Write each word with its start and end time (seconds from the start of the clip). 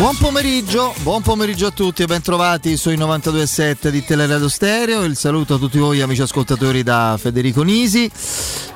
Buon 0.00 0.16
pomeriggio, 0.16 0.94
buon 1.02 1.20
pomeriggio 1.20 1.66
a 1.66 1.70
tutti 1.70 2.02
e 2.02 2.06
ben 2.06 2.22
trovati 2.22 2.78
sui 2.78 2.96
92.7 2.96 3.88
di 3.88 4.02
Teleradio 4.02 4.48
Stereo. 4.48 5.04
Il 5.04 5.14
saluto 5.14 5.56
a 5.56 5.58
tutti 5.58 5.76
voi 5.76 6.00
amici 6.00 6.22
ascoltatori 6.22 6.82
da 6.82 7.18
Federico 7.20 7.62
Nisi. 7.62 8.10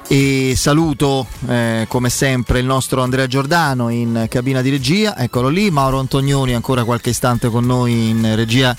E 0.07 0.53
saluto 0.55 1.27
eh, 1.49 1.87
come 1.89 2.11
sempre 2.11 2.59
il 2.59 2.67
nostro 2.67 3.01
Andrea 3.01 3.27
Giordano 3.27 3.89
in 3.89 4.27
cabina 4.29 4.61
di 4.61 4.69
regia, 4.69 5.17
eccolo 5.17 5.49
lì, 5.49 5.71
Mauro 5.71 5.99
Antonioni 5.99 6.53
ancora 6.53 6.85
qualche 6.85 7.09
istante 7.09 7.49
con 7.49 7.65
noi 7.65 8.11
in 8.11 8.37
regia 8.37 8.77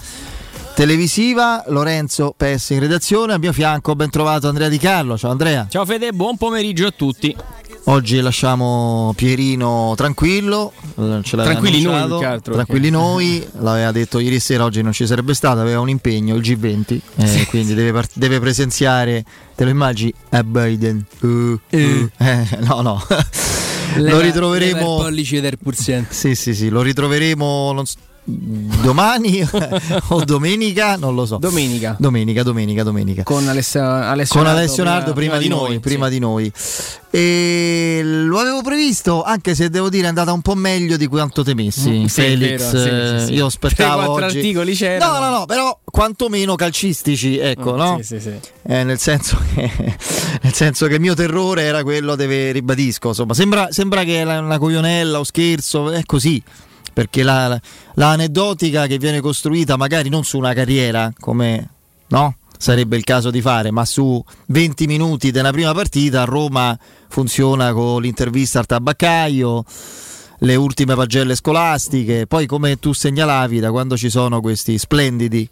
televisiva, 0.76 1.64
Lorenzo 1.70 2.36
PS 2.38 2.72
in 2.72 2.80
redazione, 2.82 3.34
al 3.34 3.40
mio 3.40 3.54
fianco 3.54 3.96
ben 3.96 4.12
trovato 4.12 4.48
Andrea 4.48 4.70
Di 4.70 4.78
Carlo, 4.78 5.18
ciao 5.18 5.32
Andrea. 5.32 5.66
Ciao 5.68 5.84
Fede, 5.84 6.12
buon 6.12 6.38
pomeriggio 6.38 6.86
a 6.86 6.92
tutti. 6.92 7.36
Oggi 7.88 8.20
lasciamo 8.20 9.14
Pierino 9.16 9.94
tranquillo, 9.96 10.74
ce 11.22 11.38
tranquilli 11.38 11.84
noi, 11.84 12.24
altro, 12.24 12.54
tranquilli 12.54 12.88
okay. 12.88 13.00
noi, 13.00 13.48
l'aveva 13.60 13.92
detto 13.92 14.18
ieri 14.18 14.40
sera, 14.40 14.64
oggi 14.64 14.82
non 14.82 14.92
ci 14.92 15.06
sarebbe 15.06 15.36
stato, 15.36 15.60
aveva 15.60 15.82
un 15.82 15.90
impegno, 15.90 16.34
il 16.34 16.42
G20, 16.42 17.00
eh, 17.18 17.28
sì. 17.28 17.46
quindi 17.46 17.76
deve, 17.76 17.92
part- 17.92 18.14
deve, 18.16 18.40
presenziare, 18.40 19.24
te 19.54 19.66
lo 19.66 19.70
immagini, 19.70 20.12
a 20.30 20.44
Biden. 20.44 21.06
Uh, 21.20 21.28
uh. 21.28 21.60
Eh. 21.70 22.10
no, 22.62 22.82
no. 22.82 23.06
lo 23.98 24.20
ritroveremo... 24.20 24.96
pollice 24.96 25.40
del 25.40 25.60
Sì, 26.10 26.34
sì, 26.34 26.56
sì, 26.56 26.70
lo 26.70 26.82
ritroveremo... 26.82 27.72
Non 27.72 27.86
so, 27.86 27.98
domani 28.28 29.48
o 30.10 30.24
domenica, 30.24 30.96
non 30.96 31.14
lo 31.14 31.26
so. 31.26 31.38
Domenica. 31.38 31.96
Domenica, 32.00 32.42
domenica, 32.42 32.84
domenica. 32.84 33.24
Con, 33.24 33.48
Alessio, 33.48 33.82
Alessio 33.84 34.40
Con 34.40 34.50
Alessio 34.50 34.84
Nardo 34.84 35.14
prima, 35.14 35.38
prima, 35.38 35.38
di 35.38 35.48
noi, 35.48 35.80
prima 35.80 36.08
sì. 36.08 36.12
di 36.14 36.20
noi. 36.20 36.52
E 37.12 38.02
lo 38.04 38.40
avevo 38.40 38.62
previsto, 38.62 39.24
anche 39.24 39.54
se 39.54 39.70
devo 39.70 39.90
dire 39.90 40.06
è 40.06 40.08
andata 40.08 40.34
un 40.34 40.42
po' 40.42 40.56
meglio 40.56 40.98
di 40.98 41.06
quanto 41.08 41.44
temessi. 41.44 41.90
Mm, 41.90 42.06
Felix, 42.06 42.72
vero, 42.72 43.20
sì, 43.20 43.26
sì, 43.28 43.34
io 43.34 43.46
aspettavo 43.46 44.12
oggi. 44.12 44.38
articoli 44.38 44.74
c'erano. 44.74 45.14
No, 45.14 45.20
no, 45.20 45.38
no, 45.38 45.46
però 45.46 45.80
quantomeno 45.86 46.56
calcistici, 46.56 47.38
ecco, 47.38 47.74
mm, 47.74 47.78
no? 47.78 47.98
Sì, 48.02 48.20
sì, 48.20 48.20
sì. 48.20 48.34
Eh, 48.64 48.84
nel, 48.84 48.98
senso 49.00 49.38
che, 49.54 49.72
nel 50.42 50.54
senso 50.54 50.88
che 50.88 50.96
il 50.96 51.00
mio 51.00 51.14
terrore 51.14 51.62
era 51.62 51.84
quello, 51.84 52.16
deve 52.16 52.52
ribadisco, 52.52 53.10
insomma, 53.10 53.36
sembra, 53.36 53.68
sembra 53.70 54.04
che 54.04 54.22
è 54.22 54.38
una 54.38 54.58
coglionella 54.58 55.20
o 55.20 55.24
scherzo, 55.24 55.92
è 55.92 56.04
così 56.06 56.42
perché 56.96 57.24
la, 57.24 57.50
la, 57.50 57.62
l'aneddotica 57.96 58.88
che 58.88 58.98
viene 58.98 59.20
costruita 59.20 59.76
magari 59.76 60.08
non 60.08 60.24
su 60.24 60.38
una 60.38 60.54
carriera 60.54 61.12
come 61.20 61.70
no? 62.08 62.38
sarebbe 62.58 62.96
il 62.96 63.04
caso 63.04 63.32
di 63.32 63.42
fare, 63.42 63.70
ma 63.70 63.84
su 63.84 64.24
20 64.48 64.88
minuti 64.88 65.30
della 65.30 65.52
prima 65.52 65.74
partita 65.74 66.22
a 66.22 66.26
Roma 66.26 66.80
funziona 67.10 67.74
con 67.74 68.02
l'intervista 68.02 68.60
al 68.60 68.66
tabaccaio, 68.66 69.66
le 70.40 70.56
ultime 70.56 70.96
pagelle 70.96 71.36
scolastiche, 71.36 72.28
poi 72.28 72.46
come 72.46 72.78
tu 72.78 72.94
segnalavi 72.94 73.60
da 73.60 73.72
quando 73.72 73.98
ci 73.98 74.10
sono 74.10 74.40
questi 74.40 74.78
splendidi 74.78 75.50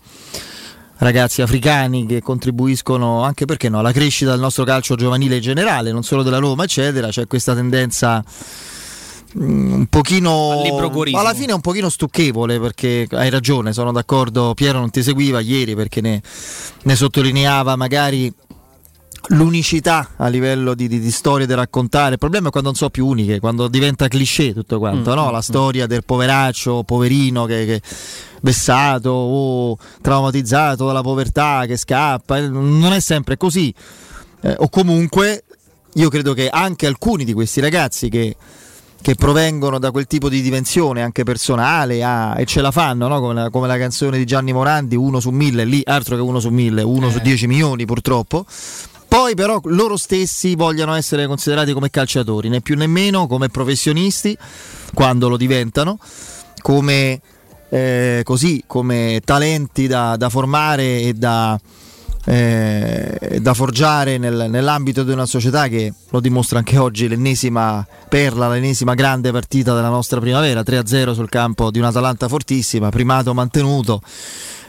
ragazzi 0.99 1.41
africani 1.41 2.05
che 2.05 2.21
contribuiscono 2.21 3.23
anche 3.23 3.43
perché 3.43 3.67
no, 3.67 3.79
alla 3.79 3.91
crescita 3.91 4.31
del 4.31 4.39
nostro 4.39 4.63
calcio 4.63 4.95
giovanile 4.95 5.35
in 5.35 5.41
generale, 5.41 5.91
non 5.91 6.03
solo 6.03 6.23
della 6.23 6.37
Roma, 6.37 6.63
eccetera, 6.63 7.09
c'è 7.09 7.27
questa 7.27 7.53
tendenza 7.53 8.23
un 9.35 9.87
pochino 9.89 10.61
alla 11.13 11.33
fine 11.33 11.51
è 11.51 11.55
un 11.55 11.61
pochino 11.61 11.89
stucchevole 11.89 12.59
perché 12.59 13.07
hai 13.11 13.29
ragione 13.31 13.73
sono 13.73 13.91
d'accordo 13.91 14.53
Piero 14.53 14.79
non 14.79 14.91
ti 14.91 15.01
seguiva 15.01 15.39
ieri 15.39 15.75
perché 15.75 16.01
ne, 16.01 16.21
ne 16.83 16.95
sottolineava 16.95 17.75
magari 17.75 18.31
l'unicità 19.29 20.09
a 20.17 20.27
livello 20.27 20.73
di, 20.73 20.87
di, 20.87 20.99
di, 20.99 21.11
storie 21.11 21.45
da 21.45 21.55
raccontare. 21.55 22.13
Il 22.13 22.17
problema 22.17 22.49
è 22.49 22.51
quando 22.51 22.69
non 22.69 22.77
so 22.77 22.89
più 22.89 23.07
uniche, 23.07 23.39
quando 23.39 23.67
diventa 23.67 24.07
cliché 24.07 24.53
tutto 24.53 24.79
quanto, 24.79 25.11
mm, 25.11 25.15
no? 25.15 25.31
la 25.31 25.37
mm. 25.37 25.41
storia 25.41 25.87
del 25.87 26.03
poveraccio, 26.03 26.83
poverino 26.83 27.45
che, 27.45 27.65
che 27.65 27.81
vessato 28.41 29.11
o 29.11 29.77
traumatizzato 30.01 30.85
dalla 30.85 31.01
povertà 31.01 31.63
che 31.65 31.77
scappa, 31.77 32.39
non 32.47 32.91
è 32.91 32.99
sempre 32.99 33.37
così. 33.37 33.73
Eh, 34.41 34.55
o 34.57 34.67
comunque 34.67 35.45
io 35.93 36.09
credo 36.09 36.33
che 36.33 36.49
anche 36.49 36.85
alcuni 36.85 37.23
di 37.23 37.33
questi 37.33 37.61
ragazzi 37.61 38.09
che 38.09 38.35
che 39.03 39.15
provengono 39.15 39.79
da 39.79 39.91
quel 39.91 40.07
tipo 40.07 40.29
di 40.29 40.41
dimensione 40.41 41.03
anche 41.03 41.23
personale 41.25 42.01
ah, 42.01 42.39
e 42.39 42.45
ce 42.45 42.61
la 42.61 42.71
fanno, 42.71 43.09
no? 43.09 43.19
come, 43.19 43.33
la, 43.33 43.49
come, 43.49 43.67
la, 43.67 43.77
canzone 43.77 44.17
di 44.17 44.23
Gianni 44.23 44.53
Morandi, 44.53 44.95
uno 44.95 45.19
su 45.19 45.29
mille, 45.29 45.65
lì 45.65 45.81
altro 45.83 46.15
che 46.15 46.21
uno 46.21 46.39
su 46.39 46.47
mille, 46.47 46.83
uno 46.83 47.09
eh. 47.09 47.11
su 47.11 47.19
dieci 47.19 47.45
milioni 47.45 47.85
purtroppo. 47.85 48.45
Poi 49.05 49.35
però 49.35 49.59
loro 49.65 49.97
stessi 49.97 50.55
vogliono 50.55 50.93
essere 50.95 51.27
considerati 51.27 51.73
come 51.73 51.89
calciatori, 51.89 52.47
né 52.47 52.61
più 52.61 52.77
né 52.77 52.87
meno 52.87 53.27
come 53.27 53.49
professionisti, 53.49 54.35
quando 54.93 55.27
lo 55.27 55.35
diventano, 55.35 55.99
come, 56.61 57.19
eh, 57.69 58.21
così, 58.23 58.63
come 58.65 59.19
talenti 59.23 59.85
da, 59.85 60.15
da 60.15 60.29
formare 60.29 61.01
e 61.01 61.13
da, 61.13 61.59
eh, 62.25 63.39
da 63.41 63.53
forgiare 63.53 64.17
nel, 64.17 64.47
nell'ambito 64.49 65.03
di 65.03 65.11
una 65.11 65.25
società 65.25 65.67
che 65.67 65.93
lo 66.09 66.19
dimostra 66.19 66.59
anche 66.59 66.77
oggi 66.77 67.07
l'ennesima 67.07 67.85
perla, 68.07 68.49
l'ennesima 68.49 68.93
grande 68.93 69.31
partita 69.31 69.73
della 69.73 69.89
nostra 69.89 70.19
primavera, 70.19 70.61
3-0 70.61 71.13
sul 71.13 71.29
campo 71.29 71.69
di 71.71 71.79
un'Atalanta 71.79 72.27
fortissima, 72.27 72.89
primato 72.89 73.33
mantenuto 73.33 74.01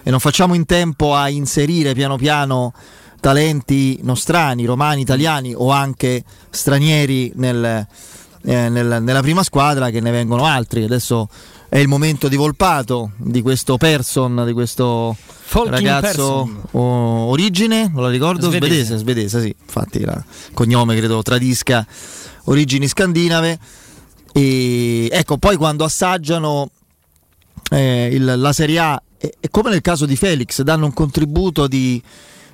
e 0.02 0.10
non 0.10 0.20
facciamo 0.20 0.54
in 0.54 0.66
tempo 0.66 1.14
a 1.14 1.28
inserire 1.28 1.94
piano 1.94 2.16
piano 2.16 2.72
talenti 3.20 4.00
nostrani, 4.02 4.66
romani, 4.66 5.00
italiani 5.00 5.54
o 5.56 5.70
anche 5.70 6.22
stranieri 6.50 7.32
nel, 7.36 7.64
eh, 7.64 8.68
nel, 8.68 8.98
nella 9.00 9.22
prima 9.22 9.42
squadra 9.42 9.88
che 9.88 10.00
ne 10.00 10.10
vengono 10.10 10.44
altri. 10.44 10.84
Adesso 10.84 11.28
è 11.70 11.78
il 11.78 11.88
momento 11.88 12.28
di 12.28 12.36
Volpato, 12.36 13.12
di 13.16 13.40
questo 13.40 13.78
person, 13.78 14.42
di 14.44 14.52
questo 14.52 15.16
ragazzo 15.62 16.68
oh, 16.72 16.80
origine, 17.28 17.90
non 17.92 18.02
la 18.02 18.10
ricordo, 18.10 18.48
svedese, 18.48 18.96
svedese, 18.96 18.96
svedese 18.96 19.40
sì, 19.40 19.54
infatti 19.60 19.98
il 19.98 20.24
cognome 20.52 20.96
credo 20.96 21.22
tradisca 21.22 21.86
origini 22.44 22.88
scandinave. 22.88 23.58
E 24.32 25.08
ecco, 25.12 25.38
poi 25.38 25.56
quando 25.56 25.84
assaggiano 25.84 26.70
eh, 27.70 28.08
il, 28.12 28.24
la 28.24 28.52
Serie 28.52 28.78
A, 28.80 29.02
e, 29.16 29.34
e, 29.38 29.48
come 29.48 29.70
nel 29.70 29.80
caso 29.80 30.06
di 30.06 30.16
Felix, 30.16 30.60
danno 30.62 30.86
un 30.86 30.92
contributo 30.92 31.68
di, 31.68 32.02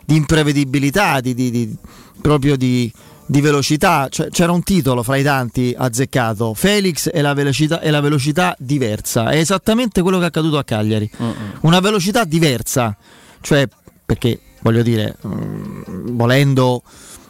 di 0.04 0.16
imprevedibilità, 0.16 1.20
di, 1.20 1.34
di, 1.34 1.50
di 1.50 1.76
proprio 2.20 2.56
di, 2.56 2.92
di 3.30 3.40
velocità, 3.40 4.08
cioè, 4.10 4.28
c'era 4.28 4.50
un 4.50 4.64
titolo 4.64 5.04
fra 5.04 5.14
i 5.14 5.22
tanti 5.22 5.72
azzeccato, 5.76 6.52
Felix 6.52 7.08
e 7.12 7.20
la, 7.22 7.32
velocità, 7.32 7.80
e 7.80 7.90
la 7.90 8.00
velocità 8.00 8.56
diversa, 8.58 9.30
è 9.30 9.36
esattamente 9.36 10.02
quello 10.02 10.18
che 10.18 10.24
è 10.24 10.26
accaduto 10.26 10.58
a 10.58 10.64
Cagliari, 10.64 11.08
uh-uh. 11.16 11.34
una 11.60 11.78
velocità 11.78 12.24
diversa, 12.24 12.96
cioè 13.40 13.68
perché 14.04 14.40
voglio 14.62 14.82
dire, 14.82 15.16
mh, 15.20 15.28
mm, 15.28 16.16
volendo... 16.16 16.82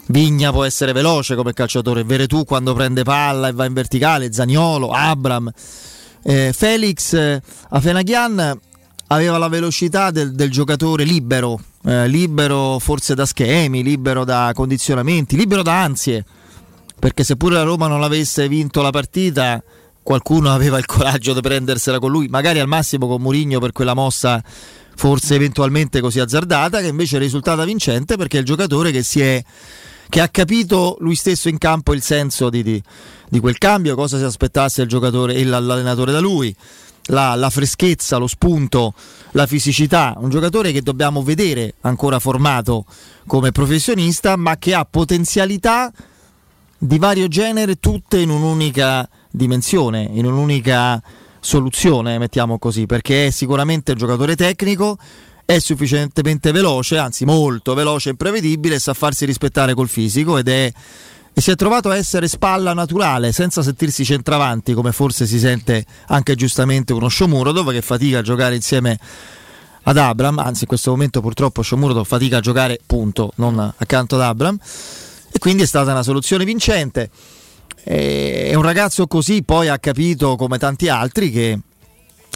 Vigna 0.07 0.51
può 0.51 0.65
essere 0.65 0.91
veloce 0.91 1.37
come 1.37 1.53
calciatore, 1.53 2.03
Veretù 2.03 2.45
quando 2.45 2.75
prende 2.75 3.05
palla 3.05 3.47
e 3.47 3.53
va 3.53 3.65
in 3.65 3.73
verticale, 3.73 4.33
Zaniolo, 4.33 4.91
Abram. 4.91 5.49
Eh, 6.25 6.53
Felix 6.53 7.13
eh, 7.13 7.41
Afenaghian 7.69 8.59
aveva 9.07 9.39
la 9.39 9.47
velocità 9.47 10.11
del, 10.11 10.35
del 10.35 10.51
giocatore 10.51 11.05
libero, 11.05 11.61
eh, 11.85 12.09
libero 12.09 12.79
forse 12.79 13.15
da 13.15 13.27
schemi, 13.27 13.83
libero 13.83 14.25
da 14.25 14.53
condizionamenti, 14.55 15.37
libero 15.37 15.63
da 15.63 15.83
ansie, 15.83 16.25
perché 16.99 17.25
seppure 17.25 17.55
la 17.55 17.63
Roma 17.63 17.87
non 17.87 18.03
avesse 18.03 18.49
vinto 18.49 18.83
la 18.83 18.91
partita, 18.91 19.63
qualcuno 20.03 20.51
aveva 20.55 20.79
il 20.79 20.87
coraggio 20.87 21.35
di 21.35 21.41
prendersela 21.41 21.99
con 21.99 22.11
lui, 22.11 22.29
magari 22.29 22.59
al 22.59 22.69
massimo 22.69 23.07
con 23.07 23.21
Murigno 23.23 23.59
per 23.59 23.73
quella 23.73 23.95
mossa 23.95 24.43
forse 24.97 25.35
eventualmente 25.35 26.01
così 26.01 26.21
azzardata, 26.21 26.81
che 26.81 26.89
invece 26.89 27.17
è 27.17 27.21
risultata 27.21 27.65
vincente 27.65 28.17
perché 28.17 28.37
è 28.37 28.41
il 28.41 28.47
giocatore 28.47 28.91
che 28.91 29.03
si 29.03 29.21
è 29.21 29.43
che 30.11 30.21
ha 30.21 30.29
capito 30.29 30.97
lui 31.01 31.15
stesso 31.15 31.49
in 31.49 31.57
campo 31.57 31.95
il 31.95 32.03
senso 32.03 32.51
di, 32.51 32.63
di, 32.63 32.83
di 33.29 33.39
quel 33.39 33.57
cambio, 33.57 33.95
cosa 33.95 34.19
si 34.19 34.25
aspettasse 34.25 34.83
il 34.83 34.89
giocatore 34.89 35.35
e 35.35 35.45
l'allenatore 35.45 36.13
da 36.13 36.21
lui. 36.21 36.55
La, 37.07 37.35
la, 37.37 37.49
freschezza, 37.49 38.19
lo 38.19 38.27
spunto, 38.27 38.93
la 39.33 39.47
fisicità, 39.47 40.15
un 40.19 40.31
giocatore 40.31 40.73
che 40.73 40.83
dobbiamo 40.83 41.23
vedere 41.23 41.75
ancora 41.83 42.19
formato 42.19 42.85
come 43.27 43.53
professionista, 43.53 44.37
ma 44.37 44.57
che 44.57 44.75
ha 44.75 44.87
potenzialità 44.89 45.93
di 46.79 46.99
vario 46.99 47.29
genere, 47.29 47.79
tutte 47.79 48.19
in 48.19 48.31
un'unica 48.31 49.09
dimensione, 49.31 50.09
in 50.13 50.27
un'unica 50.27 51.01
soluzione, 51.41 52.19
mettiamo 52.19 52.59
così, 52.59 52.87
perché 52.87 53.27
è 53.27 53.31
sicuramente 53.31 53.93
un 53.93 53.99
giocatore 53.99 54.35
tecnico, 54.35 54.99
è 55.45 55.59
sufficientemente 55.59 56.53
veloce, 56.53 56.99
anzi 56.99 57.25
molto 57.25 57.75
veloce 57.75 58.09
e 58.09 58.13
imprevedibile, 58.13 58.79
sa 58.79 58.95
farsi 58.95 59.25
rispettare 59.25 59.75
col 59.75 59.89
fisico 59.89 60.39
ed 60.39 60.49
è 60.49 60.73
e 61.33 61.41
si 61.41 61.51
è 61.51 61.55
trovato 61.55 61.91
a 61.91 61.97
essere 61.97 62.29
spalla 62.29 62.73
naturale 62.73 63.33
senza 63.33 63.63
sentirsi 63.63 64.05
centravanti 64.05 64.75
come 64.75 64.93
forse 64.93 65.27
si 65.27 65.39
sente 65.39 65.85
anche 66.09 66.35
giustamente 66.35 66.93
uno 66.93 67.09
Sciomuro 67.09 67.53
dove 67.53 67.73
che 67.73 67.83
fatica 67.83 68.19
a 68.19 68.23
giocare 68.23 68.55
insieme 68.55 68.99
ad 69.83 69.97
Abram. 69.97 70.39
Anzi 70.39 70.63
in 70.63 70.69
questo 70.69 70.91
momento 70.91 71.21
purtroppo 71.21 71.63
Sciomuro 71.63 72.05
fatica 72.05 72.39
a 72.39 72.41
giocare 72.41 72.81
punto 72.85 73.33
non 73.37 73.59
accanto 73.77 74.17
ad 74.17 74.23
Abram. 74.23 74.59
E 75.33 75.39
quindi 75.39 75.63
è 75.63 75.67
stata 75.67 75.93
una 75.93 76.03
soluzione 76.03 76.45
vincente. 76.45 77.11
E 77.83 78.53
un 78.55 78.63
ragazzo 78.63 79.07
così 79.07 79.43
poi 79.43 79.69
ha 79.69 79.79
capito 79.79 80.37
come 80.37 80.59
tanti 80.59 80.89
altri 80.89 81.31
che 81.31 81.59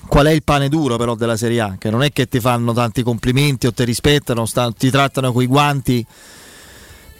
qual 0.06 0.26
è 0.26 0.30
il 0.30 0.42
pane 0.42 0.68
duro 0.68 0.96
però 0.96 1.14
della 1.14 1.36
Serie 1.36 1.60
A, 1.60 1.76
che 1.78 1.90
non 1.90 2.02
è 2.02 2.12
che 2.12 2.28
ti 2.28 2.40
fanno 2.40 2.72
tanti 2.72 3.02
complimenti 3.02 3.66
o 3.66 3.72
ti 3.72 3.84
rispettano, 3.84 4.46
sta, 4.46 4.70
ti 4.70 4.90
trattano 4.90 5.32
coi 5.32 5.46
guanti 5.46 6.06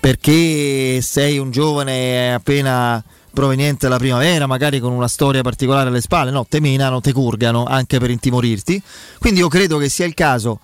perché 0.04 1.00
sei 1.00 1.38
un 1.38 1.50
giovane 1.50 2.34
appena 2.34 3.02
proveniente 3.32 3.86
dalla 3.86 3.96
primavera, 3.96 4.46
magari 4.46 4.78
con 4.78 4.92
una 4.92 5.08
storia 5.08 5.40
particolare 5.40 5.88
alle 5.88 6.02
spalle, 6.02 6.30
no, 6.30 6.44
te 6.46 6.60
menano, 6.60 7.00
te 7.00 7.10
curgano 7.10 7.64
anche 7.64 7.98
per 7.98 8.10
intimorirti. 8.10 8.82
Quindi 9.18 9.40
io 9.40 9.48
credo 9.48 9.78
che 9.78 9.88
sia 9.88 10.04
il 10.04 10.12
caso 10.12 10.60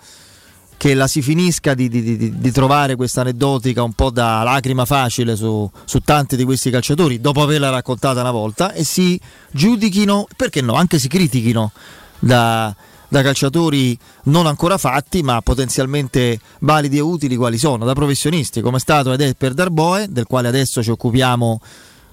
che 0.76 0.92
la 0.92 1.06
si 1.06 1.22
finisca 1.22 1.72
di, 1.72 1.88
di, 1.88 2.18
di, 2.18 2.38
di 2.38 2.50
trovare 2.50 2.96
questa 2.96 3.22
aneddotica 3.22 3.82
un 3.82 3.94
po' 3.94 4.10
da 4.10 4.42
lacrima 4.42 4.84
facile 4.84 5.34
su, 5.36 5.70
su, 5.86 6.00
tanti 6.00 6.36
di 6.36 6.44
questi 6.44 6.68
calciatori 6.68 7.18
dopo 7.18 7.40
averla 7.40 7.70
raccontata 7.70 8.20
una 8.20 8.32
volta 8.32 8.74
e 8.74 8.84
si 8.84 9.18
giudichino, 9.50 10.28
perché 10.36 10.60
no, 10.60 10.74
anche 10.74 10.98
si 10.98 11.08
critichino 11.08 11.72
da, 12.18 12.76
da 13.10 13.22
calciatori 13.22 13.98
non 14.24 14.46
ancora 14.46 14.78
fatti, 14.78 15.22
ma 15.22 15.42
potenzialmente 15.42 16.38
validi 16.60 16.96
e 16.96 17.00
utili 17.00 17.36
quali 17.36 17.58
sono, 17.58 17.84
da 17.84 17.92
professionisti, 17.92 18.60
come 18.62 18.76
è 18.76 18.80
stato 18.80 19.12
ed 19.12 19.20
è 19.20 19.34
per 19.34 19.52
Darboe, 19.52 20.06
del 20.08 20.26
quale 20.26 20.48
adesso 20.48 20.82
ci 20.82 20.90
occupiamo 20.90 21.60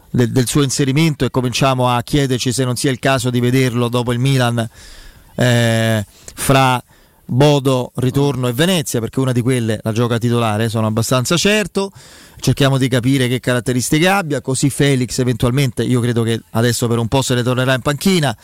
del, 0.09 0.31
del 0.31 0.47
suo 0.47 0.63
inserimento 0.63 1.23
e 1.23 1.29
cominciamo 1.29 1.88
a 1.88 2.01
chiederci 2.01 2.51
se 2.51 2.65
non 2.65 2.75
sia 2.75 2.91
il 2.91 2.99
caso 2.99 3.29
di 3.29 3.39
vederlo 3.39 3.89
dopo 3.89 4.11
il 4.11 4.19
Milan 4.19 4.67
eh, 5.35 6.05
fra 6.33 6.83
Bodo, 7.29 7.91
Ritorno 7.95 8.47
e 8.47 8.53
Venezia, 8.53 9.00
perché 9.00 9.19
una 9.19 9.33
di 9.33 9.41
quelle 9.41 9.79
la 9.83 9.91
gioca 9.91 10.17
titolare, 10.17 10.67
sono 10.67 10.88
abbastanza 10.88 11.38
certo. 11.38 11.91
Cerchiamo 12.39 12.79
di 12.79 12.88
capire 12.88 13.27
che 13.27 13.39
caratteristiche 13.39 14.07
abbia, 14.07 14.41
così 14.41 14.71
Felix 14.71 15.19
eventualmente, 15.19 15.83
io 15.83 16.00
credo 16.00 16.23
che 16.23 16.41
adesso 16.51 16.88
per 16.88 16.97
un 16.97 17.07
po' 17.07 17.21
se 17.21 17.35
ne 17.35 17.43
tornerà 17.43 17.73
in 17.73 17.81
panchina 17.81 18.35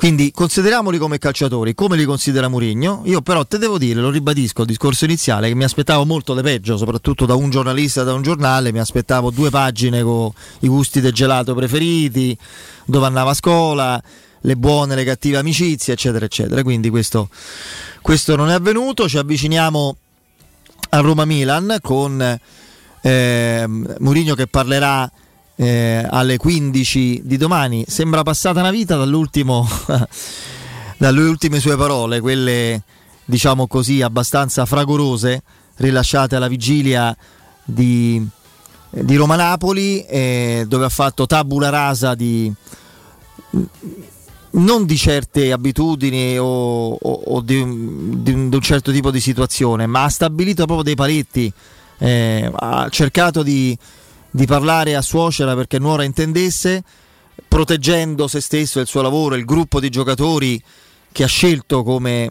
quindi 0.00 0.32
consideriamoli 0.32 0.96
come 0.96 1.18
calciatori, 1.18 1.74
come 1.74 1.94
li 1.94 2.06
considera 2.06 2.48
Mourinho. 2.48 3.02
Io 3.04 3.20
però 3.20 3.44
te 3.44 3.58
devo 3.58 3.76
dire, 3.76 4.00
lo 4.00 4.08
ribadisco, 4.08 4.62
il 4.62 4.68
discorso 4.68 5.04
iniziale, 5.04 5.48
che 5.48 5.54
mi 5.54 5.64
aspettavo 5.64 6.06
molto 6.06 6.34
di 6.34 6.40
peggio, 6.40 6.78
soprattutto 6.78 7.26
da 7.26 7.34
un 7.34 7.50
giornalista, 7.50 8.02
da 8.02 8.14
un 8.14 8.22
giornale, 8.22 8.72
mi 8.72 8.78
aspettavo 8.78 9.30
due 9.30 9.50
pagine 9.50 10.02
con 10.02 10.32
i 10.60 10.68
gusti 10.68 11.02
del 11.02 11.12
gelato 11.12 11.54
preferiti, 11.54 12.34
dove 12.86 13.04
andava 13.04 13.32
a 13.32 13.34
scuola, 13.34 14.02
le 14.40 14.56
buone, 14.56 14.94
le 14.94 15.04
cattive 15.04 15.36
amicizie, 15.36 15.92
eccetera, 15.92 16.24
eccetera. 16.24 16.62
Quindi 16.62 16.88
questo, 16.88 17.28
questo 18.00 18.36
non 18.36 18.48
è 18.48 18.54
avvenuto, 18.54 19.06
ci 19.06 19.18
avviciniamo 19.18 19.96
a 20.88 21.00
Roma-Milan 21.00 21.76
con 21.82 22.38
eh, 23.02 23.64
Mourinho 23.66 24.34
che 24.34 24.46
parlerà 24.46 25.12
eh, 25.60 26.06
alle 26.08 26.38
15 26.38 27.20
di 27.22 27.36
domani. 27.36 27.84
Sembra 27.86 28.22
passata 28.22 28.60
una 28.60 28.70
vita 28.70 28.96
dall'ultimo, 28.96 29.68
dalle 30.96 31.20
ultime 31.20 31.60
sue 31.60 31.76
parole, 31.76 32.20
quelle 32.20 32.82
diciamo 33.26 33.66
così 33.66 34.00
abbastanza 34.00 34.64
fragorose, 34.64 35.42
rilasciate 35.76 36.34
alla 36.34 36.48
vigilia 36.48 37.14
di, 37.62 38.26
di 38.88 39.16
Roma-Napoli, 39.16 40.06
eh, 40.06 40.64
dove 40.66 40.86
ha 40.86 40.88
fatto 40.88 41.26
tabula 41.26 41.68
rasa 41.68 42.14
di 42.14 42.50
non 44.52 44.84
di 44.84 44.96
certe 44.96 45.52
abitudini 45.52 46.38
o, 46.38 46.92
o, 46.92 47.12
o 47.26 47.40
di, 47.42 47.60
un, 47.60 48.22
di, 48.22 48.32
un, 48.32 48.60
certo 48.60 48.90
tipo 48.90 49.10
di 49.10 49.20
situazione, 49.20 49.86
ma 49.86 50.04
ha 50.04 50.08
stabilito 50.08 50.64
proprio 50.64 50.84
dei 50.84 50.94
paletti, 50.94 51.52
eh, 51.98 52.50
ha 52.52 52.88
cercato 52.88 53.42
di 53.42 53.76
di 54.30 54.46
parlare 54.46 54.94
a 54.94 55.02
suocera 55.02 55.54
perché 55.54 55.78
Nuora 55.78 56.04
intendesse, 56.04 56.82
proteggendo 57.48 58.28
se 58.28 58.40
stesso 58.40 58.78
e 58.78 58.82
il 58.82 58.88
suo 58.88 59.02
lavoro, 59.02 59.34
il 59.34 59.44
gruppo 59.44 59.80
di 59.80 59.88
giocatori 59.88 60.62
che 61.12 61.24
ha 61.24 61.28
scelto 61.28 61.82
come 61.82 62.30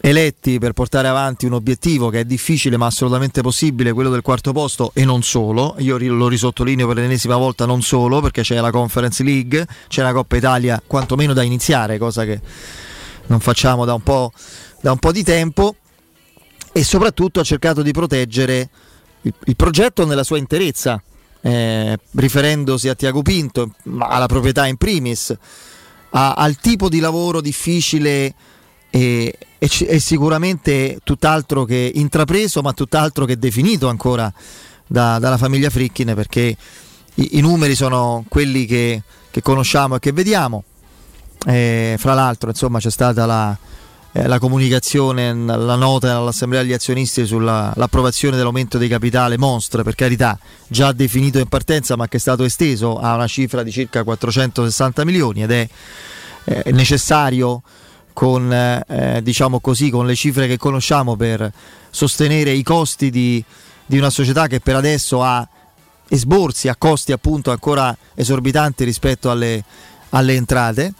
eletti 0.00 0.58
per 0.58 0.72
portare 0.72 1.08
avanti 1.08 1.46
un 1.46 1.54
obiettivo 1.54 2.08
che 2.08 2.20
è 2.20 2.24
difficile 2.24 2.76
ma 2.76 2.86
assolutamente 2.86 3.40
possibile, 3.40 3.92
quello 3.92 4.10
del 4.10 4.22
quarto 4.22 4.52
posto 4.52 4.92
e 4.94 5.04
non 5.04 5.22
solo, 5.22 5.74
io 5.78 5.98
lo 5.98 6.28
risottolineo 6.28 6.86
per 6.86 6.96
l'ennesima 6.96 7.36
volta 7.36 7.66
non 7.66 7.82
solo 7.82 8.20
perché 8.20 8.42
c'è 8.42 8.60
la 8.60 8.70
Conference 8.70 9.22
League, 9.22 9.66
c'è 9.88 10.02
la 10.02 10.12
Coppa 10.12 10.36
Italia 10.36 10.80
quantomeno 10.86 11.32
da 11.32 11.42
iniziare, 11.42 11.98
cosa 11.98 12.24
che 12.24 12.40
non 13.26 13.40
facciamo 13.40 13.84
da 13.84 13.94
un 13.94 14.02
po', 14.02 14.32
da 14.80 14.92
un 14.92 14.98
po 14.98 15.12
di 15.12 15.22
tempo. 15.22 15.76
E 16.72 16.84
soprattutto 16.84 17.40
ha 17.40 17.44
cercato 17.44 17.82
di 17.82 17.92
proteggere 17.92 18.68
il, 19.22 19.34
il 19.46 19.56
progetto 19.56 20.06
nella 20.06 20.22
sua 20.22 20.38
interezza 20.38 21.02
eh, 21.40 21.98
riferendosi 22.12 22.88
a 22.88 22.94
Tiago 22.94 23.22
Pinto, 23.22 23.70
alla 23.98 24.26
proprietà 24.26 24.66
in 24.66 24.76
primis, 24.76 25.36
a, 26.10 26.34
al 26.34 26.56
tipo 26.56 26.88
di 26.88 27.00
lavoro 27.00 27.40
difficile 27.40 28.34
e, 28.90 29.38
e, 29.58 29.70
e, 29.86 29.98
sicuramente 29.98 30.98
tutt'altro 31.04 31.64
che 31.64 31.92
intrapreso, 31.94 32.62
ma 32.62 32.72
tutt'altro 32.72 33.24
che 33.24 33.38
definito 33.38 33.88
ancora 33.88 34.32
da, 34.86 35.18
dalla 35.18 35.36
famiglia 35.36 35.70
Frickin, 35.70 36.12
perché 36.14 36.56
i, 37.14 37.38
i 37.38 37.40
numeri 37.40 37.74
sono 37.74 38.24
quelli 38.28 38.64
che, 38.64 39.02
che, 39.30 39.42
conosciamo 39.42 39.96
e 39.96 39.98
che 39.98 40.12
vediamo. 40.12 40.64
Eh, 41.46 41.96
fra 41.98 42.14
l'altro, 42.14 42.50
insomma, 42.50 42.78
c'è 42.78 42.90
stata 42.90 43.26
la, 43.26 43.56
eh, 44.18 44.26
la 44.26 44.38
comunicazione, 44.40 45.32
la 45.32 45.76
nota 45.76 46.16
all'Assemblea 46.16 46.62
degli 46.62 46.72
azionisti 46.72 47.24
sull'approvazione 47.24 48.36
dell'aumento 48.36 48.76
di 48.76 48.88
capitale 48.88 49.38
mostra, 49.38 49.84
per 49.84 49.94
carità, 49.94 50.36
già 50.66 50.90
definito 50.92 51.38
in 51.38 51.46
partenza 51.46 51.96
ma 51.96 52.08
che 52.08 52.16
è 52.16 52.20
stato 52.20 52.42
esteso 52.42 52.98
a 52.98 53.14
una 53.14 53.28
cifra 53.28 53.62
di 53.62 53.70
circa 53.70 54.02
460 54.02 55.04
milioni 55.04 55.42
ed 55.44 55.50
è 55.52 55.68
eh, 56.44 56.72
necessario 56.72 57.62
con, 58.12 58.52
eh, 58.52 59.20
diciamo 59.22 59.60
così, 59.60 59.90
con 59.90 60.04
le 60.04 60.16
cifre 60.16 60.48
che 60.48 60.56
conosciamo 60.56 61.14
per 61.14 61.52
sostenere 61.90 62.50
i 62.50 62.64
costi 62.64 63.10
di, 63.10 63.42
di 63.86 63.98
una 63.98 64.10
società 64.10 64.48
che 64.48 64.58
per 64.58 64.74
adesso 64.74 65.22
ha 65.22 65.46
esborsi 66.08 66.66
a 66.66 66.74
costi 66.76 67.12
appunto 67.12 67.52
ancora 67.52 67.96
esorbitanti 68.14 68.82
rispetto 68.82 69.30
alle, 69.30 69.62
alle 70.10 70.34
entrate. 70.34 70.92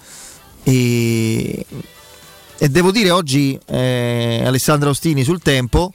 E 0.62 1.66
e 2.58 2.68
devo 2.68 2.90
dire 2.90 3.10
oggi 3.10 3.58
eh, 3.66 4.42
Alessandro 4.44 4.90
Ostini 4.90 5.22
sul 5.22 5.40
tempo 5.40 5.92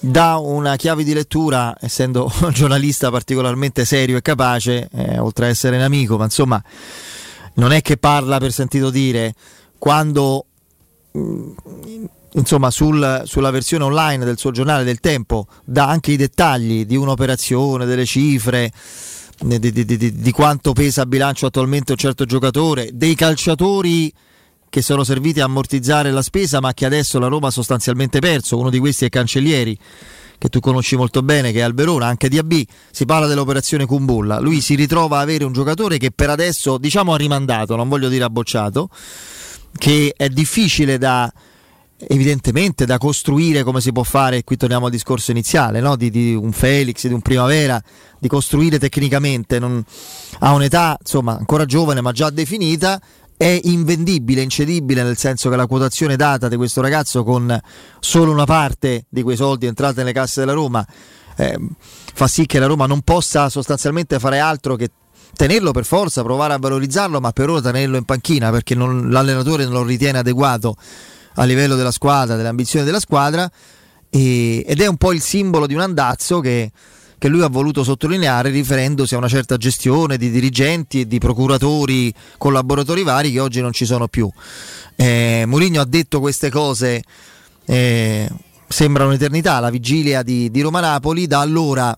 dà 0.00 0.38
una 0.38 0.74
chiave 0.74 1.04
di 1.04 1.14
lettura, 1.14 1.76
essendo 1.80 2.30
un 2.42 2.50
giornalista 2.50 3.10
particolarmente 3.10 3.84
serio 3.84 4.16
e 4.16 4.22
capace, 4.22 4.88
eh, 4.92 5.18
oltre 5.18 5.44
ad 5.44 5.52
essere 5.52 5.76
un 5.76 5.82
amico, 5.82 6.16
ma 6.16 6.24
insomma 6.24 6.60
non 7.54 7.70
è 7.70 7.80
che 7.80 7.96
parla 7.96 8.38
per 8.38 8.50
sentito 8.50 8.90
dire, 8.90 9.34
quando 9.78 10.46
mm, 11.16 11.52
insomma 12.32 12.72
sul, 12.72 13.22
sulla 13.24 13.50
versione 13.50 13.84
online 13.84 14.24
del 14.24 14.38
suo 14.38 14.50
giornale 14.50 14.82
del 14.82 14.98
tempo 14.98 15.46
dà 15.64 15.86
anche 15.86 16.10
i 16.10 16.16
dettagli 16.16 16.84
di 16.86 16.96
un'operazione, 16.96 17.86
delle 17.86 18.06
cifre, 18.06 18.72
di, 19.38 19.60
di, 19.60 19.84
di, 19.84 20.16
di 20.16 20.32
quanto 20.32 20.72
pesa 20.72 21.02
a 21.02 21.06
bilancio 21.06 21.46
attualmente 21.46 21.92
un 21.92 21.98
certo 21.98 22.24
giocatore, 22.24 22.90
dei 22.92 23.14
calciatori 23.14 24.12
che 24.72 24.80
sono 24.80 25.04
serviti 25.04 25.38
a 25.38 25.44
ammortizzare 25.44 26.10
la 26.10 26.22
spesa, 26.22 26.58
ma 26.58 26.72
che 26.72 26.86
adesso 26.86 27.18
la 27.18 27.26
Roma 27.26 27.48
ha 27.48 27.50
sostanzialmente 27.50 28.20
perso. 28.20 28.56
Uno 28.56 28.70
di 28.70 28.78
questi 28.78 29.04
è 29.04 29.10
Cancellieri, 29.10 29.76
che 30.38 30.48
tu 30.48 30.60
conosci 30.60 30.96
molto 30.96 31.20
bene, 31.20 31.52
che 31.52 31.58
è 31.58 31.60
al 31.60 31.74
Verona, 31.74 32.06
anche 32.06 32.30
di 32.30 32.38
AB. 32.38 32.62
Si 32.90 33.04
parla 33.04 33.26
dell'operazione 33.26 33.84
Kumbulla. 33.84 34.40
Lui 34.40 34.62
si 34.62 34.74
ritrova 34.74 35.18
a 35.18 35.20
avere 35.20 35.44
un 35.44 35.52
giocatore 35.52 35.98
che 35.98 36.10
per 36.10 36.30
adesso, 36.30 36.78
diciamo, 36.78 37.12
ha 37.12 37.18
rimandato, 37.18 37.76
non 37.76 37.86
voglio 37.86 38.08
dire 38.08 38.24
abbocciato, 38.24 38.88
che 39.76 40.14
è 40.16 40.30
difficile 40.30 40.96
da 40.96 41.30
evidentemente 42.08 42.84
da 42.84 42.98
costruire 42.98 43.62
come 43.62 43.80
si 43.80 43.92
può 43.92 44.02
fare, 44.02 44.42
qui 44.42 44.56
torniamo 44.56 44.86
al 44.86 44.90
discorso 44.90 45.30
iniziale, 45.32 45.80
no? 45.80 45.96
di, 45.96 46.10
di, 46.10 46.34
un 46.34 46.50
Felix, 46.50 47.06
di 47.06 47.12
un 47.12 47.20
Primavera, 47.20 47.80
di 48.18 48.26
costruire 48.26 48.78
tecnicamente, 48.78 49.58
non, 49.58 49.84
ha 50.40 50.52
un'età 50.52 50.96
insomma 50.98 51.36
ancora 51.36 51.64
giovane 51.64 52.00
ma 52.00 52.12
già 52.12 52.30
definita, 52.30 53.00
è 53.42 53.60
invendibile, 53.64 54.40
incedibile, 54.40 55.02
nel 55.02 55.16
senso 55.16 55.50
che 55.50 55.56
la 55.56 55.66
quotazione 55.66 56.14
data 56.14 56.46
di 56.46 56.54
questo 56.54 56.80
ragazzo 56.80 57.24
con 57.24 57.60
solo 57.98 58.30
una 58.30 58.44
parte 58.44 59.06
di 59.08 59.22
quei 59.22 59.34
soldi 59.34 59.66
entrati 59.66 59.96
nelle 59.96 60.12
casse 60.12 60.38
della 60.38 60.52
Roma 60.52 60.86
eh, 61.34 61.58
fa 62.14 62.28
sì 62.28 62.46
che 62.46 62.60
la 62.60 62.66
Roma 62.66 62.86
non 62.86 63.00
possa 63.00 63.48
sostanzialmente 63.48 64.20
fare 64.20 64.38
altro 64.38 64.76
che 64.76 64.90
tenerlo 65.34 65.72
per 65.72 65.84
forza, 65.84 66.22
provare 66.22 66.54
a 66.54 66.58
valorizzarlo, 66.58 67.18
ma 67.18 67.32
per 67.32 67.50
ora 67.50 67.60
tenerlo 67.60 67.96
in 67.96 68.04
panchina 68.04 68.52
perché 68.52 68.76
non, 68.76 69.10
l'allenatore 69.10 69.64
non 69.64 69.72
lo 69.72 69.82
ritiene 69.82 70.18
adeguato 70.18 70.76
a 71.34 71.42
livello 71.42 71.74
della 71.74 71.90
squadra, 71.90 72.36
delle 72.36 72.46
ambizioni 72.46 72.84
della 72.84 73.00
squadra 73.00 73.50
e, 74.08 74.62
ed 74.64 74.80
è 74.80 74.86
un 74.86 74.96
po' 74.98 75.12
il 75.12 75.20
simbolo 75.20 75.66
di 75.66 75.74
un 75.74 75.80
andazzo 75.80 76.38
che 76.38 76.70
che 77.22 77.28
lui 77.28 77.42
ha 77.42 77.48
voluto 77.48 77.84
sottolineare 77.84 78.50
riferendosi 78.50 79.14
a 79.14 79.18
una 79.18 79.28
certa 79.28 79.56
gestione 79.56 80.16
di 80.16 80.28
dirigenti 80.28 81.02
e 81.02 81.06
di 81.06 81.20
procuratori, 81.20 82.12
collaboratori 82.36 83.04
vari 83.04 83.30
che 83.30 83.38
oggi 83.38 83.60
non 83.60 83.70
ci 83.70 83.84
sono 83.84 84.08
più. 84.08 84.28
Eh, 84.96 85.44
Mourinho 85.46 85.80
ha 85.80 85.84
detto 85.84 86.18
queste 86.18 86.50
cose, 86.50 87.00
eh, 87.64 88.28
sembra 88.66 89.06
un'eternità, 89.06 89.60
la 89.60 89.70
vigilia 89.70 90.24
di, 90.24 90.50
di 90.50 90.60
Roma-Napoli, 90.62 91.28
da 91.28 91.38
allora 91.38 91.96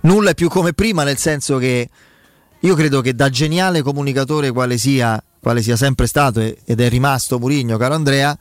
nulla 0.00 0.30
è 0.30 0.34
più 0.34 0.48
come 0.48 0.72
prima, 0.72 1.04
nel 1.04 1.18
senso 1.18 1.56
che 1.58 1.88
io 2.58 2.74
credo 2.74 3.00
che 3.00 3.14
da 3.14 3.30
geniale 3.30 3.82
comunicatore 3.82 4.50
quale 4.50 4.78
sia 4.78 5.22
quale 5.38 5.62
sia 5.62 5.76
sempre 5.76 6.08
stato 6.08 6.40
ed 6.40 6.80
è 6.80 6.88
rimasto 6.88 7.38
Murigno, 7.38 7.76
caro 7.76 7.94
Andrea, 7.94 8.36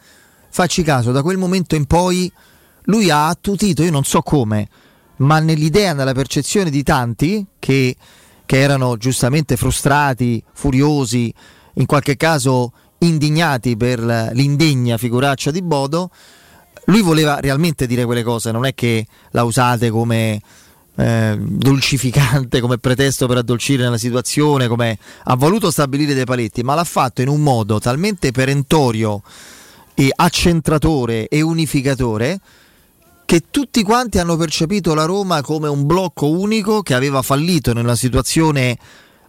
facci 0.50 0.82
caso, 0.82 1.12
da 1.12 1.22
quel 1.22 1.38
momento 1.38 1.76
in 1.76 1.86
poi 1.86 2.32
lui 2.86 3.12
ha 3.12 3.28
attutito, 3.28 3.84
io 3.84 3.92
non 3.92 4.04
so 4.04 4.24
come, 4.24 4.68
ma 5.20 5.40
nell'idea, 5.40 5.94
nella 5.94 6.14
percezione 6.14 6.70
di 6.70 6.84
tanti 6.84 7.46
che, 7.58 7.96
che 8.46 8.60
erano 8.60 8.98
giustamente 8.98 9.56
frustrati, 9.56 10.44
furiosi, 10.54 11.34
in 11.76 11.86
qualche 11.86 12.18
caso 12.18 12.74
indignati 13.00 13.78
per 13.78 14.00
l'indegna 14.34 14.98
figuraccia 14.98 15.52
di 15.52 15.62
Bodo, 15.62 16.12
lui 16.86 17.02
voleva 17.02 17.40
realmente 17.40 17.88
dire 17.88 18.06
quelle 18.06 18.24
cose, 18.24 18.52
non 18.52 18.66
è 18.66 18.74
che 18.74 19.06
la 19.32 19.44
usate 19.44 19.90
come 19.90 20.42
eh, 20.96 21.38
dolcificante, 21.40 22.60
come 22.60 22.78
pretesto 22.78 23.28
per 23.28 23.38
addolcire 23.38 23.88
la 23.88 23.98
situazione, 23.98 24.68
come 24.68 24.98
ha 25.26 25.36
voluto 25.36 25.72
stabilire 25.72 26.14
dei 26.14 26.26
paletti, 26.26 26.64
ma 26.64 26.76
l'ha 26.76 26.84
fatto 26.84 27.22
in 27.22 27.28
un 27.28 27.42
modo 27.42 27.80
talmente 27.80 28.32
perentorio 28.32 29.22
e 29.94 30.12
accentratore 30.14 31.28
e 31.28 31.42
unificatore 31.42 32.40
che 33.30 33.44
tutti 33.52 33.84
quanti 33.84 34.18
hanno 34.18 34.38
percepito 34.38 34.96
la 34.96 35.06
Roma 35.06 35.44
come 35.44 35.68
un 35.68 35.86
blocco 35.86 36.28
unico 36.32 36.82
che 36.82 36.96
aveva 36.96 37.22
fallito 37.22 37.74
nella 37.74 37.96
situazione 37.96 38.76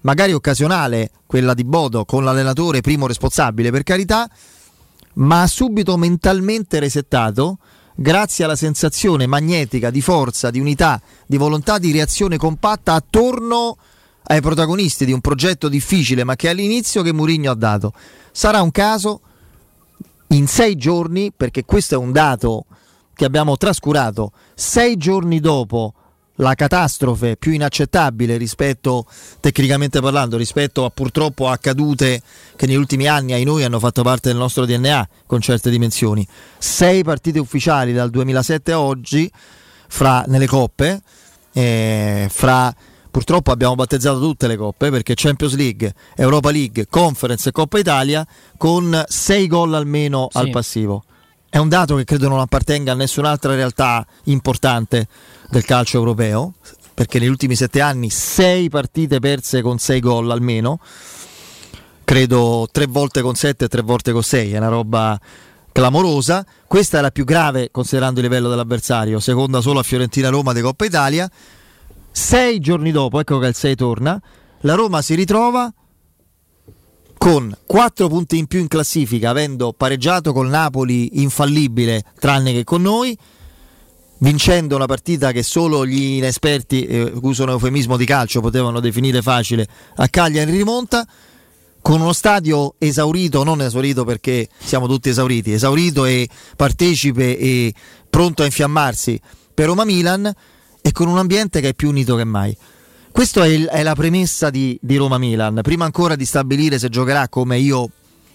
magari 0.01 0.33
occasionale, 0.33 1.11
quella 1.27 1.53
di 1.53 1.65
Bodo, 1.65 2.07
con 2.07 2.25
l'allenatore 2.25 2.81
primo 2.81 3.07
responsabile 3.07 3.71
per 3.71 3.83
carità, 3.83 4.27
ma 5.17 5.43
ha 5.43 5.47
subito 5.47 5.99
mentalmente 5.99 6.79
resettato 6.79 7.59
grazie 7.95 8.45
alla 8.45 8.57
sensazione 8.57 9.27
magnetica 9.27 9.91
di 9.91 10.01
forza, 10.01 10.49
di 10.49 10.61
unità, 10.61 10.99
di 11.27 11.37
volontà 11.37 11.77
di 11.77 11.93
reazione 11.93 12.39
compatta 12.39 12.95
attorno 12.95 13.77
ai 14.23 14.41
protagonisti 14.41 15.05
di 15.05 15.13
un 15.13 15.21
progetto 15.21 15.69
difficile 15.69 16.25
ma 16.25 16.37
che 16.37 16.49
all'inizio 16.49 17.03
che 17.03 17.13
Murigno 17.13 17.51
ha 17.51 17.55
dato. 17.55 17.93
Sarà 18.33 18.63
un 18.63 18.71
caso 18.71 19.21
in 20.29 20.47
sei 20.47 20.77
giorni, 20.77 21.35
perché 21.37 21.67
questo 21.67 21.97
è 21.97 21.99
un 21.99 22.13
dato 22.13 22.65
che 23.21 23.27
abbiamo 23.27 23.59
trascurato, 23.59 24.33
sei 24.55 24.97
giorni 24.97 25.41
dopo 25.41 25.93
la 26.37 26.55
catastrofe 26.55 27.37
più 27.37 27.53
inaccettabile 27.53 28.39
rispetto, 28.39 29.05
tecnicamente 29.41 30.01
parlando, 30.01 30.39
rispetto 30.39 30.87
a 30.87 30.89
purtroppo 30.89 31.47
accadute 31.47 32.23
che 32.57 32.65
negli 32.65 32.77
ultimi 32.77 33.09
anni 33.09 33.35
ai 33.35 33.45
noi 33.45 33.63
hanno 33.63 33.79
fatto 33.79 34.01
parte 34.03 34.31
del 34.31 34.39
nostro 34.39 34.65
DNA 34.65 35.07
con 35.27 35.43
certe 35.43 35.69
dimensioni. 35.69 36.27
Sei 36.57 37.05
partite 37.05 37.39
ufficiali 37.39 37.93
dal 37.93 38.09
2007 38.09 38.73
a 38.73 38.81
oggi 38.81 39.31
fra, 39.87 40.25
nelle 40.27 40.47
coppe, 40.47 41.03
eh, 41.53 42.27
fra 42.31 42.75
purtroppo 43.11 43.51
abbiamo 43.51 43.75
battezzato 43.75 44.19
tutte 44.19 44.47
le 44.47 44.57
coppe 44.57 44.89
perché 44.89 45.13
Champions 45.15 45.57
League, 45.57 45.93
Europa 46.17 46.51
League, 46.51 46.87
Conference 46.89 47.51
e 47.51 47.53
Coppa 47.53 47.79
Italia 47.79 48.27
con 48.57 49.05
sei 49.09 49.47
gol 49.47 49.75
almeno 49.75 50.29
sì. 50.31 50.39
al 50.39 50.49
passivo. 50.49 51.05
È 51.53 51.59
un 51.59 51.69
dato 51.69 51.97
che 51.97 52.05
credo 52.05 52.29
non 52.29 52.39
appartenga 52.39 52.93
a 52.93 52.95
nessun'altra 52.95 53.57
realtà 53.57 54.07
importante 54.27 55.09
del 55.49 55.65
calcio 55.65 55.97
europeo, 55.97 56.55
perché 56.95 57.19
negli 57.19 57.29
ultimi 57.29 57.57
sette 57.57 57.81
anni 57.81 58.09
sei 58.09 58.69
partite 58.69 59.19
perse 59.19 59.61
con 59.61 59.79
sei 59.79 59.99
gol 59.99 60.31
almeno, 60.31 60.79
credo 62.05 62.69
tre 62.71 62.87
volte 62.87 63.21
con 63.21 63.35
sette 63.35 63.65
e 63.65 63.69
tre 63.69 63.83
volte 63.83 64.13
con 64.13 64.23
sei, 64.23 64.53
è 64.53 64.59
una 64.59 64.69
roba 64.69 65.21
clamorosa. 65.73 66.47
Questa 66.69 66.99
è 66.99 67.01
la 67.01 67.11
più 67.11 67.25
grave 67.25 67.71
considerando 67.73 68.21
il 68.21 68.27
livello 68.27 68.49
dell'avversario, 68.49 69.19
seconda 69.19 69.61
solo 69.61 69.81
a 69.81 69.83
Fiorentina-Roma 69.83 70.53
di 70.53 70.61
Coppa 70.61 70.85
Italia. 70.85 71.29
Sei 72.13 72.61
giorni 72.61 72.93
dopo, 72.93 73.19
ecco 73.19 73.41
che 73.41 73.49
il 73.49 73.57
6 73.57 73.75
torna, 73.75 74.23
la 74.61 74.75
Roma 74.75 75.03
si 75.03 75.17
ritrova 75.17 75.69
con 77.21 77.55
4 77.67 78.09
punti 78.09 78.39
in 78.39 78.47
più 78.47 78.61
in 78.61 78.67
classifica, 78.67 79.29
avendo 79.29 79.75
pareggiato 79.77 80.33
col 80.33 80.49
Napoli 80.49 81.21
infallibile, 81.21 82.03
tranne 82.19 82.51
che 82.51 82.65
con 82.65 82.81
noi, 82.81 83.15
vincendo 84.21 84.75
una 84.75 84.87
partita 84.87 85.31
che 85.31 85.43
solo 85.43 85.85
gli 85.85 86.17
inesperti, 86.17 86.87
eh, 86.87 87.13
uso 87.21 87.43
un 87.43 87.51
eufemismo 87.51 87.99
di 87.99 88.07
calcio, 88.07 88.41
potevano 88.41 88.81
definire 88.81 89.21
facile, 89.21 89.69
a 89.97 90.09
Cagliari 90.09 90.51
rimonta, 90.51 91.07
con 91.83 92.01
uno 92.01 92.15
stadio 92.15 92.77
esaurito, 92.79 93.45
non 93.45 93.61
esaurito 93.61 94.07
perché 94.07 94.49
siamo 94.57 94.87
tutti 94.87 95.11
esauriti, 95.11 95.53
esaurito 95.53 96.07
e 96.07 96.27
partecipe 96.57 97.37
e 97.37 97.75
pronto 98.09 98.41
a 98.41 98.47
infiammarsi 98.47 99.21
per 99.53 99.67
Roma 99.67 99.85
Milan 99.85 100.33
e 100.81 100.93
con 100.93 101.07
un 101.07 101.19
ambiente 101.19 101.61
che 101.61 101.69
è 101.69 101.75
più 101.75 101.91
unito 101.91 102.17
che 102.17 102.25
mai. 102.25 102.57
Questa 103.13 103.45
è, 103.45 103.65
è, 103.67 103.83
la 103.83 103.95
premessa 103.95 104.51
di, 104.51 104.79
di 104.81 104.97
Roma-Milan. 104.97 105.61
Prima 105.63 105.85
ancora 105.85 106.17
di 106.17 106.25
stabilire 106.25 106.79
se 106.79 106.89
giocherà 106.89 107.29
come 107.29 107.59
io 107.59 107.91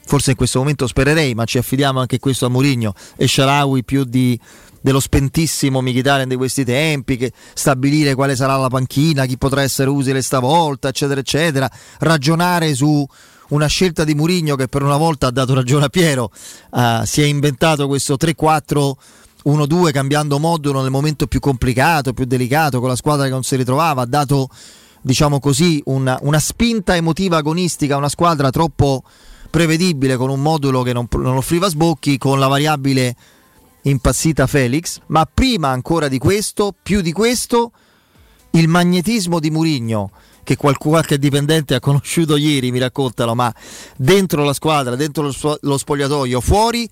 forse 0.06 0.32
in 0.32 0.38
questo 0.38 0.60
momento 0.60 0.86
spererei, 0.86 1.34
ma 1.34 1.46
ci 1.46 1.58
affidiamo 1.58 2.00
anche 2.00 2.20
questo 2.20 2.46
a 2.46 2.50
Mourinho 2.50 2.94
e 3.16 3.28
Sharawi 3.28 3.84
più 3.84 4.04
di, 4.04 4.40
dello 4.82 5.00
spentissimo 5.00 5.82
Mkhitaryan 5.82 6.28
di 6.28 6.36
questi 6.36 6.64
tempi, 6.64 7.18
che 7.18 7.32
stabilire 7.54 8.14
quale 8.14 8.36
sarà 8.36 8.56
la 8.56 8.68
panchina, 8.68 9.26
chi 9.26 9.38
potrà 9.38 9.64
essere 9.64 9.90
utile 9.90 10.22
stavolta, 10.22 10.90
eccetera, 10.90 11.20
eccetera, 11.20 11.70
ragionare 12.00 12.76
su 12.76 13.04
una 13.50 13.68
scelta 13.68 14.04
di 14.04 14.14
Mourinho 14.14 14.56
che 14.56 14.68
per 14.68 14.84
una 14.84 14.98
volta 14.98 15.28
ha 15.28 15.32
dato 15.32 15.54
ragione 15.54 15.86
a 15.86 15.90
Piero, 15.90 16.32
uh, 16.72 17.04
si 17.04 17.22
è 17.22 17.26
inventato 17.26 17.88
questo 17.88 18.16
3-4 18.16 18.92
1-2 19.46 19.92
cambiando 19.92 20.40
modulo 20.40 20.82
nel 20.82 20.92
momento 20.92 21.28
più 21.28 21.40
complicato, 21.40 22.14
più 22.14 22.26
delicato, 22.26 22.80
con 22.80 22.90
la 22.90 22.96
squadra 22.96 23.26
che 23.26 23.32
non 23.32 23.44
si 23.44 23.56
ritrovava, 23.56 24.02
ha 24.02 24.06
dato 24.06 24.50
diciamo 25.02 25.40
così 25.40 25.82
una, 25.86 26.18
una 26.22 26.40
spinta 26.40 26.96
emotiva 26.96 27.38
agonistica 27.38 27.96
a 27.96 27.98
una 27.98 28.10
squadra 28.10 28.50
troppo 28.50 29.04
prevedibile 29.52 30.18
con 30.18 30.30
un 30.30 30.42
modulo 30.42 30.82
che 30.82 30.94
non, 30.94 31.08
non 31.12 31.38
offriva 31.38 31.70
sbocchi, 31.70 32.18
con 32.18 32.40
la 32.40 32.48
variabile 32.48 33.16
impazzita 33.84 34.48
Felix, 34.48 35.00
ma 35.08 35.28
prima 35.32 35.70
ancora 35.70 36.08
di 36.08 36.18
questo, 36.18 36.74
più 36.82 37.02
di 37.02 37.12
questo, 37.12 37.72
il 38.52 38.68
magnetismo 38.68 39.40
di 39.40 39.52
Murigno 39.52 40.12
che 40.44 40.58
qualche 40.58 41.18
dipendente 41.18 41.74
ha 41.74 41.80
conosciuto 41.80 42.36
ieri, 42.38 42.72
mi 42.72 42.78
raccontano, 42.78 43.34
ma 43.34 43.54
dentro 43.98 44.44
la 44.44 44.54
squadra, 44.54 44.96
dentro 44.96 45.32
lo 45.60 45.78
spogliatoio, 45.78 46.40
fuori 46.40 46.88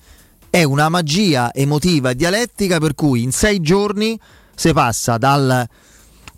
è 0.53 0.61
una 0.61 0.87
magia 0.87 1.51
emotiva 1.51 2.11
e 2.11 2.15
dialettica 2.15 2.77
per 2.77 2.93
cui 2.93 3.23
in 3.23 3.31
sei 3.31 3.59
giorni 3.59 4.19
si 4.53 4.71
passa 4.71 5.17
dal 5.17 5.67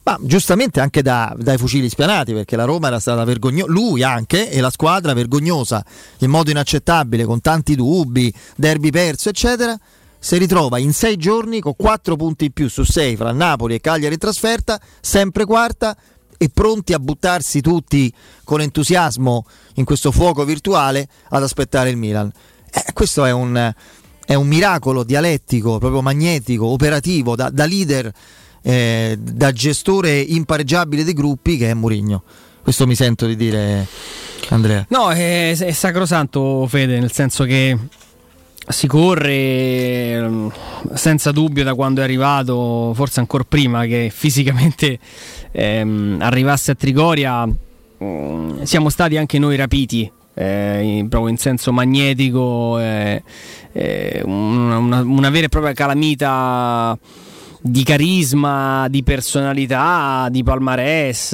ma 0.04 0.18
giustamente 0.22 0.80
anche 0.80 1.02
da, 1.02 1.36
dai 1.38 1.58
fucili 1.58 1.90
spianati 1.90 2.32
perché 2.32 2.56
la 2.56 2.64
Roma 2.64 2.88
era 2.88 3.02
stata 3.02 3.26
vergognosa, 3.26 3.70
lui 3.70 4.04
anche 4.04 4.50
e 4.50 4.62
la 4.62 4.70
squadra 4.70 5.12
vergognosa 5.12 5.84
in 6.20 6.30
modo 6.30 6.50
inaccettabile 6.50 7.26
con 7.26 7.42
tanti 7.42 7.76
dubbi, 7.76 8.34
derby 8.56 8.90
perso 8.90 9.28
eccetera 9.28 9.78
si 10.18 10.38
ritrova 10.38 10.78
in 10.78 10.94
sei 10.94 11.18
giorni 11.18 11.60
con 11.60 11.76
quattro 11.76 12.16
punti 12.16 12.46
in 12.46 12.52
più 12.54 12.70
su 12.70 12.86
sei 12.86 13.18
fra 13.18 13.34
Napoli 13.34 13.76
e 13.76 13.82
Cagliari 13.82 14.14
in 14.14 14.20
trasferta 14.22 14.80
sempre 15.02 15.44
quarta 15.44 15.94
e 16.38 16.50
pronti 16.54 16.94
a 16.94 17.00
buttarsi 17.00 17.60
tutti 17.60 18.14
con 18.46 18.62
entusiasmo 18.62 19.46
in 19.74 19.84
questo 19.84 20.14
fuoco 20.14 20.46
virtuale 20.46 21.06
ad 21.32 21.44
aspettare 21.44 21.90
il 21.90 21.98
Milan. 21.98 22.32
Eh, 22.72 22.94
questo 22.94 23.26
è 23.26 23.32
un 23.32 23.74
è 24.26 24.34
un 24.34 24.48
miracolo 24.48 25.04
dialettico, 25.04 25.78
proprio 25.78 26.02
magnetico, 26.02 26.66
operativo, 26.66 27.36
da, 27.36 27.50
da 27.50 27.66
leader, 27.66 28.12
eh, 28.62 29.18
da 29.20 29.52
gestore 29.52 30.20
impareggiabile 30.20 31.04
dei 31.04 31.14
gruppi 31.14 31.58
che 31.58 31.70
è 31.70 31.74
Murigno. 31.74 32.24
Questo 32.62 32.88
mi 32.88 32.96
sento 32.96 33.28
di 33.28 33.36
dire, 33.36 33.86
Andrea. 34.50 34.86
No, 34.90 35.12
è, 35.12 35.56
è 35.56 35.72
sacrosanto, 35.72 36.66
Fede, 36.68 37.00
nel 37.00 37.12
senso 37.12 37.44
che 37.44 37.78
si 38.68 38.88
corre 38.88 40.28
mm, 40.28 40.48
senza 40.96 41.32
dubbio 41.32 41.64
da 41.64 41.76
quando 41.76 42.02
è 42.02 42.04
arrivato, 42.04 42.92
forse 42.96 43.20
ancora 43.20 43.44
prima 43.48 43.86
che 43.86 44.12
fisicamente 44.14 44.98
ehm, 45.52 46.18
arrivasse 46.22 46.72
a 46.72 46.76
Trigoria. 46.76 47.48
Mm, 48.04 48.64
siamo 48.64 48.90
stati 48.90 49.16
anche 49.18 49.38
noi 49.38 49.56
rapiti 49.56 50.12
eh, 50.36 51.06
proprio 51.10 51.32
in 51.32 51.38
senso 51.38 51.72
magnetico, 51.72 52.78
eh, 52.80 53.24
eh, 53.72 54.22
una, 54.26 54.78
una, 54.78 55.00
una, 55.02 55.30
vera 55.30 55.46
e 55.46 55.50
propria 55.50 55.74
calamita 55.74 56.98
di 57.62 57.84
carisma, 57.84 58.88
di 58.90 59.02
personalità, 59.02 60.28
di 60.30 60.44
palmarès, 60.44 61.34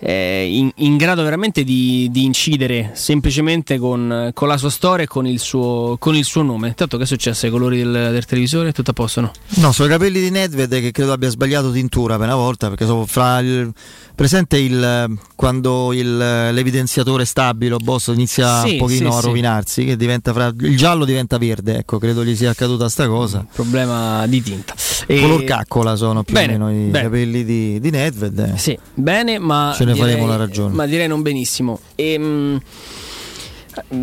eh, 0.00 0.28
eh, 0.38 0.46
in, 0.46 0.70
in, 0.76 0.96
grado 0.96 1.22
veramente 1.22 1.64
di, 1.64 2.08
di 2.10 2.24
incidere 2.24 2.90
semplicemente 2.94 3.78
con, 3.78 4.30
con, 4.32 4.48
la 4.48 4.56
sua 4.56 4.70
storia 4.70 5.04
e 5.04 5.08
con 5.08 5.26
il 5.26 5.38
suo, 5.38 5.96
con 5.98 6.14
il 6.14 6.24
suo 6.24 6.42
nome. 6.42 6.74
Tanto 6.74 6.96
che 6.96 7.04
è 7.04 7.06
successo 7.06 7.46
ai 7.46 7.52
colori 7.52 7.78
del, 7.78 7.90
del 7.90 8.24
televisore? 8.24 8.72
Tutto 8.72 8.90
a 8.90 8.94
posto, 8.94 9.20
no? 9.20 9.32
No, 9.56 9.72
sono 9.72 9.88
i 9.88 9.90
capelli 9.90 10.20
di 10.20 10.30
Nedved 10.30 10.80
che 10.80 10.90
credo 10.90 11.12
abbia 11.12 11.28
sbagliato 11.28 11.72
tintura 11.72 12.16
per 12.16 12.26
una 12.26 12.36
volta 12.36 12.68
perché 12.68 12.84
sono 12.84 13.06
fra 13.06 13.38
il 13.40 13.72
presente 14.14 14.58
il, 14.58 15.16
quando 15.36 15.92
il, 15.92 16.16
l'evidenziatore 16.16 17.24
stabile 17.24 17.74
o 17.74 17.78
boss 17.78 18.08
inizia 18.08 18.62
sì, 18.62 18.72
un 18.72 18.78
pochino 18.78 19.12
sì, 19.12 19.16
a 19.16 19.20
rovinarsi, 19.20 19.84
che 19.84 19.96
diventa 19.96 20.32
fra, 20.32 20.52
il 20.58 20.76
giallo 20.76 21.04
diventa 21.04 21.38
verde, 21.38 21.78
ecco, 21.78 21.98
credo 21.98 22.24
gli 22.24 22.34
sia 22.34 22.50
accaduta 22.50 22.88
sta 22.88 23.06
cosa. 23.06 23.46
Problema 23.52 24.26
di 24.26 24.42
tinta. 24.42 24.74
E... 25.06 25.20
Color 25.20 25.44
caccola 25.44 25.94
sono 25.94 26.24
più 26.24 26.34
bene, 26.34 26.56
o 26.56 26.58
meno 26.66 26.70
i 26.72 26.90
bene. 26.90 27.04
capelli 27.04 27.44
di, 27.44 27.78
di 27.78 27.90
Nedved. 27.90 28.38
Eh. 28.38 28.58
Sì, 28.58 28.76
bene, 28.92 29.38
ma 29.38 29.72
ce 29.76 29.84
ne 29.88 29.94
direi, 29.94 30.10
faremo 30.10 30.26
la 30.26 30.36
ragione. 30.36 30.74
Ma 30.74 30.86
direi 30.86 31.08
non 31.08 31.22
benissimo. 31.22 31.80
E, 31.94 32.12
ehm, 32.12 32.60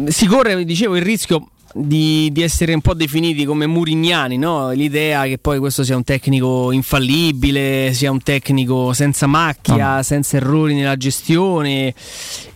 si 0.08 0.26
corre, 0.26 0.64
dicevo, 0.64 0.96
il 0.96 1.02
rischio 1.02 1.50
di, 1.74 2.30
di, 2.32 2.42
essere 2.42 2.74
un 2.74 2.82
po' 2.82 2.94
definiti 2.94 3.44
come 3.44 3.68
murignani, 3.68 4.38
no? 4.38 4.72
l'idea 4.72 5.26
che 5.26 5.38
poi 5.38 5.60
questo 5.60 5.84
sia 5.84 5.96
un 5.96 6.04
tecnico 6.04 6.72
infallibile, 6.72 7.92
sia 7.94 8.12
un 8.12 8.22
tecnico 8.22 8.94
senza 8.94 9.28
macchia, 9.28 9.98
no. 9.98 10.04
senza 10.04 10.38
errori 10.38 10.74
nella 10.74 10.96
gestione. 10.96 11.94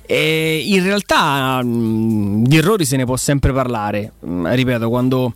E 0.05 0.63
in 0.65 0.81
realtà 0.83 1.61
mh, 1.61 2.43
di 2.43 2.57
errori 2.57 2.85
se 2.85 2.95
ne 2.95 3.05
può 3.05 3.17
sempre 3.17 3.51
parlare, 3.51 4.13
ripeto, 4.21 4.89
quando 4.89 5.33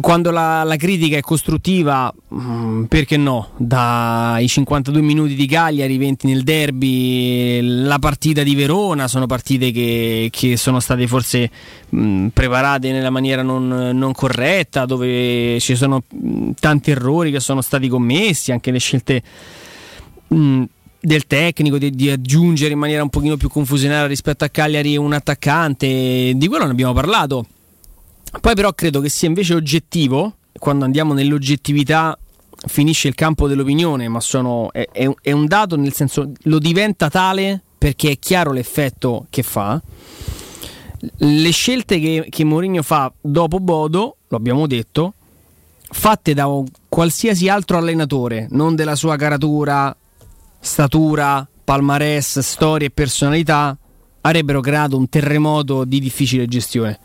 quando 0.00 0.30
la, 0.30 0.62
la, 0.62 0.76
critica 0.76 1.16
è 1.16 1.20
costruttiva, 1.20 2.12
mm, 2.34 2.84
perché 2.84 3.16
no? 3.16 3.50
Dai 3.56 4.46
52 4.46 5.00
minuti 5.00 5.34
di 5.34 5.46
Cagliari, 5.46 5.96
20 5.96 6.26
nel 6.26 6.42
derby, 6.42 7.60
la 7.62 7.98
partita 7.98 8.42
di 8.42 8.54
Verona 8.54 9.08
sono 9.08 9.26
partite 9.26 9.70
che, 9.70 10.28
che 10.30 10.56
sono 10.58 10.80
state 10.80 11.06
forse 11.06 11.50
mh, 11.88 11.98
mm, 11.98 12.26
preparate 12.28 12.92
nella 12.92 13.08
maniera 13.08 13.42
non, 13.42 13.68
non, 13.68 14.12
corretta, 14.12 14.84
dove 14.84 15.58
ci 15.60 15.74
sono 15.74 16.02
mm, 16.14 16.50
tanti 16.60 16.90
errori 16.90 17.30
che 17.30 17.40
sono 17.40 17.62
stati 17.62 17.88
commessi, 17.88 18.52
anche 18.52 18.70
le 18.70 18.78
scelte 18.78 19.22
del 20.28 21.26
tecnico 21.26 21.78
di, 21.78 21.90
di, 21.90 22.10
aggiungere 22.10 22.72
in 22.72 22.78
maniera 22.80 23.02
un 23.02 23.10
pochino 23.10 23.36
più 23.36 23.48
confusionaria 23.48 24.06
rispetto 24.06 24.44
a 24.44 24.48
Cagliari 24.48 24.96
un 24.96 25.12
attaccante, 25.12 26.32
di 26.34 26.48
quello 26.48 26.64
ne 26.64 26.72
abbiamo 26.72 26.92
parlato 26.92 27.46
poi 28.40 28.54
però 28.54 28.72
credo 28.72 29.00
che 29.00 29.08
sia 29.08 29.28
invece 29.28 29.54
oggettivo, 29.54 30.36
quando 30.58 30.84
andiamo 30.84 31.12
nell'oggettività 31.14 32.18
finisce 32.66 33.08
il 33.08 33.14
campo 33.14 33.46
dell'opinione, 33.46 34.08
ma 34.08 34.20
sono, 34.20 34.72
è, 34.72 34.88
è, 34.92 35.32
un 35.32 35.46
dato 35.46 35.76
nel 35.76 35.92
senso 35.92 36.32
lo 36.42 36.58
diventa 36.58 37.08
tale 37.08 37.62
perché 37.76 38.12
è 38.12 38.18
chiaro 38.18 38.52
l'effetto 38.52 39.26
che 39.30 39.42
fa. 39.42 39.80
Le 41.18 41.50
scelte 41.50 42.00
che, 42.00 42.26
che 42.30 42.44
Mourinho 42.44 42.82
fa 42.82 43.12
dopo 43.20 43.60
Bodo, 43.60 44.16
lo 44.26 44.36
abbiamo 44.36 44.66
detto, 44.66 45.14
fatte 45.78 46.34
da 46.34 46.48
qualsiasi 46.88 47.48
altro 47.48 47.76
allenatore, 47.76 48.48
non 48.50 48.74
della 48.74 48.96
sua 48.96 49.16
caratura, 49.16 49.94
statura, 50.58 51.46
palmarès, 51.64 52.38
storia 52.40 52.88
e 52.88 52.90
personalità, 52.90 53.76
avrebbero 54.22 54.60
creato 54.60 54.96
un 54.96 55.08
terremoto 55.08 55.84
di 55.84 56.00
difficile 56.00 56.46
gestione 56.46 56.98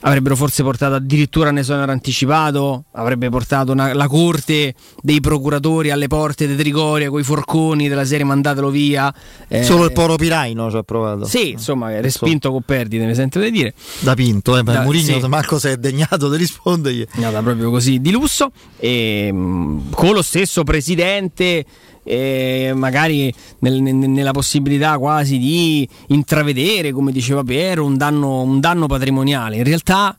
avrebbero 0.00 0.36
forse 0.36 0.62
portato 0.62 0.94
addirittura 0.94 1.50
un 1.50 1.58
esonero 1.58 1.92
anticipato, 1.92 2.84
avrebbe 2.92 3.28
portato 3.28 3.72
una, 3.72 3.92
la 3.92 4.06
corte 4.06 4.74
dei 5.02 5.20
procuratori 5.20 5.90
alle 5.90 6.06
porte 6.06 6.46
di 6.46 6.56
Trigoria 6.56 7.10
con 7.10 7.20
i 7.20 7.22
forconi 7.24 7.88
della 7.88 8.04
serie 8.04 8.24
mandatelo 8.24 8.70
via. 8.70 9.12
Eh, 9.48 9.62
Solo 9.62 9.84
il 9.84 9.92
Poro 9.92 10.16
Piraino 10.16 10.70
ci 10.70 10.76
ha 10.76 10.82
provato. 10.82 11.24
Sì, 11.24 11.50
insomma, 11.50 11.98
respinto 12.00 12.48
so. 12.48 12.54
con 12.54 12.62
perdite, 12.64 13.04
mi 13.04 13.14
sento 13.14 13.40
di 13.40 13.50
dire. 13.50 13.74
Da 14.00 14.14
Pinto, 14.14 14.56
eh, 14.56 14.62
da, 14.62 14.82
Murigno 14.82 15.20
sì. 15.20 15.26
Marco 15.26 15.58
si 15.58 15.68
è 15.68 15.76
degnato 15.76 16.28
di 16.28 16.36
rispondergli. 16.36 17.04
È 17.04 17.16
andata 17.16 17.42
proprio 17.42 17.70
così 17.70 18.00
di 18.00 18.10
lusso 18.10 18.50
e 18.78 19.26
ehm, 19.28 19.90
con 19.90 20.12
lo 20.12 20.22
stesso 20.22 20.64
presidente 20.64 21.64
eh, 22.02 22.72
magari 22.74 23.32
nel, 23.60 23.80
nella 23.82 24.32
possibilità 24.32 24.98
quasi 24.98 25.38
di 25.38 25.88
intravedere, 26.08 26.92
come 26.92 27.12
diceva 27.12 27.42
Piero, 27.42 27.84
un 27.84 27.96
danno, 27.96 28.42
un 28.42 28.60
danno 28.60 28.86
patrimoniale. 28.86 29.56
In 29.56 29.64
realtà, 29.64 30.16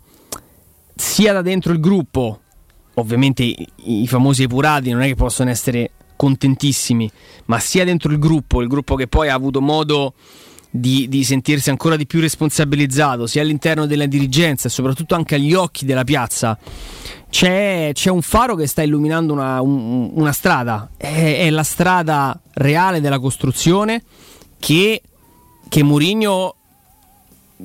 sia 0.96 1.34
da 1.34 1.42
dentro 1.42 1.74
il 1.74 1.80
gruppo, 1.80 2.40
ovviamente 2.96 3.44
i, 3.44 3.68
i 3.78 4.08
famosi 4.08 4.44
epurati 4.44 4.92
non 4.92 5.02
è 5.02 5.08
che 5.08 5.16
possono 5.16 5.50
essere 5.50 5.92
contentissimi, 6.16 7.10
ma 7.46 7.60
sia 7.60 7.84
dentro 7.84 8.12
il 8.12 8.20
gruppo, 8.20 8.62
il 8.62 8.68
gruppo 8.68 8.96
che 8.96 9.08
poi 9.08 9.30
ha 9.30 9.34
avuto 9.34 9.60
modo 9.60 10.14
di, 10.72 11.10
di, 11.10 11.24
sentirsi 11.26 11.70
ancora 11.70 11.98
di 11.98 12.08
più 12.08 12.22
responsabilizzato, 12.22 13.28
sia 13.28 13.42
all'interno 13.42 13.86
della 13.86 14.06
dirigenza 14.06 14.68
e 14.68 14.72
soprattutto 14.72 15.16
anche 15.16 15.36
agli 15.36 15.54
occhi 15.54 15.86
della 15.86 16.06
piazza, 16.06 16.58
c'è, 17.30 17.92
c'è 17.94 18.10
un 18.10 18.22
faro 18.22 18.56
che 18.56 18.68
sta 18.68 18.82
illuminando 18.82 19.34
una, 19.34 19.62
un, 19.62 20.12
una 20.14 20.32
strada, 20.32 20.90
è, 20.96 21.40
è, 21.40 21.50
la 21.50 21.64
strada 21.64 22.40
reale 22.54 23.02
della 23.02 23.20
costruzione 23.20 24.02
che, 24.58 25.02
che 25.68 25.84
Mourinho 25.84 26.56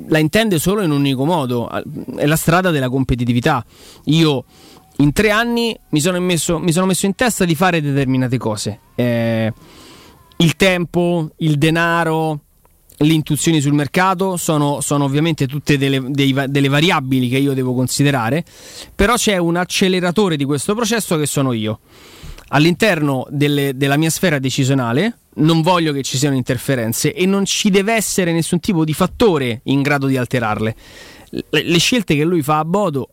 la 0.08 0.18
intende 0.18 0.58
solo 0.58 0.82
in 0.82 0.90
un 0.90 0.98
unico 0.98 1.24
modo, 1.24 1.70
è 2.16 2.26
la 2.26 2.36
strada 2.36 2.70
della 2.70 2.90
competitività. 2.90 3.64
Io 4.04 4.44
in 4.98 5.12
tre 5.12 5.30
anni 5.30 5.78
mi 5.90 6.00
sono 6.00 6.20
messo, 6.20 6.58
mi 6.58 6.72
sono 6.72 6.86
messo 6.86 7.06
in 7.06 7.14
testa 7.14 7.44
di 7.44 7.54
fare 7.54 7.80
determinate 7.80 8.36
cose. 8.36 8.80
Eh, 8.94 9.52
il 10.38 10.56
tempo, 10.56 11.30
il 11.38 11.56
denaro, 11.56 12.40
le 12.98 13.12
intuizioni 13.12 13.60
sul 13.60 13.72
mercato 13.72 14.36
sono, 14.36 14.80
sono 14.80 15.04
ovviamente 15.04 15.46
tutte 15.46 15.76
delle, 15.76 16.02
dei, 16.08 16.34
delle, 16.48 16.68
variabili 16.68 17.28
che 17.28 17.38
io 17.38 17.52
devo 17.52 17.74
considerare, 17.74 18.44
però 18.94 19.14
c'è 19.14 19.36
un 19.36 19.56
acceleratore 19.56 20.36
di 20.36 20.44
questo 20.44 20.74
processo 20.74 21.16
che 21.18 21.26
sono 21.26 21.52
io. 21.52 21.80
All'interno 22.48 23.26
delle, 23.28 23.76
della 23.76 23.96
mia 23.96 24.10
sfera 24.10 24.38
decisionale 24.38 25.18
non 25.36 25.62
voglio 25.62 25.92
che 25.92 26.02
ci 26.02 26.16
siano 26.16 26.36
interferenze 26.36 27.12
e 27.12 27.26
non 27.26 27.44
ci 27.44 27.70
deve 27.70 27.92
essere 27.92 28.32
nessun 28.32 28.60
tipo 28.60 28.84
di 28.84 28.94
fattore 28.94 29.60
in 29.64 29.82
grado 29.82 30.06
di 30.06 30.16
alterarle. 30.16 30.76
Le, 31.30 31.44
le 31.50 31.78
scelte 31.78 32.14
che 32.14 32.24
lui 32.24 32.42
fa 32.42 32.58
a 32.58 32.64
Bodo 32.64 33.10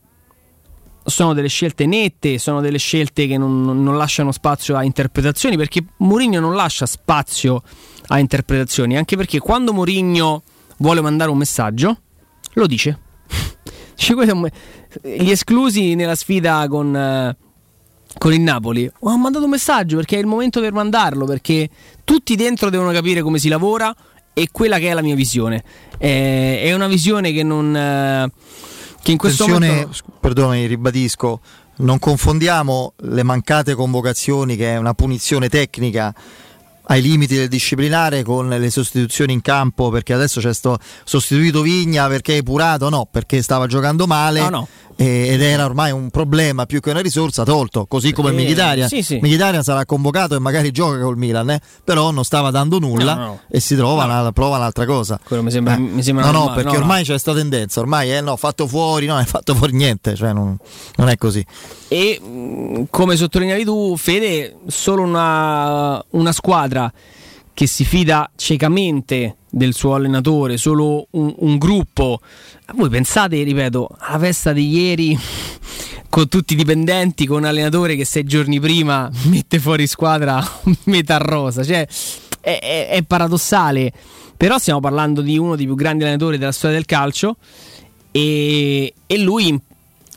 sono 1.06 1.34
delle 1.34 1.48
scelte 1.48 1.86
nette, 1.86 2.38
sono 2.38 2.62
delle 2.62 2.78
scelte 2.78 3.28
che 3.28 3.38
non, 3.38 3.84
non 3.84 3.98
lasciano 3.98 4.32
spazio 4.32 4.76
a 4.76 4.84
interpretazioni 4.84 5.58
perché 5.58 5.84
Mourinho 5.98 6.40
non 6.40 6.56
lascia 6.56 6.86
spazio 6.86 7.62
a 8.08 8.20
interpretazioni, 8.20 8.98
anche 8.98 9.16
perché 9.16 9.40
quando 9.40 9.74
Mourinho 9.74 10.44
vuole 10.78 11.02
mandare 11.02 11.32
un 11.32 11.38
messaggio, 11.38 11.98
lo 12.54 12.68
dice. 12.68 13.00
Gli 15.02 15.30
esclusi 15.30 15.96
nella 15.96 16.16
sfida 16.16 16.68
con, 16.68 16.96
eh, 16.96 17.38
con 18.18 18.34
il 18.34 18.42
Napoli 18.42 18.90
ho 19.00 19.18
mandato 19.18 19.46
un 19.46 19.52
messaggio 19.52 19.96
perché 19.96 20.18
è 20.18 20.20
il 20.20 20.26
momento 20.26 20.60
per 20.60 20.74
mandarlo, 20.74 21.26
perché 21.26 21.70
tutti 22.04 22.36
dentro 22.36 22.70
devono 22.70 22.92
capire 22.92 23.22
come 23.22 23.40
si 23.40 23.48
lavora 23.48 23.96
e 24.34 24.50
quella 24.52 24.80
che 24.80 24.90
è 24.90 24.94
la 24.94 25.02
mia 25.02 25.16
visione. 25.16 25.64
Eh, 25.98 26.62
è 26.64 26.74
una 26.74 26.88
visione 26.88 27.32
che 27.32 27.44
non... 27.44 28.32
Che 29.04 29.12
in 29.12 29.18
questo 29.18 29.48
momento... 29.48 29.92
Perdonami, 30.20 30.66
ribadisco, 30.66 31.42
non 31.78 32.00
confondiamo 32.00 32.94
le 32.98 33.24
mancate 33.24 33.76
convocazioni 33.76 34.56
che 34.56 34.74
è 34.74 34.78
una 34.78 34.94
punizione 34.94 35.50
tecnica 35.50 36.14
ai 36.86 37.02
limiti 37.02 37.36
del 37.36 37.50
disciplinare 37.50 38.24
con 38.24 38.48
le 38.48 38.70
sostituzioni 38.70 39.34
in 39.34 39.42
campo 39.42 39.90
perché 39.90 40.14
adesso 40.14 40.40
c'è 40.42 40.54
sto 40.54 40.78
sostituito 41.04 41.62
Vigna 41.62 42.08
perché 42.08 42.38
è 42.38 42.44
purato 42.44 42.90
no 42.90 43.08
perché 43.10 43.42
stava 43.42 43.68
giocando 43.68 44.06
male 44.06 44.42
no, 44.42 44.50
no. 44.50 44.68
Ed 44.96 45.42
era 45.42 45.66
ormai 45.66 45.92
un 45.92 46.10
problema 46.10 46.66
più 46.66 46.80
che 46.80 46.90
una 46.90 47.00
risorsa 47.02 47.44
tolto 47.44 47.86
così 47.86 48.12
come 48.12 48.30
eh, 48.30 48.34
Mkhitaryan 48.34 48.88
sì, 48.88 49.02
sì. 49.02 49.20
Mkhitaryan 49.22 49.64
sarà 49.64 49.86
convocato 49.86 50.36
e 50.36 50.40
magari 50.40 50.72
gioca 50.72 51.00
col 51.00 51.18
Milan 51.18 51.50
eh? 51.52 51.62
però 51.84 52.12
non 52.12 52.24
stava 52.24 52.52
dando 52.52 52.80
nulla 52.80 53.16
no, 53.16 53.40
e 53.50 53.60
si 53.60 53.76
trova 53.76 54.06
una, 54.06 54.32
prova 54.32 54.58
un'altra 54.58 54.86
cosa 54.86 55.20
quello 55.24 55.44
mi 55.44 55.52
sembra, 55.52 55.76
eh. 55.76 55.80
mi 55.80 56.04
sembra 56.04 56.26
no 56.26 56.32
normale. 56.32 56.56
no 56.56 56.62
perché 56.62 56.78
ormai 56.78 57.04
c'è 57.04 57.10
questa 57.10 57.34
tendenza 57.34 57.80
ormai 57.80 58.14
eh 58.14 58.22
no 58.22 58.36
fatto 58.36 58.68
fuori 58.68 59.06
no 59.06 59.18
è 59.20 59.26
fatto 59.26 59.56
fuori 59.56 59.74
niente 59.74 60.16
cioè 60.16 60.34
non, 60.34 60.58
non 60.96 61.10
è 61.10 61.18
così 61.18 61.46
e 61.88 62.22
mm, 62.24 62.84
come 62.90 63.16
sottolineavi 63.16 63.64
tu 63.64 63.96
Fede 63.98 64.58
solo 64.68 65.02
una, 65.04 66.04
una 66.12 66.32
squadra 66.32 66.92
che 67.54 67.68
si 67.68 67.86
fida 67.86 68.30
ciecamente 68.36 69.38
del 69.50 69.74
suo 69.74 69.94
allenatore, 69.94 70.58
solo 70.58 71.08
un, 71.12 71.34
un 71.38 71.58
gruppo. 71.58 72.20
Voi 72.76 72.90
pensate, 72.90 73.42
ripeto, 73.44 73.90
alla 74.00 74.20
festa 74.20 74.54
di 74.54 74.68
ieri 74.70 75.18
con 76.10 76.28
tutti 76.28 76.54
i 76.54 76.56
dipendenti, 76.56 77.26
con 77.26 77.38
un 77.38 77.46
allenatore 77.46 77.96
che 77.96 78.06
sei 78.06 78.24
giorni 78.24 78.60
prima 78.60 79.10
mette 79.26 79.60
fuori 79.60 79.86
squadra 79.88 80.44
metà 80.86 81.18
rosa, 81.18 81.64
cioè 81.64 81.88
è, 82.42 82.60
è, 82.60 82.88
è 82.90 83.04
paradossale. 83.04 83.92
Però 84.36 84.58
stiamo 84.58 84.80
parlando 84.80 85.22
di 85.22 85.38
uno 85.38 85.56
dei 85.56 85.66
più 85.66 85.76
grandi 85.76 86.04
allenatori 86.04 86.38
della 86.38 86.52
storia 86.52 86.76
del 86.76 86.86
calcio 86.86 87.38
e, 88.12 88.94
e 89.06 89.18
lui 89.20 89.48
in, 89.48 89.60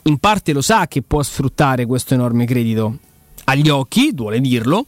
in 0.05 0.19
parte 0.19 0.53
lo 0.53 0.63
sa 0.63 0.89
che 0.89 1.03
può 1.03 1.23
sfruttare 1.23 1.87
questo 1.87 2.15
enorme 2.15 2.45
credito 2.47 2.99
agli 3.45 3.69
occhi, 3.69 4.13
duole 4.13 4.41
dirlo, 4.41 4.87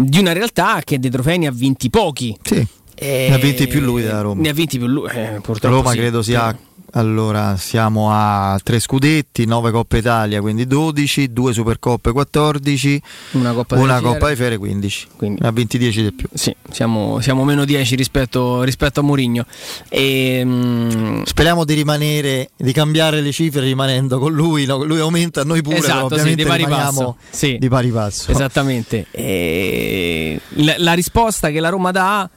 di 0.00 0.18
una 0.20 0.32
realtà 0.32 0.80
che 0.84 1.00
dei 1.00 1.10
trofei 1.10 1.38
ne 1.38 1.48
ha 1.48 1.52
vinti 1.52 1.90
pochi. 1.90 2.36
Sì. 2.42 2.64
E... 2.94 3.26
Ne 3.28 3.34
ha 3.34 3.38
vinti 3.38 3.66
più 3.66 3.80
lui 3.80 4.02
della 4.02 4.20
Roma. 4.20 4.40
Ne 4.40 4.48
ha 4.48 4.52
vinti 4.52 4.78
più 4.78 4.86
lui. 4.86 5.08
Eh, 5.10 5.40
Roma 5.62 5.90
sì. 5.90 5.96
credo 5.96 6.22
sia 6.22 6.56
allora, 6.92 7.56
siamo 7.56 8.08
a 8.10 8.58
tre 8.62 8.80
scudetti, 8.80 9.44
9 9.44 9.70
Coppe 9.70 9.98
Italia, 9.98 10.40
quindi 10.40 10.66
12, 10.66 11.32
2 11.32 11.52
Supercoppe 11.52 12.12
14, 12.12 13.02
una 13.32 13.52
Coppa, 13.52 13.76
una 13.76 14.00
Coppa 14.00 14.30
di 14.30 14.36
Fiere 14.36 14.56
15. 14.56 15.08
Quindi, 15.16 15.40
ne 15.42 15.48
ha 15.48 15.50
20 15.50 15.78
10 15.78 16.02
di 16.02 16.12
più. 16.12 16.28
Sì, 16.32 16.54
siamo, 16.70 17.20
siamo 17.20 17.44
meno 17.44 17.66
10 17.66 17.94
rispetto, 17.94 18.62
rispetto 18.62 19.00
a 19.00 19.02
Mourinho. 19.02 19.44
E, 19.88 20.40
mm, 20.42 21.22
Speriamo 21.24 21.64
di 21.64 21.74
rimanere, 21.74 22.50
di 22.56 22.72
cambiare 22.72 23.20
le 23.20 23.32
cifre 23.32 23.60
rimanendo 23.60 24.18
con 24.18 24.32
lui. 24.32 24.64
No? 24.64 24.82
Lui 24.82 25.00
aumenta, 25.00 25.44
noi 25.44 25.60
pure, 25.60 25.76
esatto, 25.76 26.06
ovviamente 26.06 26.30
sì, 26.30 26.36
di 26.36 26.44
pari 26.44 26.66
passo. 26.66 27.16
Sì, 27.28 27.58
di 27.58 27.68
pari 27.68 27.90
passo. 27.90 28.30
Esattamente. 28.30 29.06
E, 29.10 30.40
la, 30.54 30.74
la 30.78 30.92
risposta 30.94 31.50
che 31.50 31.60
la 31.60 31.68
Roma 31.68 31.90
dà 31.90 32.30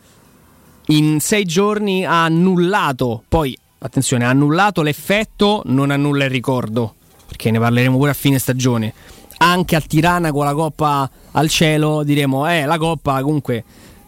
in 0.88 1.22
sei 1.22 1.46
giorni 1.46 2.06
ha 2.06 2.26
annullato, 2.26 3.24
poi 3.30 3.58
attenzione, 3.84 4.26
ha 4.26 4.30
annullato 4.30 4.82
l'effetto, 4.82 5.62
non 5.66 5.92
annulla 5.92 6.26
il 6.26 6.30
ricordo, 6.30 6.96
perché 7.28 7.52
ne 7.52 7.60
parleremo 7.60 7.98
pure 7.98 8.12
a 8.12 8.16
fine 8.16 8.40
stagione. 8.40 8.94
Anche 9.38 9.76
a 9.76 9.82
Tirana 9.82 10.32
con 10.32 10.46
la 10.46 10.54
Coppa 10.54 11.10
al 11.32 11.50
cielo 11.50 12.04
diremo, 12.04 12.48
eh, 12.48 12.66
la 12.66 12.78
Coppa 12.78 13.22
comunque, 13.22 13.64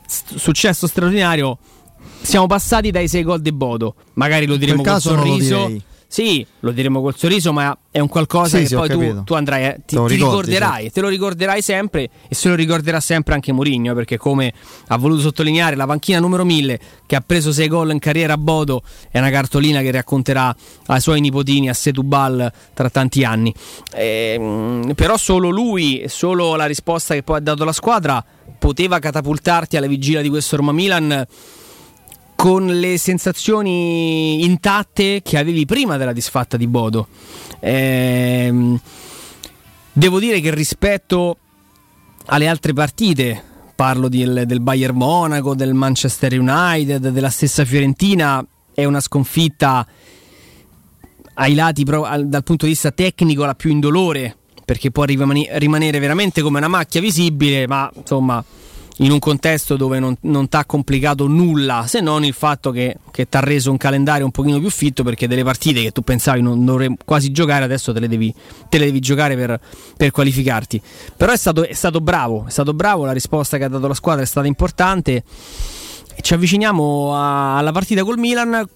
st- 0.05 0.37
successo 0.37 0.85
straordinario, 0.87 1.57
siamo 2.21 2.45
passati 2.45 2.91
dai 2.91 3.07
6 3.07 3.23
gol 3.23 3.41
di 3.41 3.51
Bodo, 3.51 3.95
magari 4.13 4.45
lo 4.45 4.57
diremo 4.57 4.83
con 4.83 5.01
sorriso 5.01 5.71
sì, 6.13 6.45
lo 6.59 6.69
diremo 6.69 7.01
col 7.01 7.17
sorriso, 7.17 7.51
ma 7.51 7.75
è 7.89 7.97
un 7.97 8.07
qualcosa 8.07 8.57
sì, 8.57 8.61
che 8.61 8.67
sì, 8.67 8.75
poi 8.75 8.87
tu, 8.87 9.23
tu, 9.23 9.33
andrai, 9.33 9.65
eh, 9.65 9.79
ti, 9.83 9.95
ti 9.95 10.13
ricorderai, 10.13 10.83
sì. 10.83 10.91
te 10.91 11.01
lo 11.01 11.07
ricorderai 11.07 11.59
sempre 11.63 12.07
e 12.27 12.35
se 12.35 12.49
lo 12.49 12.53
ricorderà 12.53 12.99
sempre 12.99 13.33
anche 13.33 13.51
Mourinho, 13.51 13.95
perché 13.95 14.17
come 14.17 14.53
ha 14.89 14.97
voluto 14.97 15.21
sottolineare 15.21 15.75
la 15.75 15.87
panchina 15.87 16.19
numero 16.19 16.45
1000 16.45 16.79
che 17.07 17.15
ha 17.15 17.23
preso 17.25 17.51
6 17.51 17.67
gol 17.67 17.89
in 17.93 17.97
carriera 17.97 18.33
a 18.33 18.37
Bodo 18.37 18.83
è 19.09 19.17
una 19.17 19.31
cartolina 19.31 19.81
che 19.81 19.89
racconterà 19.89 20.55
ai 20.85 21.01
suoi 21.01 21.19
nipotini 21.19 21.67
a 21.67 21.73
Setubal 21.73 22.51
tra 22.75 22.91
tanti 22.91 23.23
anni. 23.23 23.51
Eh, 23.91 24.93
però 24.93 25.17
solo 25.17 25.49
lui, 25.49 26.03
solo 26.09 26.55
la 26.55 26.67
risposta 26.67 27.15
che 27.15 27.23
poi 27.23 27.37
ha 27.37 27.41
dato 27.41 27.63
la 27.63 27.73
squadra 27.73 28.23
poteva 28.59 28.99
catapultarti 28.99 29.77
alla 29.77 29.87
vigilia 29.87 30.21
di 30.21 30.29
questo 30.29 30.57
Roma 30.57 30.73
Milan 30.73 31.25
con 32.35 32.65
le 32.65 32.97
sensazioni 32.97 34.43
intatte 34.43 35.21
che 35.21 35.37
avevi 35.37 35.65
prima 35.65 35.97
della 35.97 36.13
disfatta 36.13 36.57
di 36.57 36.67
Bodo. 36.67 37.07
Ehm, 37.59 38.79
devo 39.91 40.19
dire 40.19 40.39
che 40.39 40.53
rispetto 40.53 41.37
alle 42.25 42.47
altre 42.47 42.73
partite, 42.73 43.41
parlo 43.75 44.09
del, 44.09 44.43
del 44.45 44.61
Bayern 44.61 44.95
Monaco, 44.95 45.55
del 45.55 45.73
Manchester 45.73 46.39
United, 46.39 47.09
della 47.09 47.29
stessa 47.29 47.65
Fiorentina, 47.65 48.45
è 48.73 48.85
una 48.85 48.99
sconfitta 48.99 49.85
ai 51.35 51.53
lati 51.55 51.83
dal 51.83 52.43
punto 52.43 52.65
di 52.65 52.71
vista 52.71 52.91
tecnico 52.91 53.45
la 53.45 53.55
più 53.55 53.71
indolore 53.71 54.37
perché 54.65 54.91
può 54.91 55.03
rimanere 55.03 55.99
veramente 55.99 56.41
come 56.41 56.59
una 56.59 56.67
macchia 56.67 57.01
visibile, 57.01 57.67
ma 57.67 57.91
insomma 57.93 58.43
in 58.97 59.11
un 59.11 59.19
contesto 59.19 59.75
dove 59.75 59.99
non, 59.99 60.15
non 60.21 60.47
ti 60.47 60.55
ha 60.55 60.65
complicato 60.65 61.25
nulla, 61.27 61.85
se 61.87 61.99
non 61.99 62.23
il 62.23 62.33
fatto 62.33 62.69
che, 62.69 62.97
che 63.11 63.27
ti 63.27 63.37
ha 63.37 63.39
reso 63.39 63.71
un 63.71 63.77
calendario 63.77 64.25
un 64.25 64.31
pochino 64.31 64.59
più 64.59 64.69
fitto 64.69 65.03
perché 65.03 65.27
delle 65.27 65.43
partite 65.43 65.81
che 65.81 65.91
tu 65.91 66.01
pensavi 66.01 66.41
non 66.41 66.63
dovrei 66.63 66.95
quasi 67.03 67.31
giocare, 67.31 67.63
adesso 67.63 67.91
te 67.91 67.99
le 67.99 68.07
devi, 68.07 68.33
te 68.69 68.77
le 68.77 68.85
devi 68.85 68.99
giocare 68.99 69.35
per, 69.35 69.59
per, 69.97 70.11
qualificarti. 70.11 70.81
Però 71.17 71.31
è 71.31 71.37
stato, 71.37 71.65
è 71.65 71.73
stato 71.73 72.01
bravo, 72.01 72.45
è 72.47 72.51
stato 72.51 72.73
bravo, 72.73 73.05
la 73.05 73.13
risposta 73.13 73.57
che 73.57 73.63
ha 73.63 73.69
dato 73.69 73.87
la 73.87 73.93
squadra 73.95 74.21
è 74.21 74.27
stata 74.27 74.45
importante. 74.45 75.23
Ci 76.21 76.33
avviciniamo 76.33 77.15
a, 77.15 77.57
alla 77.57 77.71
partita 77.71 78.03
col 78.03 78.19
Milan, 78.19 78.67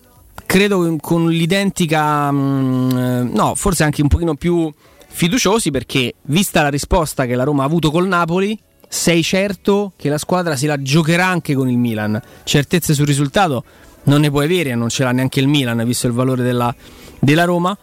credo 0.48 0.96
con 1.00 1.30
l'identica, 1.30 2.32
mh, 2.32 2.94
mm, 2.94 3.34
no, 3.36 3.54
forse 3.54 3.84
anche 3.84 4.02
un 4.02 4.08
pochino 4.08 4.34
più 4.34 4.74
fiduciosi 5.10 5.70
perché 5.72 6.16
vista 6.24 6.64
la 6.64 6.70
risposta 6.70 7.26
che 7.26 7.36
la 7.36 7.44
Roma 7.44 7.64
ha 7.64 7.66
avuto 7.66 7.92
col 7.92 8.08
Napoli 8.08 8.58
sei 8.88 9.22
certo 9.22 9.94
che 9.96 10.10
la 10.10 10.18
squadra 10.18 10.56
se 10.56 10.68
la 10.68 10.82
giocherà 10.82 11.26
anche 11.26 11.54
con 11.54 11.70
il 11.70 11.78
Milan. 11.78 12.20
Certezze 12.44 12.94
sul 12.94 13.06
risultato 13.06 13.64
non 14.04 14.22
ne 14.22 14.30
puoi 14.30 14.46
avere, 14.46 14.74
non 14.76 14.90
ce 14.90 15.04
l'ha 15.04 15.12
neanche 15.12 15.40
il 15.40 15.48
Milan, 15.48 15.84
visto 15.86 16.08
il 16.08 16.14
valore 16.14 16.44
della, 16.44 16.74
della 17.20 17.44
Roma. 17.44 17.78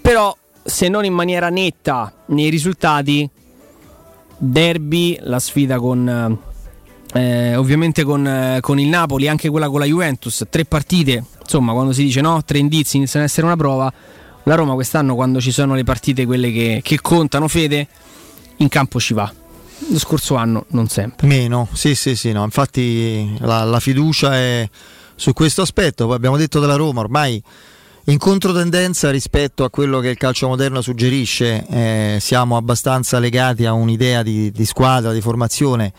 Però, 0.00 0.36
se 0.62 0.88
non 0.88 1.04
in 1.04 1.14
maniera 1.14 1.48
netta 1.48 2.12
nei 2.26 2.50
risultati, 2.50 3.28
derby, 4.36 5.18
la 5.20 5.38
sfida 5.38 5.78
con 5.78 6.38
eh, 7.14 7.56
ovviamente 7.56 8.04
con, 8.04 8.26
eh, 8.26 8.58
con, 8.60 8.78
il 8.80 8.88
Napoli, 8.88 9.28
anche 9.28 9.48
quella 9.48 9.68
con 9.68 9.80
la 9.80 9.86
Juventus, 9.86 10.44
tre 10.48 10.64
partite, 10.64 11.24
insomma, 11.40 11.72
quando 11.72 11.92
si 11.92 12.04
dice 12.04 12.20
no, 12.20 12.42
tre 12.44 12.58
indizi 12.58 12.96
iniziano 12.96 13.24
ad 13.24 13.30
essere 13.30 13.46
una 13.46 13.56
prova. 13.56 13.92
La 14.44 14.54
Roma 14.56 14.74
quest'anno, 14.74 15.14
quando 15.14 15.40
ci 15.40 15.52
sono 15.52 15.74
le 15.74 15.84
partite, 15.84 16.26
quelle 16.26 16.50
che, 16.50 16.80
che 16.82 17.00
contano, 17.00 17.48
fede, 17.48 17.86
in 18.56 18.68
campo 18.68 18.98
ci 18.98 19.14
va 19.14 19.32
lo 19.90 19.98
scorso 19.98 20.34
anno 20.36 20.66
non 20.68 20.88
sempre. 20.88 21.26
Meno, 21.26 21.68
sì, 21.72 21.94
sì, 21.94 22.16
sì, 22.16 22.32
no. 22.32 22.44
infatti 22.44 23.36
la, 23.40 23.64
la 23.64 23.80
fiducia 23.80 24.34
è 24.34 24.68
su 25.14 25.32
questo 25.32 25.62
aspetto. 25.62 26.06
Poi 26.06 26.16
abbiamo 26.16 26.36
detto 26.36 26.60
della 26.60 26.76
Roma, 26.76 27.00
ormai 27.00 27.42
in 28.06 28.18
controtendenza 28.18 29.10
rispetto 29.10 29.62
a 29.62 29.70
quello 29.70 30.00
che 30.00 30.08
il 30.08 30.16
calcio 30.16 30.48
moderno 30.48 30.80
suggerisce, 30.80 31.64
eh, 31.68 32.18
siamo 32.20 32.56
abbastanza 32.56 33.20
legati 33.20 33.64
a 33.64 33.72
un'idea 33.72 34.24
di, 34.24 34.50
di, 34.50 34.66
squadra, 34.66 35.12
di 35.12 35.20
formazione, 35.20 35.92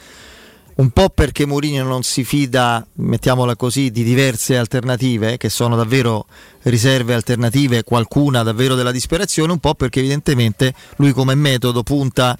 un 0.75 0.89
po' 0.89 1.07
perché 1.09 1.45
Mourinho 1.45 1.85
non 1.85 2.03
si 2.03 2.25
fida, 2.25 2.85
mettiamola 2.95 3.55
così, 3.55 3.89
di 3.89 4.03
diverse 4.03 4.57
alternative, 4.57 5.37
che 5.37 5.47
sono 5.47 5.77
davvero 5.77 6.25
riserve 6.63 7.13
alternative, 7.13 7.83
qualcuna 7.83 8.43
davvero 8.43 8.75
della 8.75 8.91
disperazione, 8.91 9.53
un 9.53 9.59
po' 9.59 9.75
perché 9.75 9.99
evidentemente 9.99 10.73
lui 10.97 11.13
come 11.13 11.35
metodo 11.35 11.83
punta 11.83 12.37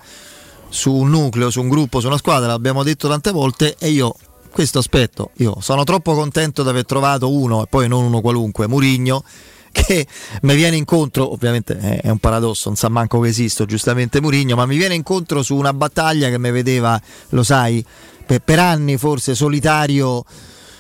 su 0.73 0.91
un 0.91 1.11
nucleo, 1.11 1.51
su 1.51 1.61
un 1.61 1.69
gruppo, 1.69 1.99
su 1.99 2.07
una 2.07 2.17
squadra, 2.17 2.47
l'abbiamo 2.47 2.81
detto 2.81 3.07
tante 3.07 3.31
volte 3.31 3.75
e 3.77 3.89
io 3.89 4.15
questo 4.49 4.79
aspetto, 4.79 5.29
io 5.37 5.57
sono 5.61 5.83
troppo 5.83 6.15
contento 6.15 6.63
di 6.63 6.69
aver 6.69 6.85
trovato 6.85 7.31
uno 7.31 7.63
e 7.63 7.67
poi 7.69 7.87
non 7.87 8.03
uno 8.03 8.21
qualunque, 8.21 8.67
Murigno, 8.67 9.23
che 9.71 10.07
mi 10.41 10.55
viene 10.55 10.75
incontro, 10.75 11.31
ovviamente 11.31 11.77
è 11.77 12.09
un 12.09 12.17
paradosso, 12.17 12.69
non 12.69 12.77
sa 12.77 12.89
manco 12.89 13.19
che 13.19 13.29
esisto, 13.29 13.65
giustamente 13.65 14.19
Murigno, 14.19 14.55
ma 14.55 14.65
mi 14.65 14.77
viene 14.77 14.95
incontro 14.95 15.43
su 15.43 15.55
una 15.55 15.73
battaglia 15.73 16.29
che 16.29 16.39
mi 16.39 16.49
vedeva, 16.49 16.99
lo 17.29 17.43
sai, 17.43 17.85
per, 18.25 18.39
per 18.39 18.57
anni 18.57 18.97
forse 18.97 19.35
solitario, 19.35 20.25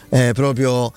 eh, 0.09 0.31
proprio 0.33 0.91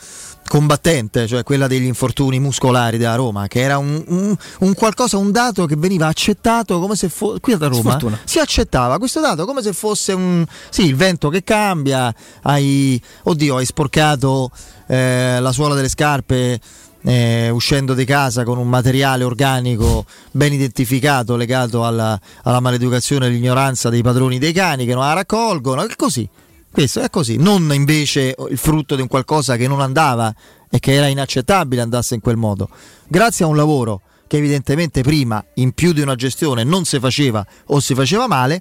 combattente, 0.47 1.27
cioè 1.27 1.43
quella 1.43 1.67
degli 1.67 1.85
infortuni 1.85 2.39
muscolari 2.39 2.99
della 2.99 3.15
Roma, 3.15 3.47
che 3.49 3.61
era 3.61 3.79
un, 3.79 4.03
un, 4.09 4.37
un 4.61 4.75
qualcosa, 4.75 5.17
un 5.17 5.31
dato 5.31 5.67
che 5.67 5.77
veniva 5.77 6.07
accettato 6.07 6.81
come 6.81 6.97
se 6.97 7.09
fosse 7.09 7.41
qui 7.41 7.57
da 7.57 7.69
Roma 7.69 7.91
Sfortuna. 7.91 8.19
si 8.25 8.39
accettava 8.39 8.99
questo 8.99 9.21
dato 9.21 9.45
come 9.45 9.63
se 9.63 9.73
fosse 9.73 10.13
un 10.13 10.45
sì, 10.71 10.85
il 10.87 10.97
vento 10.97 11.29
che 11.29 11.43
cambia, 11.43 12.15
hai 12.43 13.01
oddio, 13.25 13.57
hai 13.57 13.67
sporcato 13.67 14.51
eh, 14.87 15.39
la 15.41 15.53
suola 15.53 15.75
delle 15.75 15.89
scarpe 15.89 16.61
eh, 17.03 17.51
uscendo 17.51 17.95
di 17.95 18.05
casa 18.05 18.43
con 18.45 18.59
un 18.59 18.69
materiale 18.69 19.25
organico 19.25 20.05
ben 20.33 20.53
identificato 20.53 21.37
legato 21.37 21.85
alla, 21.85 22.19
alla 22.43 22.61
maleducazione 22.61 23.27
e 23.27 23.29
all'ignoranza 23.29 23.91
dei 23.91 24.03
padroni 24.03 24.39
dei 24.39 24.53
cani 24.53 24.87
che 24.87 24.93
non 24.93 25.03
la 25.03 25.13
raccolgono, 25.13 25.83
è 25.83 25.97
così 25.97 26.29
questo 26.77 27.01
è 27.01 27.09
così, 27.09 27.39
non 27.39 27.73
invece 27.73 28.35
il 28.51 28.59
frutto 28.59 28.97
di 28.97 29.01
un 29.01 29.09
qualcosa 29.09 29.57
che 29.57 29.67
non 29.67 29.81
andava 29.81 30.31
e 30.71 30.79
che 30.79 30.93
era 30.93 31.07
inaccettabile 31.07 31.81
andasse 31.81 32.15
in 32.15 32.21
quel 32.21 32.37
modo. 32.37 32.69
Grazie 33.09 33.47
a 33.47 33.49
un 33.49 33.57
lavoro 33.57 34.03
che 34.27 34.37
evidentemente 34.37 35.01
prima 35.01 35.43
in 35.55 35.73
più 35.73 35.95
di 35.95 36.03
una 36.03 36.17
gestione 36.17 36.65
non 36.65 36.85
si 36.85 36.99
faceva 36.99 37.47
o 37.69 37.81
si 37.81 37.95
faceva 37.95 38.27
male, 38.27 38.61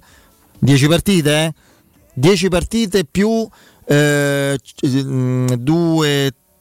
10 0.60 0.88
partite, 0.88 1.44
eh? 1.44 1.52
10 2.14 2.48
partite 2.48 3.04
più 3.04 3.46
2, 3.86 4.58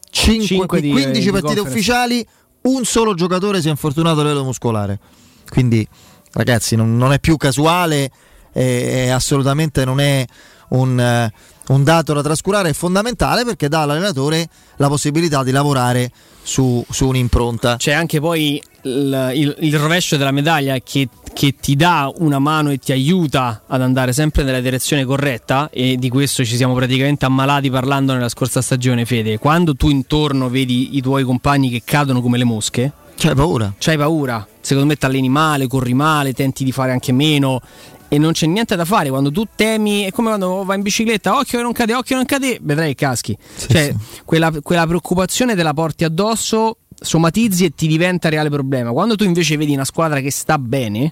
5, 0.09 0.67
15 0.67 1.31
partite 1.31 1.59
ufficiali, 1.61 2.27
un 2.63 2.83
solo 2.83 3.13
giocatore 3.13 3.61
si 3.61 3.67
è 3.67 3.69
infortunato 3.69 4.19
a 4.19 4.23
livello 4.23 4.43
muscolare. 4.43 4.99
Quindi 5.47 5.87
ragazzi 6.33 6.75
non, 6.75 6.97
non 6.97 7.13
è 7.13 7.21
più 7.21 7.37
casuale 7.37 8.11
e, 8.51 9.05
e 9.05 9.09
assolutamente 9.09 9.85
non 9.85 10.01
è 10.01 10.25
un, 10.69 10.99
eh, 10.99 11.31
un 11.67 11.83
dato 11.83 12.13
da 12.13 12.21
trascurare, 12.21 12.69
è 12.69 12.73
fondamentale 12.73 13.43
perché 13.43 13.67
dà 13.67 13.81
all'allenatore 13.81 14.47
la 14.77 14.87
possibilità 14.87 15.43
di 15.43 15.51
lavorare 15.51 16.11
su, 16.41 16.83
su 16.89 17.07
un'impronta. 17.07 17.77
C'è 17.77 17.91
anche 17.91 18.19
poi 18.19 18.61
il, 18.83 19.31
il, 19.33 19.55
il 19.59 19.77
rovescio 19.77 20.15
della 20.15 20.31
medaglia 20.31 20.77
che, 20.79 21.09
che, 21.33 21.55
ti 21.59 21.75
dà 21.75 22.11
una 22.17 22.39
mano 22.39 22.69
e 22.69 22.77
ti 22.77 22.91
aiuta 22.91 23.63
ad 23.67 23.81
andare 23.81 24.13
sempre 24.13 24.43
nella 24.43 24.61
direzione 24.61 25.05
corretta 25.05 25.69
e 25.71 25.95
di 25.97 26.09
questo 26.09 26.45
ci 26.45 26.55
siamo 26.55 26.73
praticamente 26.75 27.25
ammalati 27.25 27.69
parlando 27.69 28.13
nella 28.13 28.29
scorsa 28.29 28.61
stagione 28.61 29.05
Fede. 29.05 29.39
Quando 29.39 29.75
tu 29.75 29.89
intorno 29.89 30.49
vedi 30.49 30.95
i 30.95 31.01
tuoi 31.01 31.23
compagni 31.23 31.69
che 31.69 31.81
cadono 31.83 32.21
come 32.21 32.37
le 32.37 32.43
mosche, 32.43 32.91
c'hai 33.17 33.33
paura. 33.33 33.73
C'hai 33.77 33.97
paura. 33.97 34.47
Secondo 34.61 34.89
me 34.89 34.95
ti 34.95 35.05
alleni 35.05 35.29
male, 35.29 35.67
corri 35.67 35.93
male, 35.93 36.33
tenti 36.33 36.63
di 36.63 36.71
fare 36.71 36.91
anche 36.91 37.11
meno 37.11 37.61
e 38.15 38.17
non 38.17 38.31
c'è 38.31 38.47
niente 38.47 38.75
da 38.75 38.85
fare. 38.85 39.09
Quando 39.09 39.31
tu 39.31 39.45
temi 39.55 40.03
è 40.03 40.11
come 40.11 40.29
quando 40.29 40.63
vai 40.63 40.77
in 40.77 40.83
bicicletta 40.83 41.37
occhio 41.37 41.57
che 41.57 41.63
non 41.63 41.73
cade 41.73 41.93
occhio 41.93 42.03
che 42.03 42.15
non 42.15 42.25
cade 42.25 42.59
vedrai 42.61 42.89
che 42.89 43.05
caschi. 43.05 43.37
Sì, 43.55 43.67
cioè 43.69 43.93
sì. 43.97 44.21
Quella, 44.23 44.51
quella 44.61 44.87
preoccupazione 44.87 45.55
te 45.55 45.63
la 45.63 45.73
porti 45.73 46.05
addosso 46.05 46.77
somatizzi 46.97 47.65
e 47.65 47.69
ti 47.75 47.87
diventa 47.87 48.29
reale 48.29 48.49
problema. 48.49 48.91
Quando 48.91 49.15
tu 49.15 49.25
invece 49.25 49.57
vedi 49.57 49.73
una 49.73 49.85
squadra 49.85 50.21
che 50.21 50.31
sta 50.31 50.57
bene 50.57 51.11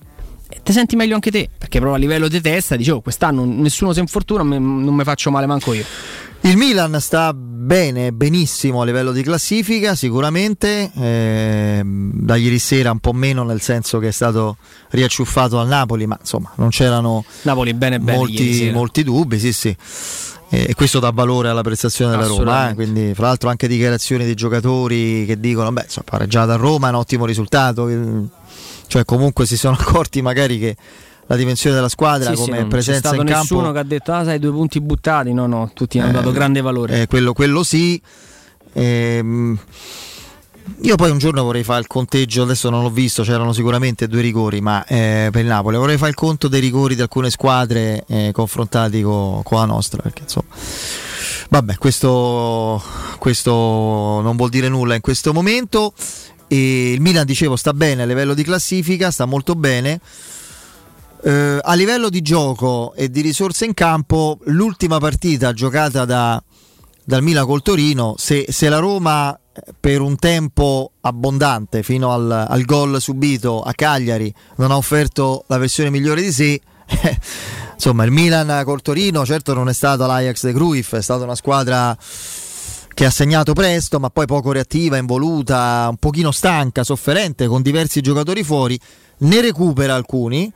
eh, 0.49 0.61
ti 0.63 0.71
senti 0.71 0.95
meglio 0.95 1.15
anche 1.15 1.31
te 1.31 1.49
perché 1.57 1.79
proprio 1.79 1.95
a 1.95 1.97
livello 1.97 2.27
di 2.27 2.39
testa 2.39 2.75
dicevo 2.75 2.97
oh, 2.97 3.01
quest'anno 3.01 3.43
nessuno 3.43 3.93
si 3.93 3.99
infortuna 3.99 4.43
non 4.43 4.93
mi 4.93 5.03
faccio 5.03 5.31
male 5.31 5.45
manco 5.45 5.73
io 5.73 5.85
il 6.45 6.57
Milan 6.57 6.99
sta 6.99 7.33
bene, 7.33 8.11
benissimo 8.11 8.81
a 8.81 8.85
livello 8.85 9.13
di 9.13 9.23
classifica, 9.23 9.95
sicuramente. 9.95 10.91
Eh, 10.93 11.81
da 11.85 12.35
ieri 12.35 12.59
sera 12.59 12.91
un 12.91 12.99
po' 12.99 13.13
meno, 13.13 13.43
nel 13.43 13.61
senso 13.61 13.97
che 13.99 14.09
è 14.09 14.11
stato 14.11 14.57
riacciuffato 14.89 15.57
al 15.57 15.67
Napoli, 15.67 16.05
ma 16.05 16.17
insomma 16.19 16.51
non 16.55 16.69
c'erano 16.69 17.23
Napoli 17.43 17.73
bene, 17.73 17.99
bene 17.99 18.17
molti, 18.17 18.71
molti, 18.73 19.03
dubbi. 19.03 19.39
Sì, 19.39 19.53
sì. 19.53 19.73
e 20.49 20.73
questo 20.75 20.99
dà 20.99 21.11
valore 21.11 21.47
alla 21.47 21.61
prestazione 21.61 22.11
della 22.11 22.27
Roma. 22.27 22.71
Eh? 22.71 22.73
Quindi, 22.73 23.13
fra 23.13 23.27
l'altro, 23.27 23.49
anche 23.49 23.69
dichiarazioni 23.69 24.25
dei 24.25 24.35
giocatori 24.35 25.25
che 25.25 25.39
dicono: 25.39 25.71
Beh, 25.71 25.83
insomma, 25.83 26.07
pareggiata 26.09 26.55
a 26.55 26.57
Roma 26.57 26.87
è 26.87 26.89
un 26.89 26.97
ottimo 26.97 27.25
risultato. 27.25 27.89
Cioè, 28.87 29.05
comunque 29.05 29.45
si 29.45 29.55
sono 29.55 29.77
accorti 29.79 30.21
magari 30.21 30.59
che 30.59 30.75
la 31.27 31.35
dimensione 31.35 31.75
della 31.75 31.89
squadra 31.89 32.35
sì, 32.35 32.35
come 32.35 32.59
sì, 32.59 32.65
presenza 32.65 33.09
in 33.15 33.23
campo. 33.23 33.33
nessuno 33.33 33.71
che 33.71 33.79
ha 33.79 33.83
detto 33.83 34.11
ah 34.11 34.23
sai 34.23 34.39
due 34.39 34.51
punti 34.51 34.81
buttati, 34.81 35.33
no 35.33 35.47
no, 35.47 35.71
tutti 35.73 35.99
hanno 35.99 36.09
eh, 36.09 36.13
dato 36.13 36.31
grande 36.31 36.61
valore. 36.61 37.01
Eh, 37.01 37.07
quello, 37.07 37.33
quello, 37.33 37.63
sì. 37.63 38.01
Ehm, 38.73 39.57
io 40.81 40.95
poi 40.95 41.11
un 41.11 41.17
giorno 41.17 41.43
vorrei 41.43 41.63
fare 41.63 41.81
il 41.81 41.87
conteggio, 41.87 42.43
adesso 42.43 42.69
non 42.69 42.83
l'ho 42.83 42.89
visto, 42.89 43.23
c'erano 43.23 43.51
sicuramente 43.51 44.07
due 44.07 44.21
rigori, 44.21 44.61
ma 44.61 44.85
eh, 44.85 45.29
per 45.31 45.41
il 45.41 45.47
Napoli 45.47 45.77
vorrei 45.77 45.97
fare 45.97 46.11
il 46.11 46.15
conto 46.15 46.47
dei 46.47 46.61
rigori 46.61 46.95
di 46.95 47.01
alcune 47.01 47.29
squadre 47.29 48.03
eh, 48.07 48.31
confrontati 48.31 49.01
con 49.01 49.43
co 49.43 49.55
la 49.55 49.65
nostra, 49.65 50.01
perché 50.01 50.23
insomma... 50.23 50.47
Vabbè, 51.49 51.77
questo, 51.77 52.81
questo 53.19 53.51
non 53.51 54.35
vuol 54.35 54.49
dire 54.49 54.69
nulla 54.69 54.95
in 54.95 55.01
questo 55.01 55.33
momento. 55.33 55.93
E 56.47 56.93
il 56.93 57.01
Milan, 57.01 57.25
dicevo, 57.25 57.55
sta 57.55 57.73
bene 57.73 58.01
a 58.01 58.05
livello 58.05 58.33
di 58.33 58.43
classifica, 58.43 59.11
sta 59.11 59.25
molto 59.25 59.53
bene. 59.53 59.99
Eh, 61.25 61.57
a 61.61 61.73
livello 61.75 62.09
di 62.09 62.21
gioco 62.21 62.93
e 62.95 63.09
di 63.09 63.21
risorse 63.21 63.63
in 63.63 63.73
campo, 63.73 64.39
l'ultima 64.47 64.97
partita 64.97 65.53
giocata 65.53 66.03
da, 66.03 66.43
dal 67.01 67.23
Milan 67.23 67.45
col 67.45 67.61
Torino, 67.61 68.15
se, 68.17 68.45
se, 68.49 68.67
la 68.67 68.79
Roma 68.79 69.39
per 69.79 70.01
un 70.01 70.17
tempo 70.17 70.91
abbondante 70.99 71.81
fino 71.81 72.11
al, 72.11 72.29
al 72.29 72.65
gol 72.65 72.99
subito 72.99 73.61
a 73.61 73.71
Cagliari 73.71 74.33
non 74.57 74.71
ha 74.71 74.75
offerto 74.75 75.45
la 75.47 75.57
versione 75.57 75.89
migliore 75.89 76.21
di 76.21 76.31
sé, 76.33 76.59
insomma 77.73 78.03
il 78.03 78.11
Milan 78.11 78.61
col 78.65 78.81
Torino 78.81 79.25
certo 79.25 79.53
non 79.53 79.69
è 79.69 79.73
stato 79.73 80.05
l'Ajax 80.05 80.43
de 80.43 80.51
Cruyff, 80.51 80.93
è 80.93 81.01
stata 81.01 81.23
una 81.23 81.35
squadra 81.35 81.95
che 82.93 83.05
ha 83.05 83.11
segnato 83.11 83.53
presto 83.53 83.97
ma 83.97 84.09
poi 84.09 84.25
poco 84.25 84.51
reattiva, 84.51 84.97
involuta, 84.97 85.87
un 85.89 85.95
pochino 85.95 86.31
stanca, 86.31 86.83
sofferente 86.83 87.47
con 87.47 87.61
diversi 87.61 88.01
giocatori 88.01 88.43
fuori, 88.43 88.77
ne 89.19 89.39
recupera 89.39 89.95
alcuni 89.95 90.51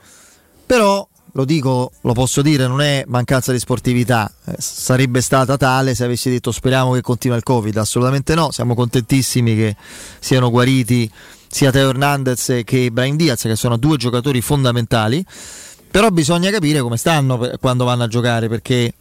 però 0.68 1.08
lo 1.32 1.46
dico, 1.46 1.92
lo 2.02 2.14
posso 2.14 2.42
dire, 2.42 2.68
non 2.68 2.82
è 2.82 3.04
mancanza 3.08 3.52
di 3.52 3.60
sportività, 3.60 4.32
eh, 4.46 4.56
sarebbe 4.58 5.22
stata 5.22 5.56
tale 5.56 5.96
se 5.96 6.04
avessi 6.04 6.30
detto 6.30 6.52
speriamo 6.52 6.94
che 6.94 7.02
continua 7.02 7.38
il 7.38 7.44
Covid, 7.44 7.78
assolutamente 7.78 8.36
no, 8.36 8.52
siamo 8.52 8.76
contentissimi 8.76 9.56
che 9.56 9.76
siano 10.20 10.50
guariti 10.50 11.10
sia 11.48 11.72
Teo 11.72 11.90
Hernandez 11.90 12.62
che 12.66 12.92
Brian 12.92 13.16
Diaz, 13.16 13.44
che 13.44 13.56
sono 13.56 13.78
due 13.78 13.98
giocatori 13.98 14.42
fondamentali, 14.42 15.24
però 15.90 16.10
bisogna 16.10 16.50
capire 16.50 16.82
come 16.82 16.98
stanno 16.98 17.52
quando 17.62 17.86
vanno 17.86 18.04
a 18.04 18.08
giocare, 18.08 18.50
perché 18.50 18.94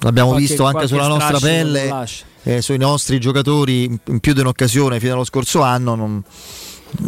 l'abbiamo 0.00 0.30
qualche, 0.30 0.46
visto 0.46 0.64
anche 0.66 0.86
sulla 0.86 1.08
nostra 1.08 1.38
pelle, 1.38 2.06
eh, 2.42 2.62
sui 2.62 2.78
nostri 2.78 3.18
giocatori 3.18 3.84
in 3.84 4.20
più 4.20 4.34
di 4.34 4.40
un'occasione 4.40 5.00
fino 5.00 5.14
allo 5.14 5.24
scorso 5.24 5.62
anno. 5.62 5.94
Non 5.94 6.22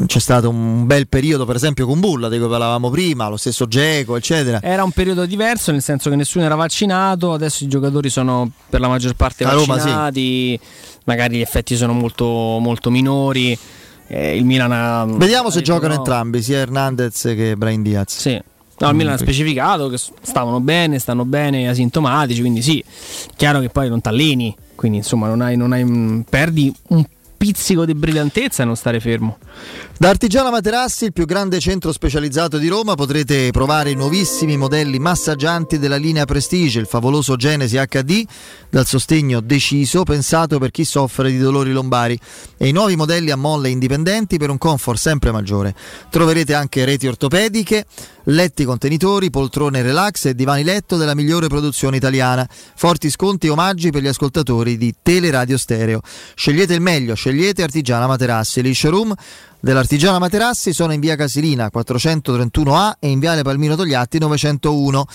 c'è 0.06 0.18
stato 0.18 0.48
un 0.48 0.86
bel 0.86 1.08
periodo, 1.08 1.44
per 1.44 1.56
esempio, 1.56 1.86
con 1.86 2.00
Bulla, 2.00 2.28
di 2.28 2.38
cui 2.38 2.48
parlavamo 2.48 2.90
prima, 2.90 3.28
lo 3.28 3.36
stesso 3.36 3.66
Geco, 3.66 4.16
eccetera. 4.16 4.60
Era 4.62 4.84
un 4.84 4.90
periodo 4.90 5.26
diverso, 5.26 5.72
nel 5.72 5.82
senso 5.82 6.10
che 6.10 6.16
nessuno 6.16 6.44
era 6.44 6.54
vaccinato, 6.54 7.32
adesso 7.32 7.64
i 7.64 7.68
giocatori 7.68 8.10
sono 8.10 8.50
per 8.68 8.80
la 8.80 8.88
maggior 8.88 9.14
parte 9.14 9.44
vaccinati, 9.44 10.56
Roma, 10.56 10.60
sì. 10.62 11.00
magari 11.04 11.36
gli 11.38 11.40
effetti 11.40 11.76
sono 11.76 11.92
molto, 11.92 12.24
molto 12.26 12.90
minori. 12.90 13.56
Eh, 14.06 14.36
il 14.36 14.44
Milan 14.44 14.72
ha, 14.72 15.04
Vediamo 15.06 15.48
ha 15.48 15.50
se 15.52 15.62
giocano 15.62 15.94
no. 15.94 15.98
entrambi, 15.98 16.42
sia 16.42 16.58
Hernandez 16.58 17.20
che 17.20 17.56
Brian 17.56 17.82
Diaz. 17.82 18.18
Sì. 18.18 18.40
No, 18.78 18.88
il 18.88 18.96
Milan 18.96 19.14
ha 19.14 19.18
specificato 19.18 19.88
che 19.88 19.96
stavano 19.96 20.58
bene, 20.58 20.98
stanno 20.98 21.24
bene, 21.24 21.68
asintomatici, 21.68 22.40
quindi 22.40 22.62
sì, 22.62 22.82
chiaro 23.36 23.60
che 23.60 23.68
poi 23.68 23.88
non 23.88 24.00
t'alleni, 24.00 24.56
quindi 24.74 24.98
insomma 24.98 25.28
non 25.28 25.40
hai, 25.40 25.56
non 25.56 25.72
hai, 25.72 26.24
perdi 26.28 26.74
un 26.88 27.04
pizzico 27.42 27.84
di 27.84 27.94
brillantezza 27.96 28.62
e 28.62 28.66
non 28.66 28.76
stare 28.76 29.00
fermo. 29.00 29.38
Da 29.98 30.08
Artigiana 30.08 30.50
Materassi, 30.50 31.06
il 31.06 31.12
più 31.12 31.26
grande 31.26 31.58
centro 31.58 31.90
specializzato 31.90 32.56
di 32.56 32.68
Roma, 32.68 32.94
potrete 32.94 33.50
provare 33.50 33.90
i 33.90 33.96
nuovissimi 33.96 34.56
modelli 34.56 35.00
massaggianti 35.00 35.80
della 35.80 35.96
linea 35.96 36.24
Prestige, 36.24 36.78
il 36.78 36.86
favoloso 36.86 37.34
Genesi 37.34 37.76
HD, 37.76 38.24
dal 38.70 38.86
sostegno 38.86 39.40
deciso, 39.40 40.04
pensato 40.04 40.60
per 40.60 40.70
chi 40.70 40.84
soffre 40.84 41.32
di 41.32 41.38
dolori 41.38 41.72
lombari, 41.72 42.16
e 42.56 42.68
i 42.68 42.72
nuovi 42.72 42.94
modelli 42.94 43.32
a 43.32 43.36
molle 43.36 43.70
indipendenti 43.70 44.38
per 44.38 44.50
un 44.50 44.58
comfort 44.58 44.98
sempre 44.98 45.32
maggiore. 45.32 45.74
Troverete 46.10 46.54
anche 46.54 46.84
reti 46.84 47.08
ortopediche, 47.08 47.86
letti 48.24 48.64
contenitori, 48.64 49.30
poltrone 49.30 49.82
relax 49.82 50.26
e 50.26 50.34
divani 50.34 50.62
letto 50.64 50.96
della 50.96 51.14
migliore 51.14 51.48
produzione 51.48 51.96
italiana. 51.96 52.48
Forti 52.48 53.10
sconti 53.10 53.46
e 53.46 53.50
omaggi 53.50 53.90
per 53.90 54.02
gli 54.02 54.06
ascoltatori 54.06 54.76
di 54.76 54.94
Teleradio 55.02 55.56
Stereo. 55.56 56.00
Scegliete 56.34 56.74
il 56.74 56.80
meglio, 56.80 57.14
scegliete 57.14 57.62
Artigiana 57.62 58.06
Materassi. 58.06 58.62
Gli 58.62 58.74
showroom 58.74 59.14
dell'Artigiana 59.60 60.18
Materassi 60.18 60.72
sono 60.72 60.92
in 60.92 61.00
via 61.00 61.16
Casilina 61.16 61.70
431A 61.72 62.94
e 62.98 63.08
in 63.08 63.18
viale 63.18 63.42
Palmino 63.42 63.76
Togliatti 63.76 64.18
901. 64.18 65.06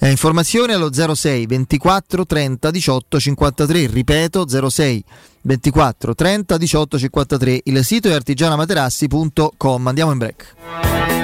Eh, 0.00 0.10
informazioni 0.10 0.72
allo 0.72 0.92
06 0.92 1.46
24 1.46 2.26
30 2.26 2.70
18 2.70 3.18
53, 3.20 3.86
ripeto 3.86 4.68
06 4.68 5.04
24 5.42 6.14
30 6.14 6.56
18 6.56 6.98
53. 6.98 7.60
Il 7.64 7.84
sito 7.84 8.08
è 8.08 8.12
artigianamaterassi.com. 8.12 9.86
Andiamo 9.86 10.12
in 10.12 10.18
break. 10.18 11.23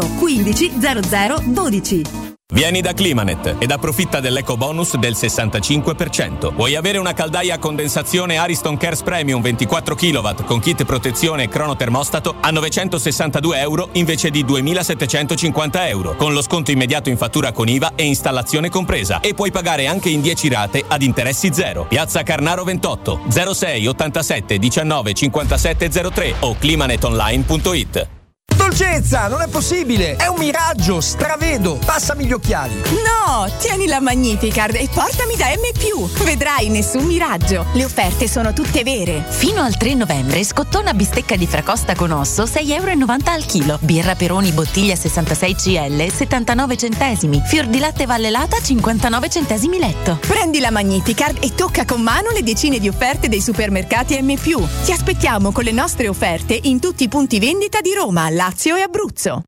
15 0.00 0.72
0012. 0.78 2.30
Vieni 2.52 2.82
da 2.82 2.92
Climanet 2.92 3.56
ed 3.58 3.70
approfitta 3.70 4.20
dell'eco 4.20 4.58
bonus 4.58 4.96
del 4.96 5.14
65%. 5.14 6.52
Vuoi 6.52 6.76
avere 6.76 6.98
una 6.98 7.14
caldaia 7.14 7.54
a 7.54 7.58
condensazione 7.58 8.36
Ariston 8.36 8.76
Cares 8.76 9.00
Premium 9.00 9.40
24 9.40 9.94
kW 9.94 10.44
con 10.44 10.60
kit 10.60 10.84
protezione 10.84 11.44
e 11.44 11.48
cronotermostato 11.48 12.34
a 12.38 12.50
962 12.50 13.58
euro 13.58 13.88
invece 13.92 14.28
di 14.28 14.44
2750 14.44 15.88
euro, 15.88 16.14
con 16.16 16.34
lo 16.34 16.42
sconto 16.42 16.70
immediato 16.70 17.08
in 17.08 17.16
fattura 17.16 17.52
con 17.52 17.68
IVA 17.68 17.92
e 17.94 18.04
installazione 18.04 18.68
compresa. 18.68 19.20
E 19.20 19.32
puoi 19.32 19.50
pagare 19.50 19.86
anche 19.86 20.10
in 20.10 20.20
10 20.20 20.48
rate 20.50 20.84
ad 20.86 21.00
interessi 21.00 21.54
zero. 21.54 21.86
Piazza 21.86 22.22
Carnaro 22.22 22.64
28 22.64 23.20
06 23.30 23.86
87 23.86 24.58
19 24.58 25.14
57 25.14 25.88
03 25.88 26.34
o 26.40 26.54
climanetonline.it. 26.58 28.21
Dolcezza, 28.56 29.28
non 29.28 29.40
è 29.40 29.48
possibile! 29.48 30.16
È 30.16 30.26
un 30.26 30.38
miraggio, 30.38 31.00
stravedo! 31.00 31.78
Passami 31.84 32.24
gli 32.24 32.32
occhiali! 32.32 32.74
No, 32.74 33.50
tieni 33.58 33.86
la 33.86 34.00
Magnificard 34.00 34.74
e 34.74 34.88
portami 34.92 35.36
da 35.36 35.46
M+. 35.46 36.24
Vedrai 36.24 36.68
nessun 36.68 37.04
miraggio. 37.04 37.66
Le 37.72 37.84
offerte 37.84 38.28
sono 38.28 38.52
tutte 38.52 38.82
vere. 38.82 39.24
Fino 39.28 39.62
al 39.62 39.76
3 39.76 39.94
novembre, 39.94 40.44
scottona 40.44 40.94
bistecca 40.94 41.36
di 41.36 41.46
fracosta 41.46 41.94
con 41.94 42.10
osso 42.10 42.44
6,90 42.44 42.72
euro 42.72 42.90
al 43.24 43.46
chilo. 43.46 43.78
Birra 43.82 44.14
Peroni 44.14 44.50
bottiglia 44.52 44.94
66 44.94 45.54
CL 45.54 46.12
79 46.12 46.76
centesimi. 46.76 47.42
Fior 47.44 47.66
di 47.66 47.78
latte 47.78 48.06
vallelata 48.06 48.60
59 48.60 49.28
centesimi 49.28 49.78
letto. 49.78 50.18
Prendi 50.26 50.60
la 50.60 50.70
Magnificard 50.70 51.38
e 51.40 51.54
tocca 51.54 51.84
con 51.84 52.00
mano 52.00 52.30
le 52.30 52.42
decine 52.42 52.78
di 52.78 52.88
offerte 52.88 53.28
dei 53.28 53.40
supermercati 53.40 54.20
M+. 54.20 54.34
Ti 54.36 54.92
aspettiamo 54.92 55.52
con 55.52 55.64
le 55.64 55.72
nostre 55.72 56.08
offerte 56.08 56.58
in 56.62 56.80
tutti 56.80 57.04
i 57.04 57.08
punti 57.08 57.38
vendita 57.38 57.80
di 57.80 57.92
Roma, 57.94 58.28
Lazio 58.44 58.76
e 58.76 58.82
Abruzzo. 58.82 59.44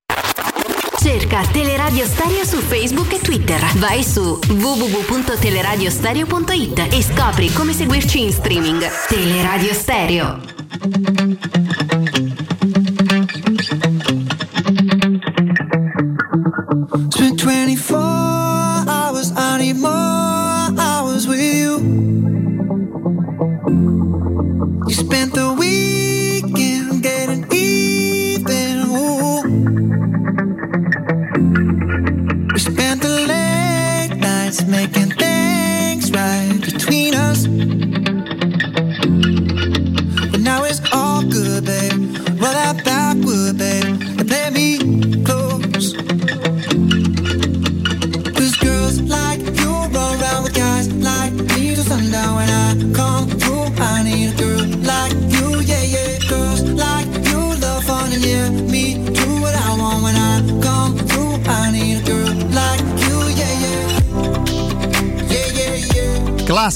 Cerca 1.01 1.45
Teleradio 1.49 2.07
Stereo 2.07 2.45
su 2.45 2.59
Facebook 2.59 3.13
e 3.13 3.19
Twitter. 3.19 3.61
Vai 3.79 4.05
su 4.05 4.39
www.teleradiostereo.it 4.47 6.87
e 6.93 7.03
scopri 7.03 7.53
come 7.53 7.73
seguirci 7.73 8.23
in 8.23 8.33
streaming. 8.33 8.89
Teleradio 9.09 9.75
Stereo. 9.75 10.39
Spent 17.35 17.43
24 17.43 17.94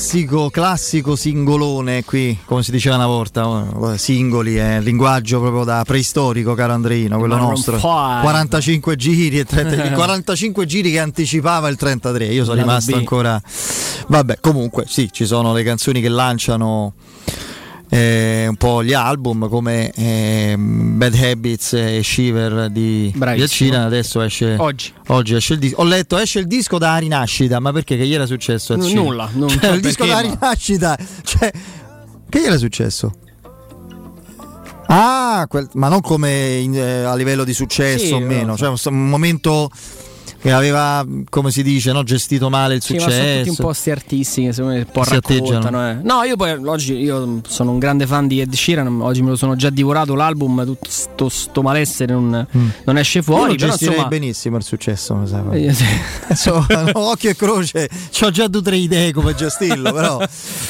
Classico, 0.09 0.49
classico 0.49 1.17
singolone 1.17 2.03
qui, 2.03 2.39
come 2.47 2.63
si 2.63 2.71
diceva 2.71 2.97
una 2.97 3.07
volta, 3.07 3.93
eh, 3.93 3.99
singoli, 3.99 4.57
è 4.57 4.81
linguaggio 4.81 5.39
proprio 5.39 5.65
da 5.65 5.85
preistorico, 5.85 6.55
caro 6.55 6.73
Andreino, 6.73 7.19
quello 7.19 7.35
Maroon 7.35 7.51
nostro. 7.51 7.77
five. 7.77 8.23
45 8.23 8.97
giri 8.97 9.39
e 9.39 9.45
30 9.45 9.91
45 9.91 10.65
giri 10.65 10.93
che 10.93 10.99
anticipava 10.99 11.69
il 11.69 11.77
33. 11.77 12.25
Io 12.25 12.45
sono 12.45 12.57
Lato 12.57 12.67
rimasto 12.69 12.93
B. 12.93 12.95
ancora 12.95 13.43
Vabbè, 14.07 14.39
comunque 14.41 14.87
sì, 14.89 15.11
ci 15.13 15.27
sono 15.27 15.53
le 15.53 15.63
canzoni 15.63 16.01
che 16.01 16.09
lanciano 16.09 16.95
eh, 17.91 18.47
un 18.49 18.57
po' 18.57 18.83
gli 18.85 18.93
album 18.93 19.49
come 19.49 19.91
ehm, 19.93 20.99
Bad 20.99 21.15
Habits 21.15 21.73
e 21.73 22.01
Shiver 22.03 22.69
di 22.71 23.13
Sheeran, 23.47 23.83
adesso 23.83 24.21
esce 24.21 24.57
Oggi. 24.59 24.93
Oggi 25.09 25.35
esce 25.35 25.55
il 25.55 25.59
disco. 25.59 25.81
Ho 25.81 25.85
letto 25.85 26.19
esce 26.19 26.39
il 26.41 26.47
disco 26.47 26.77
da 26.79 26.97
rinascita, 26.99 27.61
ma 27.61 27.73
perché 27.73 27.97
che 27.97 28.07
gli 28.07 28.15
era 28.15 28.27
successo? 28.27 28.75
a 28.75 28.77
N- 28.77 28.93
nulla, 28.93 29.29
non 29.33 29.49
Cioè, 29.51 29.59
so 29.69 29.73
il 29.73 29.81
disco 29.81 30.05
da 30.07 30.19
rinascita, 30.21 30.99
cioè 31.23 31.51
che 32.29 32.41
gli 32.41 32.45
era 32.45 32.59
successo? 32.59 33.13
Ah, 34.91 35.47
quel- 35.49 35.69
ma 35.75 35.89
non 35.89 36.01
come 36.01 36.57
in- 36.57 36.75
eh, 36.77 37.03
a 37.05 37.15
livello 37.15 37.45
di 37.45 37.53
successo 37.53 38.07
Sì, 38.07 38.13
o 38.13 38.21
meno, 38.21 38.47
no. 38.53 38.57
cioè 38.57 38.69
un, 38.69 38.77
un 38.85 39.09
momento 39.09 39.71
che 40.41 40.53
aveva, 40.53 41.05
come 41.29 41.51
si 41.51 41.63
dice, 41.63 41.93
no, 41.93 42.03
gestito 42.05 42.49
male 42.49 42.75
il 42.77 42.83
Sì, 42.83 42.95
ma 42.95 43.01
sono 43.01 43.13
tutti 43.15 43.27
un 43.27 43.45
successo. 43.45 43.63
po' 43.63 43.73
sti 43.73 43.91
artisti 43.91 44.45
che 44.45 44.53
secondo 44.53 44.77
me 44.77 44.81
un 44.87 44.91
po' 44.93 45.03
Si 45.05 45.15
raccontano. 45.15 45.91
eh. 45.91 45.95
No, 46.03 46.23
io 46.23 46.37
poi 46.37 46.53
oggi 46.65 46.95
io 46.95 47.41
sono 47.47 47.73
un 47.73 47.79
grande 47.79 48.07
fan 48.07 48.27
di 48.29 48.41
Ed 48.41 48.53
Sheeran, 48.55 49.01
oggi 49.01 49.23
me 49.23 49.31
lo 49.31 49.37
sono 49.37 49.57
già 49.57 49.71
divorato 49.71 50.15
l'album, 50.15 50.65
tutto 50.65 50.89
sto, 50.91 51.29
sto 51.29 51.63
malessere 51.63 52.13
non, 52.13 52.47
non 52.85 52.99
esce 52.99 53.19
Io 53.19 53.25
fuori, 53.25 53.59
lo 53.59 53.67
però 53.67 53.73
insomma... 53.73 54.07
benissimo 54.09 54.57
il 54.57 54.63
successo, 54.63 55.15
mi 55.15 55.27
sa. 55.27 55.43
Eh, 55.53 55.73
sì. 55.75 55.85
Insomma, 56.31 56.67
occhio 56.93 57.31
e 57.31 57.37
croce, 57.37 57.89
ho 58.23 58.31
già 58.31 58.47
due 58.49 58.61
o 58.61 58.63
tre 58.63 58.77
idee 58.77 59.13
come 59.13 59.35
gestirlo, 59.35 59.93
però 59.93 60.19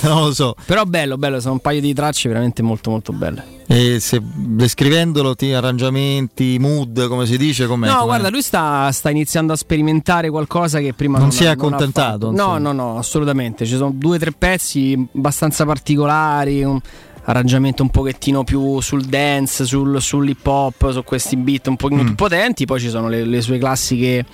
non 0.02 0.22
lo 0.24 0.32
so. 0.32 0.54
Però 0.64 0.84
bello, 0.84 1.18
bello, 1.18 1.40
sono 1.40 1.54
un 1.54 1.60
paio 1.60 1.80
di 1.80 1.92
tracce 1.92 2.28
veramente 2.28 2.62
molto 2.62 2.90
molto 2.90 3.12
belle. 3.12 3.57
E 3.70 4.00
se 4.00 4.18
descrivendolo, 4.22 5.34
ti 5.34 5.52
arrangiamenti, 5.52 6.56
mood, 6.58 7.06
come 7.06 7.26
si 7.26 7.36
dice, 7.36 7.66
com'è? 7.66 7.86
no, 7.86 7.96
com'è? 7.96 8.04
guarda, 8.06 8.30
lui 8.30 8.40
sta, 8.40 8.90
sta 8.92 9.10
iniziando 9.10 9.52
a 9.52 9.56
sperimentare 9.56 10.30
qualcosa 10.30 10.78
che 10.78 10.94
prima 10.94 11.18
Non 11.18 11.28
non, 11.28 11.36
si 11.36 11.44
è 11.44 11.48
accontentato. 11.48 12.30
No, 12.30 12.56
no, 12.56 12.72
no, 12.72 12.96
assolutamente. 12.96 13.66
Ci 13.66 13.76
sono 13.76 13.90
due 13.94 14.16
o 14.16 14.18
tre 14.18 14.32
pezzi 14.32 15.08
abbastanza 15.14 15.66
particolari. 15.66 16.64
un- 16.64 16.80
arrangiamento 17.28 17.82
un 17.82 17.90
pochettino 17.90 18.42
più 18.42 18.80
sul 18.80 19.04
dance, 19.04 19.66
sul, 19.66 20.00
sull'hip 20.00 20.46
hop, 20.46 20.90
su 20.92 21.04
questi 21.04 21.36
beat 21.36 21.66
un 21.66 21.76
pochino 21.76 22.02
Mm. 22.02 22.06
più 22.06 22.14
potenti, 22.14 22.64
poi 22.64 22.80
ci 22.80 22.88
sono 22.88 23.08
le, 23.08 23.24
le 23.24 23.42
sue 23.42 23.58
classiche 23.58 24.24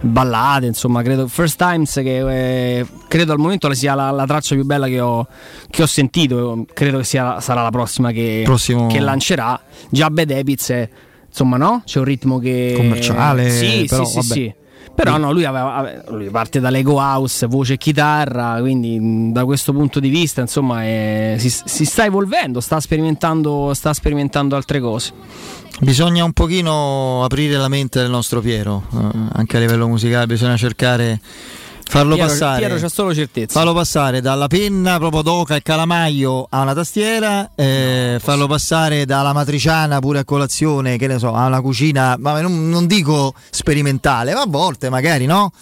ballate, 0.00 0.64
insomma, 0.66 1.02
credo 1.02 1.28
First 1.28 1.58
Times 1.58 1.92
che 1.94 2.78
eh, 2.78 2.86
credo 3.08 3.32
al 3.32 3.38
momento 3.38 3.72
sia 3.74 3.94
la, 3.94 4.10
la 4.10 4.24
traccia 4.24 4.54
più 4.54 4.64
bella 4.64 4.86
che 4.86 5.00
ho, 5.00 5.26
che 5.68 5.82
ho 5.82 5.86
sentito, 5.86 6.64
credo 6.72 6.98
che 6.98 7.04
sia, 7.04 7.40
sarà 7.40 7.62
la 7.62 7.70
prossima 7.70 8.10
che, 8.10 8.40
Prossimo- 8.44 8.86
che 8.86 9.00
lancerà. 9.00 9.60
Già 9.90 10.08
Bad 10.08 10.30
Habits 10.30 10.70
è, 10.70 10.88
insomma, 11.28 11.58
no? 11.58 11.82
C'è 11.84 11.98
un 11.98 12.04
ritmo 12.06 12.38
che 12.38 12.72
Commerciale, 12.74 13.50
Sì, 13.50 13.84
però, 13.86 14.04
sì, 14.06 14.14
vabbè. 14.16 14.32
sì. 14.32 14.54
Però 14.94 15.16
no, 15.16 15.32
lui, 15.32 15.44
aveva, 15.44 15.74
ave- 15.76 16.04
lui 16.08 16.28
parte 16.28 16.60
da 16.60 16.68
Lego 16.68 16.96
House, 16.98 17.46
voce 17.46 17.74
e 17.74 17.76
chitarra, 17.78 18.58
quindi 18.60 19.32
da 19.32 19.44
questo 19.46 19.72
punto 19.72 19.98
di 19.98 20.10
vista 20.10 20.42
insomma 20.42 20.84
è- 20.84 21.36
si, 21.38 21.48
si 21.48 21.84
sta 21.86 22.04
evolvendo, 22.04 22.60
sta 22.60 22.80
sperimentando, 22.80 23.72
sta 23.72 23.94
sperimentando 23.94 24.56
altre 24.56 24.78
cose. 24.80 25.12
Bisogna 25.80 26.24
un 26.24 26.32
pochino 26.32 27.24
aprire 27.24 27.56
la 27.56 27.68
mente 27.68 28.00
del 28.00 28.10
nostro 28.10 28.40
Piero, 28.40 28.82
eh, 28.92 29.18
anche 29.32 29.56
a 29.56 29.60
livello 29.60 29.88
musicale, 29.88 30.26
bisogna 30.26 30.56
cercare 30.58 31.18
farlo 31.90 32.14
Piero, 32.14 32.28
passare. 32.28 32.58
Piero 32.58 32.80
c'ha 32.80 32.88
solo 32.88 33.12
certezza. 33.12 33.58
Farlo 33.58 33.74
passare 33.74 34.20
dalla 34.20 34.46
penna 34.46 34.98
proprio 34.98 35.22
d'oca 35.22 35.56
e 35.56 35.62
calamaio 35.62 36.46
a 36.48 36.60
una 36.60 36.72
tastiera, 36.72 37.50
eh, 37.56 38.18
farlo 38.22 38.46
passare 38.46 39.04
dalla 39.04 39.32
matriciana 39.32 39.98
pure 39.98 40.20
a 40.20 40.24
colazione, 40.24 40.96
che 40.96 41.08
ne 41.08 41.18
so, 41.18 41.34
a 41.34 41.46
una 41.46 41.60
cucina, 41.60 42.16
ma 42.18 42.40
non, 42.40 42.68
non 42.68 42.86
dico 42.86 43.34
sperimentale, 43.50 44.32
ma 44.34 44.42
a 44.42 44.46
volte 44.46 44.88
magari 44.88 45.26
no? 45.26 45.52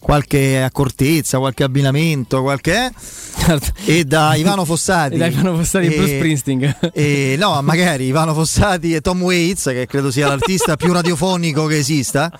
Qualche 0.00 0.62
accortezza, 0.62 1.38
qualche 1.38 1.64
abbinamento, 1.64 2.42
qualche. 2.42 2.92
E 3.86 4.04
da 4.04 4.34
Ivano 4.34 4.64
Fossati. 4.64 5.14
E 5.14 5.18
da 5.18 5.26
Ivano 5.26 5.56
Fossati 5.56 5.86
e 5.86 5.96
Bruce 5.96 6.16
Springsteen. 6.16 6.76
E 6.92 7.36
no, 7.38 7.60
magari 7.62 8.04
Ivano 8.06 8.34
Fossati 8.34 8.94
e 8.94 9.00
Tom 9.00 9.22
Waits, 9.22 9.64
che 9.66 9.86
credo 9.86 10.10
sia 10.10 10.26
l'artista 10.26 10.76
più 10.76 10.92
radiofonico 10.92 11.64
che 11.66 11.78
esista. 11.78 12.30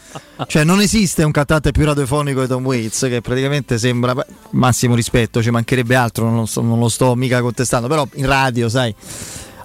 Cioè, 0.47 0.65
non 0.65 0.81
esiste 0.81 1.23
un 1.23 1.31
cantante 1.31 1.71
più 1.71 1.85
radiofonico 1.85 2.43
di 2.43 2.47
Tom 2.47 2.65
Waits, 2.65 3.07
che 3.09 3.21
praticamente 3.21 3.79
sembra. 3.79 4.15
Massimo 4.51 4.95
rispetto, 4.95 5.43
ci 5.43 5.51
mancherebbe 5.51 5.95
altro, 5.95 6.25
non 6.25 6.37
lo, 6.37 6.47
sto, 6.47 6.61
non 6.61 6.79
lo 6.79 6.89
sto 6.89 7.15
mica 7.15 7.41
contestando. 7.41 7.89
Però 7.89 8.07
in 8.15 8.27
radio, 8.27 8.69
sai. 8.69 8.95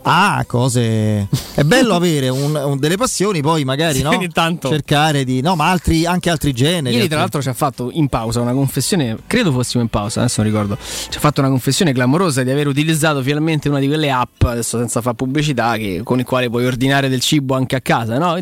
Ah, 0.06 0.44
cose. 0.46 1.28
È 1.56 1.64
bello 1.64 1.96
avere 1.96 2.28
un- 2.30 2.54
un- 2.56 2.78
delle 2.78 2.98
passioni, 2.98 3.42
poi 3.42 3.64
magari 3.64 3.98
Sì, 3.98 4.02
no? 4.04 4.10
ogni 4.10 4.28
tanto. 4.30 4.68
cercare 4.70 5.24
di. 5.24 5.42
No, 5.42 5.56
ma 5.56 5.70
altri, 5.70 6.06
anche 6.06 6.30
altri 6.30 6.52
generi. 6.52 6.96
Ieri, 6.96 7.08
tra 7.08 7.20
l'altro, 7.20 7.42
ci 7.42 7.48
ha 7.50 7.54
fatto 7.54 7.90
in 7.94 8.08
pausa 8.10 8.42
una 8.42 8.54
confessione. 8.54 9.18
Credo 9.28 9.52
fossimo 9.54 9.82
in 9.82 9.90
pausa, 9.90 10.20
adesso 10.20 10.42
non 10.42 10.52
ricordo. 10.52 10.78
Ci 10.82 11.18
ha 11.18 11.20
fatto 11.22 11.40
una 11.40 11.50
confessione 11.50 11.94
clamorosa 11.94 12.44
di 12.44 12.52
aver 12.52 12.68
utilizzato 12.68 13.22
finalmente 13.22 13.70
una 13.70 13.80
di 13.80 13.88
quelle 13.88 14.12
app, 14.12 14.44
adesso 14.44 14.78
senza 14.78 15.00
fare 15.02 15.16
pubblicità, 15.16 15.78
che- 15.78 16.02
con 16.04 16.20
i 16.20 16.24
quali 16.24 16.50
puoi 16.50 16.66
ordinare 16.66 17.08
del 17.08 17.22
cibo 17.22 17.56
anche 17.56 17.78
a 17.78 17.82
casa. 17.82 18.18
No? 18.18 18.38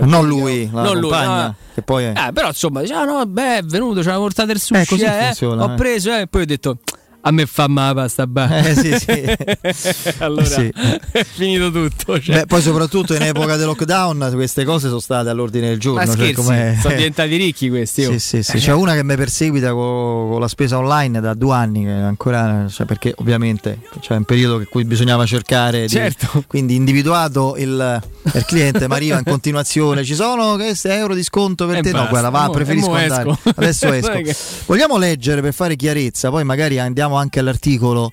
Non 0.00 0.26
lui, 0.26 0.68
la 0.72 0.82
non 0.82 0.98
lui, 0.98 1.10
no. 1.10 1.54
che 1.74 1.82
poi 1.82 2.04
è- 2.04 2.12
Eh, 2.28 2.32
però 2.32 2.48
insomma, 2.48 2.80
dice, 2.80 2.94
ah 2.94 3.04
no, 3.04 3.26
beh, 3.26 3.58
è 3.58 3.62
venuto, 3.62 4.02
ci 4.02 4.08
ha 4.08 4.16
portato 4.16 4.50
il 4.52 4.60
sushi. 4.60 5.02
Eh, 5.02 5.06
eh, 5.06 5.24
funziona, 5.26 5.64
Ho 5.64 5.72
eh. 5.72 5.74
preso, 5.76 6.10
eh, 6.10 6.20
e 6.22 6.26
poi 6.26 6.42
ho 6.42 6.46
detto. 6.46 6.78
A 7.24 7.30
me 7.30 7.46
fa 7.46 7.68
ma 7.68 7.92
la 7.92 7.94
pasta. 7.94 8.28
Eh, 8.64 8.74
sì, 8.74 8.98
sì. 8.98 10.12
allora 10.18 10.44
Sì. 10.44 10.72
è 11.12 11.24
finito 11.24 11.70
tutto. 11.70 12.20
Cioè. 12.20 12.34
Beh, 12.40 12.46
poi 12.46 12.60
soprattutto 12.60 13.14
in 13.14 13.22
epoca 13.22 13.56
del 13.56 13.66
lockdown 13.66 14.30
queste 14.34 14.64
cose 14.64 14.88
sono 14.88 14.98
state 14.98 15.28
all'ordine 15.28 15.68
del 15.68 15.78
giorno. 15.78 16.04
cioè, 16.16 16.34
sono 16.34 16.94
diventati 16.96 17.36
ricchi 17.36 17.68
questi. 17.68 18.04
oh. 18.06 18.18
Sì, 18.18 18.42
sì. 18.42 18.58
C'è 18.58 18.72
una 18.72 18.94
che 18.94 19.04
mi 19.04 19.14
perseguita 19.14 19.70
co- 19.72 20.28
con, 20.30 20.40
la 20.40 20.48
spesa 20.48 20.78
online 20.78 21.20
da 21.20 21.34
due 21.34 21.54
anni, 21.54 21.88
ancora, 21.88 22.66
cioè, 22.68 22.86
perché 22.86 23.14
ovviamente 23.18 23.78
c'è 24.00 24.16
un 24.16 24.24
periodo 24.24 24.58
in 24.58 24.66
cui 24.68 24.84
bisognava 24.84 25.24
cercare 25.24 25.82
di, 25.82 25.88
Certo. 25.88 26.42
quindi 26.48 26.74
individuato 26.74 27.54
il, 27.56 28.02
il 28.34 28.44
cliente, 28.46 28.88
ma 28.88 28.96
arriva 28.96 29.18
in 29.18 29.24
continuazione, 29.24 30.02
ci 30.04 30.14
sono 30.16 30.56
questi 30.56 30.88
euro 30.88 31.14
di 31.14 31.22
sconto 31.22 31.66
per 31.66 31.76
E 31.78 31.82
te? 31.82 31.90
No, 31.92 31.98
basta, 31.98 32.10
guarda, 32.10 32.28
va, 32.30 32.46
mo- 32.46 32.50
preferisco 32.52 32.92
andare. 32.92 33.30
esco. 33.30 33.50
Adesso 33.54 33.92
esco. 33.92 34.64
Vogliamo 34.66 34.98
leggere 34.98 35.40
per 35.40 35.54
fare 35.54 35.76
chiarezza, 35.76 36.30
poi 36.30 36.42
magari 36.44 36.78
andiamo 36.80 37.11
anche 37.16 37.40
all'articolo 37.40 38.12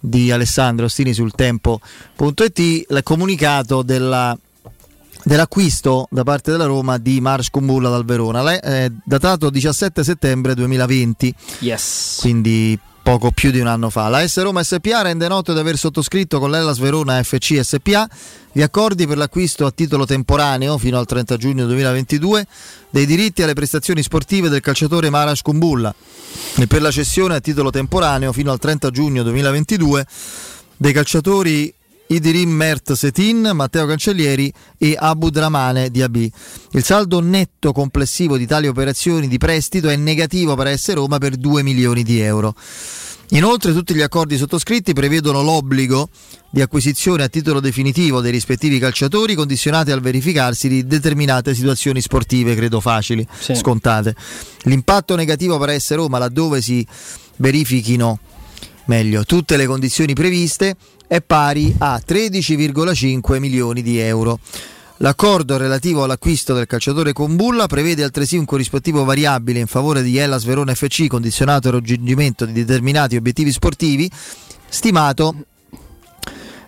di 0.00 0.30
Alessandro 0.30 0.86
Ostini 0.86 1.12
sul 1.12 1.32
tempo.it, 1.34 2.58
il 2.58 3.00
comunicato 3.02 3.82
della 3.82 4.36
dell'acquisto 5.24 6.06
da 6.10 6.22
parte 6.22 6.52
della 6.52 6.64
Roma 6.64 6.96
di 6.96 7.20
Mars 7.20 7.50
Kumbulla 7.50 7.90
dal 7.90 8.04
Verona, 8.04 8.58
eh, 8.60 8.90
datato 9.04 9.50
17 9.50 10.02
settembre 10.04 10.54
2020, 10.54 11.34
Yes. 11.58 12.18
quindi 12.20 12.78
poco 13.08 13.30
più 13.30 13.50
di 13.50 13.58
un 13.58 13.68
anno 13.68 13.88
fa. 13.88 14.10
La 14.10 14.28
S 14.28 14.38
Roma 14.42 14.62
SPA 14.62 15.00
rende 15.00 15.28
noto 15.28 15.54
di 15.54 15.58
aver 15.58 15.78
sottoscritto 15.78 16.38
con 16.38 16.50
l'Ellas 16.50 16.76
Verona 16.76 17.22
FC 17.22 17.58
SPA 17.64 18.06
gli 18.52 18.60
accordi 18.60 19.06
per 19.06 19.16
l'acquisto 19.16 19.64
a 19.64 19.70
titolo 19.70 20.04
temporaneo 20.04 20.76
fino 20.76 20.98
al 20.98 21.06
30 21.06 21.38
giugno 21.38 21.64
2022 21.64 22.46
dei 22.90 23.06
diritti 23.06 23.42
alle 23.42 23.54
prestazioni 23.54 24.02
sportive 24.02 24.50
del 24.50 24.60
calciatore 24.60 25.08
Maras 25.08 25.40
Kumbulla 25.40 25.94
e 26.56 26.66
per 26.66 26.82
la 26.82 26.90
cessione 26.90 27.36
a 27.36 27.40
titolo 27.40 27.70
temporaneo 27.70 28.30
fino 28.30 28.52
al 28.52 28.58
30 28.58 28.90
giugno 28.90 29.22
2022 29.22 30.06
dei 30.76 30.92
calciatori 30.92 31.72
Idirim 32.10 32.50
Mert 32.50 32.92
Setin, 32.92 33.50
Matteo 33.52 33.86
Cancellieri 33.86 34.52
e 34.78 34.96
Abu 34.98 35.28
Dramane 35.30 35.90
Diaby. 35.90 36.30
Il 36.72 36.82
saldo 36.82 37.20
netto 37.20 37.72
complessivo 37.72 38.38
di 38.38 38.46
tali 38.46 38.66
operazioni 38.66 39.28
di 39.28 39.36
prestito 39.36 39.88
è 39.88 39.96
negativo 39.96 40.54
per 40.54 40.68
AS 40.68 40.92
Roma 40.94 41.18
per 41.18 41.36
2 41.36 41.62
milioni 41.62 42.02
di 42.02 42.20
euro. 42.20 42.54
Inoltre 43.32 43.74
tutti 43.74 43.94
gli 43.94 44.00
accordi 44.00 44.38
sottoscritti 44.38 44.94
prevedono 44.94 45.42
l'obbligo 45.42 46.08
di 46.50 46.62
acquisizione 46.62 47.24
a 47.24 47.28
titolo 47.28 47.60
definitivo 47.60 48.22
dei 48.22 48.32
rispettivi 48.32 48.78
calciatori 48.78 49.34
condizionati 49.34 49.90
al 49.90 50.00
verificarsi 50.00 50.66
di 50.66 50.86
determinate 50.86 51.54
situazioni 51.54 52.00
sportive, 52.00 52.54
credo 52.54 52.80
facili, 52.80 53.26
Sì. 53.38 53.54
scontate. 53.54 54.14
L'impatto 54.62 55.14
negativo 55.14 55.58
per 55.58 55.68
AS 55.68 55.92
Roma 55.92 56.16
laddove 56.16 56.62
si 56.62 56.86
verifichino 57.36 58.18
meglio 58.86 59.24
tutte 59.24 59.58
le 59.58 59.66
condizioni 59.66 60.14
previste 60.14 60.74
è 61.08 61.22
pari 61.22 61.74
a 61.78 62.00
13,5 62.06 63.38
milioni 63.38 63.82
di 63.82 63.98
euro. 63.98 64.38
L'accordo 64.98 65.56
relativo 65.56 66.04
all'acquisto 66.04 66.54
del 66.54 66.66
calciatore 66.66 67.12
Combulla 67.12 67.66
prevede 67.66 68.02
altresì 68.04 68.36
un 68.36 68.44
corrispettivo 68.44 69.04
variabile 69.04 69.60
in 69.60 69.66
favore 69.66 70.02
di 70.02 70.16
Hellas 70.18 70.44
Verona 70.44 70.74
FC 70.74 71.06
condizionato 71.06 71.68
al 71.68 71.74
raggiungimento 71.74 72.44
di 72.44 72.52
determinati 72.52 73.16
obiettivi 73.16 73.52
sportivi 73.52 74.10
stimato 74.68 75.34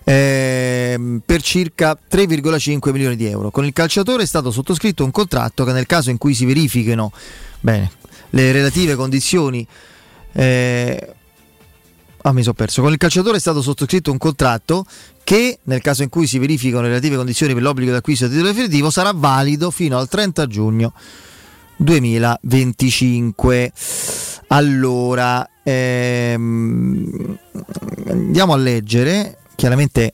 ehm, 0.05 1.23
per 1.27 1.43
circa 1.43 1.99
3,5 2.11 2.93
milioni 2.93 3.17
di 3.17 3.27
euro. 3.27 3.51
Con 3.51 3.67
il 3.67 3.73
calciatore 3.73 4.23
è 4.23 4.27
stato 4.27 4.51
sottoscritto 4.51 5.05
un 5.05 5.11
contratto 5.11 5.65
che 5.65 5.73
nel 5.73 5.87
caso 5.87 6.11
in 6.11 6.17
cui 6.17 6.33
si 6.33 6.47
verifichino 6.47 7.13
bene, 7.61 7.91
le 8.31 8.53
relative 8.53 8.95
condizioni 8.95 9.67
eh, 10.33 11.15
Ah, 12.23 12.33
mi 12.33 12.43
sono 12.43 12.55
perso. 12.55 12.83
Con 12.83 12.93
il 12.93 12.99
calciatore 12.99 13.39
è 13.39 13.41
stato 13.41 13.63
sottoscritto 13.63 14.11
un 14.11 14.19
contratto 14.19 14.85
che, 15.25 15.61
nel 15.65 15.81
caso 15.81 16.03
in 16.03 16.11
cui 16.11 16.27
si 16.27 16.39
verificano 16.39 16.83
le 16.83 16.89
relative 16.89 17.17
condizioni 17.17 17.55
per 17.55 17.63
l'obbligo 17.63 17.93
d'acquisto 17.93 18.27
a 18.27 18.29
titolo 18.29 18.49
definitivo, 18.49 18.91
sarà 18.91 19.13
valido 19.15 19.71
fino 19.71 19.97
al 19.97 20.09
30 20.09 20.47
giugno 20.47 20.93
2025. 21.77 23.73
Allora, 24.49 25.49
ehm, 25.63 27.39
andiamo 28.09 28.53
a 28.53 28.57
leggere. 28.57 29.39
Chiaramente 29.55 30.13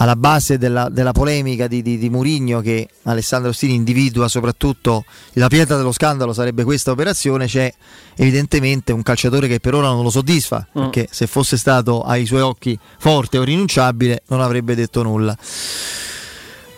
alla 0.00 0.16
base 0.16 0.58
della, 0.58 0.88
della 0.88 1.12
polemica 1.12 1.66
di, 1.66 1.82
di, 1.82 1.98
di 1.98 2.08
Murigno 2.08 2.60
che 2.60 2.88
Alessandro 3.04 3.50
Ostini 3.50 3.74
individua 3.74 4.28
soprattutto 4.28 5.04
la 5.34 5.48
pietra 5.48 5.76
dello 5.76 5.92
scandalo 5.92 6.32
sarebbe 6.32 6.64
questa 6.64 6.90
operazione 6.92 7.46
c'è 7.46 7.72
evidentemente 8.16 8.92
un 8.92 9.02
calciatore 9.02 9.48
che 9.48 9.60
per 9.60 9.74
ora 9.74 9.88
non 9.88 10.02
lo 10.02 10.10
soddisfa 10.10 10.66
Mm. 10.68 10.82
perché 10.82 11.08
se 11.10 11.26
fosse 11.26 11.56
stato 11.56 12.02
ai 12.02 12.26
suoi 12.26 12.40
occhi 12.40 12.78
forte 12.98 13.38
o 13.38 13.42
rinunciabile 13.42 14.22
non 14.28 14.40
avrebbe 14.40 14.74
detto 14.74 15.02
nulla 15.02 15.36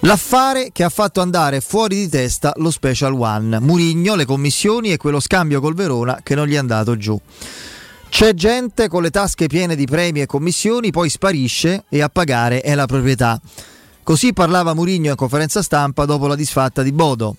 L'affare 0.04 0.70
che 0.72 0.82
ha 0.82 0.88
fatto 0.88 1.20
andare 1.20 1.60
fuori 1.60 1.96
di 1.96 2.08
testa 2.08 2.54
lo 2.56 2.70
Special 2.70 3.12
One, 3.12 3.60
Murigno, 3.60 4.14
le 4.14 4.24
commissioni 4.24 4.92
e 4.92 4.96
quello 4.96 5.20
scambio 5.20 5.60
col 5.60 5.74
Verona 5.74 6.20
che 6.22 6.34
non 6.34 6.46
gli 6.46 6.54
è 6.54 6.56
andato 6.56 6.96
giù. 6.96 7.20
C'è 8.10 8.34
gente 8.34 8.88
con 8.88 9.02
le 9.02 9.10
tasche 9.10 9.46
piene 9.46 9.74
di 9.74 9.86
premi 9.86 10.20
e 10.20 10.26
commissioni, 10.26 10.90
poi 10.90 11.08
sparisce 11.08 11.84
e 11.88 12.02
a 12.02 12.10
pagare 12.10 12.60
è 12.60 12.74
la 12.74 12.84
proprietà. 12.84 13.40
Così 14.02 14.34
parlava 14.34 14.74
Murigno 14.74 15.10
in 15.10 15.16
conferenza 15.16 15.62
stampa 15.62 16.04
dopo 16.04 16.26
la 16.26 16.34
disfatta 16.34 16.82
di 16.82 16.92
Bodo, 16.92 17.36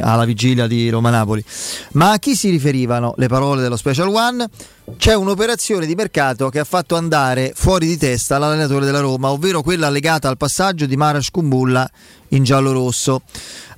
alla 0.00 0.26
vigilia 0.26 0.66
di 0.66 0.90
Roma-Napoli. 0.90 1.42
Ma 1.92 2.10
a 2.10 2.18
chi 2.18 2.34
si 2.34 2.50
riferivano 2.50 3.14
le 3.16 3.28
parole 3.28 3.62
dello 3.62 3.76
Special 3.76 4.08
One? 4.08 4.46
C'è 4.98 5.14
un'operazione 5.14 5.86
di 5.86 5.94
mercato 5.94 6.50
che 6.50 6.58
ha 6.58 6.64
fatto 6.64 6.96
andare 6.96 7.52
fuori 7.54 7.86
di 7.86 7.96
testa 7.96 8.36
l'allenatore 8.36 8.84
della 8.84 9.00
Roma, 9.00 9.30
ovvero 9.30 9.62
quella 9.62 9.88
legata 9.88 10.28
al 10.28 10.36
passaggio 10.36 10.84
di 10.84 10.96
Maras 10.96 11.30
Kumbulla 11.30 11.88
in 12.30 12.42
giallo-rosso. 12.42 13.22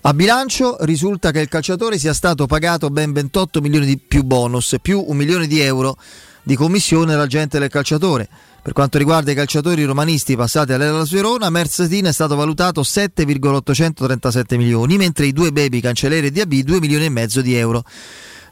A 0.01 0.15
bilancio 0.15 0.79
risulta 0.81 1.31
che 1.31 1.41
il 1.41 1.49
calciatore 1.49 1.99
sia 1.99 2.15
stato 2.15 2.47
pagato 2.47 2.89
ben 2.89 3.13
28 3.13 3.61
milioni 3.61 3.87
di 3.87 3.99
più 3.99 4.25
bonus, 4.25 4.77
più 4.81 5.05
un 5.07 5.17
milione 5.17 5.47
di 5.47 5.61
euro 5.61 5.97
di 6.43 6.55
commissione 6.57 7.13
dall'agente 7.13 7.59
del 7.59 7.69
calciatore, 7.69 8.29
Per 8.63 8.75
quanto 8.75 8.99
riguarda 8.99 9.31
i 9.31 9.35
calciatori 9.35 9.85
romanisti 9.85 10.37
passati 10.37 10.75
all'Elas 10.75 11.11
Verona, 11.11 11.49
Mercetin 11.49 12.05
è 12.05 12.13
stato 12.13 12.37
valutato 12.37 12.83
7,837 12.83 14.59
milioni, 14.59 14.99
mentre 14.99 15.25
i 15.25 15.33
due 15.33 15.51
baby 15.51 15.81
cancelleri 15.81 16.27
e 16.27 16.31
DAB 16.31 16.53
2 16.53 16.79
milioni 16.79 17.07
e 17.07 17.09
mezzo 17.09 17.41
di 17.41 17.55
euro. 17.55 17.85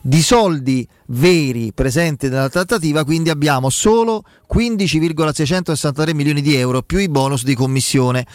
Di 0.00 0.22
soldi 0.22 0.88
veri 1.08 1.72
presenti 1.74 2.28
nella 2.28 2.48
trattativa, 2.48 3.04
quindi 3.04 3.28
abbiamo 3.28 3.68
solo 3.68 4.24
15,663 4.46 6.14
milioni 6.14 6.40
di 6.40 6.54
euro 6.54 6.80
più 6.80 6.98
i 6.98 7.10
bonus 7.10 7.44
di 7.44 7.54
commissione. 7.54 8.26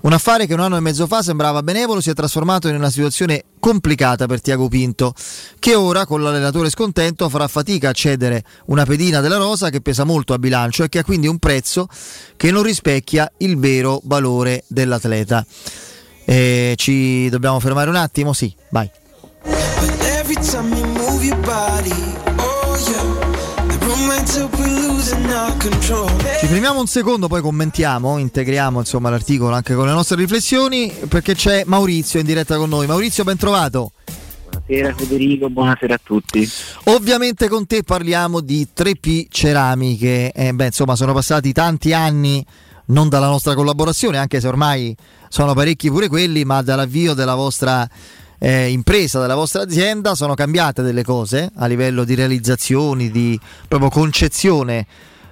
Un 0.00 0.12
affare 0.12 0.46
che 0.46 0.54
un 0.54 0.60
anno 0.60 0.76
e 0.76 0.80
mezzo 0.80 1.06
fa 1.08 1.22
sembrava 1.22 1.62
benevolo 1.62 2.00
si 2.00 2.10
è 2.10 2.14
trasformato 2.14 2.68
in 2.68 2.76
una 2.76 2.90
situazione 2.90 3.44
complicata 3.58 4.26
per 4.26 4.40
Tiago 4.40 4.68
Pinto, 4.68 5.12
che 5.58 5.74
ora 5.74 6.06
con 6.06 6.22
l'allenatore 6.22 6.70
scontento 6.70 7.28
farà 7.28 7.48
fatica 7.48 7.88
a 7.88 7.92
cedere 7.92 8.44
una 8.66 8.84
pedina 8.84 9.20
della 9.20 9.38
rosa 9.38 9.70
che 9.70 9.80
pesa 9.80 10.04
molto 10.04 10.34
a 10.34 10.38
bilancio 10.38 10.84
e 10.84 10.88
che 10.88 11.00
ha 11.00 11.04
quindi 11.04 11.26
un 11.26 11.38
prezzo 11.38 11.88
che 12.36 12.52
non 12.52 12.62
rispecchia 12.62 13.30
il 13.38 13.58
vero 13.58 14.00
valore 14.04 14.62
dell'atleta. 14.68 15.44
E 16.24 16.74
ci 16.76 17.28
dobbiamo 17.28 17.58
fermare 17.58 17.90
un 17.90 17.96
attimo? 17.96 18.32
Sì, 18.32 18.54
vai. 18.70 18.88
Every 19.42 20.36
time 20.44 20.76
you 20.76 20.86
move 20.86 21.24
your 21.24 21.38
body, 21.38 21.90
oh 22.36 22.76
yeah, 22.76 23.02
the 23.66 24.77
Ci 25.08 26.46
fermiamo 26.46 26.80
un 26.80 26.86
secondo, 26.86 27.28
poi 27.28 27.40
commentiamo, 27.40 28.18
integriamo 28.18 28.80
insomma, 28.80 29.08
l'articolo 29.08 29.54
anche 29.54 29.74
con 29.74 29.86
le 29.86 29.92
nostre 29.92 30.16
riflessioni, 30.16 30.92
perché 31.08 31.34
c'è 31.34 31.62
Maurizio 31.64 32.20
in 32.20 32.26
diretta 32.26 32.58
con 32.58 32.68
noi. 32.68 32.86
Maurizio, 32.86 33.24
ben 33.24 33.38
trovato. 33.38 33.92
Buonasera 34.50 34.94
Federico, 34.94 35.48
buonasera 35.48 35.94
a 35.94 36.00
tutti. 36.02 36.46
Ovviamente 36.84 37.48
con 37.48 37.66
te 37.66 37.84
parliamo 37.84 38.40
di 38.40 38.68
3P 38.76 39.28
Ceramiche. 39.30 40.30
Eh, 40.30 40.52
beh, 40.52 40.66
insomma, 40.66 40.94
sono 40.94 41.14
passati 41.14 41.52
tanti 41.52 41.94
anni 41.94 42.44
non 42.88 43.08
dalla 43.08 43.28
nostra 43.28 43.54
collaborazione, 43.54 44.18
anche 44.18 44.40
se 44.40 44.46
ormai 44.46 44.94
sono 45.28 45.54
parecchi 45.54 45.88
pure 45.88 46.08
quelli, 46.08 46.44
ma 46.44 46.60
dall'avvio 46.60 47.14
della 47.14 47.34
vostra 47.34 47.88
eh, 48.38 48.70
impresa, 48.70 49.20
della 49.20 49.34
vostra 49.34 49.62
azienda, 49.62 50.14
sono 50.14 50.34
cambiate 50.34 50.82
delle 50.82 51.02
cose 51.02 51.50
a 51.56 51.66
livello 51.66 52.04
di 52.04 52.14
realizzazioni, 52.14 53.10
di 53.10 53.38
proprio 53.66 53.90
concezione 53.90 54.86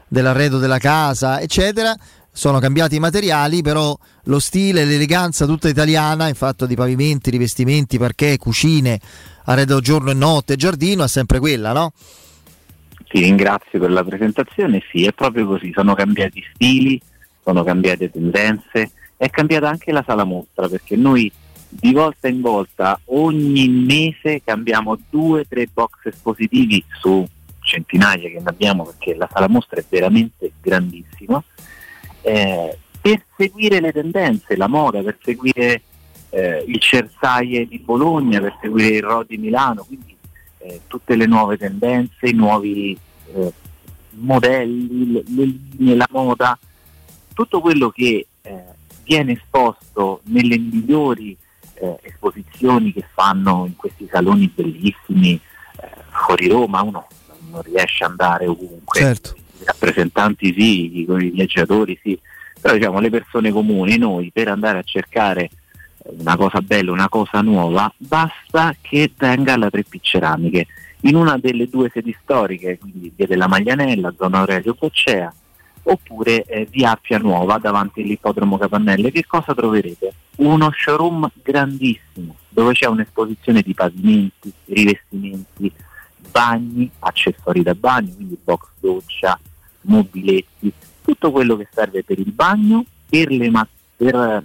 dell'arredo 0.08 0.58
della 0.58 0.78
casa, 0.78 1.40
eccetera. 1.40 1.94
Sono 2.32 2.58
cambiati 2.58 2.96
i 2.96 3.00
materiali, 3.00 3.62
però 3.62 3.96
lo 4.24 4.38
stile, 4.40 4.84
l'eleganza 4.84 5.46
tutta 5.46 5.68
italiana 5.68 6.28
in 6.28 6.34
fatto 6.34 6.66
di 6.66 6.74
pavimenti, 6.74 7.30
rivestimenti, 7.30 7.96
parquet, 7.96 8.38
cucine, 8.38 9.00
arredo 9.44 9.80
giorno 9.80 10.10
e 10.10 10.14
notte, 10.14 10.56
giardino, 10.56 11.04
è 11.04 11.08
sempre 11.08 11.38
quella, 11.38 11.72
no? 11.72 11.92
Ti 13.08 13.20
ringrazio 13.20 13.78
per 13.78 13.90
la 13.90 14.04
presentazione, 14.04 14.82
sì, 14.90 15.04
è 15.04 15.12
proprio 15.12 15.46
così, 15.46 15.72
sono 15.74 15.94
cambiati 15.94 16.44
stili, 16.52 17.00
sono 17.42 17.62
cambiate 17.62 18.10
tendenze, 18.10 18.90
è 19.16 19.30
cambiata 19.30 19.68
anche 19.68 19.92
la 19.92 20.04
sala 20.06 20.24
mostra 20.24 20.68
perché 20.68 20.96
noi 20.96 21.32
di 21.68 21.92
volta 21.92 22.28
in 22.28 22.40
volta 22.40 22.98
ogni 23.06 23.68
mese 23.68 24.42
cambiamo 24.44 24.98
due 25.10 25.40
o 25.40 25.46
tre 25.48 25.66
box 25.72 26.04
espositivi 26.04 26.84
su 27.00 27.26
centinaia 27.60 28.28
che 28.28 28.40
ne 28.40 28.48
abbiamo 28.48 28.84
perché 28.84 29.14
la 29.14 29.28
sala 29.32 29.48
mostra 29.48 29.80
è 29.80 29.84
veramente 29.88 30.52
grandissima 30.60 31.42
eh, 32.22 32.78
per 33.00 33.24
seguire 33.36 33.78
le 33.78 33.92
tendenze, 33.92 34.56
la 34.56 34.66
moda, 34.66 35.00
per 35.00 35.16
seguire 35.22 35.82
eh, 36.30 36.64
il 36.66 36.80
Cersaie 36.80 37.68
di 37.68 37.78
Bologna, 37.78 38.40
per 38.40 38.58
seguire 38.60 38.96
il 38.96 39.02
Ro 39.04 39.22
di 39.22 39.36
Milano, 39.36 39.84
quindi 39.84 40.16
eh, 40.58 40.80
tutte 40.88 41.14
le 41.14 41.26
nuove 41.26 41.56
tendenze, 41.56 42.26
i 42.26 42.32
nuovi 42.32 42.98
eh, 43.32 43.52
modelli, 44.10 45.12
le 45.12 45.22
linee, 45.76 45.94
la 45.94 46.08
moda, 46.10 46.58
tutto 47.32 47.60
quello 47.60 47.90
che 47.90 48.26
eh, 48.42 48.64
viene 49.04 49.34
esposto 49.34 50.22
nelle 50.24 50.58
migliori 50.58 51.36
eh, 51.78 51.98
esposizioni 52.02 52.92
che 52.92 53.04
fanno 53.12 53.64
in 53.66 53.76
questi 53.76 54.08
saloni 54.10 54.50
bellissimi 54.52 55.38
eh, 55.80 55.88
fuori 56.10 56.48
Roma, 56.48 56.82
uno 56.82 57.06
non 57.50 57.62
riesce 57.62 58.04
ad 58.04 58.10
andare 58.10 58.46
ovunque. 58.46 59.00
Certo. 59.00 59.34
I 59.60 59.64
rappresentanti 59.64 60.52
sì, 60.52 60.98
i, 60.98 61.06
i 61.08 61.30
viaggiatori 61.30 61.98
sì, 62.02 62.18
però 62.60 62.74
diciamo 62.74 63.00
le 63.00 63.10
persone 63.10 63.50
comuni, 63.50 63.96
noi 63.96 64.30
per 64.32 64.48
andare 64.48 64.78
a 64.78 64.82
cercare 64.82 65.50
una 66.18 66.36
cosa 66.36 66.60
bella, 66.60 66.92
una 66.92 67.08
cosa 67.08 67.40
nuova, 67.40 67.92
basta 67.96 68.74
che 68.80 69.10
venga 69.16 69.54
alla 69.54 69.68
3P 69.68 69.98
Ceramiche 70.00 70.66
in 71.00 71.14
una 71.14 71.38
delle 71.38 71.68
due 71.68 71.90
sedi 71.92 72.16
storiche, 72.22 72.78
quindi 72.78 73.12
via 73.14 73.26
della 73.26 73.46
Maglianella, 73.46 74.14
zona 74.16 74.38
Aurelio 74.38 74.74
Boccea, 74.78 75.32
oppure 75.88 76.44
eh, 76.44 76.66
via 76.70 76.92
Appia 76.92 77.18
Nuova 77.18 77.58
davanti 77.58 78.02
all'ippodromo 78.02 78.58
Capannelle. 78.58 79.10
Che 79.10 79.26
cosa 79.26 79.54
troverete? 79.54 80.12
Uno 80.36 80.70
showroom 80.72 81.30
grandissimo 81.42 82.36
dove 82.48 82.72
c'è 82.72 82.86
un'esposizione 82.86 83.62
di 83.62 83.74
pavimenti, 83.74 84.52
rivestimenti, 84.66 85.70
bagni, 86.30 86.90
accessori 87.00 87.62
da 87.62 87.74
bagno, 87.74 88.12
quindi 88.14 88.38
box 88.42 88.68
doccia, 88.80 89.38
mobiletti, 89.82 90.72
tutto 91.02 91.30
quello 91.30 91.56
che 91.56 91.68
serve 91.70 92.02
per 92.02 92.18
il 92.18 92.32
bagno, 92.32 92.84
per 93.08 93.30
le, 93.30 93.50
ma- 93.50 93.68
per, 93.96 94.42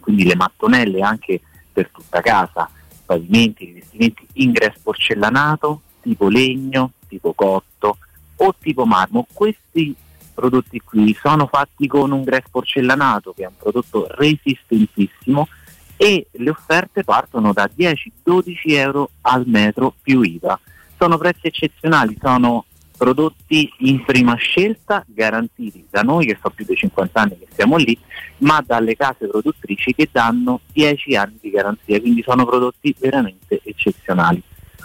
quindi 0.00 0.24
le 0.24 0.36
mattonelle 0.36 1.00
anche 1.00 1.40
per 1.72 1.90
tutta 1.90 2.20
casa, 2.20 2.68
pavimenti, 3.06 3.64
rivestimenti, 3.64 4.26
ingresso 4.34 4.80
porcellanato, 4.82 5.80
tipo 6.02 6.28
legno, 6.28 6.92
tipo 7.08 7.32
cotto 7.32 7.98
o 8.36 8.54
tipo 8.60 8.84
marmo. 8.84 9.26
Questi 9.32 9.94
prodotti 10.38 10.80
qui 10.84 11.16
sono 11.20 11.48
fatti 11.48 11.88
con 11.88 12.12
un 12.12 12.22
grès 12.22 12.44
porcellanato 12.48 13.32
che 13.32 13.42
è 13.42 13.46
un 13.46 13.56
prodotto 13.58 14.06
resistentissimo 14.08 15.48
e 15.96 16.28
le 16.30 16.50
offerte 16.50 17.02
partono 17.02 17.52
da 17.52 17.68
10-12 17.76 18.54
euro 18.66 19.10
al 19.22 19.46
metro 19.46 19.92
più 20.00 20.22
IVA. 20.22 20.60
Sono 20.96 21.18
prezzi 21.18 21.48
eccezionali, 21.48 22.16
sono 22.20 22.66
prodotti 22.96 23.68
in 23.78 24.04
prima 24.04 24.36
scelta 24.36 25.04
garantiti 25.08 25.84
da 25.90 26.02
noi 26.02 26.26
che 26.26 26.38
sono 26.40 26.54
più 26.54 26.64
di 26.64 26.76
50 26.76 27.20
anni 27.20 27.38
che 27.38 27.48
siamo 27.52 27.76
lì, 27.76 27.98
ma 28.38 28.62
dalle 28.64 28.94
case 28.94 29.26
produttrici 29.26 29.92
che 29.92 30.08
danno 30.10 30.60
10 30.72 31.16
anni 31.16 31.38
di 31.40 31.50
garanzia, 31.50 32.00
quindi 32.00 32.22
sono 32.22 32.46
prodotti 32.46 32.94
veramente 32.96 33.60
eccezionali. 33.64 34.40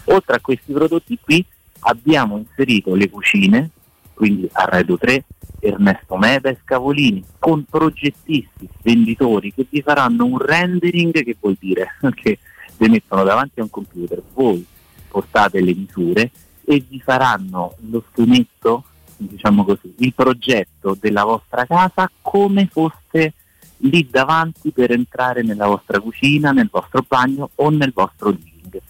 Oltre 0.05 0.35
a 0.35 0.39
questi 0.39 0.73
prodotti 0.73 1.17
qui 1.21 1.45
abbiamo 1.81 2.37
inserito 2.37 2.95
le 2.95 3.09
cucine, 3.09 3.69
quindi 4.13 4.47
Arredo 4.51 4.97
3, 4.97 5.23
Ernesto 5.59 6.17
Meda 6.17 6.49
e 6.49 6.57
Scavolini, 6.63 7.23
con 7.39 7.63
progettisti, 7.63 8.69
venditori 8.81 9.53
che 9.53 9.65
vi 9.69 9.81
faranno 9.81 10.25
un 10.25 10.37
rendering 10.37 11.23
che 11.23 11.35
vuol 11.39 11.57
dire 11.59 11.95
che 12.13 12.39
vi 12.77 12.89
mettono 12.89 13.23
davanti 13.23 13.59
a 13.59 13.63
un 13.63 13.69
computer, 13.69 14.21
voi 14.33 14.65
portate 15.07 15.61
le 15.61 15.73
misure 15.73 16.31
e 16.65 16.83
vi 16.87 16.99
faranno 16.99 17.75
lo 17.89 18.03
strumento, 18.09 18.83
diciamo 19.17 19.63
così, 19.63 19.93
il 19.97 20.13
progetto 20.13 20.97
della 20.99 21.23
vostra 21.23 21.65
casa 21.65 22.09
come 22.21 22.67
foste 22.67 23.33
lì 23.77 24.07
davanti 24.09 24.71
per 24.71 24.91
entrare 24.91 25.43
nella 25.43 25.67
vostra 25.67 25.99
cucina, 25.99 26.51
nel 26.51 26.69
vostro 26.71 27.03
bagno 27.07 27.49
o 27.55 27.69
nel 27.69 27.91
vostro 27.93 28.29
living. 28.29 28.81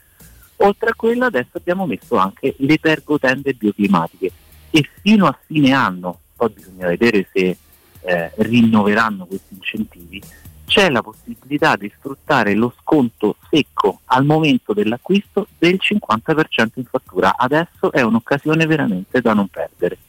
Oltre 0.57 0.89
a 0.89 0.95
quello 0.95 1.25
adesso 1.25 1.57
abbiamo 1.57 1.85
messo 1.85 2.15
anche 2.15 2.55
le 2.57 2.77
pergotende 2.79 3.53
bioclimatiche 3.53 4.31
e 4.75 4.89
fino 5.03 5.27
a 5.27 5.37
fine 5.45 5.71
anno, 5.71 6.19
poi 6.35 6.49
bisogna 6.49 6.87
vedere 6.87 7.27
se 7.31 7.57
eh, 8.01 8.31
rinnoveranno 8.37 9.25
questi 9.25 9.53
incentivi, 9.53 10.19
c'è 10.65 10.89
la 10.89 11.03
possibilità 11.03 11.75
di 11.75 11.91
sfruttare 11.95 12.55
lo 12.55 12.73
sconto 12.81 13.35
secco 13.51 13.99
al 14.05 14.25
momento 14.25 14.73
dell'acquisto 14.73 15.45
del 15.59 15.79
50% 15.79 16.69
in 16.73 16.85
fattura. 16.85 17.35
Adesso 17.37 17.91
è 17.91 18.01
un'occasione 18.01 18.65
veramente 18.65 19.21
da 19.21 19.33
non 19.33 19.47
perdere. 19.47 19.99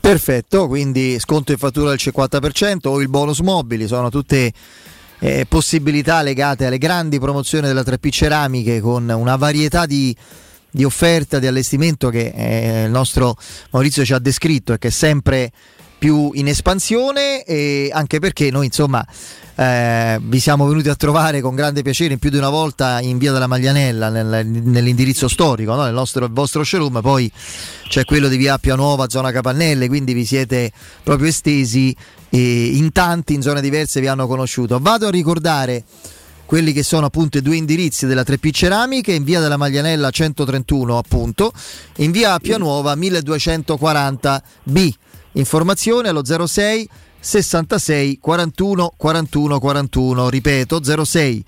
Perfetto, 0.00 0.66
quindi 0.66 1.20
sconto 1.20 1.52
in 1.52 1.58
fattura 1.58 1.90
del 1.90 2.00
50% 2.02 2.88
o 2.88 3.00
il 3.00 3.08
bonus 3.08 3.38
mobili, 3.38 3.86
sono 3.86 4.10
tutte 4.10 4.52
eh, 5.20 5.46
possibilità 5.48 6.22
legate 6.22 6.66
alle 6.66 6.78
grandi 6.78 7.20
promozioni 7.20 7.68
della 7.68 7.82
3P 7.82 8.10
Ceramiche 8.10 8.80
con 8.80 9.08
una 9.08 9.36
varietà 9.36 9.86
di, 9.86 10.16
di 10.76 10.84
offerta, 10.84 11.38
di 11.38 11.46
allestimento 11.46 12.10
che 12.10 12.34
eh, 12.36 12.84
il 12.84 12.90
nostro 12.90 13.34
Maurizio 13.70 14.04
ci 14.04 14.12
ha 14.12 14.18
descritto 14.18 14.74
e 14.74 14.78
che 14.78 14.88
è 14.88 14.90
sempre 14.90 15.50
più 15.98 16.32
in 16.34 16.48
espansione 16.48 17.44
e 17.44 17.88
anche 17.90 18.18
perché 18.18 18.50
noi 18.50 18.66
insomma 18.66 19.02
eh, 19.54 20.18
vi 20.20 20.38
siamo 20.38 20.66
venuti 20.66 20.90
a 20.90 20.94
trovare 20.94 21.40
con 21.40 21.54
grande 21.54 21.80
piacere 21.80 22.18
più 22.18 22.28
di 22.28 22.36
una 22.36 22.50
volta 22.50 23.00
in 23.00 23.16
via 23.16 23.32
della 23.32 23.46
Maglianella 23.46 24.10
nel, 24.10 24.46
nell'indirizzo 24.46 25.28
storico 25.28 25.74
no? 25.74 25.84
nel 25.84 25.94
nostro, 25.94 26.28
vostro 26.30 26.62
showroom 26.62 27.00
poi 27.00 27.32
c'è 27.88 28.04
quello 28.04 28.28
di 28.28 28.36
via 28.36 28.52
Appia 28.52 28.74
Nuova 28.74 29.08
zona 29.08 29.32
Capannelle 29.32 29.88
quindi 29.88 30.12
vi 30.12 30.26
siete 30.26 30.70
proprio 31.02 31.28
estesi 31.28 31.96
e 32.28 32.66
in 32.66 32.92
tanti 32.92 33.32
in 33.32 33.40
zone 33.40 33.62
diverse 33.62 34.00
vi 34.00 34.08
hanno 34.08 34.26
conosciuto 34.26 34.78
vado 34.78 35.06
a 35.06 35.10
ricordare 35.10 35.84
quelli 36.46 36.72
che 36.72 36.82
sono 36.82 37.06
appunto 37.06 37.36
i 37.38 37.42
due 37.42 37.56
indirizzi 37.56 38.06
della 38.06 38.22
3P 38.22 38.52
Ceramiche 38.52 39.12
in 39.12 39.24
via 39.24 39.40
della 39.40 39.56
Maglianella 39.56 40.08
131 40.10 40.96
appunto 40.96 41.52
in 41.96 42.12
via 42.12 42.32
Appia 42.34 42.56
Nuova 42.56 42.94
1240B 42.94 44.90
informazioni 45.32 46.08
allo 46.08 46.24
06 46.24 46.88
66 47.18 48.18
41 48.20 48.94
41 48.96 49.58
41. 49.58 50.28
Ripeto 50.28 51.04
06 51.04 51.44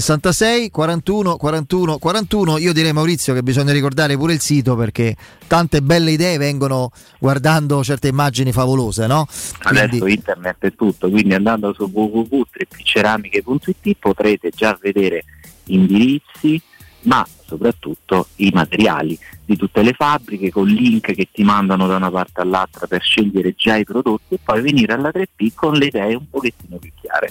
66 0.00 0.70
41 0.70 1.36
41 1.36 1.98
41 1.98 2.58
io 2.58 2.72
direi 2.72 2.92
Maurizio 2.92 3.34
che 3.34 3.42
bisogna 3.42 3.72
ricordare 3.72 4.16
pure 4.16 4.32
il 4.32 4.40
sito 4.40 4.76
perché 4.76 5.16
tante 5.46 5.82
belle 5.82 6.10
idee 6.10 6.38
vengono 6.38 6.90
guardando 7.18 7.84
certe 7.84 8.08
immagini 8.08 8.52
favolose 8.52 9.06
no? 9.06 9.26
Adesso 9.62 10.06
internet 10.06 10.56
è 10.60 10.74
tutto, 10.74 11.10
quindi 11.10 11.34
andando 11.34 11.72
su 11.72 11.90
www.treppiceramiche.it 11.92 13.96
potrete 13.98 14.50
già 14.50 14.78
vedere 14.80 15.24
indirizzi, 15.64 16.60
ma 17.02 17.26
soprattutto 17.46 18.28
i 18.36 18.50
materiali 18.52 19.18
di 19.44 19.56
tutte 19.56 19.82
le 19.82 19.92
fabbriche 19.92 20.50
con 20.50 20.66
link 20.66 21.12
che 21.12 21.28
ti 21.30 21.42
mandano 21.42 21.86
da 21.86 21.96
una 21.96 22.10
parte 22.10 22.40
all'altra 22.40 22.86
per 22.86 23.02
scegliere 23.02 23.54
già 23.56 23.76
i 23.76 23.84
prodotti 23.84 24.34
e 24.34 24.38
poi 24.42 24.62
venire 24.62 24.94
alla 24.94 25.10
3P 25.10 25.50
con 25.54 25.74
le 25.74 25.86
idee 25.86 26.14
un 26.14 26.28
pochettino 26.28 26.78
più 26.78 26.90
chiare. 27.00 27.30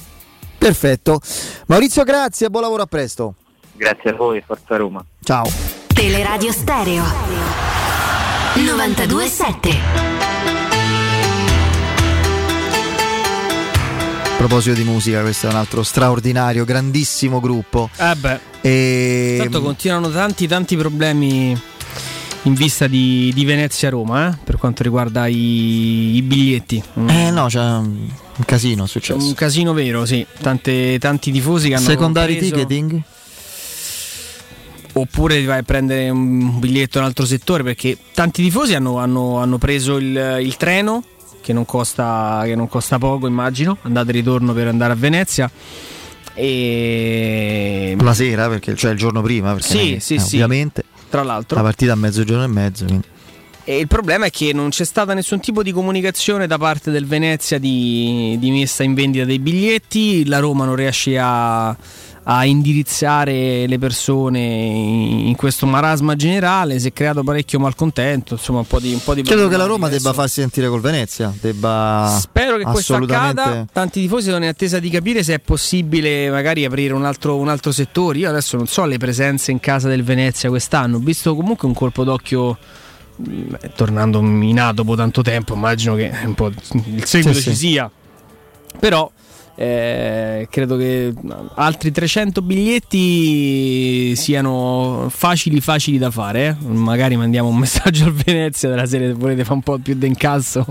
Perfetto 0.64 1.20
Maurizio 1.68 2.04
grazie 2.06 2.50
buon 2.50 2.64
lavoro 2.64 2.84
a 2.84 2.86
presto 2.86 3.36
Grazie 3.76 4.12
a 4.12 4.14
voi, 4.14 4.42
Forza 4.46 4.78
Roma. 4.78 5.04
ciao 5.22 5.44
Teleradio 5.88 6.54
Stereo 6.54 7.04
927 8.56 9.70
a 14.24 14.36
proposito 14.38 14.76
di 14.76 14.84
musica 14.84 15.22
questo 15.22 15.48
è 15.48 15.50
un 15.50 15.58
altro 15.58 15.84
straordinario 15.84 16.64
grandissimo 16.64 17.42
gruppo 17.42 17.90
Eh 17.98 18.16
beh, 18.16 18.40
e 18.62 19.36
tanto 19.40 19.62
continuano 19.62 20.10
tanti 20.12 20.48
tanti 20.48 20.78
problemi 20.78 21.62
in 22.46 22.54
vista 22.54 22.88
di, 22.88 23.32
di 23.34 23.44
Venezia-Roma 23.46 24.30
eh, 24.30 24.38
per 24.44 24.58
quanto 24.58 24.84
riguarda 24.84 25.28
i, 25.28 26.16
i 26.16 26.22
biglietti. 26.22 26.84
Mm. 27.00 27.10
eh 27.10 27.32
no 27.32 27.46
c'è 27.48 27.80
un 28.36 28.46
casino 28.46 28.86
è 28.86 28.88
successo 28.88 29.24
un 29.26 29.34
casino 29.34 29.74
vero, 29.74 30.06
sì. 30.06 30.26
Tante- 30.42 30.98
tanti 31.00 31.32
tifosi 31.32 31.68
che 31.70 31.76
hanno 31.76 31.86
secondary 31.86 32.38
preso- 32.38 32.56
ticketing 32.56 33.02
Oppure 34.96 35.44
vai 35.44 35.58
a 35.60 35.64
prendere 35.64 36.10
un 36.10 36.60
biglietto 36.60 36.98
in 36.98 37.04
un 37.04 37.10
altro 37.10 37.26
settore 37.26 37.64
perché 37.64 37.98
tanti 38.14 38.44
tifosi 38.44 38.76
hanno, 38.76 39.00
hanno- 39.00 39.40
hanno 39.40 39.58
preso 39.58 39.98
il, 39.98 40.38
il 40.42 40.56
treno 40.56 41.04
che 41.42 41.52
non, 41.52 41.66
costa, 41.66 42.42
che 42.46 42.56
non 42.56 42.68
costa 42.70 43.00
poco, 43.00 43.26
immagino, 43.26 43.78
andate 43.82 44.10
e 44.12 44.14
ritorno 44.14 44.54
per 44.54 44.68
andare 44.68 44.94
a 44.94 44.96
Venezia. 44.96 45.50
E 46.36 47.96
la 48.00 48.14
sera 48.14 48.48
perché 48.50 48.76
cioè 48.76 48.92
il 48.92 48.98
giorno 48.98 49.22
prima 49.22 49.54
perché 49.54 49.68
Sì, 49.68 49.94
è 49.96 50.00
sì, 50.00 50.16
eh, 50.16 50.20
sì. 50.20 50.36
ovviamente 50.36 50.84
tra 51.10 51.24
l'altro. 51.24 51.58
la 51.58 51.64
partita 51.64 51.94
a 51.94 51.96
mezzogiorno 51.96 52.44
e 52.44 52.48
mezzo 52.48 52.86
quindi. 52.86 53.08
E 53.66 53.80
il 53.80 53.88
problema 53.88 54.26
è 54.26 54.30
che 54.30 54.52
non 54.52 54.70
c'è 54.70 54.84
stata 54.84 55.14
nessun 55.14 55.40
tipo 55.40 55.64
di 55.64 55.72
comunicazione 55.72 56.48
da 56.48 56.58
parte 56.58 56.92
del 56.92 57.06
Venezia 57.06 57.58
di, 57.58 58.36
di 58.38 58.52
messa 58.52 58.84
in 58.84 58.94
vendita 58.94 59.24
dei 59.24 59.40
biglietti. 59.40 60.26
La 60.26 60.40
Roma 60.40 60.66
non 60.66 60.76
riesce 60.76 61.18
a, 61.18 61.70
a 62.24 62.44
indirizzare 62.44 63.66
le 63.66 63.80
persone 63.80 64.40
in, 64.40 65.34
questo 65.38 65.66
marasma 65.66 66.18
generale. 66.18 66.78
Si 66.78 66.90
è 66.90 66.92
creato 66.92 67.24
parecchio 67.24 67.58
malcontento. 67.58 68.34
Insomma, 68.34 68.60
un 68.60 68.68
po' 68.68 68.82
di, 68.82 68.92
un 68.92 69.02
po' 69.02 69.14
di 69.14 69.24
credo 69.24 69.48
che 69.48 69.56
la 69.56 69.66
Roma 69.66 69.88
debba 69.88 70.12
farsi 70.12 70.42
sentire 70.42 70.68
col 70.68 70.82
Venezia 70.82 71.34
debba 71.40 72.18
Spero 72.20 72.58
che 72.58 72.64
questo 72.64 72.96
assolutamente 72.96 73.42
accada. 73.42 73.66
Tanti 73.72 74.02
tifosi 74.02 74.30
sono 74.30 74.44
in 74.44 74.50
attesa 74.50 74.80
di 74.80 74.90
capire 74.90 75.24
se 75.24 75.36
è 75.36 75.40
possibile 75.40 76.30
magari 76.30 76.66
aprire 76.66 76.94
un 76.94 77.06
altro, 77.06 77.38
un 77.38 77.48
altro 77.48 77.72
settore. 77.72 78.18
Io 78.18 78.28
adesso 78.28 78.58
non 78.58 78.68
so 78.68 78.84
le 78.84 78.98
presenze 78.98 79.52
in 79.52 79.62
casa 79.62 79.88
del 79.88 80.04
Venezia 80.04 80.50
quest'anno. 80.50 80.98
Ho 80.98 81.00
visto 81.00 81.34
comunque 81.34 81.66
un 81.66 81.74
colpo 81.74 82.04
d'occhio. 82.04 82.58
Tornando 83.76 84.20
in 84.20 84.60
A 84.60 84.72
dopo 84.74 84.96
tanto 84.96 85.22
tempo, 85.22 85.54
immagino 85.54 85.96
che 85.96 86.12
un 86.26 86.34
po' 86.34 86.48
il 86.48 86.56
seguito 87.06 87.34
Sì, 87.40 87.42
ci 87.42 87.50
sì. 87.52 87.56
sia. 87.56 87.90
Però 88.80 89.10
eh, 89.56 90.48
credo 90.50 90.76
che 90.78 91.14
altri 91.56 91.92
300 91.92 92.42
biglietti 92.42 94.16
siano 94.16 95.08
facili 95.10 95.62
facili 95.62 95.98
da 96.00 96.10
fare. 96.10 96.58
eh. 96.60 96.66
Magari 96.66 97.16
mandiamo 97.18 97.50
un 97.50 97.58
messaggio 97.60 98.06
al 98.06 98.14
Venezia 98.14 98.70
della 98.70 98.86
serie 98.88 99.10
se 99.10 99.14
volete 99.14 99.44
fare 99.44 99.56
un 99.56 99.62
po' 99.62 99.78
più 99.78 99.94
d'incasso. 99.96 100.66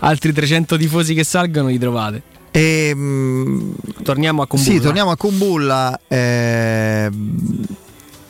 Altri 0.00 0.32
300 0.32 0.76
tifosi 0.76 1.14
che 1.14 1.24
salgano 1.24 1.68
li 1.68 1.78
trovate. 1.78 2.22
E, 2.52 2.92
mm, 2.94 3.72
torniamo 4.04 4.42
a 4.42 4.46
Kumbulla. 4.46 4.72
Sì, 4.72 4.80
torniamo 4.80 5.10
a 5.10 5.16
Kumbulla. 5.16 6.00
eh, 6.06 7.10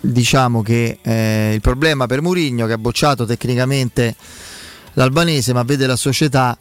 diciamo 0.02 0.62
che 0.62 0.98
eh, 1.00 1.52
il 1.54 1.60
problema 1.60 2.06
per 2.06 2.20
Murigno 2.20 2.66
che 2.66 2.72
ha 2.72 2.78
bocciato 2.78 3.24
tecnicamente 3.24 4.14
l'albanese, 4.94 5.52
ma 5.52 5.62
vede 5.62 5.86
la 5.86 5.96
società 5.96 6.58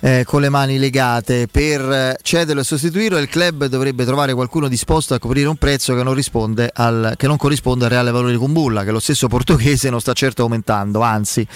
eh, 0.00 0.24
con 0.26 0.40
le 0.40 0.48
mani 0.48 0.78
legate 0.78 1.48
per 1.50 1.80
eh, 1.80 2.18
cederlo 2.22 2.60
e 2.60 2.64
sostituirlo. 2.64 3.18
Il 3.18 3.28
club 3.28 3.66
dovrebbe 3.66 4.04
trovare 4.04 4.34
qualcuno 4.34 4.68
disposto 4.68 5.14
a 5.14 5.18
coprire 5.18 5.48
un 5.48 5.56
prezzo 5.56 5.94
che 5.94 6.02
non, 6.02 6.14
risponde 6.14 6.70
al, 6.72 7.14
che 7.16 7.26
non 7.26 7.36
corrisponde 7.36 7.84
al 7.84 7.90
reale 7.90 8.10
valore 8.10 8.32
di 8.32 8.38
Kumbulla, 8.38 8.84
che 8.84 8.90
lo 8.90 9.00
stesso 9.00 9.28
portoghese 9.28 9.90
non 9.90 10.00
sta 10.00 10.12
certo 10.12 10.42
aumentando, 10.42 11.00
anzi. 11.00 11.46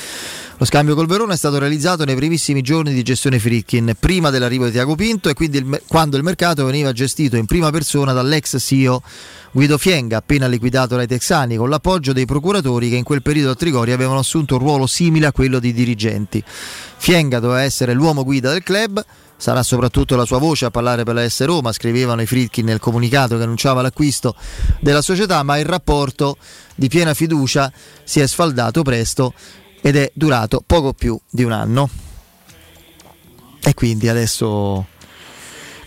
Lo 0.56 0.64
scambio 0.66 0.94
col 0.94 1.06
Verona 1.06 1.32
è 1.32 1.36
stato 1.36 1.58
realizzato 1.58 2.04
nei 2.04 2.14
primissimi 2.16 2.60
giorni 2.60 2.92
di 2.92 3.02
gestione 3.02 3.38
Frickin, 3.38 3.94
prima 3.98 4.30
dell'arrivo 4.30 4.66
di 4.66 4.72
Tiago 4.72 4.94
Pinto 4.94 5.28
e 5.30 5.34
quindi 5.34 5.58
il 5.58 5.82
quando 5.86 6.16
il 6.16 6.22
mercato 6.22 6.64
veniva 6.66 6.92
gestito 6.92 7.36
in 7.36 7.46
prima 7.46 7.70
persona 7.70 8.12
dall'ex 8.12 8.58
CEO 8.58 9.02
Guido 9.52 9.78
Fienga, 9.78 10.18
appena 10.18 10.46
liquidato 10.46 10.94
dai 10.94 11.08
texani, 11.08 11.56
con 11.56 11.68
l'appoggio 11.68 12.12
dei 12.12 12.24
procuratori 12.24 12.88
che 12.88 12.96
in 12.96 13.02
quel 13.02 13.20
periodo 13.20 13.50
a 13.50 13.54
Trigoria 13.56 13.94
avevano 13.94 14.20
assunto 14.20 14.54
un 14.54 14.60
ruolo 14.60 14.86
simile 14.86 15.26
a 15.26 15.32
quello 15.32 15.58
di 15.58 15.72
dirigenti. 15.72 16.44
Fienga 17.02 17.40
doveva 17.40 17.62
essere 17.62 17.94
l'uomo 17.94 18.24
guida 18.24 18.52
del 18.52 18.62
club, 18.62 19.02
sarà 19.34 19.62
soprattutto 19.62 20.16
la 20.16 20.26
sua 20.26 20.36
voce 20.36 20.66
a 20.66 20.70
parlare 20.70 21.02
per 21.02 21.14
la 21.14 21.26
S 21.26 21.42
Roma, 21.46 21.72
scrivevano 21.72 22.20
i 22.20 22.26
Fritkin 22.26 22.66
nel 22.66 22.78
comunicato 22.78 23.38
che 23.38 23.42
annunciava 23.42 23.80
l'acquisto 23.80 24.36
della 24.80 25.00
società, 25.00 25.42
ma 25.42 25.56
il 25.56 25.64
rapporto 25.64 26.36
di 26.74 26.88
piena 26.88 27.14
fiducia 27.14 27.72
si 28.04 28.20
è 28.20 28.26
sfaldato 28.26 28.82
presto 28.82 29.32
ed 29.80 29.96
è 29.96 30.12
durato 30.14 30.62
poco 30.64 30.92
più 30.92 31.18
di 31.30 31.42
un 31.42 31.52
anno. 31.52 31.88
E 33.62 33.72
quindi 33.72 34.06
adesso 34.10 34.86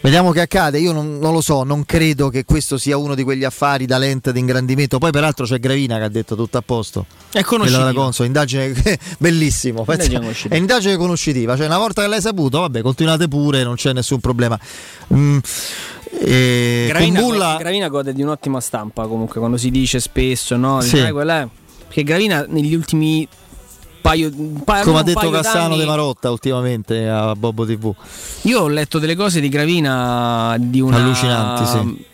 vediamo 0.03 0.31
che 0.31 0.41
accade. 0.41 0.79
Io 0.79 0.91
non, 0.91 1.17
non 1.17 1.33
lo 1.33 1.41
so, 1.41 1.63
non 1.63 1.85
credo 1.85 2.29
che 2.29 2.43
questo 2.45 2.77
sia 2.77 2.97
uno 2.97 3.15
di 3.15 3.23
quegli 3.23 3.45
affari 3.45 3.85
da 3.85 3.97
lente 3.97 4.31
di 4.31 4.39
ingrandimento. 4.39 4.99
Poi, 4.99 5.11
peraltro, 5.11 5.45
c'è 5.45 5.59
Gravina 5.59 5.97
che 5.97 6.03
ha 6.03 6.09
detto 6.09 6.35
tutto 6.35 6.57
a 6.57 6.61
posto. 6.61 7.05
È 7.31 7.41
conoscitiva. 7.41 7.93
Conso, 7.93 8.23
indagine 8.23 8.73
bellissimo. 9.17 9.85
Indagine. 9.87 10.35
È 10.49 10.55
indagine 10.55 10.97
conoscitiva. 10.97 11.55
Cioè, 11.55 11.65
una 11.65 11.77
volta 11.77 12.01
che 12.03 12.07
l'hai 12.09 12.21
saputo, 12.21 12.59
vabbè, 12.59 12.81
continuate 12.81 13.27
pure, 13.27 13.63
non 13.63 13.75
c'è 13.75 13.93
nessun 13.93 14.19
problema. 14.19 14.59
Mm, 15.13 15.39
e 16.19 16.85
Gravina, 16.89 17.19
Kumbulla- 17.19 17.55
Gravina 17.57 17.87
gode 17.87 18.13
di 18.13 18.21
un'ottima 18.21 18.59
stampa 18.59 19.07
comunque 19.07 19.39
quando 19.39 19.57
si 19.57 19.71
dice 19.71 19.99
spesso, 19.99 20.55
no? 20.57 20.81
Sì. 20.81 20.97
Perché 20.97 22.03
Gravina 22.03 22.45
negli 22.47 22.73
ultimi 22.73 23.27
paio, 24.03 24.29
paio 24.63 24.83
come 24.83 24.99
ha 24.99 25.03
detto 25.03 25.29
Cassano 25.31 25.69
d'anni- 25.69 25.77
De 25.79 25.85
Marotta 25.85 26.29
ultimamente 26.29 27.07
a 27.07 27.33
Bobo 27.35 27.65
TV. 27.65 27.91
Io 28.43 28.59
ho 28.61 28.67
letto 28.67 28.99
delle 28.99 29.15
cose 29.15 29.39
di 29.39 29.49
Gravina 29.49 30.55
di 30.59 30.79
una 30.81 30.97
Allucinanti, 30.97 31.65
sì. 31.65 32.11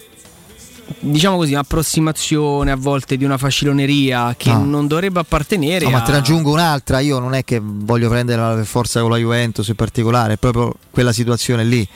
Diciamo 1.01 1.37
così, 1.37 1.51
un'approssimazione 1.53 2.71
a 2.71 2.75
volte 2.75 3.15
di 3.15 3.23
una 3.23 3.37
faciloneria 3.37 4.33
che 4.37 4.51
No. 4.51 4.63
non 4.65 4.87
dovrebbe 4.87 5.19
appartenere 5.19 5.85
No, 5.85 5.91
ma 5.91 5.99
a- 5.99 6.01
te 6.01 6.11
ne 6.11 6.17
aggiungo 6.17 6.51
un'altra. 6.51 6.99
Io 6.99 7.19
non 7.19 7.33
è 7.35 7.43
che 7.43 7.59
voglio 7.63 8.09
prenderla 8.09 8.55
per 8.55 8.65
forza 8.65 8.99
con 9.01 9.09
la 9.11 9.17
Juventus 9.17 9.67
in 9.67 9.75
particolare, 9.75 10.33
è 10.33 10.37
proprio 10.37 10.73
quella 10.91 11.11
situazione 11.13 11.63
lì. 11.63 11.87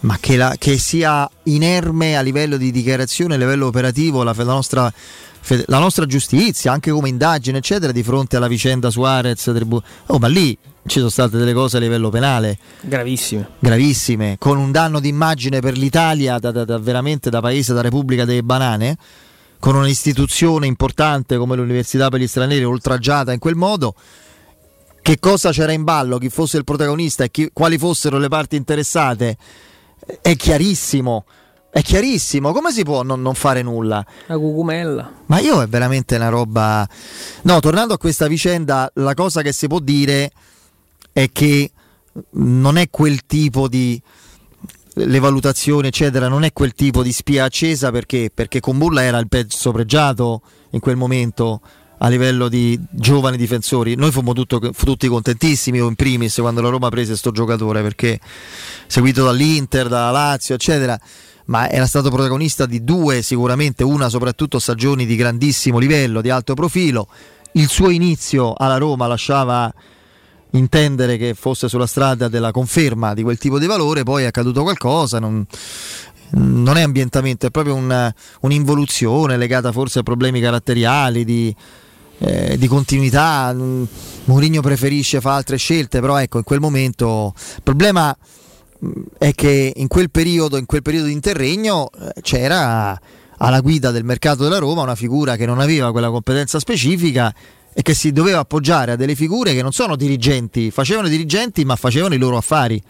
Ma 0.00 0.18
che, 0.20 0.36
la- 0.36 0.54
che 0.58 0.78
sia 0.78 1.28
inerme 1.44 2.16
a 2.16 2.20
livello 2.20 2.56
di 2.56 2.70
dichiarazione, 2.70 3.34
a 3.34 3.38
livello 3.38 3.66
operativo, 3.66 4.22
la, 4.22 4.34
la 4.36 4.44
nostra, 4.44 4.92
la 5.66 5.78
nostra 5.78 6.06
giustizia, 6.06 6.70
anche 6.72 6.90
come 6.90 7.08
indagine, 7.08 7.58
eccetera, 7.58 7.92
di 7.92 8.02
fronte 8.02 8.36
alla 8.36 8.46
vicenda 8.48 8.90
Suarez. 8.90 9.42
Tribu- 9.42 9.82
oh, 10.06 10.18
ma 10.18 10.28
lì 10.28 10.56
ci 10.86 10.98
sono 10.98 11.08
state 11.10 11.36
delle 11.38 11.52
cose 11.52 11.78
a 11.78 11.80
livello 11.80 12.10
penale 12.10 12.58
gravissime. 12.82 13.48
gravissime, 13.58 14.36
con 14.38 14.56
un 14.58 14.70
danno 14.70 15.00
d'immagine 15.00 15.58
per 15.58 15.76
l'Italia 15.76 16.38
da, 16.38 16.52
da- 16.52 16.64
da- 16.64 16.78
veramente 16.78 17.28
da 17.30 17.40
paese, 17.40 17.72
da 17.74 17.80
Repubblica 17.80 18.24
delle 18.24 18.44
Banane, 18.44 18.96
con 19.58 19.74
un'istituzione 19.74 20.66
importante 20.66 21.36
come 21.38 21.56
l'Università 21.56 22.08
per 22.10 22.20
gli 22.20 22.28
stranieri 22.28 22.62
oltraggiata 22.62 23.32
in 23.32 23.40
quel 23.40 23.56
modo. 23.56 23.94
Che 25.02 25.18
cosa 25.18 25.50
c'era 25.50 25.72
in 25.72 25.82
ballo, 25.82 26.18
chi 26.18 26.28
fosse 26.28 26.56
il 26.58 26.64
protagonista 26.64 27.24
e 27.24 27.30
chi- 27.30 27.50
quali 27.52 27.78
fossero 27.78 28.18
le 28.18 28.28
parti 28.28 28.54
interessate, 28.56 29.36
è 30.20 30.36
chiarissimo. 30.36 31.24
È 31.76 31.82
chiarissimo, 31.82 32.52
come 32.52 32.72
si 32.72 32.84
può 32.84 33.02
non, 33.02 33.20
non 33.20 33.34
fare 33.34 33.60
nulla? 33.60 34.02
La 34.28 34.38
cucumella. 34.38 35.12
Ma 35.26 35.40
io 35.40 35.60
è 35.60 35.66
veramente 35.66 36.16
una 36.16 36.30
roba. 36.30 36.88
No, 37.42 37.60
tornando 37.60 37.92
a 37.92 37.98
questa 37.98 38.28
vicenda, 38.28 38.90
la 38.94 39.12
cosa 39.12 39.42
che 39.42 39.52
si 39.52 39.66
può 39.66 39.78
dire 39.78 40.30
è 41.12 41.28
che 41.30 41.70
non 42.30 42.78
è 42.78 42.88
quel 42.88 43.26
tipo 43.26 43.68
di. 43.68 44.00
Le 44.98 45.18
valutazioni, 45.18 45.88
eccetera, 45.88 46.28
non 46.28 46.44
è 46.44 46.54
quel 46.54 46.72
tipo 46.72 47.02
di 47.02 47.12
spia 47.12 47.44
accesa 47.44 47.90
perché, 47.90 48.30
perché 48.32 48.60
Kumbulla 48.60 49.02
era 49.02 49.18
il 49.18 49.28
pezzo 49.28 49.70
pregiato 49.70 50.40
in 50.70 50.80
quel 50.80 50.96
momento 50.96 51.60
a 51.98 52.08
livello 52.08 52.48
di 52.48 52.78
giovani 52.90 53.36
difensori. 53.36 53.94
Noi 53.94 54.10
fummo 54.10 54.32
tutto, 54.32 54.60
fu 54.72 54.84
tutti 54.84 55.08
contentissimi, 55.08 55.78
io 55.78 55.88
in 55.88 55.94
primis, 55.94 56.36
quando 56.36 56.60
la 56.60 56.68
Roma 56.68 56.88
prese 56.88 57.10
questo 57.10 57.30
giocatore, 57.30 57.82
perché 57.82 58.20
seguito 58.86 59.24
dall'Inter, 59.24 59.88
dalla 59.88 60.10
Lazio, 60.10 60.54
eccetera, 60.54 60.98
ma 61.46 61.70
era 61.70 61.86
stato 61.86 62.10
protagonista 62.10 62.66
di 62.66 62.84
due, 62.84 63.22
sicuramente 63.22 63.84
una 63.84 64.08
soprattutto 64.08 64.58
stagioni 64.58 65.06
di 65.06 65.16
grandissimo 65.16 65.78
livello, 65.78 66.20
di 66.20 66.30
alto 66.30 66.54
profilo. 66.54 67.08
Il 67.52 67.68
suo 67.68 67.90
inizio 67.90 68.52
alla 68.54 68.76
Roma 68.76 69.06
lasciava 69.06 69.72
intendere 70.50 71.16
che 71.16 71.34
fosse 71.34 71.68
sulla 71.68 71.86
strada 71.86 72.28
della 72.28 72.50
conferma 72.50 73.14
di 73.14 73.22
quel 73.22 73.38
tipo 73.38 73.58
di 73.58 73.66
valore, 73.66 74.02
poi 74.02 74.24
è 74.24 74.26
accaduto 74.26 74.62
qualcosa, 74.62 75.18
non, 75.18 75.46
non 76.30 76.76
è 76.76 76.82
ambientamento, 76.82 77.46
è 77.46 77.50
proprio 77.50 77.74
un, 77.74 78.12
un'involuzione 78.40 79.36
legata 79.36 79.72
forse 79.72 80.00
a 80.00 80.02
problemi 80.02 80.40
caratteriali, 80.40 81.24
di, 81.24 81.54
eh, 82.18 82.56
di 82.58 82.66
continuità. 82.66 83.54
Mourinho 84.24 84.60
preferisce 84.60 85.20
fare 85.20 85.36
altre 85.36 85.56
scelte, 85.56 86.00
però 86.00 86.18
ecco, 86.18 86.38
in 86.38 86.44
quel 86.44 86.60
momento 86.60 87.34
il 87.36 87.62
problema 87.62 88.16
mm, 88.84 89.02
è 89.18 89.32
che 89.32 89.72
in 89.76 89.88
quel 89.88 90.10
periodo, 90.10 90.56
in 90.56 90.66
quel 90.66 90.82
periodo 90.82 91.06
di 91.06 91.12
interregno 91.12 91.90
eh, 91.90 92.20
c'era 92.22 92.98
alla 93.38 93.60
guida 93.60 93.90
del 93.90 94.04
mercato 94.04 94.42
della 94.42 94.58
Roma 94.58 94.82
una 94.82 94.94
figura 94.94 95.36
che 95.36 95.46
non 95.46 95.60
aveva 95.60 95.92
quella 95.92 96.10
competenza 96.10 96.58
specifica 96.58 97.34
e 97.72 97.82
che 97.82 97.92
si 97.92 98.10
doveva 98.10 98.38
appoggiare 98.38 98.92
a 98.92 98.96
delle 98.96 99.14
figure 99.14 99.52
che 99.52 99.60
non 99.60 99.72
sono 99.72 99.96
dirigenti, 99.96 100.70
facevano 100.70 101.08
i 101.08 101.10
dirigenti 101.10 101.64
ma 101.66 101.76
facevano 101.76 102.14
i 102.14 102.18
loro 102.18 102.38
affari, 102.38 102.82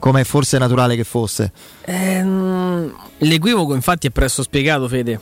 come 0.00 0.24
forse 0.24 0.58
naturale 0.58 0.96
che 0.96 1.04
fosse. 1.04 1.52
Ehm, 1.84 2.92
l'equivoco 3.18 3.74
infatti 3.74 4.08
è 4.08 4.10
presto 4.10 4.42
spiegato, 4.42 4.88
Fede. 4.88 5.20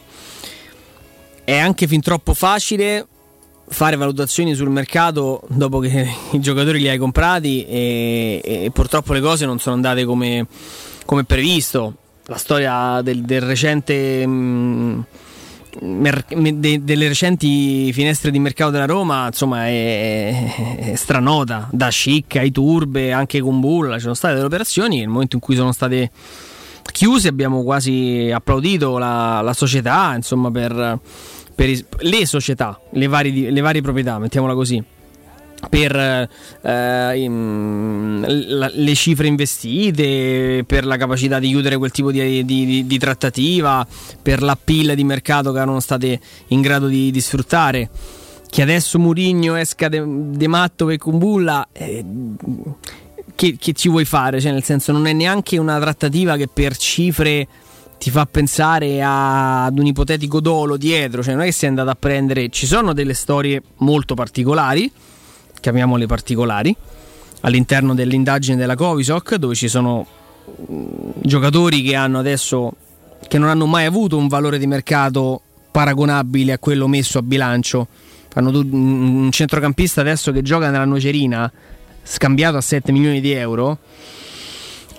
È 1.45 1.55
anche 1.59 1.87
fin 1.87 2.01
troppo 2.01 2.33
facile 2.33 3.07
fare 3.71 3.97
valutazioni 3.97 4.55
sul 4.55 4.69
mercato 4.69 5.43
dopo 5.49 5.79
che 5.79 6.07
i 6.33 6.41
giocatori 6.41 6.81
li 6.81 6.89
hai 6.89 6.99
comprati 6.99 7.65
e, 7.65 8.41
e 8.45 8.71
purtroppo 8.73 9.13
le 9.13 9.21
cose 9.21 9.47
non 9.47 9.59
sono 9.59 9.77
andate 9.77 10.05
come, 10.05 10.47
come 11.05 11.25
previsto. 11.25 11.95
La 12.27 12.37
storia 12.37 13.01
del, 13.03 13.23
del 13.23 13.41
recente... 13.41 14.27
Mh, 14.27 15.05
mer- 15.83 16.25
de- 16.27 16.83
delle 16.83 17.07
recenti 17.07 17.93
finestre 17.93 18.33
di 18.33 18.41
mercato 18.41 18.73
della 18.73 18.87
Roma 18.87 19.27
insomma 19.27 19.67
è, 19.67 20.89
è 20.91 20.95
stranota 20.97 21.69
da 21.71 21.93
Schick 21.93 22.37
ai 22.37 22.51
Turbe 22.51 23.13
anche 23.13 23.41
con 23.41 23.61
Bulla 23.61 23.95
ci 23.95 24.01
sono 24.03 24.15
state 24.15 24.35
delle 24.35 24.47
operazioni 24.47 24.99
nel 24.99 25.09
momento 25.09 25.37
in 25.37 25.43
cui 25.43 25.55
sono 25.55 25.71
state 25.71 26.11
chiuse 26.91 27.29
abbiamo 27.29 27.63
quasi 27.63 28.33
applaudito 28.35 28.99
la, 28.99 29.41
la 29.43 29.53
società 29.53 30.13
insomma 30.17 30.51
per, 30.51 30.99
per, 31.61 31.79
le 31.99 32.27
società 32.27 32.81
le 32.93 33.07
varie, 33.07 33.51
le 33.51 33.61
varie 33.61 33.83
proprietà 33.83 34.19
mettiamola 34.19 34.55
così 34.55 34.83
per 35.69 35.95
eh, 35.95 37.21
in, 37.21 38.25
la, 38.49 38.71
le 38.73 38.95
cifre 38.95 39.27
investite, 39.27 40.65
per 40.67 40.87
la 40.87 40.97
capacità 40.97 41.39
di 41.39 41.49
chiudere 41.49 41.77
quel 41.77 41.91
tipo 41.91 42.11
di, 42.11 42.47
di, 42.47 42.87
di 42.87 42.99
trattativa, 42.99 43.87
per 44.23 44.41
la 44.41 44.57
pilla 44.57 44.95
di 44.95 45.05
mercato 45.05 45.53
che 45.53 45.59
erano 45.59 45.81
state 45.81 46.19
in 46.47 46.63
grado 46.63 46.87
di, 46.87 47.11
di 47.11 47.21
sfruttare. 47.21 47.91
Che 48.49 48.63
adesso 48.63 48.99
Murigno 48.99 49.55
esca 49.55 49.89
de, 49.89 50.03
de 50.07 50.49
matto 50.49 50.87
per 50.87 50.97
Kumbulla, 50.97 51.69
eh, 51.73 52.03
che, 53.35 53.59
che, 53.61 53.73
ci 53.75 53.91
vuoi 53.91 54.07
fare? 54.07 54.41
Cioè, 54.41 54.53
nel 54.53 54.65
senso, 54.65 54.93
non 54.93 55.07
è 55.07 55.13
neanche 55.13 55.59
una 55.59 55.79
trattativa 55.79 56.39
che 56.39 56.49
per 56.49 56.75
cifre 56.79 57.47
ti 58.01 58.11
fa 58.11 58.25
pensare 58.25 59.03
a, 59.03 59.67
ad 59.67 59.79
un 59.79 59.85
ipotetico 59.85 60.41
dolo 60.41 60.79
dietro, 60.79 61.23
cioè 61.23 61.35
non 61.35 61.43
è 61.43 61.47
che 61.47 61.53
sei 61.53 61.69
andato 61.69 61.91
a 61.91 61.97
prendere, 61.97 62.49
ci 62.49 62.67
sono 62.67 62.95
delle 62.95 63.13
storie 63.15 63.63
molto 63.77 64.15
particolari 64.15 64.91
chiamiamole 65.61 66.07
particolari, 66.07 66.75
all'interno 67.43 67.95
dell'indagine 67.95 68.57
della 68.57 68.75
Covisoc, 68.75 69.37
dove 69.37 69.55
ci 69.55 69.69
sono 69.69 70.07
mm, 70.71 71.11
giocatori 71.23 71.83
che 71.83 71.95
hanno 71.95 72.19
adesso 72.19 72.73
che 73.29 73.39
non 73.39 73.49
hanno 73.49 73.67
mai 73.67 73.85
avuto 73.85 74.17
un 74.17 74.29
valore 74.29 74.59
di 74.59 74.67
mercato 74.67 75.43
paragonabile 75.71 76.53
a 76.53 76.59
quello 76.59 76.89
messo 76.89 77.19
a 77.19 77.23
bilancio. 77.23 77.87
Hanno 78.35 78.51
un 78.51 79.29
centrocampista 79.31 80.01
adesso 80.01 80.33
che 80.33 80.43
gioca 80.43 80.71
nella 80.71 80.85
Nocerina, 80.85 81.51
scambiato 82.03 82.57
a 82.57 82.61
7 82.61 82.91
milioni 82.93 83.21
di 83.21 83.33
euro 83.33 83.79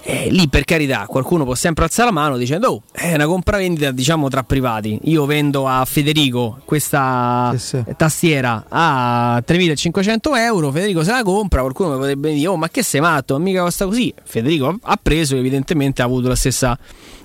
eh, 0.03 0.29
lì 0.31 0.47
per 0.47 0.65
carità 0.65 1.05
qualcuno 1.05 1.43
può 1.43 1.53
sempre 1.53 1.83
alzare 1.83 2.09
la 2.09 2.13
mano 2.13 2.37
dicendo 2.37 2.69
oh, 2.69 2.83
è 2.91 3.13
una 3.13 3.27
compravendita 3.27 3.91
diciamo 3.91 4.29
tra 4.29 4.43
privati. 4.43 4.99
Io 5.03 5.25
vendo 5.25 5.67
a 5.67 5.85
Federico 5.85 6.59
questa 6.65 7.53
sì, 7.55 7.77
sì. 7.77 7.83
tastiera 7.95 8.65
a 8.67 9.41
3500 9.45 10.35
euro 10.35 10.71
Federico 10.71 11.03
se 11.03 11.11
la 11.11 11.21
compra 11.23 11.61
qualcuno 11.61 11.97
potrebbe 11.97 12.33
dire 12.33 12.47
oh 12.47 12.57
ma 12.57 12.69
che 12.69 12.81
sei 12.81 12.99
matto? 12.99 13.37
Mica 13.37 13.61
costa 13.61 13.85
così. 13.85 14.11
Federico 14.23 14.75
ha 14.81 14.99
preso 15.01 15.35
evidentemente 15.35 16.01
ha 16.01 16.05
avuto 16.05 16.27
la 16.27 16.35
stessa, 16.35 16.77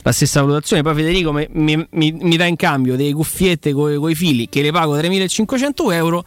la 0.03 0.13
stessa 0.13 0.41
valutazione. 0.43 0.83
Poi 0.83 0.95
Federico 0.95 1.33
mi, 1.33 1.47
mi, 1.53 1.87
mi, 1.91 2.13
mi, 2.13 2.37
dà 2.37 2.45
in 2.45 2.57
cambio 2.57 2.97
delle 2.97 3.13
cuffiette 3.13 3.73
con 3.73 4.11
i 4.11 4.15
fili 4.15 4.49
che 4.51 4.61
le 4.61 4.71
pago 4.71 4.97
3500 4.97 5.91
euro. 5.93 6.25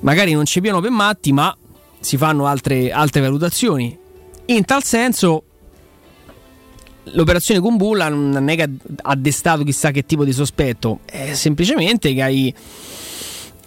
Magari 0.00 0.34
non 0.34 0.44
ci 0.44 0.60
piano 0.60 0.80
per 0.80 0.90
matti 0.90 1.32
ma 1.32 1.56
si 1.98 2.18
fanno 2.18 2.46
altre, 2.46 2.92
altre 2.92 3.22
valutazioni. 3.22 4.04
In 4.48 4.64
tal 4.64 4.84
senso, 4.84 5.45
l'operazione 7.12 7.60
con 7.60 7.76
Bulla 7.76 8.08
non 8.08 8.48
è 8.48 8.56
che 8.56 8.68
ha 9.02 9.14
destato 9.14 9.62
chissà 9.62 9.90
che 9.90 10.04
tipo 10.04 10.24
di 10.24 10.32
sospetto, 10.32 11.00
è 11.04 11.34
semplicemente 11.34 12.12
che 12.14 12.22
hai, 12.22 12.54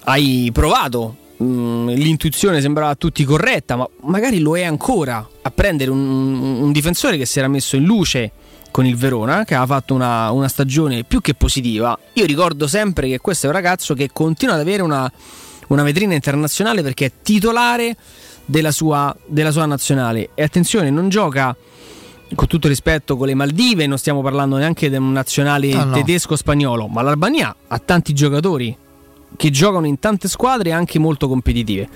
hai 0.06 0.50
provato. 0.54 1.16
Mm, 1.42 1.90
l'intuizione 1.90 2.60
sembrava 2.60 2.90
a 2.92 2.96
tutti 2.96 3.24
corretta, 3.24 3.78
ma 3.78 3.88
magari 4.02 4.40
lo 4.40 4.58
è 4.58 4.64
ancora 4.64 5.26
a 5.42 5.52
prendere 5.52 5.90
un, 5.90 6.60
un 6.62 6.72
difensore 6.74 7.18
che 7.18 7.26
si 7.26 7.40
era 7.40 7.48
messo 7.48 7.78
in 7.78 7.86
luce 7.86 8.32
con 8.72 8.86
il 8.86 8.98
Verona, 8.98 9.46
che 9.46 9.56
ha 9.56 9.66
fatto 9.66 9.94
una, 9.94 10.32
una, 10.32 10.50
stagione 10.50 11.04
più 11.04 11.22
che 11.22 11.34
positiva. 11.34 11.98
Io 12.14 12.26
ricordo 12.26 12.68
sempre 12.68 13.08
che 13.08 13.20
questo 13.20 13.46
è 13.46 13.50
un 13.50 13.56
ragazzo 13.56 13.94
che 13.94 14.10
continua 14.12 14.56
ad 14.56 14.60
avere 14.60 14.82
una, 14.84 15.10
una 15.68 15.84
vetrina 15.84 16.14
internazionale 16.14 16.84
perché 16.84 17.06
è 17.06 17.12
titolare 17.24 17.96
della 18.46 18.72
sua, 18.72 19.16
della 19.26 19.52
sua 19.52 19.66
nazionale. 19.66 20.32
E 20.36 20.44
attenzione, 20.44 20.90
non 20.90 21.08
gioca 21.08 21.56
con 22.36 22.48
tutto 22.48 22.68
rispetto 22.68 23.18
con 23.18 23.28
le 23.28 23.34
Maldive, 23.34 23.88
non 23.88 23.98
stiamo 23.98 24.22
parlando 24.22 24.58
neanche 24.58 24.90
di 24.90 24.96
un 24.96 25.12
nazionale 25.12 25.72
ah, 25.74 25.84
no. 25.84 25.94
tedesco-spagnolo, 25.94 26.88
ma 26.88 27.02
l'Albania 27.02 27.56
ha 27.68 27.80
tanti 27.80 28.14
giocatori 28.14 28.76
che 29.36 29.50
giocano 29.50 29.86
in 29.86 30.00
tante 30.00 30.28
squadre 30.28 30.72
anche 30.72 31.00
molto 31.00 31.28
competitive. 31.28 31.90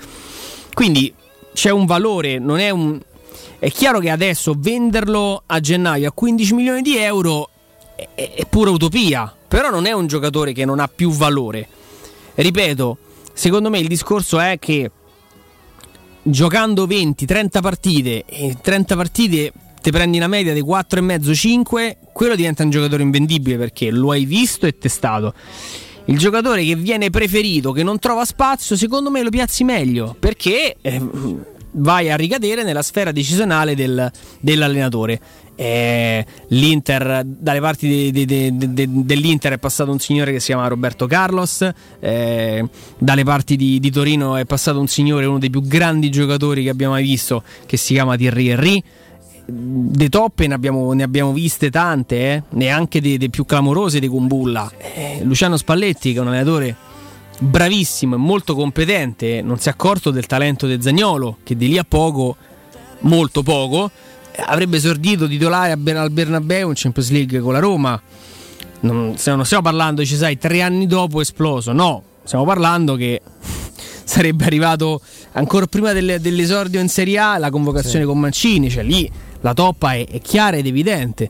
Quindi 0.72 1.12
c'è 1.52 1.70
un 1.70 1.86
valore, 1.86 2.38
non 2.38 2.58
è 2.58 2.70
un... 2.70 3.00
È 3.58 3.70
chiaro 3.70 3.98
che 3.98 4.10
adesso 4.10 4.54
venderlo 4.56 5.42
a 5.46 5.60
gennaio 5.60 6.08
a 6.08 6.12
15 6.12 6.54
milioni 6.54 6.82
di 6.82 6.96
euro 6.96 7.48
è, 7.94 8.32
è 8.34 8.46
pura 8.46 8.70
utopia, 8.70 9.32
però 9.46 9.70
non 9.70 9.86
è 9.86 9.92
un 9.92 10.06
giocatore 10.06 10.52
che 10.52 10.64
non 10.64 10.80
ha 10.80 10.88
più 10.88 11.10
valore. 11.10 11.66
Ripeto, 12.34 12.98
secondo 13.32 13.70
me 13.70 13.78
il 13.78 13.88
discorso 13.88 14.38
è 14.38 14.58
che 14.58 14.90
giocando 16.22 16.86
20-30 16.86 17.60
partite 17.60 18.24
e 18.26 18.56
30 18.60 18.96
partite 18.96 19.52
ti 19.84 19.90
prendi 19.90 20.16
una 20.16 20.28
media 20.28 20.54
di 20.54 20.62
4,5-5, 20.62 21.96
quello 22.14 22.34
diventa 22.34 22.62
un 22.62 22.70
giocatore 22.70 23.02
invendibile 23.02 23.58
perché 23.58 23.90
lo 23.90 24.12
hai 24.12 24.24
visto 24.24 24.64
e 24.64 24.78
testato. 24.78 25.34
Il 26.06 26.16
giocatore 26.16 26.64
che 26.64 26.74
viene 26.74 27.10
preferito, 27.10 27.70
che 27.70 27.82
non 27.82 27.98
trova 27.98 28.24
spazio, 28.24 28.76
secondo 28.76 29.10
me 29.10 29.22
lo 29.22 29.28
piazzi 29.28 29.62
meglio 29.62 30.16
perché 30.18 30.76
eh, 30.80 31.02
vai 31.72 32.10
a 32.10 32.16
ricadere 32.16 32.62
nella 32.62 32.80
sfera 32.80 33.12
decisionale 33.12 33.74
del, 33.74 34.10
dell'allenatore. 34.40 35.20
Eh, 35.54 36.24
L'Inter, 36.48 37.22
dalle 37.22 37.60
parti 37.60 38.10
de, 38.10 38.24
de, 38.24 38.56
de, 38.56 38.88
dell'Inter 38.88 39.52
è 39.52 39.58
passato 39.58 39.90
un 39.90 39.98
signore 39.98 40.32
che 40.32 40.40
si 40.40 40.46
chiama 40.46 40.66
Roberto 40.66 41.06
Carlos, 41.06 41.68
eh, 42.00 42.66
dalle 42.96 43.24
parti 43.24 43.56
di, 43.56 43.78
di, 43.78 43.90
Torino 43.90 44.36
è 44.36 44.46
passato 44.46 44.80
un 44.80 44.88
signore, 44.88 45.26
uno 45.26 45.38
dei 45.38 45.50
più 45.50 45.60
grandi 45.60 46.08
giocatori 46.08 46.62
che 46.62 46.70
abbiamo 46.70 46.94
mai 46.94 47.02
visto, 47.02 47.42
che 47.66 47.76
si 47.76 47.92
chiama 47.92 48.16
Thierry 48.16 48.48
Henry. 48.48 48.82
De 49.46 50.08
toppe 50.08 50.46
ne 50.46 50.54
abbiamo, 50.54 50.92
ne 50.94 51.02
abbiamo 51.02 51.32
viste 51.32 51.70
tante, 51.70 52.16
eh? 52.16 52.42
neanche 52.50 53.00
delle 53.00 53.28
più 53.28 53.44
clamorose 53.44 54.00
di 54.00 54.08
Kumbulla. 54.08 54.70
Eh, 54.78 55.20
Luciano 55.22 55.56
Spalletti, 55.56 56.12
che 56.12 56.18
è 56.18 56.20
un 56.20 56.28
allenatore 56.28 56.76
bravissimo 57.38 58.14
e 58.14 58.18
molto 58.18 58.54
competente, 58.54 59.42
non 59.42 59.58
si 59.58 59.68
è 59.68 59.72
accorto 59.72 60.10
del 60.10 60.26
talento 60.26 60.66
del 60.66 60.80
Zagnolo, 60.80 61.38
che 61.42 61.56
di 61.56 61.68
lì 61.68 61.78
a 61.78 61.84
poco, 61.84 62.36
molto 63.00 63.42
poco, 63.42 63.90
avrebbe 64.36 64.76
esordito 64.78 65.28
titolare 65.28 65.72
al 65.72 66.10
Bernabeu 66.10 66.68
in 66.68 66.74
Champions 66.74 67.10
League 67.10 67.38
con 67.40 67.52
la 67.52 67.58
Roma. 67.58 68.00
Non, 68.80 69.14
non 69.24 69.44
stiamo 69.44 69.62
parlando, 69.62 70.04
ci 70.04 70.16
sai, 70.16 70.36
tre 70.38 70.60
anni 70.60 70.86
dopo 70.86 71.20
esploso, 71.20 71.72
no, 71.72 72.02
stiamo 72.22 72.44
parlando 72.44 72.96
che 72.96 73.20
sarebbe 74.04 74.44
arrivato 74.44 75.00
ancora 75.32 75.66
prima 75.66 75.92
delle, 75.92 76.20
dell'esordio 76.20 76.80
in 76.80 76.88
Serie 76.88 77.18
A 77.18 77.38
la 77.38 77.50
convocazione 77.50 78.00
sì. 78.00 78.04
con 78.04 78.18
Mancini, 78.18 78.70
cioè 78.70 78.82
lì 78.82 79.10
la 79.44 79.52
toppa 79.52 79.92
è, 79.92 80.06
è 80.06 80.20
chiara 80.22 80.56
ed 80.56 80.66
evidente. 80.66 81.28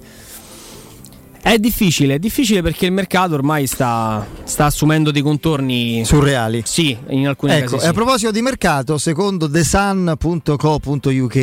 È 1.42 1.58
difficile, 1.58 2.14
è 2.14 2.18
difficile 2.18 2.62
perché 2.62 2.86
il 2.86 2.92
mercato 2.92 3.34
ormai 3.34 3.66
sta, 3.66 4.24
sta 4.44 4.64
assumendo 4.66 5.10
dei 5.10 5.20
contorni 5.20 6.02
surreali. 6.02 6.62
Sì, 6.64 6.96
in 7.08 7.26
alcuni 7.28 7.52
ecco, 7.52 7.72
casi. 7.72 7.84
e 7.84 7.88
a 7.88 7.90
Sì. 7.90 7.92
proposito 7.94 8.30
di 8.30 8.40
mercato, 8.40 8.96
secondo 8.96 9.50
thesun.co.uk, 9.50 11.36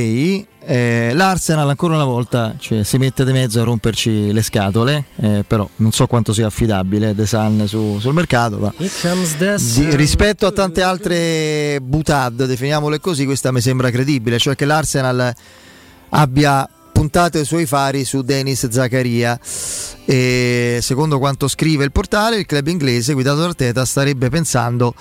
eh, 0.64 1.12
l'Arsenal 1.14 1.70
ancora 1.70 1.94
una 1.96 2.06
volta 2.06 2.56
cioè, 2.58 2.82
si 2.84 2.98
mette 2.98 3.24
di 3.26 3.32
mezzo 3.32 3.62
a 3.62 3.64
romperci 3.64 4.32
le 4.34 4.42
scatole, 4.42 5.06
eh, 5.18 5.44
però 5.46 5.70
non 5.76 5.92
so 5.92 6.08
quanto 6.08 6.34
sia 6.34 6.48
affidabile 6.48 7.14
The 7.14 7.28
Sun 7.28 7.66
su- 7.68 8.00
sul 8.00 8.14
mercato. 8.16 8.58
Ma 8.58 8.74
Here 8.78 8.90
comes 9.02 9.38
the 9.38 9.54
di- 9.54 9.60
sun. 9.62 9.96
rispetto 9.96 10.48
a 10.48 10.52
tante 10.52 10.82
altre 10.82 11.80
butad, 11.80 12.46
definiamole 12.48 13.00
così, 13.00 13.26
questa 13.26 13.52
mi 13.52 13.62
sembra 13.62 13.92
credibile, 13.92 14.40
cioè 14.40 14.56
che 14.56 14.66
l'Arsenal 14.66 15.32
abbia 16.12 16.68
puntato 16.92 17.40
i 17.40 17.46
suoi 17.46 17.66
fari 17.66 18.06
su 18.06 18.22
Denis 18.22 18.70
Zaccaria 18.70 19.40
e 20.06 20.80
secondo 20.82 21.20
quanto 21.20 21.48
scrive 21.48 21.84
il 21.84 21.92
portale 21.92 22.38
il 22.38 22.46
club 22.46 22.68
inglese 22.68 23.14
guidato 23.14 23.40
da 23.40 23.46
Arteta 23.46 23.86
starebbe 23.86 24.30
pensando 24.30 24.94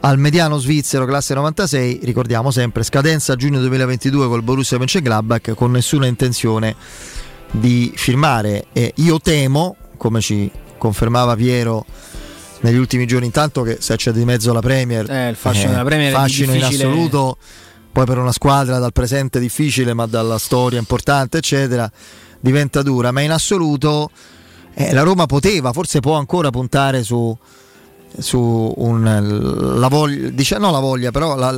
al 0.00 0.18
mediano 0.18 0.58
svizzero 0.58 1.06
classe 1.06 1.34
96 1.34 2.00
ricordiamo 2.02 2.50
sempre 2.50 2.82
scadenza 2.82 3.34
giugno 3.34 3.58
2022 3.60 4.28
col 4.28 4.42
Borussia 4.42 4.78
Mönchengladbach 4.78 5.54
con 5.54 5.70
nessuna 5.70 6.06
intenzione 6.06 6.76
di 7.50 7.92
firmare. 7.94 8.66
E 8.72 8.92
io 8.96 9.20
temo 9.20 9.76
come 9.96 10.20
ci 10.20 10.50
confermava 10.78 11.34
Piero 11.34 11.84
negli 12.60 12.76
ultimi 12.76 13.06
giorni 13.06 13.26
intanto 13.26 13.62
che 13.62 13.78
se 13.80 13.96
c'è 13.96 14.12
di 14.12 14.24
mezzo 14.24 14.52
la 14.52 14.60
Premier 14.60 15.08
Eh, 15.10 15.28
il 15.28 15.36
fascino 15.36 15.70
della 15.70 15.84
Premier 15.84 16.12
fascino 16.12 16.54
in 16.54 16.64
assoluto 16.64 17.36
poi 17.96 18.04
per 18.04 18.18
una 18.18 18.32
squadra 18.32 18.78
dal 18.78 18.92
presente 18.92 19.40
difficile 19.40 19.94
ma 19.94 20.04
dalla 20.04 20.36
storia 20.36 20.78
importante 20.78 21.38
eccetera 21.38 21.90
diventa 22.40 22.82
dura. 22.82 23.10
Ma 23.10 23.22
in 23.22 23.30
assoluto 23.30 24.10
eh, 24.74 24.92
la 24.92 25.00
Roma 25.00 25.24
poteva 25.24 25.72
forse 25.72 26.00
può 26.00 26.18
ancora 26.18 26.50
puntare 26.50 27.02
su, 27.02 27.34
su 28.18 28.74
un, 28.76 29.78
la 29.78 29.88
voglia 29.88 30.28
dice, 30.28 30.58
no 30.58 30.70
la 30.70 30.78
voglia 30.78 31.10
però 31.10 31.36
la, 31.36 31.50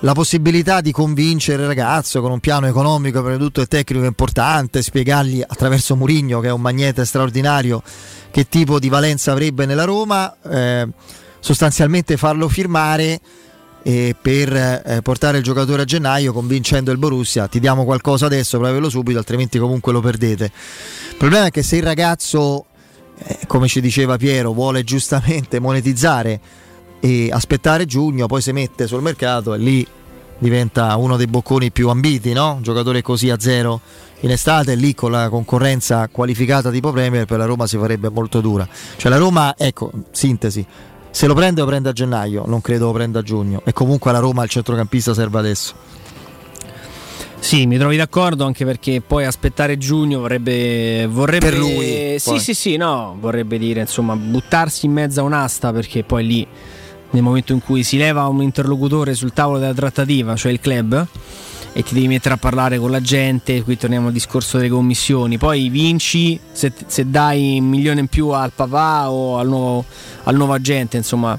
la- 0.00 0.12
possibilità 0.12 0.82
di 0.82 0.92
convincere 0.92 1.62
il 1.62 1.68
ragazzo 1.68 2.20
con 2.20 2.30
un 2.30 2.40
piano 2.40 2.66
economico 2.66 3.22
prima 3.22 3.38
tutto 3.38 3.62
e 3.62 3.66
tecnico 3.66 4.04
importante 4.04 4.82
spiegargli 4.82 5.40
attraverso 5.40 5.96
Murigno 5.96 6.40
che 6.40 6.48
è 6.48 6.52
un 6.52 6.60
magnete 6.60 7.06
straordinario 7.06 7.82
che 8.30 8.50
tipo 8.50 8.78
di 8.78 8.90
valenza 8.90 9.32
avrebbe 9.32 9.64
nella 9.64 9.84
Roma 9.84 10.36
eh, 10.42 10.86
sostanzialmente 11.40 12.18
farlo 12.18 12.50
firmare 12.50 13.18
e 13.86 14.16
per 14.18 14.50
eh, 14.56 15.00
portare 15.02 15.36
il 15.36 15.44
giocatore 15.44 15.82
a 15.82 15.84
gennaio 15.84 16.32
convincendo 16.32 16.90
il 16.90 16.96
Borussia 16.96 17.48
ti 17.48 17.60
diamo 17.60 17.84
qualcosa 17.84 18.24
adesso 18.24 18.58
per 18.58 18.70
averlo 18.70 18.88
subito 18.88 19.18
altrimenti 19.18 19.58
comunque 19.58 19.92
lo 19.92 20.00
perdete 20.00 20.44
il 20.44 21.16
problema 21.18 21.44
è 21.44 21.50
che 21.50 21.62
se 21.62 21.76
il 21.76 21.82
ragazzo 21.82 22.64
eh, 23.18 23.40
come 23.46 23.68
ci 23.68 23.82
diceva 23.82 24.16
Piero 24.16 24.54
vuole 24.54 24.84
giustamente 24.84 25.60
monetizzare 25.60 26.40
e 26.98 27.28
aspettare 27.30 27.84
giugno 27.84 28.26
poi 28.26 28.40
si 28.40 28.52
mette 28.52 28.86
sul 28.86 29.02
mercato 29.02 29.52
e 29.52 29.58
lì 29.58 29.86
diventa 30.38 30.96
uno 30.96 31.18
dei 31.18 31.26
bocconi 31.26 31.70
più 31.70 31.90
ambiti 31.90 32.32
no? 32.32 32.54
un 32.54 32.62
giocatore 32.62 33.02
così 33.02 33.28
a 33.28 33.38
zero 33.38 33.82
in 34.20 34.30
estate 34.30 34.76
lì 34.76 34.94
con 34.94 35.10
la 35.10 35.28
concorrenza 35.28 36.08
qualificata 36.08 36.70
tipo 36.70 36.90
Premier 36.90 37.26
per 37.26 37.36
la 37.36 37.44
Roma 37.44 37.66
si 37.66 37.76
farebbe 37.76 38.08
molto 38.08 38.40
dura 38.40 38.66
cioè 38.96 39.10
la 39.10 39.18
Roma 39.18 39.54
ecco 39.58 39.92
sintesi 40.10 40.66
se 41.14 41.28
lo 41.28 41.34
prende 41.34 41.60
lo 41.60 41.68
prende 41.68 41.90
a 41.90 41.92
gennaio, 41.92 42.42
non 42.44 42.60
credo 42.60 42.86
lo 42.86 42.92
prenda 42.92 43.20
a 43.20 43.22
giugno. 43.22 43.62
E 43.64 43.72
comunque 43.72 44.10
alla 44.10 44.18
Roma 44.18 44.42
il 44.42 44.50
centrocampista 44.50 45.14
serve 45.14 45.38
adesso. 45.38 45.74
Sì, 47.38 47.66
mi 47.66 47.78
trovi 47.78 47.96
d'accordo 47.96 48.44
anche 48.44 48.64
perché 48.64 49.00
poi 49.00 49.24
aspettare 49.24 49.78
giugno 49.78 50.18
vorrebbe. 50.18 51.06
vorrebbe 51.08 51.50
Per 51.50 51.56
lui, 51.58 52.16
Sì, 52.18 52.30
poi. 52.30 52.40
sì, 52.40 52.52
sì, 52.52 52.76
no, 52.76 53.16
vorrebbe 53.20 53.58
dire 53.58 53.82
insomma 53.82 54.16
buttarsi 54.16 54.86
in 54.86 54.92
mezzo 54.92 55.20
a 55.20 55.22
un'asta 55.22 55.70
perché 55.72 56.02
poi 56.02 56.26
lì 56.26 56.46
nel 57.10 57.22
momento 57.22 57.52
in 57.52 57.60
cui 57.62 57.84
si 57.84 57.96
leva 57.96 58.26
un 58.26 58.42
interlocutore 58.42 59.14
sul 59.14 59.32
tavolo 59.32 59.58
della 59.60 59.72
trattativa, 59.72 60.34
cioè 60.34 60.50
il 60.50 60.58
club, 60.58 61.06
e 61.76 61.82
ti 61.82 61.92
devi 61.92 62.06
mettere 62.06 62.34
a 62.34 62.36
parlare 62.36 62.78
con 62.78 62.90
la 62.90 63.00
gente, 63.00 63.62
qui 63.62 63.76
torniamo 63.76 64.06
al 64.06 64.12
discorso 64.12 64.56
delle 64.56 64.70
commissioni, 64.70 65.38
poi 65.38 65.68
vinci 65.68 66.38
se, 66.52 66.72
se 66.86 67.10
dai 67.10 67.58
un 67.58 67.66
milione 67.66 68.00
in 68.00 68.06
più 68.06 68.28
al 68.28 68.52
papà 68.54 69.10
o 69.10 69.38
al 69.38 69.48
nuovo, 69.48 69.84
al 70.22 70.36
nuovo 70.36 70.52
agente, 70.52 70.96
insomma 70.96 71.36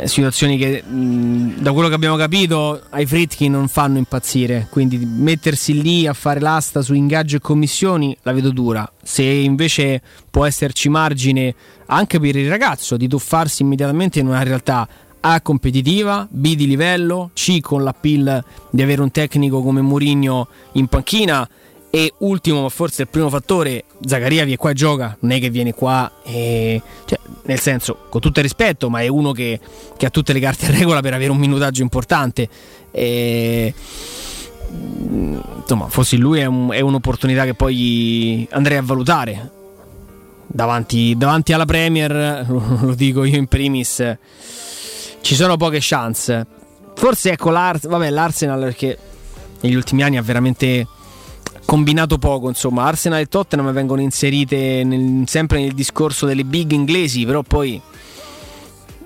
eh, 0.00 0.06
situazioni 0.06 0.56
che 0.58 0.82
mh, 0.82 1.60
da 1.60 1.72
quello 1.72 1.88
che 1.88 1.94
abbiamo 1.94 2.16
capito 2.16 2.82
ai 2.90 3.06
Fritkin 3.06 3.52
non 3.52 3.68
fanno 3.68 3.98
impazzire. 3.98 4.68
Quindi 4.70 4.98
mettersi 4.98 5.80
lì 5.80 6.06
a 6.06 6.12
fare 6.12 6.40
l'asta 6.40 6.82
su 6.82 6.94
ingaggio 6.94 7.36
e 7.36 7.40
commissioni 7.40 8.16
la 8.22 8.32
vedo 8.32 8.50
dura. 8.50 8.90
Se 9.02 9.22
invece 9.22 10.00
può 10.30 10.44
esserci 10.44 10.88
margine 10.88 11.54
anche 11.86 12.20
per 12.20 12.36
il 12.36 12.48
ragazzo 12.48 12.96
di 12.96 13.08
tuffarsi 13.08 13.62
immediatamente 13.62 14.20
in 14.20 14.26
una 14.26 14.42
realtà 14.42 14.86
A 15.20 15.40
competitiva, 15.40 16.26
B 16.30 16.54
di 16.54 16.66
livello, 16.66 17.30
C 17.34 17.60
con 17.60 17.82
l'appeal 17.82 18.42
di 18.70 18.82
avere 18.82 19.02
un 19.02 19.10
tecnico 19.10 19.62
come 19.62 19.80
Mourinho 19.80 20.48
in 20.72 20.86
panchina 20.86 21.48
e 21.90 22.12
ultimo, 22.18 22.62
ma 22.62 22.68
forse 22.68 23.02
il 23.02 23.08
primo 23.08 23.30
fattore, 23.30 23.84
Zaccaria 24.04 24.44
viene 24.44 24.58
qua 24.58 24.70
e 24.70 24.74
gioca, 24.74 25.16
non 25.20 25.32
è 25.32 25.40
che 25.40 25.50
viene 25.50 25.72
qua 25.72 26.20
e... 26.22 26.80
Cioè, 27.06 27.18
nel 27.44 27.58
senso, 27.58 28.06
con 28.10 28.20
tutto 28.20 28.40
il 28.40 28.44
rispetto, 28.44 28.90
ma 28.90 29.00
è 29.00 29.08
uno 29.08 29.32
che, 29.32 29.58
che 29.96 30.04
ha 30.06 30.10
tutte 30.10 30.34
le 30.34 30.40
carte 30.40 30.66
in 30.66 30.78
regola 30.78 31.00
per 31.00 31.14
avere 31.14 31.30
un 31.30 31.38
minutaggio 31.38 31.80
importante. 31.82 32.46
E... 32.90 33.72
mm, 34.70 35.38
Insomma, 35.60 35.88
fossi 35.88 36.16
lui 36.18 36.40
è, 36.40 36.44
un- 36.44 36.70
è 36.72 36.80
un'opportunità 36.80 37.44
che 37.44 37.54
poi 37.54 38.46
andrei 38.50 38.76
a 38.78 38.82
valutare. 38.82 39.50
Davanti, 40.46 41.14
davanti 41.16 41.52
alla 41.52 41.64
Premier, 41.66 42.46
lo 42.80 42.94
dico 42.94 43.24
io 43.24 43.36
in 43.36 43.46
primis, 43.46 44.16
ci 45.20 45.34
sono 45.34 45.56
poche 45.56 45.78
chance. 45.80 46.46
Forse 46.94 47.32
ecco 47.32 47.50
l'Ars- 47.50 47.86
vabbè, 47.86 48.10
l'Arsenal 48.10 48.60
perché 48.60 48.98
negli 49.60 49.74
ultimi 49.74 50.02
anni 50.02 50.16
ha 50.16 50.22
veramente 50.22 50.86
combinato 51.64 52.16
poco, 52.18 52.48
insomma, 52.48 52.84
Arsenal 52.84 53.20
e 53.20 53.26
Tottenham 53.26 53.72
vengono 53.72 54.00
inserite 54.00 54.82
nel- 54.84 55.24
sempre 55.26 55.60
nel 55.60 55.74
discorso 55.74 56.24
delle 56.26 56.44
big 56.44 56.72
inglesi, 56.72 57.26
però 57.26 57.42
poi 57.42 57.80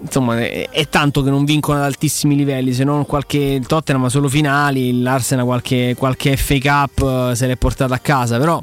insomma 0.01 0.39
è, 0.39 0.69
è 0.71 0.89
tanto 0.89 1.23
che 1.23 1.31
non 1.31 1.45
vincono 1.45 1.79
ad 1.79 1.85
altissimi 1.85 2.37
livelli, 2.37 2.73
se 2.73 2.85
non 2.85 3.05
qualche 3.05 3.39
il 3.39 3.67
Tottenham 3.67 4.07
solo 4.07 4.29
finali, 4.29 5.01
l'Arsenal 5.01 5.45
qualche, 5.45 5.95
qualche 5.99 6.37
FA 6.37 6.59
Cup 6.61 7.31
eh, 7.31 7.35
se 7.35 7.47
l'è 7.47 7.57
portata 7.57 7.95
a 7.95 7.99
casa, 7.99 8.39
però 8.39 8.61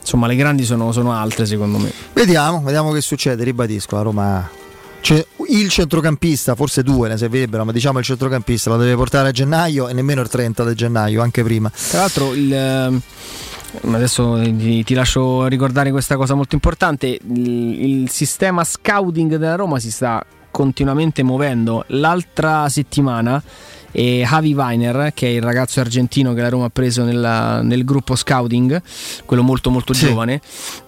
insomma 0.00 0.26
le 0.26 0.36
grandi 0.36 0.64
sono, 0.64 0.92
sono 0.92 1.12
altre 1.12 1.46
secondo 1.46 1.78
me. 1.78 1.92
Vediamo, 2.12 2.62
vediamo 2.62 2.92
che 2.92 3.00
succede. 3.00 3.42
Ribadisco, 3.42 3.96
la 3.96 4.02
Roma. 4.02 4.50
C'è 5.04 5.22
il 5.48 5.68
centrocampista, 5.68 6.54
forse 6.54 6.82
due 6.82 7.10
ne 7.10 7.18
servirebbero, 7.18 7.62
ma 7.62 7.72
diciamo 7.72 7.98
il 7.98 8.06
centrocampista 8.06 8.70
lo 8.70 8.78
deve 8.78 8.96
portare 8.96 9.28
a 9.28 9.32
gennaio 9.32 9.86
e 9.86 9.92
nemmeno 9.92 10.22
il 10.22 10.28
30 10.28 10.64
di 10.64 10.74
gennaio, 10.74 11.20
anche 11.20 11.42
prima. 11.42 11.70
Tra 11.90 11.98
l'altro, 11.98 12.32
il, 12.32 12.50
ehm, 12.50 13.02
adesso 13.92 14.40
ti, 14.42 14.94
lascio 14.94 15.46
ricordare 15.46 15.90
questa 15.90 16.16
cosa 16.16 16.32
molto 16.32 16.54
importante: 16.54 17.18
il, 17.22 18.08
sistema 18.08 18.64
scouting 18.64 19.36
della 19.36 19.56
Roma 19.56 19.78
si 19.78 19.90
sta 19.90 20.24
continuamente 20.50 21.22
muovendo. 21.22 21.84
L'altra 21.88 22.66
settimana, 22.70 23.42
eh, 23.92 24.24
Javi 24.26 24.54
Weiner, 24.54 25.12
che 25.12 25.26
è 25.26 25.30
il 25.32 25.42
ragazzo 25.42 25.80
argentino 25.80 26.32
che 26.32 26.40
la 26.40 26.48
Roma 26.48 26.64
ha 26.64 26.70
preso 26.70 27.04
nella- 27.04 27.60
nel 27.60 27.84
gruppo 27.84 28.16
scouting, 28.16 28.80
quello 29.26 29.42
molto 29.42 29.68
molto 29.68 29.92
Sì. 29.92 30.06
giovane, 30.06 30.40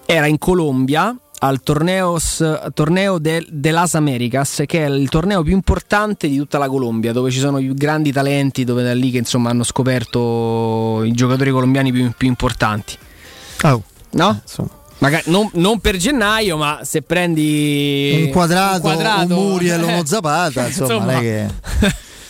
era 0.07 0.25
in 0.25 0.39
Colombia 0.39 1.15
al 1.39 1.61
torneos- 1.61 2.43
torneo 2.73 3.19
del, 3.19 3.45
de 3.49 3.71
Las 3.71 3.95
Americas, 3.95 4.63
che 4.65 4.85
è 4.85 4.89
il 4.89 5.09
torneo 5.09 5.43
più 5.43 5.53
importante 5.53 6.27
di 6.27 6.37
tutta 6.37 6.57
la 6.57 6.67
Colombia, 6.67 7.11
dove 7.11 7.31
ci 7.31 7.39
sono 7.39 7.59
i 7.59 7.73
grandi 7.73 8.11
talenti, 8.11 8.63
dove 8.63 8.83
da 8.83 8.93
lì 8.93 9.11
che 9.11 9.19
insomma 9.19 9.49
hanno 9.49 9.63
scoperto 9.63 11.03
i 11.03 11.11
giocatori 11.11 11.51
colombiani 11.51 11.91
più, 11.91 12.11
più 12.17 12.27
importanti. 12.27 12.97
Oh, 13.63 13.83
No? 14.11 14.41
Magari 14.99 15.23
non, 15.27 15.47
non 15.53 15.79
per 15.79 15.97
gennaio, 15.97 16.57
ma 16.57 16.79
se 16.83 17.03
prendi 17.03 18.23
un 18.25 18.31
quadrato, 18.31 18.75
un, 18.75 18.81
quadrato, 18.81 19.35
Muriel, 19.35 19.81
eh, 19.81 19.83
uno 19.83 20.05
Zapata, 20.07 20.65
insomma, 20.65 21.05
non 21.05 21.09
è 21.09 21.19
che, 21.19 21.47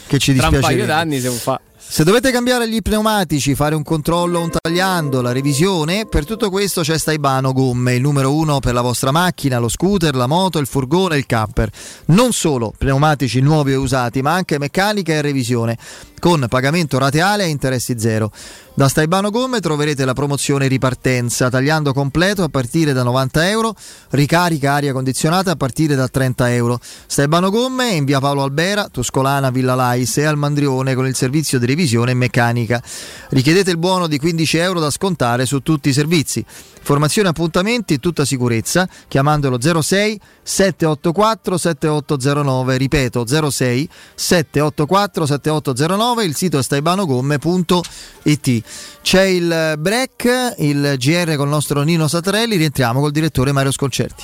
che 0.08 0.18
ci 0.18 0.36
tra 0.36 0.48
un 0.48 0.54
dispiace. 0.56 0.76
paio 0.76 0.86
d'anni 0.86 1.20
se 1.22 1.30
fa. 1.30 1.62
Se 1.90 2.04
dovete 2.04 2.32
cambiare 2.32 2.70
gli 2.70 2.82
pneumatici, 2.82 3.56
fare 3.56 3.74
un 3.74 3.82
controllo, 3.82 4.42
un 4.42 4.52
tagliando, 4.52 5.22
la 5.22 5.32
revisione, 5.32 6.06
per 6.06 6.26
tutto 6.26 6.50
questo 6.50 6.82
c'è 6.82 6.98
Staibano 6.98 7.54
Gomme, 7.54 7.96
il 7.96 8.02
numero 8.02 8.36
uno 8.36 8.60
per 8.60 8.74
la 8.74 8.82
vostra 8.82 9.12
macchina, 9.12 9.58
lo 9.58 9.70
scooter, 9.70 10.14
la 10.14 10.28
moto, 10.28 10.60
il 10.60 10.68
furgone 10.68 11.18
il 11.18 11.26
camper. 11.26 11.72
Non 12.08 12.34
solo 12.34 12.74
pneumatici 12.78 13.40
nuovi 13.40 13.72
e 13.72 13.76
usati, 13.76 14.22
ma 14.22 14.34
anche 14.34 14.60
meccanica 14.60 15.14
e 15.14 15.22
revisione. 15.22 15.78
Con 16.20 16.46
pagamento 16.50 16.98
rateale 16.98 17.44
e 17.44 17.48
interessi 17.48 18.00
zero. 18.00 18.32
Da 18.74 18.88
Staibano 18.88 19.32
Gomme 19.32 19.60
troverete 19.60 20.06
la 20.06 20.14
promozione 20.14 20.68
ripartenza, 20.68 21.50
tagliando 21.50 21.94
completo 21.94 22.44
a 22.44 22.50
partire 22.50 22.94
da 22.94 23.04
90 23.04 23.50
euro, 23.50 23.76
ricarica 24.12 24.74
aria 24.74 24.94
condizionata 24.94 25.52
a 25.52 25.56
partire 25.56 25.96
da 25.96 26.08
30 26.08 26.54
euro. 26.54 26.80
Staibano 27.08 27.50
Gomme 27.50 27.90
è 27.90 27.94
in 27.94 28.06
via 28.06 28.20
Paolo 28.20 28.44
Albera, 28.44 28.88
Tuscolana, 28.90 29.50
Villa 29.50 29.74
Lais 29.74 30.18
e 30.18 30.26
al 30.26 30.38
Mandrione 30.38 30.94
con 30.94 31.08
il 31.08 31.16
servizio 31.16 31.58
di 31.60 31.66
revisione 31.66 32.12
e 32.12 32.16
meccanica. 32.16 32.82
Richiedete 33.30 33.72
il 33.72 33.78
buono 33.78 34.08
di 34.08 34.20
15 34.20 34.58
euro 34.58 34.80
da 34.80 34.92
scontare 34.92 35.46
su 35.46 35.62
tutti 35.62 35.90
i 35.90 35.94
servizi. 35.94 36.46
Formazione 36.88 37.28
e 37.28 37.32
appuntamenti 37.32 37.96
in 37.96 38.00
tutta 38.00 38.24
sicurezza 38.24 38.88
chiamandolo 39.10 39.60
06 39.60 40.18
784 40.42 41.58
7809, 41.58 42.78
ripeto 42.78 43.28
06 43.28 43.90
784 44.16 45.26
7809, 45.26 46.24
il 46.24 46.34
sito 46.34 46.58
è 46.58 46.64
staibanogomme.it. 46.64 48.64
C'è 49.02 49.24
il 49.24 49.76
break, 49.78 50.56
il 50.60 50.96
GR 50.98 51.36
con 51.36 51.48
il 51.48 51.52
nostro 51.52 51.82
Nino 51.82 52.08
Satarelli, 52.08 52.56
rientriamo 52.56 53.02
col 53.02 53.12
direttore 53.12 53.52
Mario 53.52 53.72
Sconcerti. 53.72 54.24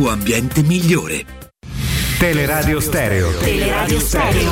tuo 0.00 0.08
ambiente 0.08 0.62
migliore. 0.62 1.26
Teleradio 2.18 2.80
Stereo. 2.80 3.36
Teleradio 3.36 4.00
Stereo. 4.00 4.50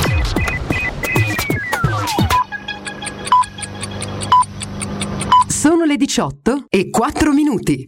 Sono 5.47 5.85
le 5.85 5.97
18 5.97 6.65
e 6.69 6.91
4 6.91 7.33
minuti. 7.33 7.87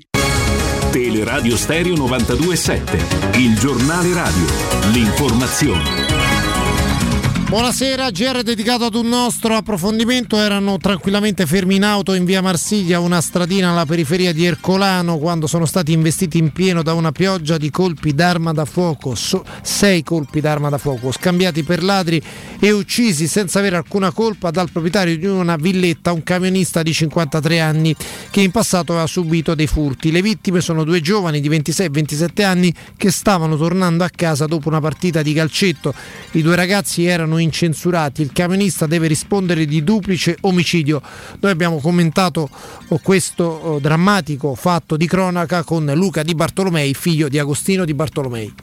Teleradio 0.89 1.55
Stereo 1.55 1.95
927, 1.95 3.37
il 3.37 3.55
giornale 3.59 4.11
radio, 4.11 4.45
l'informazione. 4.93 6.10
Buonasera, 7.51 8.11
GR 8.11 8.43
dedicato 8.43 8.85
ad 8.85 8.95
un 8.95 9.09
nostro 9.09 9.57
approfondimento. 9.57 10.37
Erano 10.37 10.77
tranquillamente 10.77 11.45
fermi 11.45 11.75
in 11.75 11.83
auto 11.83 12.13
in 12.13 12.23
via 12.23 12.41
Marsiglia, 12.41 13.01
una 13.01 13.19
stradina 13.19 13.71
alla 13.71 13.85
periferia 13.85 14.31
di 14.31 14.45
Ercolano, 14.45 15.17
quando 15.17 15.47
sono 15.47 15.65
stati 15.65 15.91
investiti 15.91 16.37
in 16.37 16.53
pieno 16.53 16.81
da 16.81 16.93
una 16.93 17.11
pioggia 17.11 17.57
di 17.57 17.69
colpi 17.69 18.15
d'arma 18.15 18.53
da 18.53 18.63
fuoco. 18.63 19.15
So- 19.15 19.43
sei 19.63 20.01
colpi 20.01 20.39
d'arma 20.39 20.69
da 20.69 20.77
fuoco, 20.77 21.11
scambiati 21.11 21.63
per 21.63 21.83
ladri 21.83 22.23
e 22.57 22.71
uccisi 22.71 23.27
senza 23.27 23.59
avere 23.59 23.75
alcuna 23.75 24.13
colpa 24.13 24.49
dal 24.49 24.71
proprietario 24.71 25.17
di 25.17 25.25
una 25.25 25.57
villetta, 25.57 26.13
un 26.13 26.23
camionista 26.23 26.81
di 26.81 26.93
53 26.93 27.59
anni, 27.59 27.93
che 28.29 28.39
in 28.39 28.51
passato 28.51 28.93
aveva 28.93 29.07
subito 29.07 29.55
dei 29.55 29.67
furti. 29.67 30.09
Le 30.13 30.21
vittime 30.21 30.61
sono 30.61 30.85
due 30.85 31.01
giovani 31.01 31.41
di 31.41 31.49
26 31.49 31.85
e 31.85 31.89
27 31.89 32.43
anni 32.45 32.73
che 32.95 33.11
stavano 33.11 33.57
tornando 33.57 34.05
a 34.05 34.09
casa 34.09 34.45
dopo 34.45 34.69
una 34.69 34.79
partita 34.79 35.21
di 35.21 35.33
calcetto. 35.33 35.93
I 36.31 36.41
due 36.41 36.55
ragazzi 36.55 37.03
erano 37.03 37.39
incensurati, 37.41 38.21
il 38.21 38.31
camionista 38.31 38.85
deve 38.85 39.07
rispondere 39.07 39.65
di 39.65 39.83
duplice 39.83 40.37
omicidio. 40.41 41.01
Noi 41.39 41.51
abbiamo 41.51 41.79
commentato 41.79 42.49
oh, 42.87 42.99
questo 43.03 43.43
oh, 43.43 43.79
drammatico 43.79 44.55
fatto 44.55 44.95
di 44.95 45.07
cronaca 45.07 45.63
con 45.63 45.85
Luca 45.93 46.23
Di 46.23 46.35
Bartolomei, 46.35 46.93
figlio 46.93 47.27
di 47.27 47.39
Agostino 47.39 47.85
Di 47.85 47.93
Bartolomei. 47.93 48.53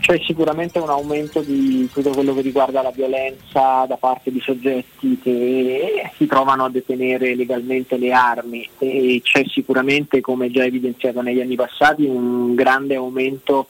C'è 0.00 0.18
sicuramente 0.24 0.78
un 0.78 0.88
aumento 0.88 1.42
di 1.42 1.88
tutto 1.92 2.10
quello 2.10 2.34
che 2.34 2.40
riguarda 2.40 2.80
la 2.80 2.90
violenza 2.90 3.84
da 3.86 3.96
parte 3.98 4.32
di 4.32 4.40
soggetti 4.40 5.18
che 5.22 6.10
si 6.16 6.26
trovano 6.26 6.64
a 6.64 6.70
detenere 6.70 7.36
legalmente 7.36 7.98
le 7.98 8.10
armi 8.10 8.66
e 8.78 9.20
c'è 9.22 9.44
sicuramente, 9.46 10.22
come 10.22 10.50
già 10.50 10.64
evidenziato 10.64 11.20
negli 11.20 11.40
anni 11.40 11.54
passati, 11.54 12.04
un 12.06 12.54
grande 12.54 12.94
aumento 12.94 13.66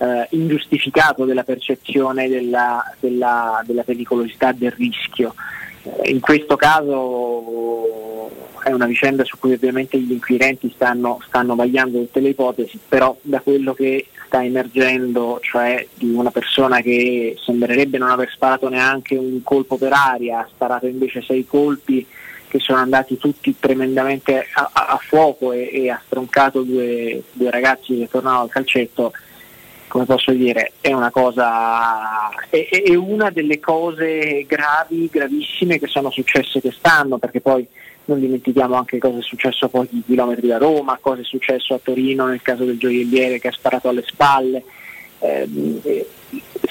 eh, 0.00 0.26
ingiustificato 0.30 1.24
della 1.26 1.44
percezione 1.44 2.28
della, 2.28 2.82
della- 2.98 3.62
della 3.66 3.82
pericolosità 3.82 4.52
del 4.52 4.72
rischio. 4.72 5.34
Eh, 5.82 6.10
in 6.10 6.20
questo 6.20 6.56
caso 6.56 8.30
è 8.62 8.72
una 8.72 8.86
vicenda 8.86 9.24
su 9.24 9.38
cui 9.38 9.52
ovviamente 9.52 9.98
gli 9.98 10.12
inquirenti 10.12 10.70
stanno, 10.74 11.18
stanno 11.26 11.54
vagliando 11.54 11.98
tutte 11.98 12.20
le 12.20 12.30
ipotesi, 12.30 12.78
però 12.88 13.16
da 13.22 13.40
quello 13.40 13.74
che 13.74 14.06
sta 14.26 14.42
emergendo, 14.44 15.38
cioè 15.42 15.86
di 15.94 16.10
una 16.12 16.30
persona 16.30 16.80
che 16.80 17.36
sembrerebbe 17.44 17.98
non 17.98 18.10
aver 18.10 18.30
sparato 18.30 18.68
neanche 18.68 19.16
un 19.16 19.42
colpo 19.42 19.76
per 19.76 19.92
aria, 19.92 20.40
ha 20.40 20.48
sparato 20.48 20.86
invece 20.86 21.20
sei 21.22 21.44
colpi 21.46 22.06
che 22.48 22.58
sono 22.58 22.78
andati 22.80 23.16
tutti 23.16 23.54
tremendamente 23.58 24.46
a, 24.54 24.70
a- 24.72 24.86
a 24.88 24.96
fuoco 24.98 25.52
e, 25.52 25.70
e 25.72 25.90
ha 25.90 26.00
stroncato 26.04 26.62
due, 26.62 27.22
due 27.32 27.50
ragazzi 27.50 27.96
che 27.98 28.08
tornavano 28.10 28.42
al 28.42 28.50
calcetto, 28.50 29.12
come 29.90 30.04
posso 30.04 30.30
dire, 30.30 30.72
è 30.80 30.92
una 30.92 31.10
cosa, 31.10 32.30
è, 32.48 32.68
è- 32.70 32.94
una 32.94 33.28
delle 33.30 33.58
cose 33.58 34.46
gravi, 34.46 35.08
gravissime 35.10 35.80
che 35.80 35.88
sono 35.88 36.10
successe 36.10 36.60
quest'anno, 36.60 37.18
perché 37.18 37.40
poi 37.40 37.66
non 38.04 38.20
dimentichiamo 38.20 38.76
anche 38.76 38.98
cosa 38.98 39.18
è 39.18 39.22
successo 39.22 39.64
a 39.64 39.68
pochi 39.68 40.02
chilometri 40.06 40.46
da 40.46 40.58
Roma, 40.58 40.96
cosa 41.00 41.22
è 41.22 41.24
successo 41.24 41.74
a 41.74 41.80
Torino 41.82 42.26
nel 42.26 42.40
caso 42.40 42.64
del 42.64 42.78
gioielliere 42.78 43.40
che 43.40 43.48
ha 43.48 43.52
sparato 43.52 43.88
alle 43.88 44.04
spalle. 44.06 44.62
Eh, 45.18 46.06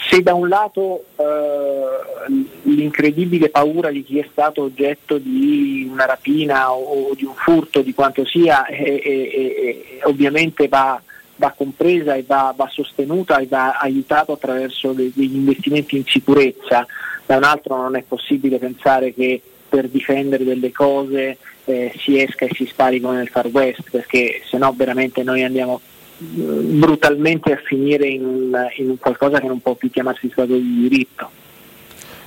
se 0.09 0.21
da 0.23 0.33
un 0.33 0.47
lato 0.47 1.03
eh, 1.17 2.45
l'incredibile 2.63 3.49
paura 3.49 3.91
di 3.91 4.03
chi 4.03 4.17
è 4.19 4.27
stato 4.31 4.63
oggetto 4.63 5.17
di 5.17 5.87
una 5.91 6.05
rapina 6.05 6.71
o 6.71 7.13
di 7.15 7.25
un 7.25 7.35
furto, 7.35 7.81
di 7.81 7.93
quanto 7.93 8.25
sia, 8.25 8.65
eh, 8.65 9.99
ovviamente 10.03 10.69
va, 10.69 11.01
va 11.39 11.53
compresa 11.55 12.15
e 12.15 12.23
va, 12.27 12.53
va 12.55 12.69
sostenuta 12.69 13.39
e 13.39 13.47
va 13.47 13.79
aiutato 13.79 14.33
attraverso 14.33 14.91
de- 14.91 15.11
degli 15.13 15.35
investimenti 15.35 15.95
in 15.95 16.03
sicurezza, 16.05 16.85
da 17.25 17.37
un 17.37 17.43
altro 17.43 17.77
non 17.77 17.95
è 17.95 18.03
possibile 18.07 18.59
pensare 18.59 19.13
che 19.13 19.41
per 19.69 19.87
difendere 19.87 20.43
delle 20.43 20.71
cose 20.71 21.37
eh, 21.65 21.93
si 21.97 22.19
esca 22.19 22.45
e 22.45 22.53
si 22.53 22.65
spari 22.65 22.99
come 22.99 23.17
nel 23.17 23.29
Far 23.29 23.47
West, 23.47 23.89
perché 23.89 24.41
se 24.49 24.57
no 24.57 24.73
veramente 24.75 25.23
noi 25.23 25.43
andiamo 25.43 25.79
mm, 26.21 26.79
brutalmente 26.79 27.53
a 27.53 27.61
finire 27.63 28.07
in, 28.07 28.51
in 28.77 28.97
qualcosa 28.99 29.39
che 29.39 29.47
non 29.47 29.61
può 29.61 29.75
più 29.75 29.89
chiamarsi 29.89 30.29
Stato 30.29 30.53
di 30.53 30.87
diritto. 30.89 31.29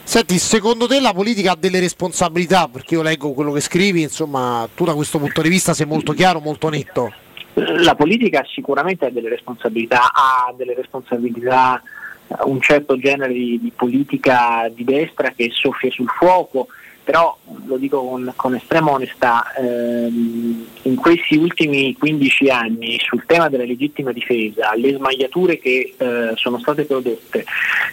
Senti, 0.04 0.38
secondo 0.38 0.86
te 0.86 1.00
la 1.00 1.12
politica 1.12 1.52
ha 1.52 1.56
delle 1.56 1.80
responsabilità? 1.80 2.68
Perché 2.68 2.94
io 2.94 3.02
leggo 3.02 3.32
quello 3.32 3.52
che 3.52 3.60
scrivi, 3.60 4.02
insomma, 4.02 4.68
tu 4.74 4.84
da 4.84 4.94
questo 4.94 5.18
punto 5.18 5.42
di 5.42 5.48
vista 5.48 5.74
sei 5.74 5.86
molto 5.86 6.12
chiaro, 6.12 6.40
molto 6.40 6.68
netto. 6.68 7.12
La 7.54 7.94
politica 7.94 8.44
sicuramente 8.48 9.06
ha 9.06 9.10
delle 9.10 9.28
responsabilità, 9.28 10.10
ha 10.12 10.52
delle 10.56 10.74
responsabilità 10.74 11.82
eh, 12.28 12.34
un 12.44 12.60
certo 12.60 12.96
genere 12.96 13.32
di, 13.32 13.58
di 13.60 13.72
politica 13.74 14.70
di 14.72 14.84
destra 14.84 15.32
che 15.36 15.50
soffia 15.52 15.90
sul 15.90 16.08
fuoco, 16.08 16.68
però 17.04 17.36
lo 17.66 17.76
dico 17.76 18.00
con, 18.02 18.32
con 18.36 18.54
estrema 18.54 18.92
onestà, 18.92 19.52
ehm, 19.54 20.66
in 20.82 20.94
questi 20.96 21.36
ultimi 21.36 21.94
15 21.96 22.48
anni 22.48 22.98
sul 23.00 23.24
tema 23.26 23.48
della 23.48 23.64
legittima 23.64 24.12
difesa 24.12 24.72
le 24.74 24.94
smagliature 24.94 25.58
che 25.58 25.94
eh, 25.96 26.32
sono 26.36 26.58
state 26.58 26.84
prodotte 26.84 27.44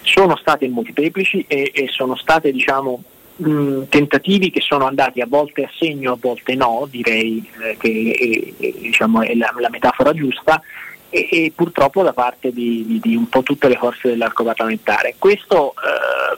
sono 0.03 0.36
state 0.38 0.68
molteplici 0.68 1.43
e, 1.47 1.72
e 1.74 1.88
sono 1.89 2.16
state 2.16 2.51
diciamo, 2.51 3.03
mh, 3.40 3.84
tentativi 3.90 4.52
che 4.52 4.62
sono 4.62 4.86
andati 4.86 5.22
a 5.22 5.28
volte 5.28 5.64
a 5.64 5.70
segno, 5.78 6.14
a 6.14 6.18
volte 6.20 6.56
no, 6.56 6.88
direi 6.90 7.44
eh, 7.64 7.78
che 7.78 7.88
eh, 7.88 8.54
eh, 8.58 8.76
diciamo, 8.80 9.22
è 9.22 9.34
la, 9.36 9.54
la 9.58 9.70
metafora 9.70 10.14
giusta, 10.14 10.62
e, 11.10 11.28
e 11.32 11.52
purtroppo 11.56 12.04
da 12.04 12.14
parte 12.14 12.52
di, 12.52 12.86
di- 12.86 13.00
di 13.00 13.16
un 13.16 13.28
po' 13.30 13.42
tutte 13.44 13.68
le 13.68 13.78
forze 13.78 14.10
dell'arco 14.10 14.44
parlamentare. 14.44 15.16
Questo 15.18 15.74
eh, 15.74 16.38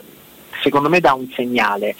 secondo 0.62 0.88
me 0.88 1.00
dà 1.00 1.12
un 1.12 1.28
segnale 1.34 1.94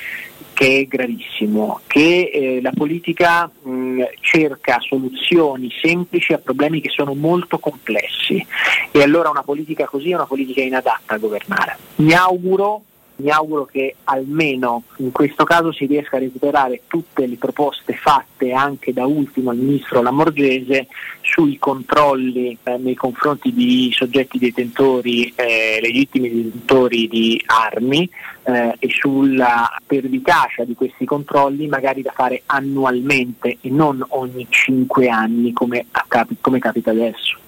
che 0.55 0.80
è 0.80 0.84
gravissimo, 0.84 1.80
che 1.86 2.30
eh, 2.32 2.61
la 2.62 2.72
politica 2.74 3.50
mh, 3.50 4.03
cerca 4.20 4.78
soluzioni 4.80 5.70
semplici 5.80 6.32
a 6.32 6.38
problemi 6.38 6.80
che 6.80 6.90
sono 6.90 7.14
molto 7.14 7.59
complessi 7.59 8.44
e 8.90 9.03
allora 9.03 9.30
una 9.30 9.42
politica 9.42 9.86
così 9.86 10.11
è 10.11 10.14
una 10.14 10.26
politica 10.26 10.61
inadatta 10.61 11.14
a 11.14 11.18
governare. 11.18 11.76
Mi 11.96 12.12
auguro 12.12 12.82
mi 13.22 13.30
auguro 13.30 13.64
che 13.64 13.96
almeno 14.04 14.82
in 14.96 15.12
questo 15.12 15.44
caso 15.44 15.72
si 15.72 15.86
riesca 15.86 16.16
a 16.16 16.20
recuperare 16.20 16.82
tutte 16.88 17.26
le 17.26 17.36
proposte 17.36 17.94
fatte 17.94 18.52
anche 18.52 18.92
da 18.92 19.06
ultimo 19.06 19.50
al 19.50 19.56
ministro 19.56 20.02
Lamorgese 20.02 20.88
sui 21.20 21.56
controlli 21.58 22.58
eh, 22.64 22.76
nei 22.78 22.94
confronti 22.94 23.52
di 23.52 23.90
soggetti 23.94 24.38
detentori, 24.38 25.32
eh, 25.36 25.78
legittimi 25.80 26.28
detentori 26.28 27.06
di 27.08 27.40
armi 27.46 28.10
eh, 28.42 28.74
e 28.78 28.88
sulla 28.90 29.70
pervicacia 29.86 30.64
di 30.64 30.74
questi 30.74 31.04
controlli 31.04 31.68
magari 31.68 32.02
da 32.02 32.10
fare 32.12 32.42
annualmente 32.46 33.58
e 33.60 33.70
non 33.70 34.04
ogni 34.08 34.46
cinque 34.50 35.08
anni 35.08 35.52
come, 35.52 35.86
accapi- 35.90 36.38
come 36.40 36.58
capita 36.58 36.90
adesso. 36.90 37.38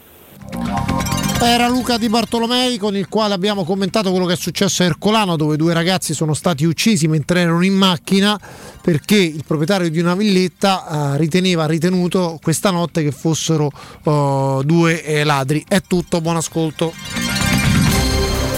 Era 1.47 1.69
Luca 1.69 1.99
Di 1.99 2.09
Bartolomei 2.09 2.79
con 2.79 2.97
il 2.97 3.07
quale 3.07 3.35
abbiamo 3.35 3.65
commentato 3.65 4.11
quello 4.11 4.25
che 4.25 4.33
è 4.33 4.37
successo 4.37 4.83
a 4.83 4.87
Ercolano 4.87 5.37
dove 5.37 5.57
due 5.57 5.75
ragazzi 5.75 6.15
sono 6.15 6.33
stati 6.33 6.65
uccisi 6.65 7.07
mentre 7.07 7.41
erano 7.41 7.63
in 7.63 7.75
macchina 7.75 8.41
perché 8.81 9.17
il 9.17 9.45
proprietario 9.47 9.91
di 9.91 10.01
una 10.01 10.15
villetta 10.15 11.13
eh, 11.15 11.19
riteneva, 11.19 11.65
ha 11.65 11.67
ritenuto 11.67 12.39
questa 12.43 12.71
notte 12.71 13.03
che 13.03 13.13
fossero 13.13 13.71
eh, 14.05 14.61
due 14.65 15.05
eh, 15.05 15.23
ladri. 15.23 15.63
È 15.69 15.83
tutto, 15.83 16.23
buon 16.23 16.37
ascolto. 16.37 16.95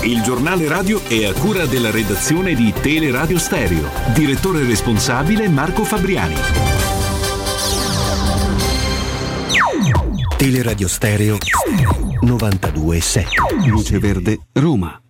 Il 0.02 0.22
giornale 0.22 0.68
radio 0.68 1.02
è 1.08 1.24
a 1.24 1.32
cura 1.32 1.66
della 1.66 1.90
redazione 1.90 2.54
di 2.54 2.72
Teleradio 2.80 3.38
Stereo. 3.38 3.90
Direttore 4.14 4.64
responsabile 4.64 5.48
Marco 5.48 5.82
Fabriani. 5.82 6.95
Teleradio 10.36 10.86
Stereo 10.86 11.38
92.7 12.20 13.66
Luce 13.66 13.98
Verde, 13.98 14.38
Roma. 14.52 15.00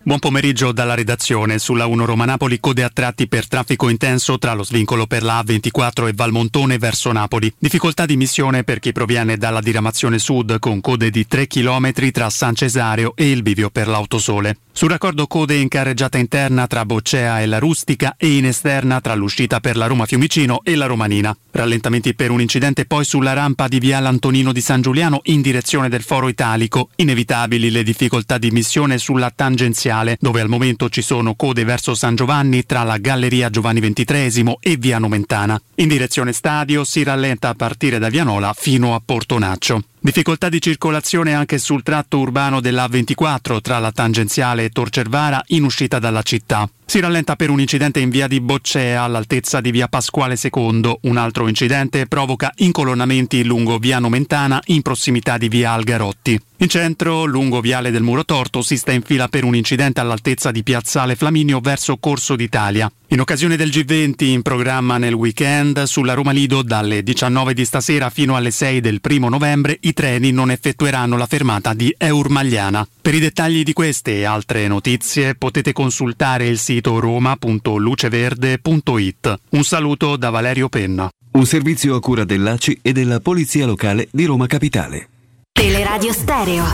Buon 0.00 0.20
pomeriggio 0.20 0.70
dalla 0.70 0.94
redazione. 0.94 1.58
Sulla 1.58 1.86
1 1.86 2.04
Roma 2.04 2.24
Napoli 2.24 2.60
code 2.60 2.84
a 2.84 2.90
tratti 2.92 3.26
per 3.26 3.48
traffico 3.48 3.88
intenso 3.88 4.38
tra 4.38 4.54
lo 4.54 4.62
svincolo 4.62 5.08
per 5.08 5.24
la 5.24 5.42
A24 5.44 6.06
e 6.06 6.12
Valmontone 6.14 6.78
verso 6.78 7.10
Napoli. 7.10 7.52
Difficoltà 7.58 8.06
di 8.06 8.16
missione 8.16 8.62
per 8.62 8.78
chi 8.78 8.92
proviene 8.92 9.36
dalla 9.36 9.60
diramazione 9.60 10.20
sud 10.20 10.60
con 10.60 10.80
code 10.80 11.10
di 11.10 11.26
3 11.26 11.48
km 11.48 11.92
tra 12.12 12.30
San 12.30 12.54
Cesareo 12.54 13.16
e 13.16 13.28
il 13.28 13.42
bivio 13.42 13.70
per 13.70 13.88
l'Autosole. 13.88 14.58
Sul 14.76 14.90
raccordo 14.90 15.26
code 15.26 15.54
in 15.54 15.68
carreggiata 15.68 16.18
interna 16.18 16.66
tra 16.66 16.84
Boccea 16.84 17.40
e 17.40 17.46
la 17.46 17.58
Rustica 17.58 18.14
e 18.18 18.36
in 18.36 18.44
esterna 18.44 19.00
tra 19.00 19.14
l'uscita 19.14 19.58
per 19.58 19.74
la 19.74 19.86
Roma 19.86 20.04
Fiumicino 20.04 20.60
e 20.62 20.76
la 20.76 20.84
Romanina. 20.84 21.34
Rallentamenti 21.50 22.14
per 22.14 22.30
un 22.30 22.42
incidente 22.42 22.84
poi 22.84 23.06
sulla 23.06 23.32
rampa 23.32 23.68
di 23.68 23.78
via 23.78 23.96
Antonino 23.96 24.52
di 24.52 24.60
San 24.60 24.82
Giuliano 24.82 25.20
in 25.24 25.40
direzione 25.40 25.88
del 25.88 26.02
Foro 26.02 26.28
Italico. 26.28 26.90
Inevitabili 26.96 27.70
le 27.70 27.82
difficoltà 27.82 28.36
di 28.36 28.50
missione 28.50 28.98
sulla 28.98 29.32
tangenziale, 29.34 30.18
dove 30.20 30.42
al 30.42 30.50
momento 30.50 30.90
ci 30.90 31.00
sono 31.00 31.36
code 31.36 31.64
verso 31.64 31.94
San 31.94 32.14
Giovanni 32.14 32.66
tra 32.66 32.82
la 32.82 32.98
Galleria 32.98 33.48
Giovanni 33.48 33.80
XXIII 33.80 34.58
e 34.60 34.76
via 34.76 34.98
Nomentana. 34.98 35.58
In 35.76 35.88
direzione 35.88 36.34
stadio 36.34 36.84
si 36.84 37.02
rallenta 37.02 37.48
a 37.48 37.54
partire 37.54 37.98
da 37.98 38.10
Vianola 38.10 38.52
fino 38.54 38.94
a 38.94 39.00
Portonaccio. 39.02 39.82
Difficoltà 40.06 40.48
di 40.48 40.60
circolazione 40.60 41.34
anche 41.34 41.58
sul 41.58 41.82
tratto 41.82 42.20
urbano 42.20 42.60
della 42.60 42.86
A24 42.86 43.60
tra 43.60 43.80
la 43.80 43.90
tangenziale 43.90 44.62
e 44.62 44.70
Torcervara 44.70 45.42
in 45.48 45.64
uscita 45.64 45.98
dalla 45.98 46.22
città. 46.22 46.70
Si 46.84 47.00
rallenta 47.00 47.34
per 47.34 47.50
un 47.50 47.58
incidente 47.58 47.98
in 47.98 48.08
via 48.08 48.28
di 48.28 48.40
Boccea 48.40 49.02
all'altezza 49.02 49.60
di 49.60 49.72
via 49.72 49.88
Pasquale 49.88 50.38
II. 50.40 50.98
Un 51.00 51.16
altro 51.16 51.48
incidente 51.48 52.06
provoca 52.06 52.52
incolonnamenti 52.58 53.42
lungo 53.42 53.78
via 53.78 53.98
Nomentana 53.98 54.62
in 54.66 54.82
prossimità 54.82 55.38
di 55.38 55.48
via 55.48 55.72
Algarotti. 55.72 56.40
In 56.58 56.68
centro, 56.68 57.26
lungo 57.26 57.60
viale 57.60 57.90
del 57.90 58.02
Muro 58.02 58.24
Torto, 58.24 58.62
si 58.62 58.78
sta 58.78 58.90
in 58.90 59.02
fila 59.02 59.28
per 59.28 59.44
un 59.44 59.54
incidente 59.54 60.00
all'altezza 60.00 60.50
di 60.50 60.62
piazzale 60.62 61.14
Flaminio 61.14 61.60
verso 61.60 61.98
Corso 61.98 62.34
d'Italia. 62.34 62.90
In 63.08 63.20
occasione 63.20 63.56
del 63.56 63.68
G20 63.68 64.24
in 64.24 64.40
programma 64.40 64.96
nel 64.96 65.12
weekend, 65.12 65.82
sulla 65.82 66.14
Roma 66.14 66.32
Lido 66.32 66.62
dalle 66.62 67.02
19 67.02 67.52
di 67.52 67.66
stasera 67.66 68.08
fino 68.08 68.36
alle 68.36 68.50
6 68.50 68.80
del 68.80 69.02
primo 69.02 69.28
novembre 69.28 69.76
i 69.80 69.92
treni 69.92 70.30
non 70.30 70.50
effettueranno 70.50 71.18
la 71.18 71.26
fermata 71.26 71.74
di 71.74 71.94
Eurmagliana. 71.96 72.88
Per 73.02 73.14
i 73.14 73.20
dettagli 73.20 73.62
di 73.62 73.74
queste 73.74 74.16
e 74.16 74.24
altre 74.24 74.66
notizie 74.66 75.34
potete 75.34 75.74
consultare 75.74 76.46
il 76.46 76.58
sito 76.58 76.98
roma.luceverde.it. 76.98 79.34
Un 79.50 79.62
saluto 79.62 80.16
da 80.16 80.30
Valerio 80.30 80.70
Penna. 80.70 81.10
Un 81.32 81.44
servizio 81.44 81.96
a 81.96 82.00
cura 82.00 82.24
dell'ACI 82.24 82.78
e 82.80 82.94
della 82.94 83.20
Polizia 83.20 83.66
Locale 83.66 84.08
di 84.10 84.24
Roma 84.24 84.46
Capitale. 84.46 85.08
Teleradio 85.56 86.12
Stereo 86.12 86.64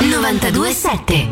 927 0.00 1.28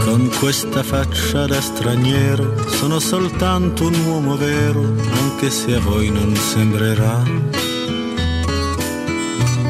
Con 0.00 0.28
questa 0.40 0.82
faccia 0.82 1.46
da 1.46 1.60
straniero 1.60 2.68
sono 2.68 2.98
soltanto 2.98 3.86
un 3.86 3.94
uomo 4.04 4.36
vero, 4.36 4.80
anche 4.80 5.50
se 5.50 5.76
a 5.76 5.78
voi 5.80 6.10
non 6.10 6.34
sembrerà. 6.34 7.67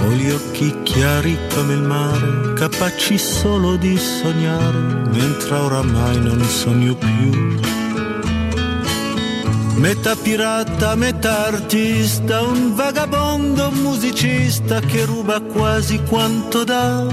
Ho 0.00 0.10
gli 0.10 0.30
occhi 0.30 0.82
chiari 0.82 1.38
come 1.54 1.74
il 1.74 1.82
mare, 1.82 2.52
capaci 2.54 3.18
solo 3.18 3.76
di 3.76 3.96
sognare, 3.96 4.78
mentre 5.10 5.54
oramai 5.54 6.20
non 6.20 6.42
sogno 6.44 6.94
più. 6.94 7.56
Metà 9.76 10.16
pirata, 10.16 10.96
metà 10.96 11.46
artista, 11.46 12.42
un 12.42 12.74
vagabondo 12.74 13.70
musicista 13.70 14.80
che 14.80 15.04
ruba 15.04 15.40
quasi 15.40 16.00
quanto 16.02 16.64
dà 16.64 17.06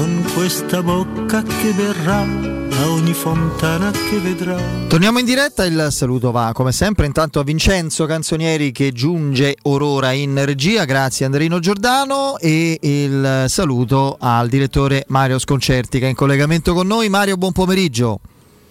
con 0.00 0.24
questa 0.34 0.82
bocca 0.82 1.42
che 1.42 1.72
verrà 1.72 2.59
a 2.70 2.90
ogni 2.90 3.12
fontana 3.12 3.90
che 3.90 4.18
vedrà. 4.18 4.56
Torniamo 4.88 5.18
in 5.18 5.24
diretta, 5.24 5.64
il 5.64 5.88
saluto 5.90 6.30
va 6.30 6.52
come 6.54 6.72
sempre 6.72 7.06
intanto 7.06 7.40
a 7.40 7.42
Vincenzo 7.42 8.06
Canzonieri 8.06 8.72
che 8.72 8.92
giunge 8.92 9.56
orora 9.62 10.12
in 10.12 10.44
regia, 10.44 10.84
grazie 10.84 11.26
Andrino 11.26 11.58
Giordano 11.58 12.38
e 12.38 12.78
il 12.80 13.44
saluto 13.48 14.16
al 14.18 14.48
direttore 14.48 15.04
Mario 15.08 15.38
Sconcerti 15.38 15.98
che 15.98 16.06
è 16.06 16.08
in 16.08 16.14
collegamento 16.14 16.74
con 16.74 16.86
noi. 16.86 17.08
Mario, 17.08 17.36
buon 17.36 17.52
pomeriggio. 17.52 18.20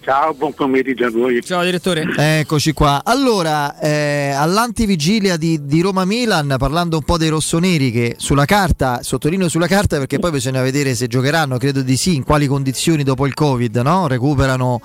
Ciao, 0.02 0.32
buon 0.32 0.54
pomeriggio 0.54 1.04
a 1.04 1.10
voi. 1.10 1.42
Ciao 1.42 1.62
direttore. 1.62 2.06
Eccoci 2.16 2.72
qua. 2.72 3.02
Allora, 3.04 3.78
eh, 3.78 4.30
all'antivigilia 4.30 5.36
di, 5.36 5.66
di 5.66 5.82
Roma-Milan, 5.82 6.54
parlando 6.58 6.96
un 6.96 7.02
po' 7.02 7.18
dei 7.18 7.28
rossoneri 7.28 7.90
che 7.90 8.14
sulla 8.16 8.46
carta, 8.46 9.02
sottolineo 9.02 9.50
sulla 9.50 9.66
carta 9.66 9.98
perché 9.98 10.18
poi 10.18 10.30
bisogna 10.30 10.62
vedere 10.62 10.94
se 10.94 11.06
giocheranno, 11.06 11.58
credo 11.58 11.82
di 11.82 11.98
sì, 11.98 12.14
in 12.14 12.24
quali 12.24 12.46
condizioni 12.46 13.02
dopo 13.02 13.26
il 13.26 13.34
Covid, 13.34 13.76
no? 13.76 14.06
Recuperano 14.08 14.80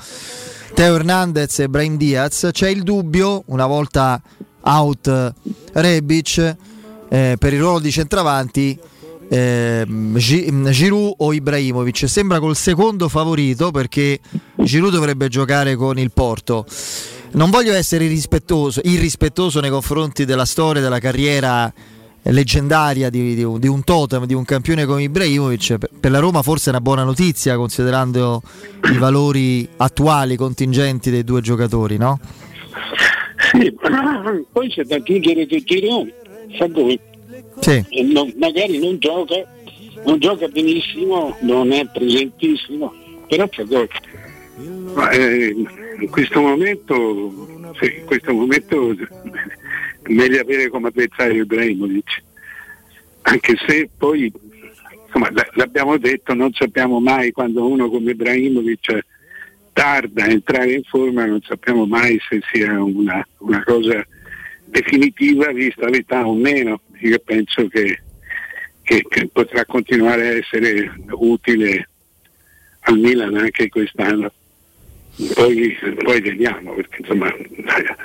Teo 0.73 0.95
Hernandez 0.95 1.59
e 1.59 1.69
Brian 1.69 1.95
Diaz. 1.95 2.49
C'è 2.51 2.67
il 2.67 2.83
dubbio, 2.83 3.43
una 3.47 3.67
volta 3.67 4.21
out 4.63 5.33
Rebic, 5.71 6.55
eh, 7.07 7.35
per 7.39 7.53
il 7.53 7.59
ruolo 7.61 7.79
di 7.79 7.91
centravanti, 7.91 8.77
eh, 9.29 9.85
Giroud 10.15 11.13
o 11.17 11.33
Ibrahimovic? 11.33 12.07
Sembra 12.07 12.39
col 12.39 12.55
secondo 12.55 13.09
favorito 13.09 13.71
perché 13.71 14.19
Giroud 14.55 14.91
dovrebbe 14.91 15.27
giocare 15.27 15.75
con 15.75 15.97
il 15.97 16.11
Porto. 16.11 16.65
Non 17.31 17.49
voglio 17.49 17.73
essere 17.73 18.05
irrispettoso, 18.05 18.81
irrispettoso 18.83 19.59
nei 19.59 19.69
confronti 19.69 20.25
della 20.25 20.45
storia 20.45 20.81
della 20.81 20.99
carriera 20.99 21.71
leggendaria 22.31 23.09
di, 23.09 23.35
di, 23.35 23.43
un, 23.43 23.59
di, 23.59 23.67
un 23.67 23.83
totem, 23.83 24.25
di 24.25 24.33
un 24.33 24.45
campione 24.45 24.85
come 24.85 25.03
Ibrahimovic. 25.03 25.77
Per 25.99 26.11
la 26.11 26.19
Roma 26.19 26.41
forse 26.41 26.67
è 26.67 26.69
una 26.69 26.81
buona 26.81 27.03
notizia 27.03 27.55
considerando 27.55 28.41
i 28.91 28.97
valori 28.97 29.67
attuali 29.77 30.35
contingenti 30.35 31.11
dei 31.11 31.23
due 31.23 31.41
giocatori 31.41 31.97
no? 31.97 32.19
Sì, 33.51 33.73
poi 34.51 34.69
c'è 34.69 34.83
da 34.83 34.95
aggiungere 34.95 35.45
che 35.45 35.61
Giroud 35.63 36.11
fa 36.57 36.67
gol 36.67 36.99
sì. 37.59 38.11
non, 38.11 38.33
magari 38.37 38.77
non 38.79 38.97
gioca, 38.99 39.35
non 40.05 40.19
gioca 40.19 40.47
benissimo, 40.47 41.35
non 41.41 41.71
è 41.71 41.85
presentissimo, 41.91 42.93
però 43.27 43.47
fa 43.51 43.63
gol. 43.63 43.87
Ma, 44.93 45.09
eh, 45.09 45.53
in 45.99 46.09
questo 46.09 46.41
momento, 46.41 47.73
sì, 47.79 47.97
in 47.99 48.05
questo 48.05 48.33
momento 48.33 48.91
è 48.91 48.95
meglio 50.13 50.41
avere 50.41 50.69
come 50.69 50.87
avversario 50.87 51.43
Ibrahimovic, 51.43 52.23
anche 53.23 53.55
se 53.67 53.89
poi 53.97 54.31
insomma, 55.15 55.29
l'abbiamo 55.53 55.97
detto, 55.97 56.33
non 56.33 56.51
sappiamo 56.53 56.99
mai 56.99 57.31
quando 57.31 57.65
uno 57.67 57.89
come 57.89 58.11
Ibrahimovic 58.11 58.99
tarda 59.71 60.23
a 60.23 60.29
entrare 60.29 60.73
in 60.73 60.83
forma, 60.83 61.25
non 61.25 61.41
sappiamo 61.41 61.85
mai 61.85 62.19
se 62.29 62.41
sia 62.51 62.81
una, 62.81 63.25
una 63.39 63.63
cosa 63.63 64.05
definitiva 64.65 65.51
vista 65.51 65.87
l'età 65.87 66.27
o 66.27 66.33
meno. 66.33 66.81
Io 66.99 67.19
penso 67.19 67.67
che, 67.67 68.01
che, 68.83 69.05
che, 69.07 69.29
potrà 69.31 69.65
continuare 69.65 70.27
a 70.27 70.37
essere 70.37 70.91
utile 71.11 71.89
al 72.81 72.97
Milan 72.97 73.35
anche 73.35 73.69
quest'anno. 73.69 74.31
Poi, 75.33 75.77
poi 76.03 76.21
vediamo, 76.21 76.73
perché 76.73 76.97
insomma 76.99 77.33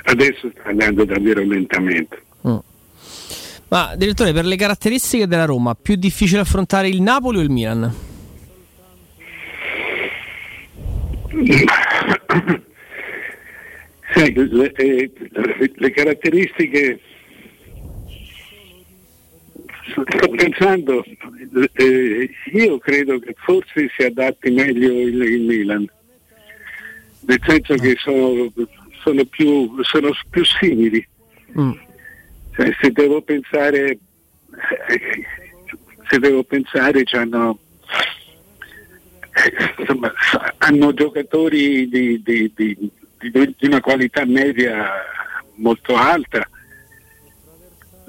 adesso 0.03 0.49
sta 0.51 0.63
andando 0.63 1.03
davvero 1.03 1.43
lentamente. 1.43 2.21
Mm. 2.47 2.57
Ma 3.67 3.93
direttore, 3.95 4.33
per 4.33 4.45
le 4.45 4.55
caratteristiche 4.55 5.27
della 5.27 5.45
Roma, 5.45 5.75
più 5.75 5.95
difficile 5.95 6.41
affrontare 6.41 6.89
il 6.89 7.01
Napoli 7.01 7.37
o 7.37 7.41
il 7.41 7.49
Milan? 7.49 8.09
Sì, 14.13 14.33
le, 14.33 14.71
eh, 14.73 15.11
le, 15.75 15.91
caratteristiche 15.91 16.99
sto 19.91 20.29
pensando 20.29 21.03
eh, 21.73 22.29
io 22.53 22.77
credo 22.79 23.19
che 23.19 23.35
forse 23.37 23.89
si 23.95 24.03
adatti 24.03 24.51
meglio 24.51 24.91
il, 24.91 25.21
il 25.21 25.41
Milan 25.41 25.89
nel 27.23 27.39
senso 27.45 27.75
che 27.75 27.95
sono, 27.99 28.51
sono, 29.03 29.25
più, 29.25 29.83
sono 29.83 30.09
più, 30.29 30.43
simili 30.43 31.07
mm. 31.57 31.71
cioè, 32.55 32.75
se 32.79 32.91
devo 32.91 33.21
pensare 33.21 33.97
se 36.09 36.19
devo 36.19 36.43
pensare 36.43 37.03
hanno, 37.11 37.59
insomma, 39.77 40.11
hanno 40.57 40.93
giocatori 40.93 41.87
di, 41.87 42.21
di, 42.21 42.51
di 42.53 42.91
di, 43.29 43.55
di 43.57 43.67
una 43.67 43.81
qualità 43.81 44.25
media 44.25 44.89
molto 45.55 45.95
alta. 45.95 46.47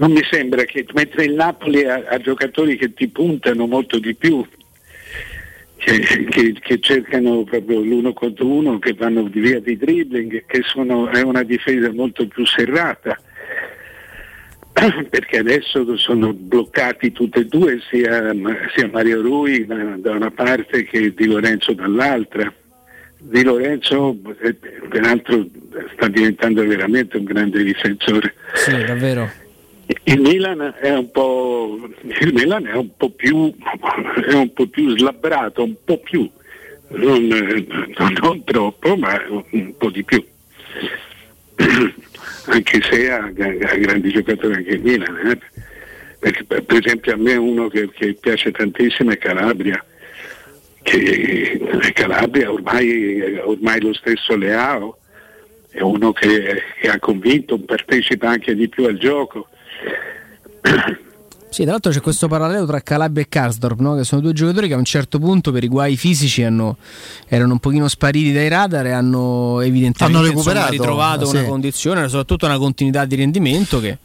Non 0.03 0.11
mi 0.11 0.23
sembra 0.29 0.65
che, 0.65 0.85
mentre 0.95 1.27
il 1.27 1.35
Napoli 1.35 1.85
ha, 1.85 2.03
ha 2.09 2.19
giocatori 2.19 2.77
che 2.77 2.93
ti 2.93 3.07
puntano 3.07 3.69
molto 3.69 4.01
di 4.01 4.17
più, 4.17 4.45
che, 5.77 6.01
che, 6.29 6.57
che, 6.61 6.81
cercano 6.81 7.45
proprio 7.45 7.81
l'uno 7.83 8.13
contro 8.13 8.47
uno, 8.47 8.81
che 8.81 8.95
vanno 8.95 9.23
di 9.29 9.39
via 9.39 9.61
di 9.61 9.77
dribbling, 9.77 10.45
che 10.45 10.63
sono, 10.65 11.09
è 11.09 11.23
una 11.23 11.45
difesa 11.45 11.93
molto 11.93 12.27
più 12.27 12.45
serrata, 12.45 13.17
perché 15.09 15.39
adesso 15.39 15.97
sono 15.97 16.33
bloccati 16.33 17.13
tutti 17.13 17.39
e 17.39 17.45
due, 17.45 17.81
sia, 17.89 18.33
sia 18.75 18.91
Mario 18.93 19.23
Rui 19.23 19.65
da, 19.67 20.11
una 20.11 20.33
parte 20.33 20.83
che 20.83 21.15
Di 21.15 21.27
Lorenzo 21.27 21.75
dall'altra 21.75 22.53
Di 23.19 23.45
Lorenzo, 23.45 24.19
eh, 24.41 24.55
peraltro, 24.89 25.47
sta 25.95 26.09
diventando 26.09 26.67
veramente 26.67 27.19
un 27.19 27.25
grande 27.25 27.63
difensore. 27.63 28.35
Sì, 28.55 28.73
davvero. 28.85 29.42
Il 30.05 30.21
Milan 30.21 30.75
è 30.81 30.91
un 30.95 31.11
po', 31.11 31.79
è 32.09 32.75
un 32.75 32.97
po' 32.97 33.11
più, 33.11 33.53
è 34.27 34.33
un 34.35 34.53
po' 34.53 34.67
più 34.67 34.97
slabbrato, 34.97 35.65
un 35.65 35.75
po' 35.85 35.99
più, 35.99 36.29
non, 36.89 37.27
non- 37.27 38.45
troppo, 38.45 38.97
ma 38.97 39.21
un 39.51 39.77
po' 39.77 39.91
di 39.91 40.05
più. 40.05 40.25
Anche 42.47 42.81
se 42.83 43.11
ha, 43.11 43.25
ha 43.25 43.31
grandi 43.31 44.11
giocatori 44.11 44.55
anche 44.55 44.71
il 44.71 44.81
Milan. 44.83 45.17
eh. 45.31 45.39
Perché, 46.19 46.45
per 46.45 46.63
per 46.65 46.79
esempio 46.85 47.15
a 47.15 47.17
me 47.17 47.35
uno 47.35 47.69
che, 47.69 47.91
che 47.91 48.15
piace 48.15 48.53
tantissimo 48.53 49.11
è 49.11 49.19
Calabria, 49.19 49.85
che 50.83 51.61
Calabria 51.93 52.53
ormai, 52.53 53.39
ormai 53.43 53.81
lo 53.81 53.93
stesso 53.93 54.37
Leao, 54.37 54.99
è 55.71 55.81
uno 55.81 56.13
che, 56.13 56.63
che 56.81 56.89
ha 56.89 56.99
convinto, 56.99 57.59
partecipa 57.59 58.29
anche 58.29 58.55
di 58.55 58.69
più 58.69 58.85
al 58.85 58.99
gioco. 58.99 59.49
Sì, 61.53 61.65
tra 61.65 61.73
l'altro 61.73 61.93
c'è 61.93 62.01
questo 62.01 62.29
parallelo 62.29 62.65
tra 62.65 62.81
Calabria 62.81 63.23
e 63.23 63.29
Karsdorp, 63.29 63.79
no? 63.81 63.95
che 63.95 64.05
sono 64.05 64.23
due 64.23 64.33
giocatori 64.33 64.69
che 64.69 64.75
a 64.75 64.79
un 64.79 64.87
certo 64.87 65.19
punto 65.19 65.53
per 65.53 65.63
i 65.63 65.69
guai 65.69 65.99
fisici 65.99 66.43
hanno- 66.43 66.79
erano 67.29 67.53
un 67.53 67.59
pochino 67.59 67.89
spariti 67.89 68.33
dai 68.33 68.49
radar 68.49 68.87
e 68.87 68.93
hanno 68.93 69.61
evidentemente 69.61 70.19
Hanno 70.19 70.31
insomma, 70.31 70.69
ritrovato 70.69 71.27
sì. 71.27 71.37
una 71.37 71.45
condizione, 71.45 72.09
soprattutto 72.09 72.47
una 72.47 72.57
continuità 72.57 73.05
di 73.05 73.17
rendimento 73.17 73.81
che, 73.81 73.99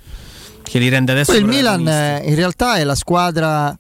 che 0.62 0.78
li 0.78 0.90
rende 0.90 1.14
adesso 1.14 1.32
Poi 1.32 1.40
il 1.40 1.48
Milan 1.48 1.88
eh, 1.88 2.22
in 2.26 2.36
realtà 2.36 2.76
è 2.76 2.84
la 2.84 2.95
squadra 2.95 3.78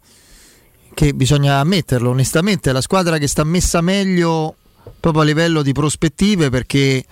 che 0.93 1.13
bisogna 1.13 1.57
ammetterlo 1.57 2.11
onestamente, 2.11 2.69
è 2.69 2.73
la 2.73 2.79
squadra 2.79 3.17
che 3.17 3.27
sta 3.27 3.43
messa 3.43 3.81
meglio 3.81 4.55
proprio 4.97 5.23
a 5.23 5.25
livello 5.25 5.61
di 5.61 5.73
prospettive 5.73 6.49
perché 6.49 7.03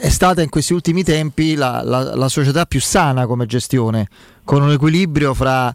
è 0.00 0.08
stata 0.08 0.42
in 0.42 0.48
questi 0.48 0.72
ultimi 0.72 1.02
tempi 1.02 1.54
la, 1.54 1.82
la- 1.84 2.14
la 2.14 2.28
società 2.28 2.66
più 2.66 2.80
sana 2.80 3.26
come 3.26 3.46
gestione, 3.46 4.08
con 4.44 4.62
un 4.62 4.72
equilibrio 4.72 5.34
fra 5.34 5.74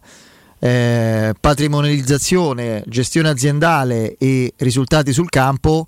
eh, 0.58 1.34
patrimonializzazione, 1.38 2.82
gestione 2.86 3.28
aziendale 3.28 4.16
e 4.18 4.52
risultati 4.56 5.12
sul 5.12 5.28
campo 5.28 5.86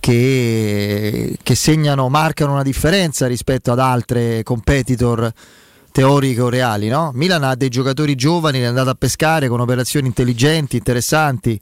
che, 0.00 1.36
che 1.42 1.54
segnano, 1.54 2.08
marcano 2.08 2.52
una 2.52 2.62
differenza 2.62 3.26
rispetto 3.26 3.72
ad 3.72 3.78
altre 3.78 4.42
competitor 4.42 5.32
teoriche 5.92 6.40
o 6.40 6.48
reali. 6.48 6.88
No? 6.88 7.10
Milan 7.14 7.44
ha 7.44 7.54
dei 7.54 7.68
giocatori 7.68 8.14
giovani, 8.14 8.60
è 8.60 8.64
andato 8.64 8.90
a 8.90 8.96
pescare 8.96 9.48
con 9.48 9.60
operazioni 9.60 10.06
intelligenti, 10.06 10.76
interessanti, 10.76 11.58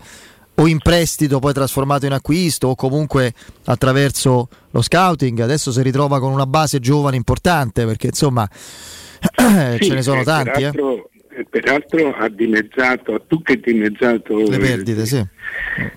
o 0.62 0.68
in 0.68 0.78
prestito 0.78 1.40
poi 1.40 1.52
trasformato 1.52 2.06
in 2.06 2.12
acquisto 2.12 2.68
o 2.68 2.74
comunque 2.76 3.32
attraverso 3.64 4.48
lo 4.70 4.80
scouting. 4.80 5.40
Adesso 5.40 5.72
si 5.72 5.82
ritrova 5.82 6.20
con 6.20 6.32
una 6.32 6.46
base 6.46 6.78
giovane 6.78 7.16
importante 7.16 7.84
perché 7.84 8.08
insomma 8.08 8.48
Sì, 9.78 9.84
ce 9.84 9.94
ne 9.94 10.02
sono 10.02 10.20
eh, 10.20 10.24
tanti. 10.24 10.62
eh. 10.62 10.70
Peraltro, 10.70 11.10
eh, 11.30 11.46
peraltro 11.48 12.14
ha 12.14 12.28
dimezzato, 12.28 13.14
ha 13.14 13.18
più 13.18 13.42
che 13.42 13.58
dimezzato 13.58 14.36
Le 14.36 14.56
eh, 14.56 14.58
perdite, 14.58 15.06
sì. 15.06 15.26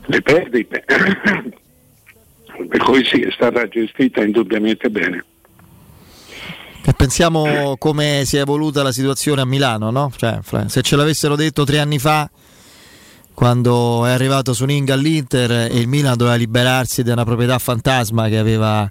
le 0.06 0.22
perdite. 0.22 0.84
per 2.68 2.84
cui 2.84 3.04
sì, 3.06 3.22
è 3.22 3.32
stata 3.32 3.68
gestita 3.68 4.24
indubbiamente 4.24 4.90
bene. 4.90 5.26
E 6.88 6.94
pensiamo 6.94 7.76
come 7.78 8.24
si 8.26 8.38
è 8.38 8.42
evoluta 8.42 8.84
la 8.84 8.92
situazione 8.92 9.42
a 9.42 9.46
Milano, 9.46 9.90
no? 9.90 10.12
Cioè, 10.16 10.40
se 10.68 10.82
ce 10.84 10.96
l'avessero 10.96 11.36
detto 11.36 11.64
tre 11.64 11.80
anni 11.80 11.98
fa, 11.98 12.30
quando 13.36 14.06
è 14.06 14.12
arrivato 14.12 14.54
Suning 14.54 14.90
all'Inter 14.90 15.52
e 15.52 15.78
il 15.78 15.88
Milan 15.88 16.16
doveva 16.16 16.38
liberarsi 16.38 17.04
di 17.04 17.12
una 17.12 17.26
proprietà 17.26 17.60
fantasma 17.60 18.30
che 18.30 18.38
aveva 18.38 18.90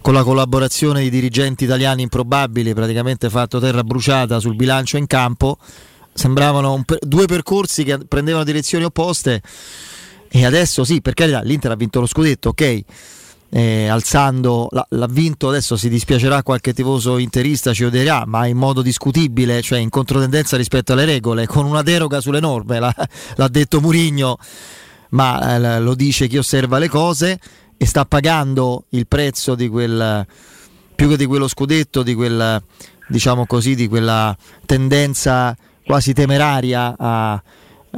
con 0.00 0.14
la 0.14 0.22
collaborazione 0.24 1.02
di 1.02 1.10
dirigenti 1.10 1.64
italiani 1.64 2.02
improbabili 2.02 2.72
praticamente 2.74 3.28
fatto 3.28 3.60
terra 3.60 3.84
bruciata 3.84 4.40
sul 4.40 4.56
bilancio 4.56 4.96
in 4.96 5.06
campo, 5.06 5.58
sembravano 6.14 6.82
per- 6.86 6.98
due 7.00 7.26
percorsi 7.26 7.84
che 7.84 7.98
prendevano 8.08 8.44
direzioni 8.44 8.84
opposte. 8.84 9.42
E 10.28 10.44
adesso 10.44 10.82
sì, 10.82 11.00
per 11.02 11.14
carità, 11.14 11.42
l'Inter 11.42 11.70
ha 11.70 11.76
vinto 11.76 12.00
lo 12.00 12.06
scudetto, 12.06 12.50
ok, 12.50 12.82
eh, 13.50 13.88
alzando, 13.88 14.68
l'ha, 14.70 14.86
l'ha 14.90 15.06
vinto, 15.06 15.48
adesso 15.48 15.76
si 15.76 15.88
dispiacerà 15.88 16.42
qualche 16.42 16.72
tifoso 16.72 17.18
interista, 17.18 17.72
ci 17.72 17.84
odierà, 17.84 18.24
ma 18.26 18.46
in 18.46 18.56
modo 18.56 18.82
discutibile, 18.82 19.62
cioè 19.62 19.78
in 19.78 19.88
controtendenza 19.88 20.56
rispetto 20.56 20.92
alle 20.92 21.04
regole, 21.04 21.46
con 21.46 21.64
una 21.64 21.82
deroga 21.82 22.20
sulle 22.20 22.40
norme, 22.40 22.78
l'ha, 22.78 22.94
l'ha 23.36 23.48
detto 23.48 23.80
Murigno, 23.80 24.38
ma 25.10 25.56
eh, 25.56 25.80
lo 25.80 25.94
dice 25.94 26.26
chi 26.26 26.38
osserva 26.38 26.78
le 26.78 26.88
cose 26.88 27.38
e 27.76 27.86
sta 27.86 28.04
pagando 28.04 28.84
il 28.90 29.06
prezzo 29.06 29.54
di 29.54 29.68
quel, 29.68 30.26
più 30.94 31.08
che 31.08 31.16
di 31.16 31.26
quello 31.26 31.46
scudetto, 31.46 32.02
di 32.02 32.14
quel, 32.14 32.62
diciamo 33.08 33.46
così, 33.46 33.74
di 33.74 33.86
quella 33.86 34.36
tendenza 34.64 35.56
quasi 35.84 36.12
temeraria 36.12 36.94
a, 36.98 37.40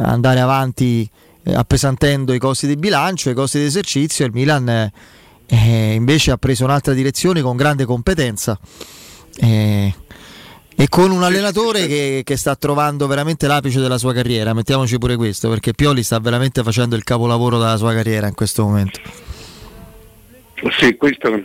andare 0.01 0.41
avanti 0.41 1.09
eh, 1.43 1.55
appesantendo 1.55 2.33
i 2.33 2.39
costi 2.39 2.67
di 2.67 2.77
bilancio, 2.77 3.31
i 3.31 3.35
costi 3.35 3.59
di 3.59 3.65
esercizio, 3.65 4.27
il 4.27 4.33
Milan 4.33 4.91
eh, 5.49 5.57
eh, 5.57 5.95
invece 5.95 6.31
ha 6.31 6.37
preso 6.37 6.65
un'altra 6.65 6.93
direzione 6.93 7.41
con 7.41 7.57
grande 7.57 7.85
competenza 7.85 8.59
eh, 9.41 9.95
e 10.77 10.89
con 10.89 11.11
un 11.11 11.23
allenatore 11.23 11.87
che, 11.87 12.23
che 12.25 12.37
sta 12.37 12.55
trovando 12.55 13.07
veramente 13.07 13.47
l'apice 13.47 13.81
della 13.81 13.99
sua 13.99 14.13
carriera, 14.13 14.55
mettiamoci 14.55 14.99
pure 14.99 15.17
questo, 15.17 15.49
perché 15.49 15.73
Pioli 15.73 16.03
sta 16.03 16.21
veramente 16.21 16.63
facendo 16.63 16.95
il 16.95 17.03
capolavoro 17.03 17.59
della 17.59 17.77
sua 17.77 17.93
carriera 17.93 18.29
in 18.29 18.35
questo 18.35 18.65
momento. 18.65 19.01
Sì, 20.79 20.97
questo, 20.97 21.43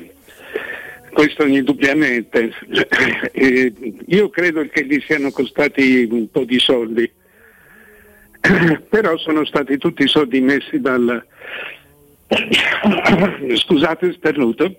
questo 1.14 1.46
indubbiamente. 1.46 2.52
Eh, 3.32 3.74
io 4.08 4.30
credo 4.30 4.68
che 4.68 4.86
gli 4.86 5.02
siano 5.06 5.32
costati 5.32 6.08
un 6.12 6.30
po' 6.30 6.44
di 6.44 6.60
soldi, 6.60 7.12
però 8.90 9.18
sono 9.18 9.46
stati 9.46 9.78
tutti 9.78 10.08
soldi 10.08 10.42
messi 10.42 10.80
dal... 10.80 11.26
Scusate, 13.56 14.14
sternuto. 14.14 14.76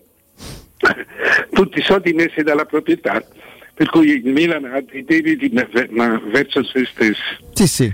Tutti 1.52 1.78
i 1.78 1.82
soldi 1.82 2.12
messi 2.12 2.42
dalla 2.42 2.64
proprietà, 2.64 3.24
per 3.72 3.88
cui 3.88 4.08
il 4.08 4.32
Milan 4.32 4.64
ha 4.64 4.80
dei 4.80 5.04
debiti 5.04 5.48
verso 5.48 6.62
se 6.64 6.84
stesso. 6.86 7.22
Sì, 7.52 7.66
sì. 7.66 7.92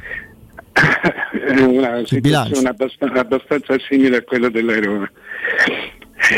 È 1.32 1.60
una 1.60 2.04
situazione 2.04 2.68
abbastan- 2.68 3.16
abbastanza 3.16 3.76
simile 3.88 4.18
a 4.18 4.22
quella 4.22 4.48
della 4.48 4.78
Roma. 4.80 5.10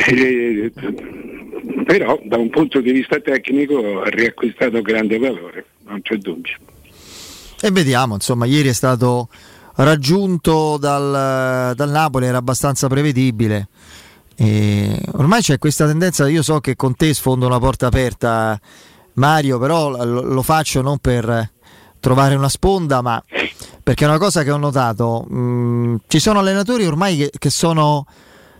Eh, 0.08 0.72
però 1.84 2.20
da 2.24 2.36
un 2.36 2.50
punto 2.50 2.80
di 2.80 2.92
vista 2.92 3.18
tecnico 3.20 4.02
ha 4.02 4.08
riacquistato 4.08 4.80
grande 4.80 5.18
valore, 5.18 5.64
non 5.86 6.00
c'è 6.02 6.16
dubbio. 6.16 6.56
E 7.60 7.70
vediamo, 7.70 8.14
insomma, 8.14 8.44
ieri 8.46 8.68
è 8.68 8.72
stato 8.72 9.28
raggiunto 9.76 10.76
dal, 10.78 11.74
dal 11.74 11.90
Napoli, 11.90 12.26
era 12.26 12.38
abbastanza 12.38 12.88
prevedibile. 12.88 13.68
E 14.34 15.00
ormai 15.12 15.40
c'è 15.40 15.58
questa 15.58 15.86
tendenza, 15.86 16.28
io 16.28 16.42
so 16.42 16.60
che 16.60 16.74
con 16.76 16.96
te 16.96 17.12
sfondo 17.14 17.46
una 17.46 17.58
porta 17.58 17.86
aperta, 17.86 18.58
Mario, 19.14 19.58
però 19.58 19.90
lo, 19.90 20.22
lo 20.22 20.42
faccio 20.42 20.80
non 20.82 20.98
per 20.98 21.50
trovare 22.00 22.34
una 22.34 22.48
sponda, 22.48 23.00
ma 23.02 23.22
perché 23.82 24.04
è 24.04 24.08
una 24.08 24.18
cosa 24.18 24.42
che 24.42 24.50
ho 24.50 24.56
notato. 24.56 25.24
mh, 25.28 26.00
ci 26.06 26.18
sono 26.18 26.38
allenatori 26.38 26.86
ormai 26.86 27.16
che, 27.16 27.30
che 27.36 27.50
sono 27.50 28.06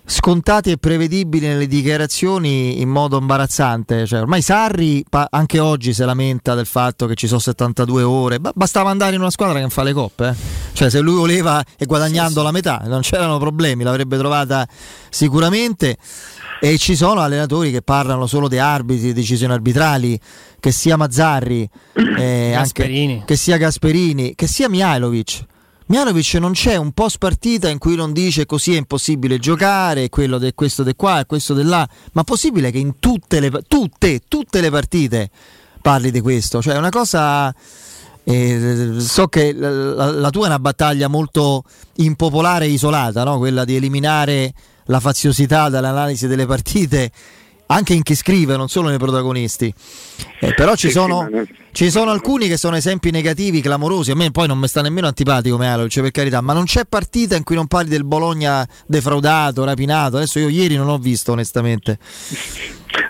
scontati 0.05 0.71
e 0.71 0.77
prevedibili 0.79 1.47
nelle 1.47 1.67
dichiarazioni 1.67 2.81
in 2.81 2.89
modo 2.89 3.19
imbarazzante. 3.19 4.07
Cioè, 4.07 4.21
ormai 4.21 4.43
Sarri 4.43 5.05
pa- 5.09 5.29
anche 5.31 5.59
oggi 5.59 5.95
si 5.95 6.05
lamenta 6.05 6.55
del 6.55 6.67
fatto 6.67 7.07
che 7.07 7.15
ci 7.15 7.27
sono 7.27 7.39
72 7.41 8.03
ore. 8.03 8.41
Ba- 8.41 8.53
bastava 8.55 8.91
andare 8.91 9.15
in 9.15 9.21
una 9.21 9.31
squadra 9.31 9.55
che 9.55 9.61
non 9.61 9.71
fa 9.71 9.83
le 9.83 9.93
coppe. 9.93 10.29
eh. 10.29 10.35
Cioè, 10.73 10.91
se 10.91 11.01
lui 11.01 11.15
voleva 11.15 11.63
e 11.79 11.85
guadagnando 11.87 12.43
la 12.43 12.51
metà, 12.51 12.83
non 12.87 13.01
c'erano 13.01 13.39
problemi, 13.39 13.85
l'avrebbe 13.85 14.17
trovata 14.19 14.67
sicuramente. 15.09 15.97
E 16.61 16.79
ci 16.79 16.95
sono 16.95 17.21
allenatori 17.21 17.73
che 17.73 17.83
parlano 17.83 18.27
solo 18.27 18.47
di 18.47 18.57
arbitri, 18.59 19.13
decisioni 19.13 19.53
arbitrali, 19.53 20.19
che 20.61 20.71
sia 20.71 20.97
Mazzarri, 20.97 21.69
eh, 22.19 22.55
anche- 22.55 22.83
che 23.25 23.37
sia 23.37 23.57
Gasperini, 23.57 24.35
che 24.35 24.47
sia 24.47 24.69
Mihailovic. 24.69 25.45
Mihailovic 25.93 26.33
non 26.37 26.53
c'è 26.53 26.77
un 26.77 26.93
post 26.93 27.19
partita 27.19 27.69
in 27.69 27.77
cui 27.77 27.97
non 27.97 28.15
dice 28.15 28.47
così 28.47 28.73
è 28.73 28.79
impossibile 28.79 29.39
giocare, 29.39 30.09
quello 30.09 30.39
di 30.39 30.51
questo 30.55 30.83
di 30.83 30.95
qua 30.97 31.21
e 31.21 31.27
questo 31.27 31.53
di 31.53 31.63
là, 31.65 31.87
ma 32.13 32.25
possibile 32.25 32.71
che 32.71 32.79
in 32.79 32.99
tutte 32.99 33.41
le, 33.41 33.51
tutte, 33.69 34.23
tutte 34.27 34.63
le 34.63 34.71
partite 34.71 35.29
parli 35.83 36.11
di 36.11 36.21
questo? 36.23 36.63
Cioè 36.63 36.77
è 36.77 36.79
una 36.79 36.89
cosa... 36.89 37.55
eh, 38.25 38.95
so 39.01 39.27
che 39.27 39.53
la- 39.53 40.13
la 40.13 40.31
tua 40.31 40.45
è 40.45 40.47
una 40.47 40.59
battaglia 40.59 41.09
molto 41.09 41.65
impopolare 41.97 42.65
e 42.65 42.69
isolata, 42.71 43.23
no? 43.25 43.37
quella 43.37 43.67
di 43.67 43.77
eliminare 43.77 44.55
la 44.87 44.99
faziosità 44.99 45.69
dall'analisi 45.69 46.27
delle 46.27 46.47
partite 46.47 47.11
anche 47.73 47.95
in 47.95 48.03
chi 48.03 48.15
scrive, 48.15 48.57
non 48.57 48.69
solo 48.69 48.89
nei 48.89 48.99
protagonisti. 48.99 49.73
Eh, 50.41 50.55
però 50.55 50.75
ci 50.75 50.91
sono, 50.91 51.29
ci 51.73 51.91
sono 51.91 52.11
alcuni 52.11 52.49
che 52.49 52.57
sono 52.57 52.77
esempi 52.77 53.11
negativi, 53.11 53.61
clamorosi. 53.61 54.11
A 54.11 54.15
me 54.17 54.31
poi 54.31 54.47
non 54.47 54.59
mi 54.59 54.69
sta 54.69 54.83
nemmeno 54.83 55.07
antipatico 55.07 55.57
Mealovic, 55.57 56.01
per 56.01 56.11
carità, 56.11 56.41
ma 56.41 56.53
non 56.53 56.65
c'è 56.65 56.83
partita 56.89 57.37
in 57.37 57.45
cui 57.45 57.55
non 57.55 57.67
parli 57.67 57.89
del 57.91 58.05
Bologna 58.05 58.67
defraudato, 58.87 59.65
rapinato. 59.65 60.17
Adesso 60.17 60.39
io 60.39 60.49
ieri 60.49 60.77
non 60.77 60.89
ho 60.89 60.99
visto 60.99 61.33
onestamente. 61.33 61.99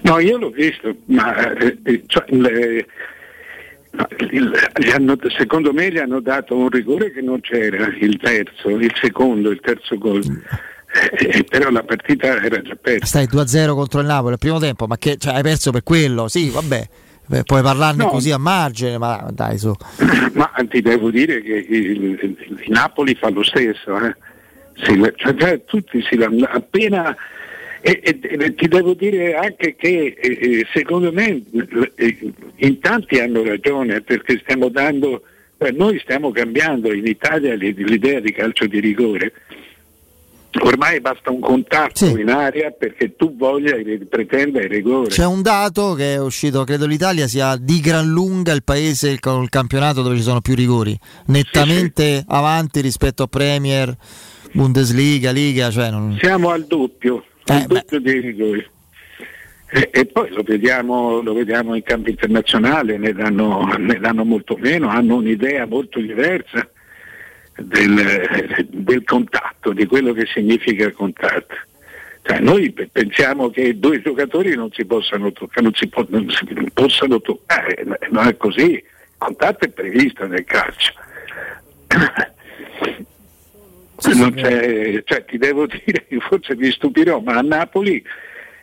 No, 0.03 0.19
io 0.19 0.37
l'ho 0.39 0.51
visto, 0.51 0.95
ma 1.07 1.53
eh, 1.55 1.79
eh, 1.85 2.03
cioè, 2.07 2.25
le- 2.29 2.87
il- 4.31 4.53
hanno- 4.95 5.17
secondo 5.37 5.73
me 5.73 5.91
gli 5.91 5.99
hanno 5.99 6.21
dato 6.21 6.57
un 6.57 6.69
rigore 6.71 7.13
che 7.13 7.21
non 7.21 7.41
c'era, 7.41 7.89
il 8.01 8.17
terzo, 8.19 8.71
il 8.71 8.93
secondo, 9.01 9.51
il 9.51 9.61
terzo 9.61 9.99
gol. 9.99 10.23
Eh, 11.19 11.45
però 11.49 11.71
la 11.71 11.83
partita 11.83 12.43
era 12.43 12.61
già 12.61 12.77
persa. 12.81 13.07
Stai 13.07 13.27
2-0 13.27 13.75
contro 13.75 14.01
il 14.01 14.07
Napoli 14.07 14.33
al 14.35 14.39
primo 14.39 14.59
tempo, 14.59 14.87
ma 14.87 14.99
che 14.99 15.17
cioè, 15.17 15.35
hai 15.35 15.43
perso 15.43 15.71
per 15.71 15.83
quello? 15.83 16.29
Sì, 16.29 16.51
vabbè. 16.51 16.89
eh, 17.33 17.43
Puoi 17.45 17.63
parlarne 17.63 18.05
No. 18.05 18.11
così 18.11 18.31
a 18.31 18.39
margine, 18.39 18.99
ma 18.99 19.27
dai 19.33 19.57
su. 19.59 19.73
Ma 20.35 20.51
ti 20.69 20.81
devo 20.83 21.11
dire 21.11 21.41
che 21.43 21.53
il, 21.69 21.85
il- 22.03 22.19
il 22.23 22.65
Napoli 22.69 23.15
fa 23.15 23.29
lo 23.31 23.43
stesso, 23.43 23.99
eh. 24.05 24.15
Si 24.75 24.99
cioè, 25.17 25.35
cioè, 25.37 25.65
tutti 25.67 26.03
si 26.09 26.17
appena 26.51 27.15
e, 27.83 28.01
e- 28.03 28.19
e 28.23 28.55
ti 28.55 28.69
devo 28.69 28.95
dire 28.95 29.35
anche 29.35 29.77
che 29.77 30.17
eh, 30.19 30.39
eh, 30.41 30.67
secondo 30.73 31.13
me 31.13 31.43
eh, 31.97 32.33
in 32.57 32.81
tanti 32.81 33.19
hanno 33.21 33.45
ragione 33.45 34.01
perché 34.01 34.39
stiamo 34.43 34.69
dando, 34.71 35.23
noi 35.75 35.99
stiamo 36.01 36.31
cambiando 36.33 36.93
in 36.93 37.07
Italia 37.07 37.55
l'i- 37.55 37.75
l'idea 37.75 38.21
di 38.21 38.33
calcio 38.33 38.67
di 38.67 38.81
rigore. 38.81 39.33
Ormai 40.61 41.01
basta 41.01 41.31
un 41.31 41.41
contatto 41.41 42.05
in 42.07 42.29
aria 42.29 42.71
perché 42.71 43.17
tu 43.17 43.35
voglia 43.37 43.75
e 43.75 44.07
pretenda 44.09 44.61
il 44.61 44.69
rigore. 44.69 45.09
C'è 45.09 45.25
un 45.25 45.41
dato 45.41 45.95
che 45.95 46.15
è 46.15 46.21
uscito, 46.21 46.63
credo 46.65 46.87
l'Italia 46.87 47.27
sia 47.27 47.57
di 47.57 47.81
gran 47.81 48.09
lunga 48.09 48.53
il 48.53 48.63
paese 48.63 49.19
con 49.19 49.43
il 49.43 49.49
campionato 49.49 50.03
dove 50.03 50.17
ci 50.17 50.23
sono 50.23 50.43
più 50.43 50.55
rigori, 50.55 50.97
nettamente 51.27 52.23
avanti 52.29 52.81
rispetto 52.81 53.23
a 53.23 53.27
Premier, 53.29 53.97
Bundesliga, 54.53 55.31
Liga, 55.31 55.71
cioè 55.71 55.91
non... 55.91 56.19
Siamo 56.21 56.51
al 56.51 56.65
doppio, 56.67 57.25
Eh, 57.47 57.55
al 57.55 57.67
doppio 57.67 58.01
dei 58.01 58.21
rigori. 58.21 58.67
E, 59.71 59.89
e 59.91 60.05
poi 60.05 60.31
lo 60.33 60.43
vediamo, 60.43 61.23
lo 61.23 61.33
vediamo 61.33 61.75
in 61.75 61.83
campo 61.83 62.11
internazionale, 62.11 62.99
ne 62.99 63.15
danno, 63.15 63.75
ne 63.79 63.99
danno 63.99 64.23
molto 64.23 64.59
meno, 64.61 64.89
hanno 64.89 65.17
un'idea 65.17 65.65
molto 65.67 65.99
diversa 65.99 66.69
del, 67.57 68.67
del 68.71 69.05
contatto, 69.05 69.73
di 69.73 69.87
quello 69.87 70.13
che 70.13 70.27
significa 70.27 70.91
contatto. 70.93 71.55
Cioè, 72.25 72.39
noi 72.39 72.71
pe- 72.71 72.89
pensiamo 72.91 73.51
che 73.51 73.79
due 73.79 74.01
giocatori 74.01 74.55
non 74.55 74.71
si 74.73 74.85
possano 74.85 75.33
toccare, 75.33 75.63
non 75.63 75.75
si, 75.75 75.89
po- 75.89 76.07
non 76.09 76.29
si 76.31 76.47
possano 76.73 77.21
toccare, 77.21 77.85
non 78.11 78.27
è 78.29 78.37
così, 78.37 78.71
il 78.73 78.85
contatto 79.19 79.65
è 79.65 79.69
previsto 79.69 80.27
nel 80.27 80.45
calcio. 80.45 80.93
Non 84.15 84.33
c'è- 84.35 85.03
cioè, 85.05 85.25
ti 85.25 85.39
devo 85.39 85.67
dire, 85.67 86.07
forse 86.29 86.57
mi 86.57 86.71
stupirò, 86.71 87.21
ma 87.21 87.35
a 87.39 87.43
Napoli 87.43 88.03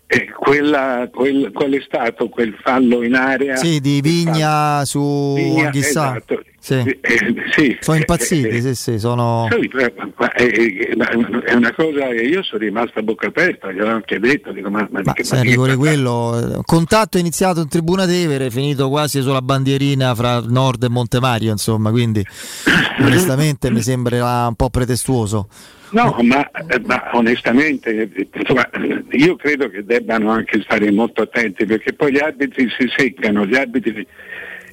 eh, 0.08 0.26
quella- 0.32 1.08
quel- 1.12 1.52
qual 1.54 1.72
è 1.72 1.82
stato 1.82 2.30
quel 2.30 2.56
fallo 2.62 3.04
in 3.04 3.14
area? 3.14 3.56
Sì, 3.56 3.80
di 3.80 4.02
Vigna 4.02 4.84
su 4.84 5.34
Vigna, 5.36 5.66
Anghissà. 5.66 6.16
esatto. 6.16 6.44
Sì. 6.60 6.76
Eh, 6.76 7.36
sì. 7.52 7.78
Sono 7.80 7.98
impazziti, 7.98 8.48
Eh, 8.48 8.58
eh, 8.58 8.62
sì, 8.62 8.76
sì, 8.76 9.00
sono... 9.00 9.48
Ma- 9.48 10.12
ma 10.18 10.32
è, 10.34 11.54
una 11.54 11.74
cosa 11.74 12.08
che 12.10 12.22
io 12.22 12.44
sono 12.44 12.62
rimasto 12.62 13.00
a 13.00 13.02
bocca 13.02 13.28
aperta, 13.28 13.72
gliel'ho 13.72 13.88
anche 13.88 14.20
detto, 14.20 14.52
dico, 14.52 14.70
ma, 14.70 14.88
ma 14.92 15.02
di 15.02 15.12
che- 15.14 15.24
Se 15.24 15.36
ma 15.38 15.42
rigore 15.42 15.76
quello, 15.76 16.38
eh, 16.38 16.62
contatto 16.66 17.18
è 17.18 17.20
iniziato 17.22 17.62
in 17.62 17.70
tribuna 17.70 18.06
Tevere, 18.06 18.50
finito 18.50 18.90
quasi 18.90 19.22
sulla 19.22 19.42
bandierina 19.42 20.14
fra 20.16 20.42
Nord 20.46 20.84
e 20.84 20.90
Montemario, 20.90 21.52
insomma, 21.52 21.90
quindi 21.92 22.24
onestamente 23.00 23.72
mi 23.72 23.82
sembra 23.82 24.48
un 24.48 24.56
po' 24.56 24.70
pretestuoso. 24.70 25.48
No, 25.92 26.16
ma, 26.22 26.48
eh, 26.52 26.80
ma 26.86 27.10
onestamente 27.14 28.12
eh, 28.14 28.28
insomma, 28.32 28.70
eh, 28.70 29.04
io 29.12 29.36
credo 29.38 29.70
che 29.70 29.84
debbano 29.84 30.30
anche 30.30 30.62
stare 30.62 30.92
molto 30.92 31.24
attenti 31.24 31.66
perché 31.66 31.94
poi 31.94 32.12
gli 32.12 32.20
arbitri 32.20 32.68
si 32.78 32.88
seccano, 32.96 33.46
gli 33.46 33.56
arbitri 33.56 34.06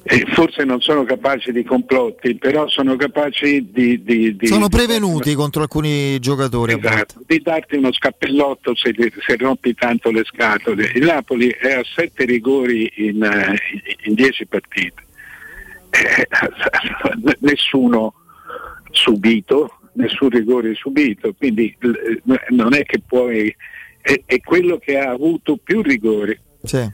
eh, 0.03 0.25
forse 0.33 0.63
non 0.63 0.79
sono 0.81 1.03
capaci 1.03 1.51
di 1.51 1.63
complotti, 1.63 2.35
però 2.35 2.67
sono 2.69 2.95
capaci 2.95 3.69
di... 3.71 4.01
di- 4.03 4.35
di- 4.35 4.47
Sono 4.47 4.67
di- 4.67 4.75
prevenuti 4.77 5.33
contro 5.33 5.61
alcuni 5.63 6.17
giocatori. 6.19 6.73
Esatto, 6.77 7.21
di 7.25 7.39
darti 7.41 7.75
uno 7.75 7.91
scappellotto 7.91 8.75
se, 8.75 8.93
se 8.95 9.35
rompi 9.37 9.73
tanto 9.73 10.11
le 10.11 10.23
scatole. 10.25 10.91
Il 10.95 11.05
Napoli 11.05 11.49
è 11.49 11.73
a 11.73 11.83
sette 11.83 12.25
rigori 12.25 12.91
in, 12.95 13.23
eh, 13.23 13.55
in 14.05 14.13
dieci 14.13 14.45
partite. 14.45 15.05
Eh, 15.89 16.27
nessuno 17.39 18.13
subito, 18.91 19.79
nessun 19.93 20.29
rigore 20.29 20.73
subito, 20.75 21.33
quindi 21.33 21.75
eh, 21.79 22.21
non 22.49 22.73
è 22.73 22.83
che 22.83 22.99
puoi... 23.05 23.53
È, 23.99 24.21
è 24.25 24.39
quello 24.39 24.77
che 24.77 24.97
ha 24.97 25.09
avuto 25.09 25.57
più 25.57 25.81
rigori, 25.81 26.37
Sì. 26.63 26.87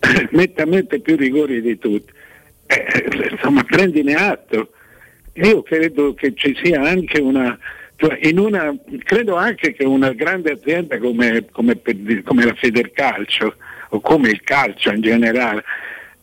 nettamente 0.30 1.00
più 1.00 1.16
rigori 1.16 1.60
di 1.60 1.76
tutti. 1.78 2.12
Eh, 2.70 3.28
insomma, 3.32 3.64
prendine 3.64 4.14
atto. 4.14 4.70
Io 5.34 5.62
credo 5.62 6.14
che 6.14 6.34
ci 6.34 6.56
sia 6.62 6.80
anche 6.82 7.20
una, 7.20 7.58
cioè 7.96 8.18
una 8.34 8.76
credo 9.02 9.34
anche 9.34 9.72
che 9.72 9.84
una 9.84 10.12
grande 10.12 10.52
azienda 10.52 10.98
come, 10.98 11.46
come, 11.50 11.80
come 12.24 12.44
la 12.44 12.54
Federcalcio 12.54 13.56
o 13.88 14.00
come 14.00 14.28
il 14.30 14.40
calcio 14.42 14.92
in 14.92 15.00
generale 15.00 15.64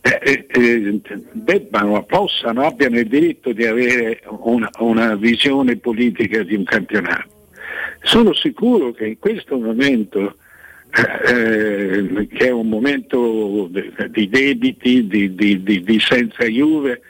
eh, 0.02 0.20
eh, 0.22 0.46
eh, 0.48 1.02
debbano, 1.34 2.04
possano, 2.04 2.66
abbiano 2.66 2.98
il 2.98 3.08
diritto 3.08 3.52
di 3.52 3.66
avere 3.66 4.22
una, 4.28 4.70
una 4.80 5.16
visione 5.16 5.76
politica 5.76 6.44
di 6.44 6.56
un 6.56 6.64
campionato. 6.64 7.36
Sono 8.04 8.34
sicuro 8.34 8.94
che 8.94 9.06
in 9.06 9.20
questo 9.20 9.58
momento 9.58 10.38
eh, 10.92 12.28
che 12.34 12.48
è 12.48 12.52
un 12.52 12.68
momento 12.70 13.70
di 14.10 14.30
debiti, 14.30 15.08
di, 15.08 15.36
di- 15.36 15.62
di- 15.64 15.84
di 15.84 16.00
senza 16.00 16.46
Juve, 16.46 17.02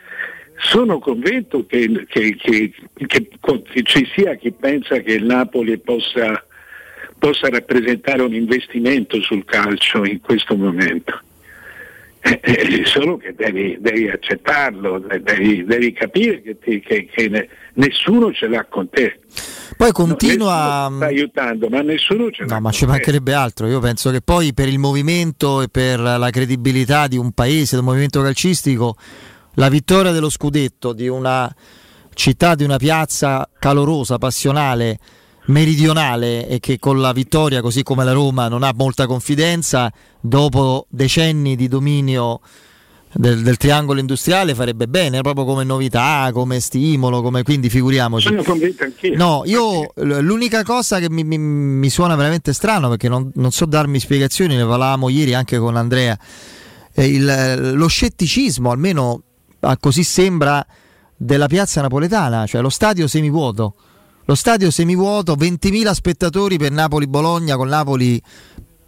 sono 0.59 0.99
convinto 0.99 1.65
che, 1.65 2.05
che- 2.07 2.35
che- 2.35 2.71
che 3.05 3.83
ci 3.83 4.07
sia 4.15 4.35
chi 4.35 4.51
pensa 4.51 4.99
che 4.99 5.13
il 5.13 5.25
Napoli 5.25 5.77
possa, 5.77 6.43
possa 7.19 7.49
rappresentare 7.49 8.23
un 8.23 8.33
investimento 8.33 9.21
sul 9.21 9.45
calcio 9.45 10.03
in 10.05 10.19
questo 10.19 10.55
momento. 10.55 11.21
Eh, 12.21 12.39
eh, 12.41 12.85
solo 12.85 13.17
che 13.17 13.33
devi, 13.35 13.77
devi 13.79 14.09
accettarlo, 14.09 14.99
devi, 15.21 15.63
devi 15.63 15.93
capire 15.93 16.41
che, 16.41 16.57
ti- 16.59 16.79
che- 16.81 17.05
che 17.05 17.29
ne- 17.29 17.47
nessuno 17.75 18.33
ce 18.33 18.47
l'ha 18.47 18.65
con 18.65 18.89
te. 18.89 19.19
Poi 19.77 19.91
continua... 19.91 20.87
Ti 20.89 20.95
sta 20.95 21.05
aiutando, 21.05 21.69
ma 21.69 21.81
nessuno 21.81 22.31
ce 22.31 22.45
No, 22.45 22.59
ma 22.59 22.71
ci 22.71 22.87
mancherebbe 22.87 23.33
altro. 23.33 23.67
Io 23.67 23.79
penso 23.79 24.09
che 24.09 24.21
poi 24.21 24.53
per 24.53 24.67
il 24.67 24.79
movimento 24.79 25.61
e 25.61 25.69
per 25.69 25.99
la 25.99 26.29
credibilità 26.31 27.05
di 27.07 27.15
un 27.15 27.31
paese, 27.31 27.75
del 27.75 27.85
movimento 27.85 28.21
calcistico, 28.21 28.95
la 29.53 29.69
vittoria 29.69 30.11
dello 30.11 30.29
scudetto 30.29 30.93
di 30.93 31.07
una 31.07 31.53
città, 32.15 32.55
di 32.55 32.63
una 32.63 32.77
piazza 32.77 33.47
calorosa, 33.59 34.17
passionale, 34.17 34.97
meridionale 35.45 36.47
e 36.47 36.59
che 36.59 36.79
con 36.79 36.99
la 36.99 37.11
vittoria, 37.11 37.61
così 37.61 37.83
come 37.83 38.03
la 38.03 38.13
Roma, 38.13 38.47
non 38.47 38.63
ha 38.63 38.73
molta 38.75 39.05
confidenza, 39.05 39.91
dopo 40.19 40.87
decenni 40.89 41.55
di 41.55 41.67
dominio 41.67 42.41
del, 43.17 43.41
del 43.41 43.57
triangolo 43.57 43.99
industriale 43.99 44.53
farebbe 44.53 44.87
bene, 44.87 45.21
proprio 45.21 45.43
come 45.43 45.63
novità, 45.63 46.29
come 46.31 46.59
stimolo, 46.59 47.21
come, 47.21 47.41
quindi 47.43 47.69
figuriamoci. 47.69 48.27
Sono 48.27 48.43
convinto 48.43 48.83
anch'io. 48.83 49.15
No, 49.17 49.41
io 49.45 49.91
l'unica 49.95 50.63
cosa 50.63 50.99
che 50.99 51.09
mi, 51.09 51.23
mi- 51.23 51.37
mi 51.39 51.89
suona 51.89 52.15
veramente 52.15 52.53
strano, 52.53 52.89
perché 52.89 53.09
non, 53.09 53.31
non 53.35 53.51
so 53.51 53.65
darmi 53.65 53.99
spiegazioni, 53.99 54.55
ne 54.55 54.65
parlavamo 54.65 55.09
ieri 55.09 55.33
anche 55.33 55.57
con 55.57 55.75
Andrea, 55.75 56.17
è 56.91 57.01
il- 57.01 57.71
lo 57.73 57.87
scetticismo, 57.87 58.69
almeno 58.71 59.21
così 59.79 60.03
sembra, 60.03 60.65
della 61.15 61.47
piazza 61.47 61.81
napoletana, 61.81 62.45
cioè 62.45 62.61
lo 62.61 62.69
stadio 62.69 63.07
semivuoto. 63.07 63.73
Lo 64.25 64.35
stadio 64.35 64.69
semivuoto, 64.69 65.35
20.000 65.35 65.91
spettatori 65.91 66.57
per 66.57 66.69
Napoli-Bologna, 66.71 67.55
con 67.55 67.69
Napoli 67.69 68.21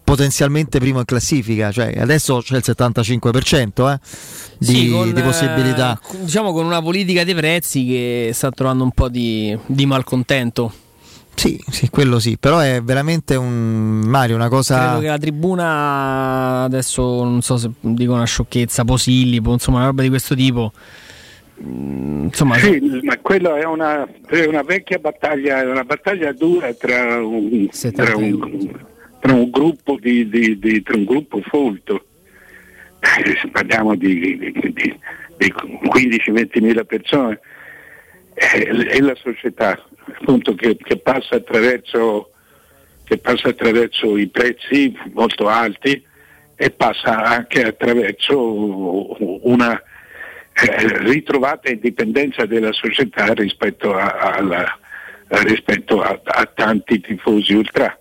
potenzialmente 0.10 0.80
primo 0.80 0.98
in 1.00 1.06
classifica, 1.06 1.72
cioè 1.72 1.94
adesso 2.00 2.42
c'è 2.42 2.56
il 2.56 2.64
75% 2.66 3.92
eh, 3.94 4.00
di, 4.58 4.66
Sì, 4.66 4.90
con, 4.90 5.14
di 5.14 5.22
possibilità. 5.22 6.00
eh, 6.14 6.18
diciamo 6.24 6.52
con 6.52 6.66
una 6.66 6.82
politica 6.82 7.24
dei 7.24 7.36
prezzi 7.36 7.86
che 7.86 8.32
sta 8.34 8.50
trovando 8.50 8.84
un 8.84 8.92
po' 8.92 9.08
di, 9.08 9.56
di 9.68 9.86
malcontento. 9.86 10.74
Sì, 11.36 11.64
sì, 11.70 11.90
quello 11.90 12.20
sì, 12.20 12.38
però 12.40 12.58
è 12.58 12.82
veramente 12.84 13.36
un 13.36 14.02
Mario, 14.04 14.36
una 14.36 14.50
cosa 14.50 14.78
Credo 14.88 15.00
che 15.00 15.08
la 15.08 15.18
tribuna 15.20 16.64
adesso 16.64 17.24
non 17.24 17.42
so 17.44 17.58
se 17.58 17.70
dico 17.80 18.14
una 18.14 18.26
sciocchezza, 18.26 18.84
Posillipo, 18.84 19.54
insomma, 19.54 19.78
una 19.78 19.86
roba 19.86 20.02
di 20.02 20.10
questo 20.10 20.34
tipo. 20.36 20.74
Mm, 21.64 22.24
Insomma, 22.26 22.58
Sì, 22.58 22.80
ma 23.04 23.18
quello 23.20 23.56
è 23.56 23.64
una, 23.64 24.06
è 24.28 24.46
una 24.46 24.64
vecchia 24.64 24.98
battaglia, 24.98 25.62
è 25.62 25.66
una 25.70 25.84
battaglia 25.84 26.34
dura 26.34 26.74
tra 26.74 27.24
un, 27.24 27.68
tra 27.94 28.16
un- 28.18 28.88
tra 29.20 29.34
un 29.34 29.50
gruppo, 29.50 29.98
di, 30.00 30.28
di, 30.30 30.58
di, 30.60 30.82
tra 30.82 30.96
un 30.96 31.06
gruppo 31.06 31.42
folto, 31.42 32.06
eh, 33.00 33.50
parliamo 33.50 33.96
di, 33.96 34.38
di 34.38 34.98
15-20 35.38 36.62
mila 36.62 36.84
persone, 36.84 37.40
eh, 38.34 38.68
è 38.68 39.00
la 39.00 39.16
società 39.16 39.82
appunto, 40.20 40.56
che, 40.56 40.78
che, 40.78 40.98
passa 40.98 41.36
attraverso, 41.36 42.32
che 43.04 43.18
passa 43.18 43.50
attraverso 43.50 44.18
i 44.18 44.28
prezzi 44.28 44.98
molto 45.14 45.48
alti 45.48 46.04
e 46.56 46.72
passa 46.72 47.24
anche 47.24 47.64
attraverso 47.64 49.48
una 49.48 49.82
eh, 50.54 50.98
ritrovata 51.00 51.70
indipendenza 51.70 52.46
della 52.46 52.74
società 52.74 53.34
rispetto 53.34 53.96
a, 53.96 54.36
alla, 54.36 54.78
rispetto 55.28 56.02
a, 56.02 56.20
a 56.24 56.46
tanti 56.54 57.00
tifosi 57.00 57.54
ultra. 57.54 57.98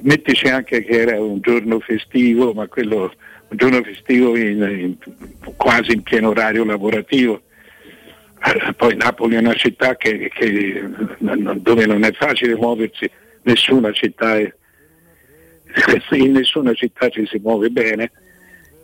Mettici 0.00 0.48
anche 0.48 0.82
che 0.82 1.00
era 1.00 1.20
un 1.20 1.40
giorno 1.40 1.78
festivo, 1.80 2.52
ma 2.52 2.66
quello 2.66 3.12
un 3.48 3.56
giorno 3.56 3.82
festivo 3.82 4.36
in, 4.36 4.62
in, 4.62 4.96
quasi 5.56 5.92
in 5.92 6.02
pieno 6.02 6.30
orario 6.30 6.64
lavorativo. 6.64 7.42
Eh, 8.44 8.72
poi 8.74 8.94
Napoli 8.96 9.36
è 9.36 9.38
una 9.38 9.54
città 9.54 9.96
che, 9.96 10.30
che, 10.32 10.84
dove 11.18 11.86
non 11.86 12.04
è 12.04 12.12
facile 12.12 12.54
muoversi, 12.54 13.10
nessuna 13.42 13.90
città 13.92 14.38
è, 14.38 14.52
in 16.12 16.32
nessuna 16.32 16.72
città 16.74 17.08
ci 17.08 17.26
si 17.26 17.38
muove 17.38 17.70
bene. 17.70 18.10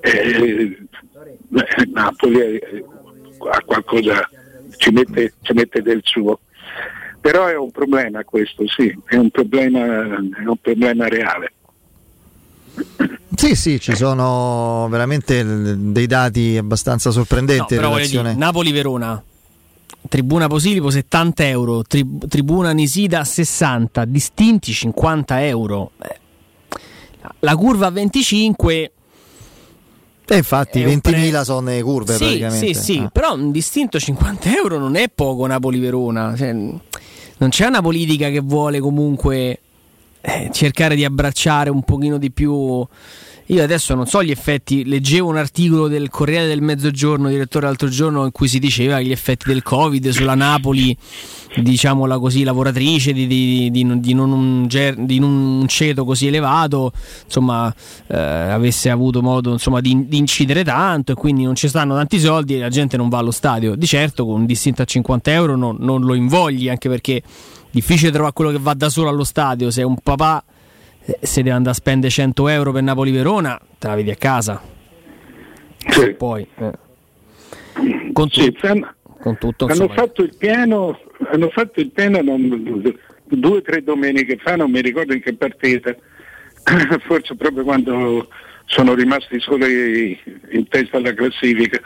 Eh, 0.01 0.77
Napoli 1.93 2.61
ha 3.51 3.63
qualcosa, 3.65 4.29
ci 4.77 4.91
mette, 4.91 5.35
ci 5.43 5.53
mette 5.53 5.83
del 5.83 6.01
suo. 6.03 6.41
Però 7.25 7.47
è 7.47 7.57
un 7.57 7.71
problema 7.71 8.23
questo, 8.23 8.69
sì, 8.69 8.95
è 9.07 9.17
un 9.17 9.31
problema, 9.31 9.83
è 9.83 10.45
un 10.45 10.57
problema 10.61 11.09
reale. 11.09 11.55
Sì, 13.35 13.55
sì, 13.55 13.81
ci 13.81 13.97
sono 13.97 14.87
veramente 14.91 15.43
dei 15.91 16.07
dati 16.07 16.59
abbastanza 16.59 17.11
sorprendenti. 17.11 17.77
No, 17.77 17.81
relazione... 17.81 18.35
Napoli-Verona, 18.35 19.23
Tribuna 20.07 20.49
Posilipo 20.49 20.91
70 20.91 21.47
euro, 21.47 21.83
tri- 21.85 22.07
Tribuna 22.29 22.73
Nisida 22.73 23.25
60, 23.25 24.05
distinti 24.05 24.71
50 24.75 25.47
euro. 25.47 25.93
La 27.39 27.57
curva 27.57 27.89
25 27.89 28.93
e 30.27 30.37
infatti 30.37 30.85
20.000 30.85 31.01
pre... 31.01 31.45
sono 31.45 31.71
le 31.71 31.83
curve 31.83 32.13
sì, 32.13 32.19
praticamente. 32.19 32.75
Sì, 32.75 32.75
sì, 32.75 32.99
ah. 32.99 33.09
però 33.09 33.33
un 33.33 33.51
distinto 33.51 33.99
50 33.99 34.55
euro 34.55 34.79
non 34.79 34.97
è 34.97 35.09
poco 35.09 35.47
Napoli-Verona. 35.47 36.37
Cioè, 36.37 36.55
non 37.39 37.51
c'è 37.51 37.67
una 37.67 37.83
politica 37.83 38.29
che 38.31 38.41
vuole 38.41 38.81
comunque 38.81 39.61
eh, 40.21 40.51
cercare 40.53 40.95
di 40.95 41.05
abbracciare 41.05 41.71
un 41.71 41.83
pochino 41.83 42.19
di 42.19 42.31
più. 42.31 42.87
Io 43.49 43.63
adesso 43.63 43.95
non 43.95 44.07
so 44.07 44.23
gli 44.23 44.31
effetti, 44.31 44.87
leggevo 44.87 45.29
un 45.29 45.37
articolo 45.37 45.87
del 45.87 46.09
Corriere 46.09 46.47
del 46.47 46.63
Mezzogiorno, 46.63 47.29
direttore 47.29 47.67
l'altro 47.67 47.89
giorno, 47.89 48.25
in 48.25 48.33
cui 48.33 48.49
si 48.49 48.59
diceva 48.59 49.03
gli 49.03 49.11
effetti 49.11 49.49
del 49.49 49.63
Covid 49.63 50.09
sulla 50.09 50.35
Napoli, 50.35 50.97
diciamola 51.55 52.19
così, 52.19 52.43
lavoratrice, 52.43 53.13
di, 53.13 53.27
di, 53.27 53.71
di, 53.71 54.01
di 54.01 54.15
non, 54.15 54.33
un, 54.33 54.67
di 54.67 55.19
non 55.19 55.31
un 55.31 55.69
ceto 55.69 56.07
così 56.07 56.29
elevato, 56.29 56.93
insomma, 57.27 57.73
eh, 58.07 58.17
avesse 58.17 58.89
avuto 58.89 59.21
modo 59.21 59.53
insomma, 59.53 59.83
di, 59.83 60.07
incidere 60.13 60.65
tanto 60.65 61.13
e 61.13 61.15
quindi 61.15 61.45
non 61.45 61.55
ci 61.55 61.69
stanno 61.69 61.95
tanti 61.97 62.19
soldi 62.19 62.57
e 62.57 62.61
la 62.61 62.71
gente 62.71 62.97
non 62.97 63.11
va 63.11 63.19
allo 63.19 63.31
stadio. 63.31 63.75
Di 63.75 63.87
certo 63.87 64.25
con 64.25 64.41
un 64.41 64.47
distinto 64.47 64.81
a 64.81 64.87
50 64.87 65.31
euro 65.31 65.55
non, 65.55 65.77
non 65.81 66.01
lo 66.01 66.15
invogli, 66.15 66.71
anche 66.71 66.89
perché 66.89 67.23
difficile 67.71 68.11
trovare 68.11 68.33
quello 68.33 68.53
che 68.53 68.59
va 68.59 68.73
da 68.73 68.89
solo 68.89 69.11
allo 69.11 69.25
stadio. 69.25 69.71
Se 69.71 69.83
un 69.83 69.99
papà 70.03 70.43
se 71.21 71.43
deve 71.43 71.55
andare 71.55 71.71
a 71.71 71.75
spendere 71.75 72.11
100 72.11 72.49
euro 72.49 72.73
per 72.73 72.83
Napoli-Verona, 72.83 73.61
te 73.79 73.87
la 73.87 73.95
vedi 73.95 74.11
a 74.11 74.17
casa. 74.17 74.61
Sì. 75.87 76.15
Poi, 76.15 76.47
eh. 76.57 76.73
con, 78.13 78.29
sì, 78.31 78.53
tu- 78.53 78.67
hanno, 78.67 78.95
con 79.21 79.37
tutto, 79.39 79.67
hanno 79.67 79.89
fatto 79.89 80.23
il 80.23 80.35
piano, 80.37 80.99
hanno 81.31 81.51
fatto 81.51 81.81
il 81.81 81.91
piano 81.91 82.23
non, 82.23 82.97
due 83.25 83.57
o 83.57 83.63
tre 83.63 83.83
domeniche 83.83 84.39
fa, 84.43 84.57
non 84.57 84.71
mi 84.71 84.81
ricordo 84.81 85.13
in 85.13 85.21
che 85.21 85.35
partita, 85.35 85.95
forse 87.07 87.35
proprio 87.35 87.65
quando 87.65 88.29
sono 88.67 88.95
rimasti 88.95 89.39
soli 89.41 90.19
in 90.53 90.69
testa 90.69 90.97
alla 90.97 91.13
classifica. 91.13 91.81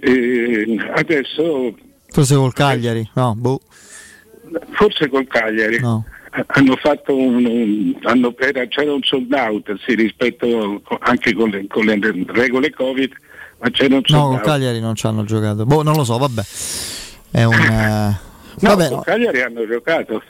E 0.00 0.78
adesso 0.94 1.74
forse 2.08 2.34
col 2.34 2.52
Cagliari, 2.52 3.08
no, 3.14 3.34
boh 3.36 3.60
forse 4.72 5.08
col 5.08 5.26
Cagliari. 5.26 5.78
No. 5.78 6.04
Hanno 6.30 6.76
fatto 6.76 7.16
un, 7.16 7.44
un 7.44 7.98
hanno, 8.02 8.34
era, 8.38 8.64
c'era 8.66 8.92
un 8.92 9.02
sold 9.02 9.32
out 9.32 9.74
sì, 9.84 9.94
rispetto 9.94 10.80
anche 11.00 11.34
con 11.34 11.50
le, 11.50 11.66
con 11.66 11.84
le, 11.84 11.98
regole 12.28 12.70
Covid, 12.70 13.12
ma 13.58 13.70
c'era 13.70 13.96
un 13.96 14.02
sold 14.04 14.20
no, 14.20 14.26
out. 14.26 14.32
No, 14.34 14.40
con 14.40 14.50
Cagliari 14.52 14.80
non 14.80 14.94
ci 14.94 15.06
hanno 15.06 15.24
giocato. 15.24 15.64
Boh, 15.64 15.82
non 15.82 15.96
lo 15.96 16.04
so, 16.04 16.18
vabbè. 16.18 16.42
È 17.30 17.44
un. 17.44 17.54
Uh... 17.54 18.28
No, 18.60 18.74
vabbè, 18.74 18.88
con 18.88 18.96
no. 18.96 19.02
Cagliari 19.02 19.40
hanno 19.40 19.66
giocato. 19.66 20.22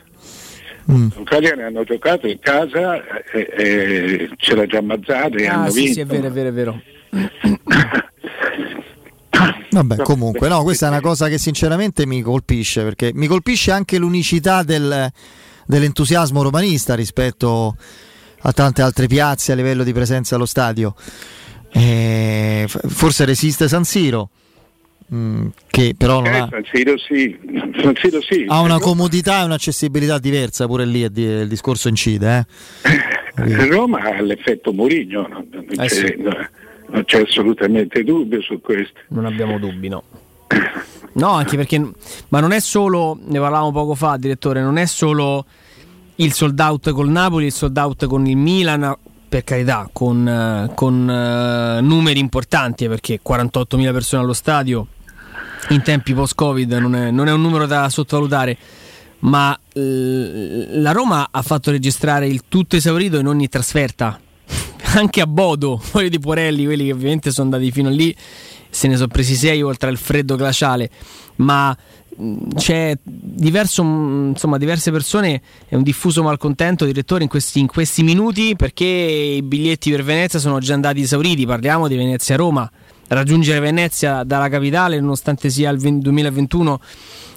Mm. 0.90 1.08
Con 1.08 1.24
Cagliari 1.24 1.62
hanno 1.62 1.84
giocato 1.84 2.26
in 2.26 2.38
casa 2.38 3.02
e, 3.32 3.48
e 3.56 4.30
c'era 4.36 4.66
già 4.66 4.80
Mazzari 4.80 5.46
ah, 5.46 5.54
hanno 5.54 5.70
sì, 5.70 5.84
vinto. 5.84 5.94
Sì, 5.94 6.00
è 6.00 6.06
vero, 6.06 6.26
è 6.26 6.30
vero, 6.30 6.48
è 6.48 6.52
vero. 6.52 6.80
Vabbè, 9.70 9.96
comunque, 9.98 10.48
no, 10.48 10.62
questa 10.62 10.86
è 10.86 10.88
una 10.90 11.00
cosa 11.00 11.28
che 11.28 11.38
sinceramente 11.38 12.04
mi 12.04 12.22
colpisce 12.22 12.82
perché 12.82 13.12
mi 13.14 13.26
colpisce 13.28 13.70
anche 13.70 13.98
l'unicità 13.98 14.62
del, 14.64 15.10
dell'entusiasmo 15.70 16.42
romanista 16.42 16.94
rispetto 16.94 17.76
a 18.42 18.52
tante 18.52 18.82
altre 18.82 19.06
piazze 19.06 19.52
a 19.52 19.54
livello 19.54 19.84
di 19.84 19.92
presenza 19.92 20.34
allo 20.34 20.46
stadio. 20.46 20.94
E 21.72 22.66
forse 22.68 23.24
resiste 23.24 23.68
San 23.68 23.84
Siro. 23.84 24.30
Mm, 25.12 25.48
che 25.68 25.94
però 25.98 26.20
non 26.20 26.32
eh, 26.32 26.38
ha, 26.38 26.48
San 26.48 26.64
Siro 26.72 26.96
sì. 26.98 27.36
San 27.80 27.94
Siro 27.96 28.20
sì. 28.20 28.44
ha 28.46 28.60
una 28.60 28.78
comodità 28.78 29.40
e 29.40 29.44
un'accessibilità 29.44 30.18
diversa, 30.18 30.66
pure 30.66 30.84
lì 30.84 31.00
il 31.00 31.48
discorso 31.48 31.88
incide. 31.88 32.46
Eh? 32.84 33.66
Roma 33.66 34.00
ha 34.00 34.20
l'effetto 34.20 34.72
Mourinho, 34.72 35.26
non, 35.26 35.48
non 35.50 35.84
eh 35.84 35.88
sì. 35.88 36.14
non 36.16 37.04
c'è 37.04 37.22
assolutamente 37.22 38.04
dubbio 38.04 38.40
su 38.40 38.60
questo. 38.60 39.00
Non 39.08 39.24
abbiamo 39.24 39.58
dubbi, 39.58 39.88
no. 39.88 40.02
No, 41.12 41.30
anche 41.30 41.56
perché, 41.56 41.80
ma 42.28 42.38
non 42.38 42.52
è 42.52 42.60
solo, 42.60 43.18
ne 43.20 43.38
parlavamo 43.40 43.72
poco 43.72 43.94
fa, 43.96 44.16
direttore, 44.16 44.62
non 44.62 44.76
è 44.76 44.86
solo 44.86 45.44
il 46.20 46.32
sold 46.32 46.58
out 46.60 46.90
col 46.92 47.08
Napoli, 47.08 47.46
il 47.46 47.52
sold 47.52 47.76
out 47.76 48.06
con 48.06 48.26
il 48.26 48.36
Milan, 48.36 48.96
per 49.28 49.44
carità, 49.44 49.88
con, 49.92 50.70
con 50.74 50.94
uh, 50.94 51.84
numeri 51.84 52.18
importanti, 52.18 52.88
perché 52.88 53.20
48.000 53.26 53.92
persone 53.92 54.22
allo 54.22 54.32
stadio 54.32 54.86
in 55.70 55.82
tempi 55.82 56.14
post-Covid 56.14 56.72
non 56.72 56.94
è, 56.94 57.10
non 57.10 57.28
è 57.28 57.32
un 57.32 57.40
numero 57.40 57.66
da 57.66 57.88
sottovalutare 57.88 58.56
ma 59.20 59.58
eh, 59.72 60.66
la 60.70 60.92
Roma 60.92 61.28
ha 61.30 61.42
fatto 61.42 61.70
registrare 61.70 62.26
il 62.26 62.44
tutto 62.48 62.76
esaurito 62.76 63.18
in 63.18 63.26
ogni 63.26 63.48
trasferta 63.48 64.18
anche 64.96 65.20
a 65.20 65.26
Bodo, 65.26 65.80
quelli 65.90 66.08
di 66.08 66.18
Porelli, 66.18 66.64
quelli 66.64 66.86
che 66.86 66.92
ovviamente 66.92 67.30
sono 67.30 67.50
andati 67.52 67.70
fino 67.70 67.90
lì, 67.90 68.14
se 68.68 68.88
ne 68.88 68.96
sono 68.96 69.08
presi 69.08 69.34
sei 69.34 69.62
oltre 69.62 69.88
al 69.88 69.98
freddo 69.98 70.36
glaciale, 70.36 70.90
ma 71.36 71.76
c'è 72.54 72.96
diverso, 73.02 73.82
insomma, 73.82 74.58
diverse 74.58 74.90
persone 74.90 75.40
e 75.68 75.76
un 75.76 75.82
diffuso 75.82 76.22
malcontento, 76.22 76.84
direttore, 76.84 77.22
in 77.22 77.28
questi, 77.28 77.60
in 77.60 77.66
questi 77.66 78.02
minuti 78.02 78.56
perché 78.56 78.84
i 78.84 79.42
biglietti 79.42 79.90
per 79.90 80.02
Venezia 80.02 80.38
sono 80.38 80.58
già 80.58 80.74
andati 80.74 81.00
esauriti, 81.00 81.46
parliamo 81.46 81.88
di 81.88 81.96
Venezia-Roma. 81.96 82.70
Raggiungere 83.08 83.58
Venezia 83.58 84.22
dalla 84.22 84.48
capitale, 84.48 85.00
nonostante 85.00 85.50
sia 85.50 85.70
il 85.70 85.80
2021, 85.80 86.80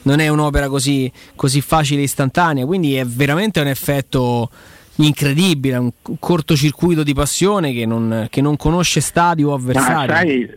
non 0.04 0.20
è 0.20 0.28
un'opera 0.28 0.68
così, 0.68 1.12
così 1.36 1.62
facile 1.62 2.02
e 2.02 2.04
istantanea, 2.04 2.66
quindi 2.66 2.96
è 2.96 3.06
veramente 3.06 3.60
un 3.60 3.68
effetto 3.68 4.50
incredibile, 4.98 5.78
un 5.78 5.92
cortocircuito 6.20 7.02
di 7.02 7.14
passione 7.14 7.74
che 7.74 7.86
non, 7.86 8.28
che 8.30 8.42
non 8.42 8.56
conosce 8.56 9.02
stadi 9.02 9.44
o 9.44 9.54
avversari. 9.54 10.12
Ma 10.12 10.18
sai, 10.18 10.50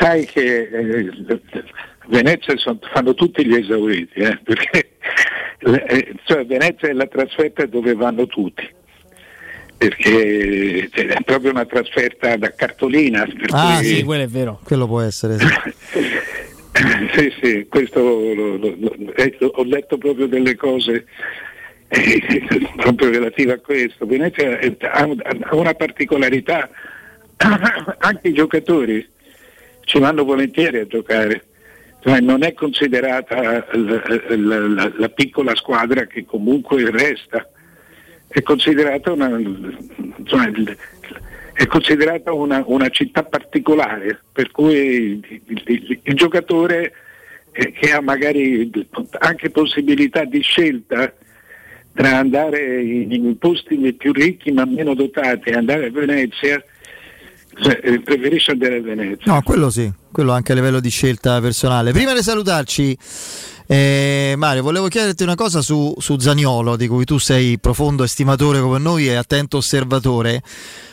sai 0.00 0.26
che 0.26 0.62
eh, 0.62 1.10
Venezia 2.10 2.56
sono, 2.56 2.78
fanno 2.92 3.14
tutti 3.14 3.46
gli 3.46 3.54
esauriti, 3.54 4.18
eh, 4.18 4.38
perché 4.42 4.90
eh, 5.58 6.14
cioè 6.24 6.44
Venezia 6.44 6.88
è 6.88 6.92
la 6.92 7.06
trasferta 7.06 7.64
dove 7.66 7.94
vanno 7.94 8.26
tutti. 8.26 8.68
Perché 9.78 10.90
è 10.92 11.22
proprio 11.24 11.52
una 11.52 11.64
trasferta 11.64 12.36
da 12.36 12.52
cartolina. 12.52 13.26
Ah, 13.48 13.76
cui... 13.78 13.86
sì, 13.86 14.02
quello 14.02 14.24
è 14.24 14.26
vero. 14.26 14.60
Quello 14.62 14.86
può 14.86 15.00
essere. 15.00 15.38
Sì. 15.38 15.46
sì, 17.14 17.32
sì, 17.40 17.66
questo 17.66 18.00
lo, 18.00 18.56
lo, 18.56 18.74
lo, 18.76 19.46
ho 19.46 19.64
letto 19.64 19.96
proprio 19.96 20.26
delle 20.26 20.54
cose 20.54 21.06
eh, 21.88 22.46
proprio 22.76 23.10
relative 23.10 23.52
a 23.52 23.58
questo. 23.58 24.04
Venezia 24.04 24.58
ha 24.92 25.54
una 25.54 25.74
particolarità, 25.74 26.68
anche 27.98 28.28
i 28.28 28.34
giocatori 28.34 29.08
ci 29.84 29.98
vanno 29.98 30.24
volentieri 30.24 30.78
a 30.78 30.86
giocare. 30.86 31.44
Cioè, 32.02 32.20
non 32.20 32.42
è 32.44 32.54
considerata 32.54 33.42
la, 33.42 33.66
la, 33.72 34.66
la, 34.66 34.92
la, 34.96 35.08
piccola 35.10 35.54
squadra 35.54 36.06
che 36.06 36.24
comunque 36.24 36.90
resta. 36.90 37.46
è 38.28 38.42
considerata 38.42 39.12
una, 39.12 39.28
il- 39.28 40.76
è 41.52 41.66
considerata 41.66 42.32
una, 42.32 42.62
una 42.66 42.88
città 42.88 43.22
particolare, 43.22 44.18
per 44.32 44.50
cui 44.50 45.20
il, 45.46 45.62
il- 45.66 46.00
il 46.02 46.14
giocatore 46.14 46.92
eh, 47.52 47.72
che 47.72 47.92
ha 47.92 48.00
magari 48.00 48.70
anche 49.18 49.50
possibilità 49.50 50.24
di 50.24 50.40
scelta 50.40 51.12
tra 51.92 52.16
andare 52.16 52.80
in 52.82 53.36
posti 53.36 53.76
più 53.92 54.12
ricchi 54.12 54.52
ma 54.52 54.64
meno 54.64 54.94
dotati 54.94 55.50
e 55.50 55.54
andare 55.54 55.86
a 55.86 55.90
Venezia, 55.90 56.62
cioè, 57.60 58.00
preferisce 58.00 58.52
andare 58.52 58.76
a 58.76 58.80
Venezia. 58.80 59.32
No, 59.32 59.42
quello 59.42 59.70
sì, 59.70 59.90
quello 60.12 60.32
anche 60.32 60.52
a 60.52 60.54
livello 60.54 60.80
di 60.80 60.90
scelta 60.90 61.40
personale. 61.40 61.92
Prima 61.92 62.14
di 62.14 62.22
salutarci, 62.22 62.96
eh, 63.66 64.34
Mario, 64.36 64.62
volevo 64.62 64.88
chiederti 64.88 65.22
una 65.22 65.34
cosa 65.34 65.60
su, 65.62 65.94
su 65.98 66.18
Zaniolo, 66.18 66.76
di 66.76 66.86
cui 66.86 67.04
tu 67.04 67.18
sei 67.18 67.58
profondo 67.58 68.04
estimatore 68.04 68.60
come 68.60 68.78
noi 68.78 69.08
e 69.08 69.14
attento 69.14 69.58
osservatore. 69.58 70.42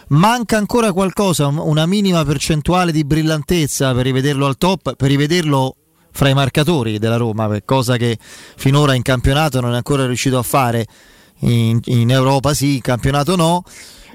Manca 0.09 0.57
ancora 0.57 0.93
qualcosa, 0.93 1.47
un- 1.47 1.57
una 1.57 1.85
minima 1.85 2.23
percentuale 2.23 2.91
di 2.91 3.03
brillantezza 3.03 3.93
per 3.93 4.05
rivederlo 4.05 4.45
al 4.45 4.57
top, 4.57 4.95
per 4.95 5.09
rivederlo 5.09 5.75
fra 6.11 6.29
i 6.29 6.33
marcatori 6.33 6.97
della 6.97 7.17
Roma, 7.17 7.49
cosa 7.63 7.97
che 7.97 8.17
finora 8.19 8.93
in 8.95 9.03
campionato 9.03 9.59
non 9.59 9.73
è 9.73 9.75
ancora 9.75 10.05
riuscito 10.07 10.37
a 10.37 10.43
fare. 10.43 10.85
In, 11.41 11.79
in 11.85 12.09
Europa 12.09 12.55
sì, 12.55 12.75
in 12.75 12.81
campionato 12.81 13.35
no. 13.35 13.63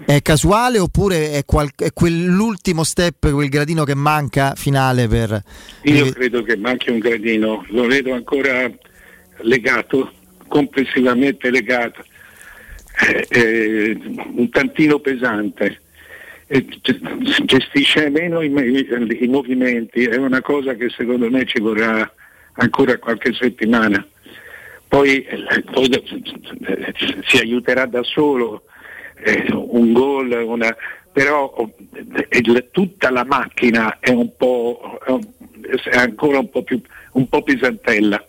È 0.04 0.20
casuale 0.20 0.78
oppure 0.78 1.32
è, 1.32 1.44
qual- 1.44 1.70
è 1.76 1.92
quell'ultimo 1.92 2.82
step, 2.84 3.30
quel 3.30 3.48
gradino 3.48 3.84
che 3.84 3.94
manca 3.94 4.54
finale 4.56 5.06
per... 5.08 5.42
Io 5.82 6.10
credo 6.10 6.42
che 6.42 6.56
manchi 6.56 6.90
un 6.90 6.98
gradino, 6.98 7.64
lo 7.68 7.86
vedo 7.86 8.12
ancora 8.12 8.70
legato, 9.38 10.12
complessivamente 10.48 11.50
legato, 11.50 12.04
eh, 13.08 13.26
eh, 13.30 13.98
un 14.34 14.48
tantino 14.50 14.98
pesante, 14.98 15.80
ge- 16.48 17.00
gestisce 17.44 18.10
meno 18.10 18.42
i, 18.42 18.52
i- 18.52 19.24
i 19.24 19.28
movimenti, 19.28 20.04
è 20.04 20.16
una 20.16 20.42
cosa 20.42 20.74
che 20.74 20.88
secondo 20.90 21.30
me 21.30 21.46
ci 21.46 21.60
vorrà 21.60 22.12
ancora 22.54 22.98
qualche 22.98 23.32
settimana. 23.32 24.04
Poi, 24.88 25.24
eh, 25.24 25.62
poi 25.72 25.88
eh, 25.88 26.94
si 27.26 27.38
aiuterà 27.38 27.86
da 27.86 28.02
solo, 28.02 28.64
eh, 29.22 29.46
un 29.52 29.92
gol, 29.92 30.30
una- 30.32 30.76
però 31.12 31.52
eh, 32.28 32.68
tutta 32.70 33.10
la 33.10 33.24
macchina 33.24 33.98
è 34.00 34.10
un 34.10 34.34
po' 34.36 34.98
è 35.84 35.96
ancora 35.96 36.38
un 36.38 36.50
po' 36.50 36.62
più 36.62 36.80
un 37.12 37.28
po' 37.28 37.42
pesantella. 37.42 38.24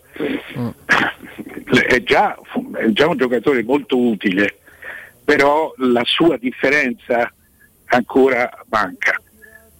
È 1.86 2.02
già, 2.02 2.38
è 2.74 2.88
già 2.90 3.08
un 3.08 3.16
giocatore 3.16 3.62
molto 3.62 3.98
utile, 3.98 4.58
però 5.24 5.72
la 5.78 6.02
sua 6.04 6.36
differenza 6.36 7.32
ancora 7.86 8.50
manca. 8.68 9.20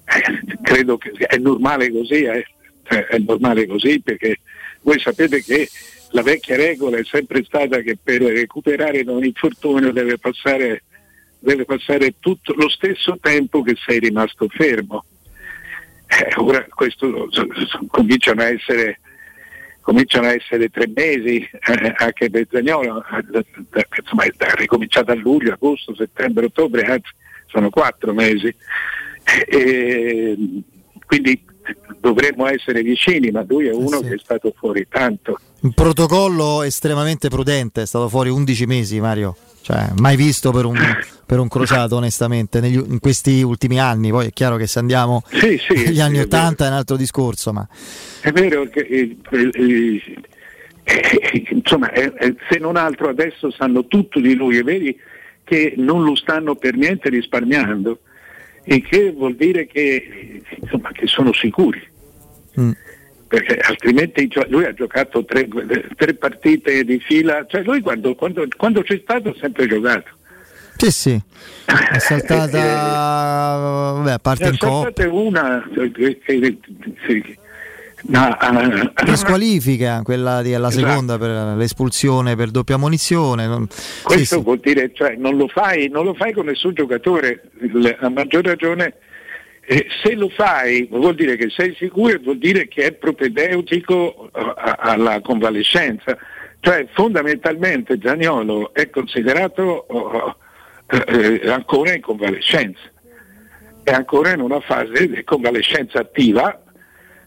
Eh, 0.06 0.58
credo 0.62 0.96
che 0.96 1.12
è 1.12 1.36
normale 1.36 1.90
così, 1.90 2.22
eh. 2.24 2.46
Cioè, 2.86 3.06
è 3.06 3.18
normale 3.18 3.66
così 3.66 4.00
perché 4.02 4.40
voi 4.82 4.98
sapete 4.98 5.42
che 5.42 5.68
la 6.10 6.22
vecchia 6.22 6.56
regola 6.56 6.98
è 6.98 7.04
sempre 7.04 7.42
stata 7.44 7.78
che 7.80 7.96
per 8.02 8.20
recuperare 8.20 9.02
da 9.04 9.12
un 9.12 9.24
infortunio 9.24 9.90
deve 9.90 10.18
passare, 10.18 10.84
deve 11.44 11.64
passare 11.64 12.14
tutto 12.18 12.54
lo 12.54 12.68
stesso 12.68 13.18
tempo 13.20 13.62
che 13.62 13.76
sei 13.84 13.98
rimasto 14.00 14.48
fermo. 14.48 15.04
Eh, 16.06 16.32
ora 16.36 16.64
questo 16.68 17.28
so- 17.30 17.46
so- 17.66 17.84
cominciano 17.88 18.42
a 18.42 18.48
essere 18.48 19.00
cominciano 19.80 20.28
a 20.28 20.32
essere 20.32 20.70
tre 20.70 20.90
mesi 20.94 21.36
eh, 21.36 21.94
anche 21.96 22.30
per 22.30 22.46
Zagnolo, 22.50 23.04
eh, 23.04 23.44
eh, 23.74 23.86
insomma 24.00 24.24
è 24.24 24.32
ricominciato 24.54 25.12
a 25.12 25.14
luglio, 25.14 25.52
agosto, 25.52 25.94
settembre, 25.94 26.46
ottobre, 26.46 26.84
anzi 26.84 27.10
sono 27.46 27.68
quattro 27.68 28.14
mesi. 28.14 28.54
E, 29.46 30.36
quindi 31.04 31.44
dovremmo 32.00 32.46
essere 32.46 32.82
vicini, 32.82 33.30
ma 33.30 33.44
lui 33.46 33.66
è 33.66 33.72
uno 33.72 34.00
che 34.00 34.14
è 34.14 34.18
stato 34.18 34.54
fuori 34.56 34.86
tanto. 34.88 35.38
Un 35.60 35.72
protocollo 35.72 36.62
estremamente 36.62 37.28
prudente, 37.28 37.82
è 37.82 37.86
stato 37.86 38.08
fuori 38.08 38.30
11 38.30 38.66
mesi 38.66 39.00
Mario, 39.00 39.36
cioè 39.64 39.88
mai 39.98 40.14
visto 40.14 40.50
per 40.50 40.66
un, 40.66 40.76
per 41.24 41.38
un 41.38 41.48
crociato 41.48 41.96
onestamente 41.96 42.60
negli- 42.60 42.84
in 42.86 43.00
questi 43.00 43.40
ultimi 43.40 43.80
anni, 43.80 44.10
poi 44.10 44.26
è 44.26 44.30
chiaro 44.30 44.56
che 44.56 44.66
se 44.66 44.78
andiamo 44.78 45.22
Sì, 45.30 45.58
sì, 45.58 45.72
agli 45.88 46.00
anni 46.00 46.16
sì, 46.16 46.20
è 46.20 46.24
80 46.24 46.64
è 46.66 46.68
un 46.68 46.74
altro 46.74 46.96
discorso, 46.96 47.50
ma 47.54 47.66
È 48.20 48.30
vero 48.30 48.68
che 48.68 48.80
eh, 48.80 49.16
eh, 49.30 50.02
eh, 50.84 51.44
insomma, 51.48 51.90
se 51.94 52.58
non 52.58 52.76
altro 52.76 53.08
adesso 53.08 53.50
sanno 53.50 53.86
tutto 53.86 54.20
di 54.20 54.34
lui 54.34 54.58
e 54.58 54.62
vedi 54.62 54.94
che 55.44 55.72
non 55.78 56.04
lo 56.04 56.14
stanno 56.14 56.56
per 56.56 56.74
niente 56.74 57.08
risparmiando, 57.08 58.00
il 58.64 58.86
che 58.86 59.12
vuol 59.12 59.34
dire 59.34 59.66
che, 59.66 60.42
insomma, 60.60 60.92
che 60.92 61.06
sono 61.06 61.32
sicuri. 61.32 61.82
Mm. 62.60 62.70
Perché 63.34 63.58
altrimenti 63.58 64.28
gio- 64.28 64.46
lui 64.48 64.64
ha 64.64 64.72
giocato 64.72 65.24
tre, 65.24 65.48
tre 65.96 66.14
partite 66.14 66.84
di 66.84 67.00
fila, 67.00 67.44
cioè 67.48 67.62
lui 67.64 67.80
quando, 67.80 68.14
quando- 68.14 68.46
quando 68.56 68.82
c'è 68.82 69.00
stato 69.02 69.30
ha 69.30 69.34
sempre 69.40 69.66
giocato. 69.66 70.10
sì 70.76 70.90
sì, 70.92 71.20
è 71.66 71.98
saltata, 71.98 72.58
vabbè, 73.94 74.10
a 74.12 74.18
parte 74.20 74.56
coppa, 74.56 74.82
saltate 74.82 75.06
una 75.06 75.64
eh, 75.76 75.90
che- 75.90 76.18
che- 76.24 77.38
ma, 78.06 78.28
ah, 78.36 78.92
per 79.04 79.16
squalifica, 79.16 80.02
quella 80.02 80.36
alla 80.36 80.68
Esatto. 80.68 80.70
seconda 80.70 81.18
per 81.18 81.56
l'espulsione 81.56 82.36
per 82.36 82.50
doppia 82.50 82.76
munizione, 82.76 83.66
Questo 84.02 84.36
sì, 84.36 84.42
vuol 84.42 84.60
dire, 84.60 84.90
cioè, 84.94 85.16
non 85.16 85.36
lo 85.36 85.48
fai, 85.48 85.88
non 85.88 86.04
lo 86.04 86.14
fai 86.14 86.32
con 86.32 86.44
nessun 86.46 86.74
giocatore, 86.74 87.42
a 87.98 88.08
maggior 88.10 88.44
ragione 88.44 88.94
eh, 89.66 89.86
se 90.02 90.14
lo 90.14 90.28
fai 90.28 90.86
vuol 90.90 91.14
dire 91.14 91.36
che 91.36 91.48
sei 91.50 91.74
sicuro 91.74 92.12
e 92.12 92.18
vuol 92.18 92.38
dire 92.38 92.68
che 92.68 92.86
è 92.86 92.92
propedeutico 92.92 94.30
eh, 94.34 94.52
a- 94.56 94.76
alla 94.80 95.20
convalescenza. 95.20 96.16
Cioè 96.60 96.86
fondamentalmente 96.92 97.98
Zaniolo 98.02 98.72
è 98.72 98.88
considerato 98.88 99.62
oh, 99.88 100.36
eh, 100.86 101.40
eh, 101.42 101.50
ancora 101.50 101.94
in 101.94 102.00
convalescenza, 102.00 102.80
è 103.82 103.90
ancora 103.90 104.32
in 104.32 104.40
una 104.40 104.60
fase 104.60 105.08
di 105.08 105.22
convalescenza 105.24 106.00
attiva, 106.00 106.62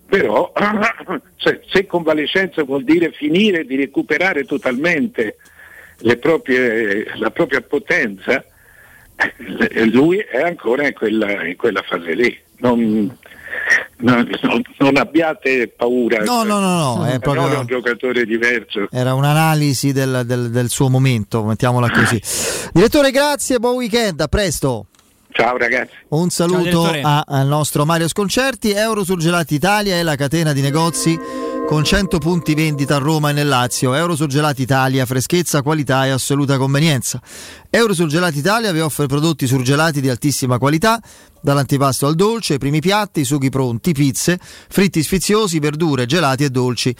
però 0.07 0.51
se, 1.37 1.61
se 1.69 1.85
convalescenza 1.85 2.63
vuol 2.63 2.83
dire 2.83 3.11
finire 3.11 3.65
di 3.65 3.75
recuperare 3.75 4.43
totalmente 4.45 5.37
proprie- 6.19 7.15
la 7.15 7.29
propria 7.31 7.61
potenza, 7.61 8.43
lui 9.91 10.17
è 10.19 10.41
ancora 10.41 10.85
in 10.87 10.93
quella, 10.93 11.45
in 11.47 11.55
quella 11.55 11.81
fase 11.87 12.13
lì. 12.13 12.37
Non, 12.59 13.15
non- 13.97 14.29
non- 14.41 14.61
non 14.77 14.97
abbiate 14.97 15.67
paura. 15.75 16.23
No, 16.23 16.43
no, 16.43 16.59
no, 16.59 16.95
no, 16.97 17.05
è 17.05 17.19
proprio- 17.19 17.51
è 17.51 17.57
un 17.57 17.65
giocatore 17.65 18.25
diverso. 18.25 18.87
Era 18.91 19.13
un'analisi 19.13 19.91
del, 19.91 20.23
del- 20.25 20.49
del 20.49 20.69
suo 20.69 20.89
momento, 20.89 21.43
mettiamola 21.43 21.89
così. 21.89 22.21
Direttore, 22.73 23.11
grazie, 23.11 23.59
buon 23.59 23.75
weekend, 23.75 24.19
a 24.21 24.27
presto. 24.27 24.87
Ciao 25.31 25.55
ragazzi. 25.57 25.91
Un 26.09 26.29
saluto 26.29 26.85
a- 26.85 27.23
al 27.27 27.45
nostro 27.45 27.85
Mario 27.85 28.07
Sconcerti. 28.07 28.71
Eurosurgelati 28.71 29.53
Italia 29.53 29.95
è 29.95 30.01
la 30.01 30.15
catena 30.15 30.51
di 30.51 30.61
negozi 30.61 31.19
con 31.67 31.83
100 31.83 32.19
punti 32.19 32.53
vendita 32.53 32.95
a 32.95 32.99
Roma 32.99 33.31
e 33.31 33.33
nel 33.33 33.49
Lazio. 33.49 33.93
Eurosurgelati 33.93 34.61
Italia, 34.61 35.05
freschezza, 35.05 35.61
qualità 35.61 36.05
e 36.05 36.11
assoluta 36.11 36.57
convenienza. 36.57 37.19
Eurosurgelati 37.69 38.37
Italia 38.37 38.71
vi 38.71 38.79
offre 38.79 39.05
prodotti 39.07 39.45
surgelati 39.45 39.99
di 39.99 40.07
altissima 40.07 40.59
qualità, 40.59 40.97
dall'antipasto 41.47 42.07
al 42.07 42.15
dolce, 42.15 42.57
primi 42.57 42.81
piatti, 42.81 43.23
sughi 43.23 43.47
pronti, 43.49 43.93
pizze, 43.93 44.37
fritti 44.37 45.01
sfiziosi, 45.01 45.59
verdure, 45.59 46.05
gelati 46.05 46.43
e 46.43 46.49
dolci. 46.49 46.93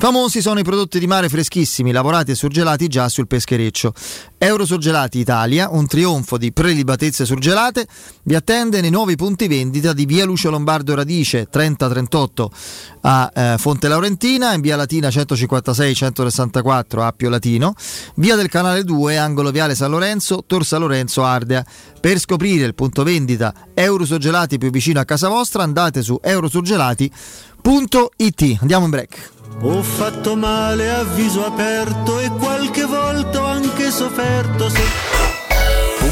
Famosi 0.00 0.40
sono 0.40 0.58
i 0.58 0.64
prodotti 0.64 0.98
di 0.98 1.06
mare 1.06 1.28
freschissimi, 1.28 1.92
lavorati 1.92 2.30
e 2.30 2.34
surgelati 2.34 2.88
già 2.88 3.10
sul 3.10 3.26
peschereccio. 3.26 3.92
Eurosurgelati 4.38 5.18
Italia, 5.18 5.68
un 5.70 5.86
trionfo 5.86 6.38
di 6.38 6.50
prelibatezze 6.50 7.26
surgelate, 7.26 7.86
vi 8.22 8.34
attende 8.34 8.80
nei 8.80 8.88
nuovi 8.88 9.16
punti 9.16 9.46
vendita 9.46 9.92
di 9.92 10.06
via 10.06 10.24
Lucio 10.24 10.48
Lombardo 10.48 10.94
Radice 10.94 11.48
3038 11.50 12.50
a 13.02 13.30
eh, 13.34 13.54
Fonte 13.58 13.88
Laurentina, 13.88 14.54
in 14.54 14.62
via 14.62 14.76
Latina 14.76 15.10
156 15.10 15.94
164 15.94 17.02
a 17.02 17.06
Appio 17.06 17.28
Latino, 17.28 17.74
via 18.14 18.36
del 18.36 18.48
Canale 18.48 18.84
2, 18.84 19.18
angolo 19.18 19.50
viale 19.50 19.74
San 19.74 19.90
Lorenzo, 19.90 20.42
Tor 20.46 20.64
San 20.64 20.80
Lorenzo 20.80 21.22
Ardea. 21.22 21.62
Per 22.00 22.18
scoprire 22.18 22.64
il 22.64 22.74
punto 22.74 23.02
vendita 23.02 23.52
Eurosurgelati 23.82 24.58
più 24.58 24.70
vicino 24.70 25.00
a 25.00 25.04
casa 25.04 25.28
vostra 25.28 25.62
andate 25.62 26.02
su 26.02 26.18
eurosurgelati.it. 26.22 28.56
Andiamo 28.60 28.84
in 28.84 28.90
break. 28.90 29.30
Ho 29.62 29.82
fatto 29.82 30.36
male 30.36 30.90
a 30.90 31.02
viso 31.02 31.44
aperto 31.44 32.18
e 32.18 32.30
qualche 32.30 32.84
volta 32.84 33.42
ho 33.42 33.46
anche 33.46 33.90
sofferto 33.90 34.68
se... 34.68 35.39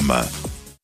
www.radioparleur.com. 0.00 0.39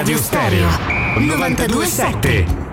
Teleradio 0.00 0.18
Stereo 0.18 0.68
927 1.18 2.69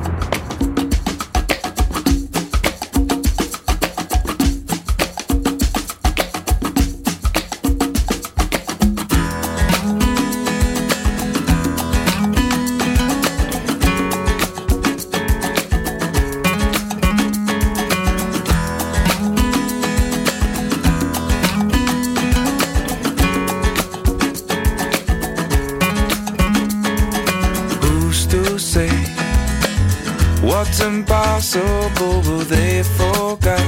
impossible, 31.55 32.39
they 32.45 32.83
forgot. 32.83 33.59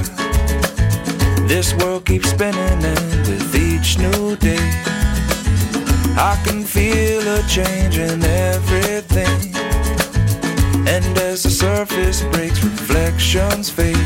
This 1.47 1.73
world 1.75 2.05
keeps 2.05 2.29
spinning, 2.29 2.83
and 2.83 3.27
with 3.27 3.55
each 3.55 3.97
new 3.97 4.35
day, 4.35 4.71
I 6.17 6.39
can 6.45 6.63
feel 6.63 7.21
a 7.21 7.41
change 7.47 7.97
in 7.97 8.23
everything. 8.23 9.55
And 10.87 11.17
as 11.19 11.43
the 11.43 11.49
surface 11.49 12.23
breaks, 12.31 12.63
reflections 12.63 13.69
fade. 13.69 13.97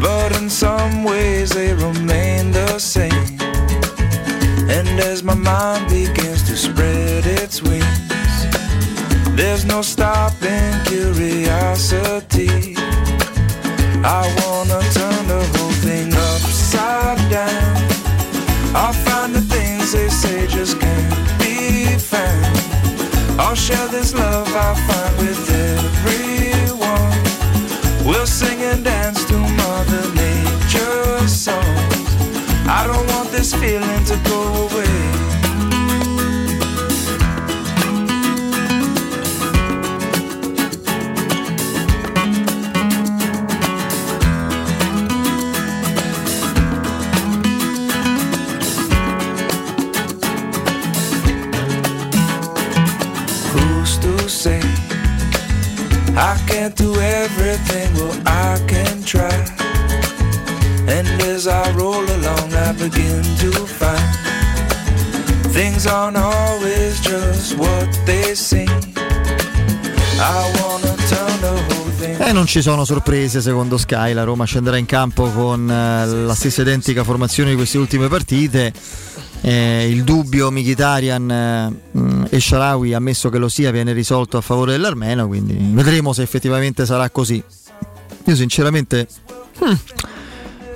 But 0.00 0.36
in 0.40 0.50
some 0.50 1.04
ways, 1.04 1.50
they 1.50 1.72
remain 1.74 2.52
the 2.52 2.78
same. 2.78 3.38
And 4.68 4.88
as 5.00 5.22
my 5.22 5.34
mind 5.34 5.88
begins 5.88 6.42
to 6.48 6.56
spread 6.56 7.26
its 7.26 7.62
wings, 7.62 8.07
there's 9.48 9.64
no 9.64 9.80
stopping 9.80 10.72
curiosity. 10.84 12.76
I 14.04 14.22
wanna 14.40 14.80
turn 14.96 15.22
the 15.26 15.42
whole 15.52 15.76
thing 15.86 16.12
upside 16.12 17.18
down. 17.30 17.76
I'll 18.76 18.98
find 19.08 19.34
the 19.34 19.40
things 19.40 19.92
they 19.92 20.10
say 20.10 20.46
just 20.48 20.78
can't 20.78 21.14
be 21.38 21.96
found. 21.96 22.56
I'll 23.40 23.54
share 23.54 23.88
this 23.88 24.12
love 24.14 24.48
I 24.54 24.74
find 24.86 25.14
with 25.16 25.42
everyone. 25.72 27.18
We'll 28.06 28.26
sing 28.26 28.60
and 28.70 28.84
dance 28.84 29.24
to 29.30 29.36
Mother 29.62 30.04
Nature's 30.22 31.32
songs. 31.32 31.96
I 32.68 32.86
don't 32.86 33.06
want 33.14 33.30
this 33.30 33.54
feeling 33.54 34.04
to 34.10 34.16
go 34.28 34.40
away. 34.66 35.27
Everything? 57.00 57.92
Well, 57.94 58.14
I 58.26 58.58
can 58.66 59.02
try. 59.02 59.32
And 60.86 61.06
as 61.22 61.46
I 61.46 61.70
roll 61.72 62.04
along, 62.04 62.52
I 62.54 62.72
begin 62.72 63.22
to 63.22 63.50
find 63.66 64.28
things 65.52 65.86
aren't 65.86 66.16
always 66.16 67.00
just 67.00 67.56
what 67.56 67.88
they 68.04 68.34
seem. 68.34 68.68
I 70.20 70.52
wanna 70.60 70.94
turn 71.08 71.40
the 71.40 71.62
whole. 71.68 71.78
E 72.00 72.32
non 72.32 72.46
ci 72.46 72.60
sono 72.62 72.84
sorprese 72.84 73.40
secondo 73.40 73.78
Sky, 73.78 74.12
la 74.12 74.22
Roma 74.22 74.44
scenderà 74.44 74.76
in 74.76 74.86
campo 74.86 75.30
con 75.30 75.70
eh, 75.70 76.06
la 76.06 76.34
stessa 76.34 76.60
identica 76.62 77.02
formazione 77.02 77.50
di 77.50 77.56
queste 77.56 77.78
ultime 77.78 78.08
partite. 78.08 78.72
Eh, 79.48 79.88
il 79.88 80.04
dubbio 80.04 80.50
Mkhitaryan 80.50 81.30
eh, 81.30 82.36
e 82.36 82.38
Sharawi, 82.38 82.92
ammesso 82.92 83.30
che 83.30 83.38
lo 83.38 83.48
sia, 83.48 83.70
viene 83.70 83.94
risolto 83.94 84.36
a 84.36 84.42
favore 84.42 84.72
dell'Armeno, 84.72 85.26
quindi 85.26 85.56
vedremo 85.72 86.12
se 86.12 86.20
effettivamente 86.20 86.84
sarà 86.84 87.08
così. 87.08 87.42
Io 88.24 88.36
sinceramente 88.36 89.08
hmm, 89.64 89.72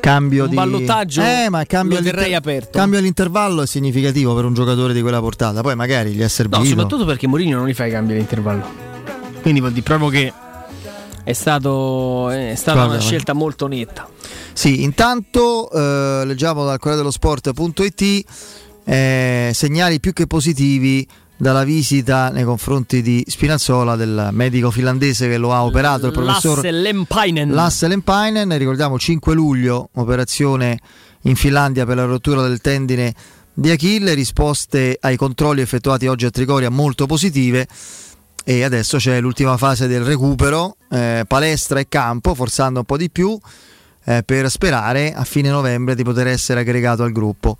cambio 0.00 0.44
Un 0.44 0.48
di 0.48 0.56
ballottaggio 0.56 1.20
eh, 1.20 1.50
ma 1.50 1.64
cambio 1.66 1.98
lo 1.98 2.04
terrei 2.04 2.34
aperto. 2.34 2.78
Cambio 2.78 2.98
all'intervallo 2.98 3.60
è 3.60 3.66
significativo 3.66 4.34
per 4.34 4.46
un 4.46 4.54
giocatore 4.54 4.94
di 4.94 5.02
quella 5.02 5.20
portata. 5.20 5.60
Poi 5.60 5.76
magari 5.76 6.12
gli 6.12 6.20
è 6.20 6.22
No, 6.22 6.28
servito. 6.28 6.64
soprattutto 6.64 7.04
perché 7.04 7.26
Mourinho 7.26 7.58
non 7.58 7.66
li 7.66 7.74
fa 7.74 7.84
i 7.84 7.90
cambi 7.90 8.12
all'intervallo. 8.12 8.64
Quindi 9.42 9.60
vuol 9.60 9.72
dire 9.72 9.84
proprio 9.84 10.08
che 10.08 10.32
è, 11.24 11.32
stato, 11.34 12.30
è 12.30 12.54
stata 12.56 12.78
Guarda, 12.78 12.94
una 12.94 13.02
scelta 13.02 13.34
molto 13.34 13.66
netta. 13.66 14.08
Sì, 14.54 14.82
intanto 14.82 15.70
eh, 15.70 16.22
leggiamo 16.24 16.64
dal 16.64 16.78
Corriere 16.78 16.96
dello 16.98 17.10
Sport.it 17.10 18.24
eh, 18.84 19.50
segnali 19.54 20.00
più 20.00 20.12
che 20.12 20.26
positivi 20.26 21.06
dalla 21.36 21.64
visita 21.64 22.30
nei 22.30 22.44
confronti 22.44 23.02
di 23.02 23.24
Spinazzola 23.26 23.96
del 23.96 24.28
medico 24.30 24.70
finlandese 24.70 25.28
che 25.28 25.38
lo 25.38 25.52
ha 25.52 25.64
operato, 25.64 26.06
il 26.06 26.12
professor 26.12 26.56
Lasse 26.56 26.70
Lempainen. 26.70 27.50
Lasse 27.50 27.88
Lempainen, 27.88 28.56
ricordiamo 28.56 28.98
5 28.98 29.34
luglio, 29.34 29.88
operazione 29.94 30.78
in 31.22 31.34
Finlandia 31.34 31.84
per 31.84 31.96
la 31.96 32.04
rottura 32.04 32.42
del 32.42 32.60
tendine 32.60 33.12
di 33.54 33.70
Achille, 33.70 34.14
risposte 34.14 34.96
ai 35.00 35.16
controlli 35.16 35.60
effettuati 35.60 36.06
oggi 36.06 36.26
a 36.26 36.30
Trigoria 36.30 36.70
molto 36.70 37.06
positive 37.06 37.66
e 38.44 38.64
adesso 38.64 38.98
c'è 38.98 39.20
l'ultima 39.20 39.56
fase 39.56 39.86
del 39.86 40.04
recupero, 40.04 40.76
eh, 40.90 41.24
palestra 41.26 41.80
e 41.80 41.88
campo, 41.88 42.34
forzando 42.34 42.80
un 42.80 42.84
po' 42.84 42.96
di 42.96 43.10
più 43.10 43.38
eh, 44.04 44.22
per 44.24 44.50
sperare 44.50 45.12
a 45.12 45.24
fine 45.24 45.48
novembre 45.48 45.94
di 45.94 46.02
poter 46.02 46.26
essere 46.26 46.60
aggregato 46.60 47.02
al 47.02 47.12
gruppo. 47.12 47.56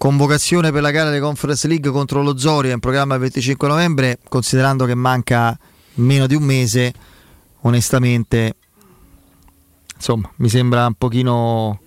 Convocazione 0.00 0.72
per 0.72 0.80
la 0.80 0.92
gara 0.92 1.10
delle 1.10 1.20
Conference 1.20 1.68
League 1.68 1.90
contro 1.90 2.22
lo 2.22 2.38
Zoria 2.38 2.72
in 2.72 2.80
programma 2.80 3.12
il 3.16 3.20
25 3.20 3.68
novembre, 3.68 4.18
considerando 4.30 4.86
che 4.86 4.94
manca 4.94 5.54
meno 5.96 6.26
di 6.26 6.34
un 6.34 6.42
mese, 6.42 6.94
onestamente 7.60 8.54
insomma 9.94 10.30
mi 10.36 10.48
sembra 10.48 10.86
un 10.86 10.94
pochino 10.94 11.80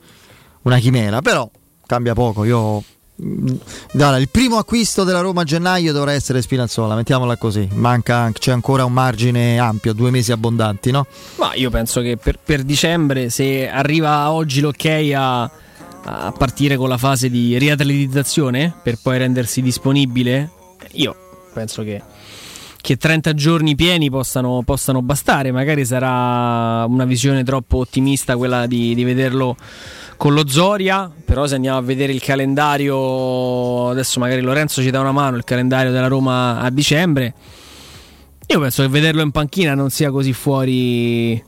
una 0.61 0.77
chimera, 0.77 1.23
però 1.23 1.49
cambia 1.87 2.13
poco. 2.13 2.43
Io 2.43 2.83
mh, 3.15 3.53
guarda, 3.93 4.17
il 4.17 4.29
primo 4.29 4.57
acquisto 4.57 5.03
della 5.03 5.21
Roma 5.21 5.41
a 5.41 5.45
gennaio 5.45 5.91
dovrà 5.91 6.11
essere 6.11 6.43
Spinazzola, 6.43 6.93
mettiamola 6.93 7.35
così. 7.37 7.67
Manca, 7.71 8.29
c'è 8.31 8.51
ancora 8.51 8.85
un 8.85 8.93
margine 8.93 9.57
ampio, 9.57 9.91
due 9.93 10.11
mesi 10.11 10.31
abbondanti, 10.31 10.91
no? 10.91 11.07
Ma 11.37 11.55
io 11.55 11.71
penso 11.71 12.01
che 12.01 12.17
per, 12.17 12.37
per 12.37 12.61
dicembre, 12.61 13.31
se 13.31 13.67
arriva 13.67 14.31
oggi 14.31 14.61
l'ok 14.61 14.85
a, 15.15 15.49
a 16.05 16.31
partire 16.31 16.75
con 16.75 16.89
la 16.89 16.97
fase 16.97 17.29
di 17.29 17.57
riatletizzazione 17.57 18.73
per 18.81 18.97
poi 19.01 19.17
rendersi 19.17 19.61
disponibile, 19.61 20.49
io 20.91 21.15
penso 21.53 21.83
che, 21.83 22.01
che 22.81 22.97
30 22.97 23.33
giorni 23.33 23.75
pieni 23.75 24.09
possano, 24.09 24.61
possano 24.65 25.01
bastare. 25.01 25.51
Magari 25.51 25.85
sarà 25.85 26.85
una 26.85 27.05
visione 27.05 27.43
troppo 27.43 27.77
ottimista 27.77 28.35
quella 28.35 28.65
di, 28.65 28.93
di 28.95 29.03
vederlo 29.03 29.55
con 30.17 30.33
lo 30.33 30.47
Zoria, 30.47 31.11
però 31.25 31.47
se 31.47 31.55
andiamo 31.55 31.77
a 31.77 31.81
vedere 31.81 32.13
il 32.13 32.21
calendario, 32.21 33.89
adesso 33.89 34.19
magari 34.19 34.41
Lorenzo 34.41 34.81
ci 34.81 34.89
dà 34.89 34.99
una 34.99 35.11
mano, 35.11 35.37
il 35.37 35.43
calendario 35.43 35.91
della 35.91 36.07
Roma 36.07 36.59
a 36.59 36.69
dicembre, 36.69 37.33
io 38.45 38.59
penso 38.59 38.83
che 38.83 38.89
vederlo 38.89 39.21
in 39.21 39.31
panchina 39.31 39.73
non 39.73 39.89
sia 39.89 40.11
così 40.11 40.33
fuori 40.33 41.41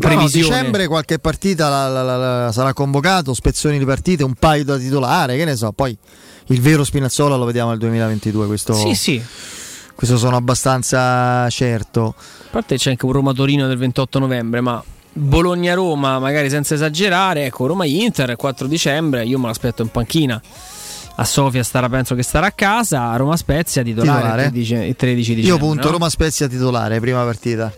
No, 0.00 0.14
previsione. 0.14 0.56
dicembre 0.56 0.86
qualche 0.86 1.18
partita 1.18 1.68
la- 1.68 1.88
la- 1.88 2.02
la- 2.02 2.44
la- 2.44 2.52
sarà 2.52 2.72
convocato, 2.72 3.34
spezzoni 3.34 3.78
di 3.78 3.84
partite, 3.84 4.24
un 4.24 4.34
paio 4.34 4.64
da 4.64 4.76
titolare, 4.78 5.36
che 5.36 5.44
ne 5.44 5.56
so. 5.56 5.72
Poi 5.72 5.96
il 6.46 6.60
vero 6.60 6.84
Spinazzola 6.84 7.36
lo 7.36 7.44
vediamo 7.44 7.70
nel 7.70 7.78
2022. 7.78 8.46
Questo, 8.46 8.74
Sì, 8.74 8.94
sì. 8.94 9.22
questo 9.94 10.16
sono 10.18 10.36
abbastanza 10.36 11.48
certo. 11.50 12.14
A 12.16 12.50
parte 12.50 12.76
c'è 12.76 12.90
anche 12.90 13.04
un 13.06 13.12
Roma 13.12 13.32
Torino 13.32 13.66
del 13.66 13.76
28 13.78 14.18
novembre, 14.18 14.60
ma 14.60 14.82
Bologna-Roma, 15.12 16.18
magari 16.18 16.48
senza 16.50 16.74
esagerare, 16.74 17.46
ecco 17.46 17.66
Roma-Inter 17.66 18.30
il 18.30 18.36
4 18.36 18.66
dicembre, 18.66 19.24
io 19.24 19.38
me 19.38 19.46
l'aspetto 19.46 19.82
in 19.82 19.88
panchina. 19.88 20.40
A 21.20 21.24
Sofia 21.24 21.64
starà, 21.64 21.88
penso 21.88 22.14
che 22.14 22.22
starà 22.22 22.46
a 22.46 22.52
casa, 22.52 23.10
a 23.10 23.16
Roma 23.16 23.36
Spezia 23.36 23.82
titolare, 23.82 24.18
Titolare. 24.20 24.42
Il 24.44 24.50
13, 24.50 24.74
il 24.74 24.94
13 24.96 25.34
dicembre. 25.34 25.50
Io 25.52 25.58
punto 25.68 25.86
no? 25.86 25.90
Roma 25.92 26.08
Spezia 26.08 26.46
titolare, 26.46 27.00
prima 27.00 27.24
partita. 27.24 27.72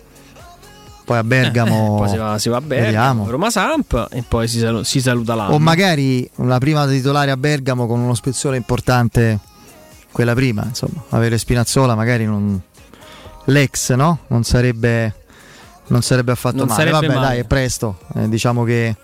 Poi 1.11 1.19
a 1.19 1.25
Bergamo. 1.25 1.97
poi 1.97 2.09
si 2.09 2.17
va, 2.17 2.39
si 2.39 2.49
va 2.49 2.59
a 2.59 2.61
Bergamo. 2.61 3.29
Roma 3.29 3.51
Samp 3.51 4.07
e 4.13 4.23
poi 4.23 4.47
si, 4.47 4.61
salu- 4.61 4.85
si 4.85 5.01
saluta 5.01 5.35
l'anno. 5.35 5.55
O 5.55 5.59
magari 5.59 6.31
la 6.37 6.59
prima 6.59 6.87
titolare 6.87 7.33
a 7.33 7.37
Bergamo 7.37 7.89
con 7.89 7.99
uno 7.99 8.15
spezzone 8.15 8.57
importante, 8.57 9.41
quella 10.13 10.35
prima, 10.35 10.63
insomma, 10.65 11.03
avere 11.09 11.37
Spinazzola 11.37 11.97
magari 11.97 12.27
non... 12.27 12.61
l'ex, 13.47 13.93
no? 13.95 14.21
Non 14.29 14.45
sarebbe, 14.45 15.13
non 15.89 16.01
sarebbe 16.03 16.31
affatto 16.31 16.59
Non 16.59 16.69
male. 16.69 16.79
sarebbe 16.79 17.07
Vabbè, 17.09 17.19
male. 17.19 17.27
dai, 17.27 17.39
è 17.41 17.45
presto. 17.45 17.99
Eh, 18.15 18.29
diciamo 18.29 18.63
che 18.63 18.95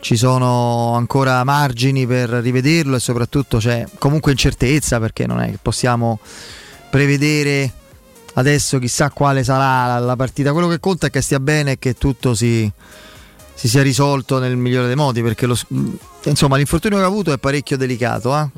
ci 0.00 0.16
sono 0.18 0.92
ancora 0.96 1.42
margini 1.44 2.06
per 2.06 2.28
rivederlo 2.28 2.96
e 2.96 3.00
soprattutto 3.00 3.56
c'è 3.56 3.86
comunque 3.96 4.32
incertezza 4.32 5.00
perché 5.00 5.26
non 5.26 5.40
è 5.40 5.50
che 5.52 5.58
possiamo 5.62 6.18
prevedere 6.90 7.72
adesso 8.38 8.78
chissà 8.78 9.10
quale 9.10 9.42
sarà 9.44 9.98
la, 9.98 10.16
partita. 10.16 10.52
Quello 10.52 10.68
che 10.68 10.78
conta 10.80 11.08
è 11.08 11.10
che 11.10 11.20
stia 11.20 11.40
bene 11.40 11.72
e 11.72 11.78
che 11.78 11.94
tutto 11.94 12.34
si, 12.34 12.70
si 13.54 13.68
sia 13.68 13.82
risolto 13.82 14.38
nel 14.38 14.56
migliore 14.56 14.86
dei 14.86 14.96
modi 14.96 15.22
perché 15.22 15.46
lo, 15.46 15.56
insomma 16.24 16.56
l'infortunio 16.56 16.98
che 16.98 17.04
ha 17.04 17.06
avuto 17.06 17.32
è 17.32 17.38
parecchio 17.38 17.76
delicato. 17.76 18.36
eh. 18.36 18.48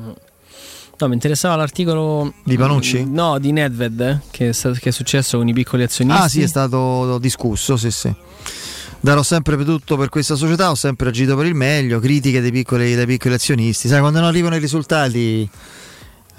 No, 0.97 1.07
mi 1.07 1.15
interessava 1.15 1.55
l'articolo 1.55 2.31
Di 2.43 2.55
Panucci? 2.57 3.03
Mm, 3.03 3.13
No, 3.15 3.39
di 3.39 3.51
Nedved, 3.51 4.21
che 4.29 4.49
è, 4.49 4.51
stato- 4.51 4.77
che 4.79 4.89
è 4.89 4.91
successo 4.91 5.37
con 5.39 5.47
i 5.47 5.53
piccoli 5.53 5.81
azionisti. 5.81 6.21
Ah 6.21 6.27
sì, 6.29 6.41
è 6.43 6.47
stato 6.47 7.17
discusso, 7.17 7.75
sì 7.75 7.89
sì. 7.89 8.13
Darò 8.99 9.23
sempre 9.23 9.57
per 9.57 9.65
tutto 9.65 9.97
per 9.97 10.09
questa 10.09 10.35
società, 10.35 10.69
ho 10.69 10.75
sempre 10.75 11.09
agito 11.09 11.35
per 11.35 11.47
il 11.47 11.55
meglio, 11.55 11.99
critiche 11.99 12.39
dei 12.39 12.51
piccoli, 12.51 12.93
dei 12.93 13.07
piccoli 13.07 13.33
azionisti. 13.33 13.87
Sai, 13.87 13.99
quando 13.99 14.19
non 14.19 14.27
arrivano 14.27 14.55
i 14.55 14.59
risultati, 14.59 15.49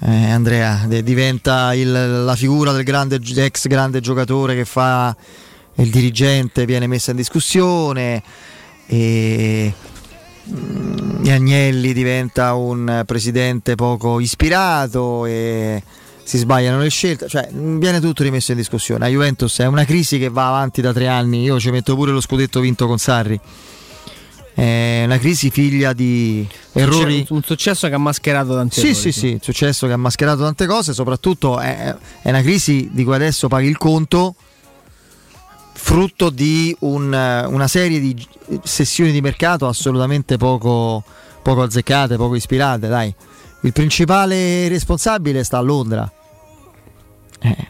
eh, 0.05 0.31
Andrea, 0.31 0.83
de- 0.87 1.03
diventa 1.03 1.73
il- 1.73 2.23
la 2.25 2.35
figura 2.35 2.71
del 2.71 2.83
grande, 2.83 3.19
ex 3.23 3.67
grande 3.67 4.01
giocatore 4.01 4.55
che 4.55 4.65
fa 4.65 5.15
il 5.75 5.89
dirigente 5.89 6.65
viene 6.65 6.87
messo 6.87 7.11
in 7.11 7.15
discussione 7.15 8.21
e 8.85 9.73
mm, 10.49 11.25
Agnelli 11.27 11.93
diventa 11.93 12.53
un 12.53 13.03
presidente 13.05 13.75
poco 13.75 14.19
ispirato 14.19 15.25
e 15.25 15.81
si 16.23 16.37
sbagliano 16.37 16.79
le 16.79 16.89
scelte, 16.89 17.27
cioè 17.27 17.49
mm, 17.53 17.79
viene 17.79 17.99
tutto 17.99 18.23
rimesso 18.23 18.51
in 18.51 18.57
discussione. 18.57 18.99
La 18.99 19.07
Juventus 19.11 19.59
è 19.59 19.65
una 19.65 19.85
crisi 19.85 20.19
che 20.19 20.29
va 20.29 20.47
avanti 20.49 20.81
da 20.81 20.93
tre 20.93 21.07
anni, 21.07 21.43
io 21.43 21.59
ci 21.59 21.71
metto 21.71 21.95
pure 21.95 22.11
lo 22.11 22.21
scudetto 22.21 22.59
vinto 22.59 22.87
con 22.87 22.97
Sarri. 22.97 23.39
È 24.55 25.01
una 25.05 25.17
crisi 25.17 25.49
figlia 25.49 25.93
di 25.93 26.47
errori. 26.73 27.25
Un 27.29 27.41
successo 27.43 27.87
che 27.87 27.95
ha 27.95 27.97
mascherato 27.97 28.53
tante 28.53 28.75
Sì, 28.79 28.87
cose. 28.89 28.93
sì, 28.93 29.11
sì, 29.11 29.39
successo 29.41 29.87
che 29.87 29.93
ha 29.93 29.97
mascherato 29.97 30.43
tante 30.43 30.67
cose, 30.67 30.93
soprattutto 30.93 31.59
è, 31.59 31.95
è 32.21 32.29
una 32.29 32.41
crisi 32.41 32.89
di 32.91 33.03
cui 33.03 33.15
adesso 33.15 33.47
paghi 33.47 33.67
il 33.67 33.77
conto, 33.77 34.35
frutto 35.73 36.29
di 36.29 36.75
un- 36.79 37.45
una 37.49 37.67
serie 37.67 37.99
di 37.99 38.27
sessioni 38.63 39.11
di 39.11 39.21
mercato 39.21 39.67
assolutamente 39.67 40.37
poco, 40.37 41.03
poco 41.41 41.61
azzeccate, 41.63 42.15
poco 42.15 42.35
ispirate. 42.35 42.87
Dai. 42.87 43.13
Il 43.61 43.73
principale 43.73 44.67
responsabile 44.67 45.43
sta 45.43 45.57
a 45.57 45.61
Londra. 45.61 46.09
Eh, 47.39 47.67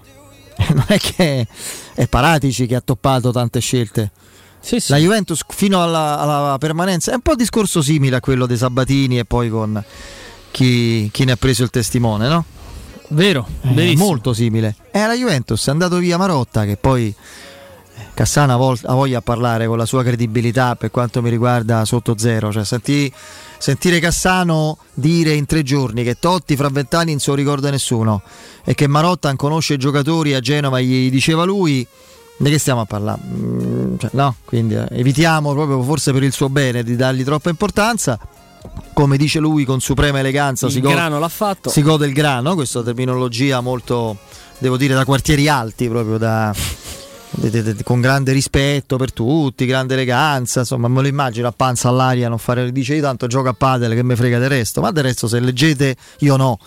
non 0.74 0.86
è 0.88 0.98
che 1.00 1.48
è 1.94 2.08
Paratici 2.08 2.66
che 2.68 2.76
ha 2.76 2.82
toppato 2.82 3.32
tante 3.32 3.60
scelte. 3.60 4.12
La 4.88 4.98
Juventus 4.98 5.42
fino 5.50 5.84
alla, 5.84 6.20
alla 6.20 6.58
permanenza 6.58 7.12
è 7.12 7.16
un 7.16 7.22
po' 7.22 7.36
discorso 7.36 7.82
simile 7.82 8.16
a 8.16 8.20
quello 8.22 8.46
dei 8.46 8.58
Sabatini 8.58 9.20
e 9.20 9.26
poi 9.26 9.50
con 9.50 9.84
chi, 10.52 11.10
chi 11.12 11.26
ne 11.26 11.34
ha 11.34 11.36
preso 11.36 11.64
il 11.64 11.70
testimone, 11.70 12.28
no? 12.30 12.46
Vero, 13.10 13.46
Eh, 13.62 13.96
molto 13.98 14.34
simile. 14.34 14.76
È 14.90 15.06
la 15.06 15.14
Juventus, 15.16 15.68
è 15.68 15.70
andato 15.70 15.98
via 15.98 16.18
Marotta 16.18 16.64
che 16.64 16.78
poi 16.78 17.14
eh, 17.14 18.02
Cassano 18.14 18.54
ha, 18.54 18.94
voglia 18.94 19.18
a 19.18 19.22
parlare 19.22 19.68
con 19.68 19.78
la 19.78 19.86
sua 19.86 20.02
credibilità 20.02 20.76
per 20.76 20.92
quanto 20.92 21.22
mi 21.22 21.30
riguarda 21.30 21.84
sotto 21.84 22.16
zero. 22.18 22.52
Cioè, 22.52 22.64
senti- 22.64 23.12
sentire 23.58 24.00
Cassano 24.00 24.78
dire 24.94 25.34
in 25.34 25.46
tre 25.46 25.64
giorni 25.64 26.04
che 26.04 26.18
Totti 26.18 26.56
fra 26.56 26.70
vent'anni 26.70 27.12
non 27.12 27.20
se 27.20 27.30
lo 27.32 27.36
ricorda 27.36 27.70
nessuno 27.70 28.22
e 28.64 28.74
che 28.74 28.88
Marotta 28.88 29.36
conosce 29.36 29.74
i 29.74 29.78
giocatori 29.78 30.34
a 30.34 30.40
Genova, 30.40 30.80
gli 30.80 31.12
diceva 31.12 31.44
lui. 31.44 31.86
Di 32.38 32.50
che 32.50 32.58
stiamo 32.58 32.82
a 32.82 32.86
parlare? 32.86 33.22
Mm, 33.26 33.96
cioè, 33.98 34.10
no, 34.14 34.36
quindi 34.44 34.76
eh, 34.76 34.88
evitiamo 34.92 35.54
proprio 35.54 35.82
forse 35.84 36.12
per 36.12 36.24
il 36.24 36.32
suo 36.34 36.50
bene 36.50 36.84
di 36.84 36.96
dargli 36.96 37.24
troppa 37.24 37.50
importanza. 37.50 38.20
Come 38.94 39.18
dice 39.18 39.40
lui 39.40 39.66
con 39.66 39.80
suprema 39.82 40.20
eleganza, 40.20 40.66
Il 40.68 40.72
si, 40.72 40.80
go- 40.82 40.90
grano 40.90 41.20
l'ha 41.20 41.30
fatto. 41.30 41.70
si 41.70 41.82
gode 41.82 42.06
il 42.08 42.14
grano, 42.14 42.56
questa 42.56 42.82
terminologia 42.82 43.60
molto, 43.62 44.18
devo 44.58 44.78
dire, 44.78 44.94
da 44.94 45.04
quartieri 45.06 45.48
alti, 45.50 45.88
proprio 45.90 46.18
da, 46.18 46.54
de- 47.32 47.50
de- 47.50 47.62
de- 47.76 47.84
con 47.84 48.00
grande 48.02 48.32
rispetto 48.32 48.96
per 48.98 49.12
tutti, 49.12 49.66
grande 49.66 49.94
eleganza, 49.96 50.62
insomma 50.62 50.88
me 50.88 51.02
lo 51.02 51.08
immagino 51.08 51.48
a 51.48 51.52
panza 51.52 51.90
all'aria, 51.90 52.30
non 52.30 52.38
fare, 52.38 52.72
dice 52.72 53.00
tanto 53.02 53.28
gioco 53.28 53.50
a 53.50 53.54
padel 53.54 53.94
che 53.96 54.04
me 54.04 54.16
frega 54.16 54.40
del 54.40 54.50
resto, 54.50 54.80
ma 54.82 54.92
del 54.92 55.04
resto 55.04 55.28
se 55.28 55.40
leggete 55.42 55.96
io 56.20 56.36
no, 56.38 56.58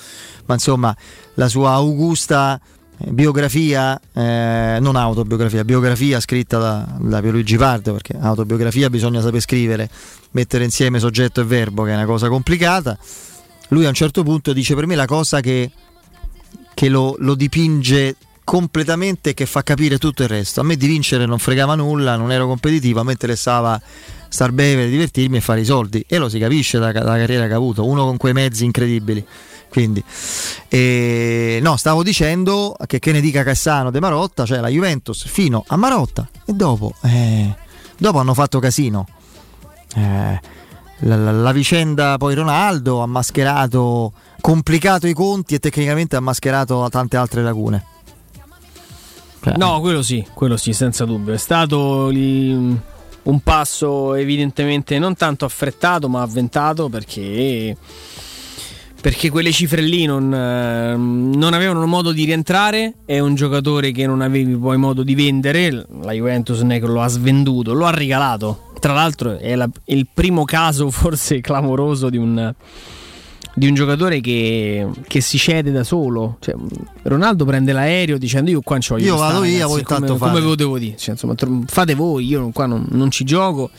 ma 0.46 0.54
insomma 0.54 0.94
la 1.34 1.48
sua 1.48 1.70
augusta 1.72 2.60
biografia, 2.98 4.00
eh, 4.12 4.78
non 4.80 4.96
autobiografia, 4.96 5.64
biografia 5.64 6.20
scritta 6.20 6.58
da, 6.58 6.96
da 6.98 7.20
Pierluigi 7.20 7.56
Pardo, 7.56 7.92
perché 7.92 8.16
autobiografia 8.18 8.88
bisogna 8.88 9.20
saper 9.20 9.40
scrivere, 9.40 9.88
mettere 10.32 10.64
insieme 10.64 10.98
soggetto 10.98 11.40
e 11.40 11.44
verbo, 11.44 11.84
che 11.84 11.90
è 11.90 11.94
una 11.94 12.06
cosa 12.06 12.28
complicata. 12.28 12.96
Lui 13.68 13.84
a 13.84 13.88
un 13.88 13.94
certo 13.94 14.22
punto 14.22 14.52
dice 14.52 14.74
per 14.74 14.86
me 14.86 14.94
la 14.94 15.06
cosa 15.06 15.40
che, 15.40 15.70
che 16.74 16.88
lo, 16.88 17.16
lo 17.18 17.34
dipinge 17.34 18.16
completamente 18.44 19.30
e 19.30 19.34
che 19.34 19.44
fa 19.44 19.62
capire 19.62 19.98
tutto 19.98 20.22
il 20.22 20.28
resto. 20.28 20.60
A 20.60 20.62
me 20.62 20.76
di 20.76 20.86
vincere 20.86 21.26
non 21.26 21.38
fregava 21.38 21.74
nulla, 21.74 22.16
non 22.16 22.30
ero 22.30 22.46
competitivo, 22.46 23.00
a 23.00 23.02
me 23.02 23.12
interessava 23.12 23.80
star 24.28 24.52
bene, 24.52 24.88
divertirmi 24.88 25.38
e 25.38 25.40
fare 25.40 25.62
i 25.62 25.64
soldi. 25.64 26.04
E 26.06 26.18
lo 26.18 26.28
si 26.28 26.38
capisce 26.38 26.78
da- 26.78 26.92
dalla 26.92 27.16
carriera 27.16 27.46
che 27.46 27.52
ha 27.52 27.56
avuto, 27.56 27.84
uno 27.84 28.04
con 28.04 28.16
quei 28.16 28.32
mezzi 28.32 28.64
incredibili. 28.64 29.26
Quindi, 29.68 30.02
eh, 30.68 31.58
no, 31.62 31.76
stavo 31.76 32.02
dicendo 32.02 32.76
che, 32.86 32.98
che 32.98 33.12
ne 33.12 33.20
dica 33.20 33.42
Cassano 33.42 33.90
De 33.90 34.00
Marotta, 34.00 34.46
cioè 34.46 34.60
la 34.60 34.68
Juventus 34.68 35.26
fino 35.26 35.64
a 35.66 35.76
Marotta 35.76 36.26
e 36.46 36.52
dopo, 36.52 36.94
eh, 37.02 37.54
dopo 37.98 38.18
hanno 38.18 38.32
fatto 38.34 38.58
casino. 38.58 39.06
Eh, 39.94 40.40
la, 41.00 41.16
la- 41.16 41.32
la 41.32 41.52
vicenda 41.52 42.16
poi 42.16 42.34
Ronaldo 42.34 43.00
ha 43.02 43.06
mascherato, 43.06 44.12
complicato 44.40 45.06
i 45.06 45.12
conti 45.12 45.54
e 45.54 45.58
tecnicamente 45.58 46.16
ha 46.16 46.20
mascherato 46.20 46.88
tante 46.90 47.16
altre 47.18 47.42
lacune. 47.42 47.84
No, 49.56 49.80
quello 49.80 50.02
sì, 50.02 50.26
quello 50.34 50.56
sì, 50.56 50.72
senza 50.72 51.04
dubbio. 51.04 51.32
È 51.32 51.36
stato 51.38 52.08
lì 52.08 52.52
un 52.52 53.40
passo 53.40 54.14
evidentemente 54.14 54.98
non 54.98 55.14
tanto 55.14 55.44
affrettato, 55.44 56.08
ma 56.08 56.22
avventato 56.22 56.88
perché, 56.88 57.76
perché 59.06 59.30
quelle 59.30 59.52
cifre 59.52 59.82
lì 59.82 60.04
non, 60.04 60.34
eh, 60.34 60.96
non 60.96 61.54
avevano 61.54 61.86
modo 61.86 62.10
di 62.10 62.24
rientrare. 62.24 62.94
È 63.04 63.20
un 63.20 63.36
giocatore 63.36 63.92
che 63.92 64.04
non 64.04 64.20
avevi 64.20 64.56
poi 64.56 64.76
modo 64.78 65.04
di 65.04 65.14
vendere. 65.14 65.86
La 66.02 66.10
Juventus 66.10 66.58
non 66.58 66.72
è 66.72 66.80
che 66.80 66.86
lo 66.86 67.00
ha 67.00 67.06
svenduto, 67.06 67.72
lo 67.72 67.86
ha 67.86 67.92
regalato. 67.92 68.72
Tra 68.80 68.94
l'altro, 68.94 69.38
è 69.38 69.54
la- 69.54 69.70
il 69.84 70.08
primo 70.12 70.42
caso 70.42 70.90
forse 70.90 71.40
clamoroso 71.40 72.10
di 72.10 72.16
un 72.16 72.52
di 73.54 73.68
un 73.68 73.74
giocatore 73.74 74.20
che, 74.20 74.88
che 75.06 75.20
si 75.20 75.38
cede 75.38 75.70
da 75.70 75.84
solo. 75.84 76.38
Cioè, 76.40 76.56
Ronaldo 77.02 77.44
prende 77.44 77.70
l'aereo 77.70 78.18
dicendo 78.18 78.50
io 78.50 78.60
qua 78.60 78.74
non 78.74 78.82
ci 78.82 78.92
voglio 78.92 79.04
Io 79.04 79.16
vado 79.16 79.40
via, 79.42 79.66
voi 79.68 79.84
come, 79.84 79.98
intanto 79.98 80.16
come 80.18 80.30
fate." 80.32 80.40
ve 80.40 80.46
lo 80.48 80.54
devo 80.56 80.78
dire? 80.80 80.96
Cioè, 80.96 81.10
insomma, 81.10 81.34
fate 81.66 81.94
voi, 81.94 82.26
io 82.26 82.50
qua 82.52 82.66
non, 82.66 82.84
non 82.90 83.12
ci 83.12 83.22
gioco. 83.22 83.70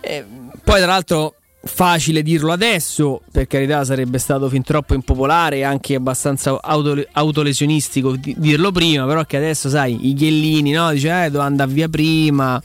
Eh, 0.00 0.24
poi 0.64 0.78
tra 0.78 0.86
l'altro 0.86 1.34
facile 1.62 2.22
dirlo 2.22 2.52
adesso, 2.52 3.20
per 3.30 3.46
carità 3.46 3.84
sarebbe 3.84 4.18
stato 4.18 4.48
fin 4.48 4.62
troppo 4.62 4.94
impopolare 4.94 5.58
e 5.58 5.62
anche 5.62 5.94
abbastanza 5.94 6.58
auto- 6.60 7.04
autolesionistico 7.12 8.16
di- 8.16 8.34
dirlo 8.38 8.72
prima, 8.72 9.06
però 9.06 9.24
che 9.24 9.36
adesso 9.36 9.68
sai, 9.68 10.08
i 10.08 10.14
ghellini, 10.14 10.72
no? 10.72 10.90
Dice 10.92 11.08
eh, 11.08 11.26
doveva 11.26 11.44
andare 11.44 11.70
via 11.70 11.88
prima. 11.88 12.62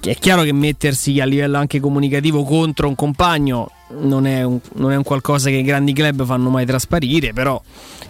È 0.00 0.14
chiaro 0.16 0.42
che 0.42 0.52
mettersi 0.52 1.20
a 1.20 1.24
livello 1.24 1.58
anche 1.58 1.78
comunicativo 1.78 2.44
contro 2.44 2.88
un 2.88 2.94
compagno 2.94 3.70
non 3.98 4.26
è 4.26 4.42
un, 4.42 4.58
non 4.74 4.90
è 4.92 4.96
un 4.96 5.02
qualcosa 5.02 5.50
che 5.50 5.56
i 5.56 5.62
grandi 5.62 5.92
club 5.92 6.24
fanno 6.24 6.48
mai 6.48 6.64
trasparire, 6.64 7.32
però 7.32 7.60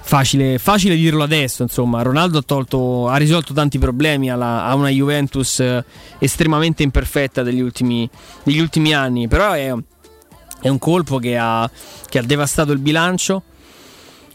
facile, 0.03 0.59
facile 0.59 0.95
dirlo 0.97 1.23
adesso. 1.23 1.63
Insomma, 1.63 2.03
Ronaldo 2.03 2.39
ha, 2.39 2.43
tolto, 2.43 3.09
ha 3.09 3.17
risolto 3.17 3.53
tanti 3.55 3.79
problemi 3.79 4.31
alla- 4.31 4.65
a 4.65 4.75
una 4.75 4.89
Juventus 4.89 5.61
eh, 5.61 5.85
estremamente 6.19 6.83
imperfetta 6.83 7.43
degli 7.43 7.61
ultimi, 7.61 8.09
degli 8.43 8.59
ultimi 8.59 8.95
anni, 8.95 9.29
però 9.29 9.53
è, 9.53 9.73
è 10.61 10.69
un 10.69 10.79
colpo 10.79 11.19
che 11.19 11.37
ha, 11.37 11.69
che 12.09 12.19
ha 12.19 12.23
devastato 12.23 12.73
il 12.73 12.79
bilancio 12.79 13.43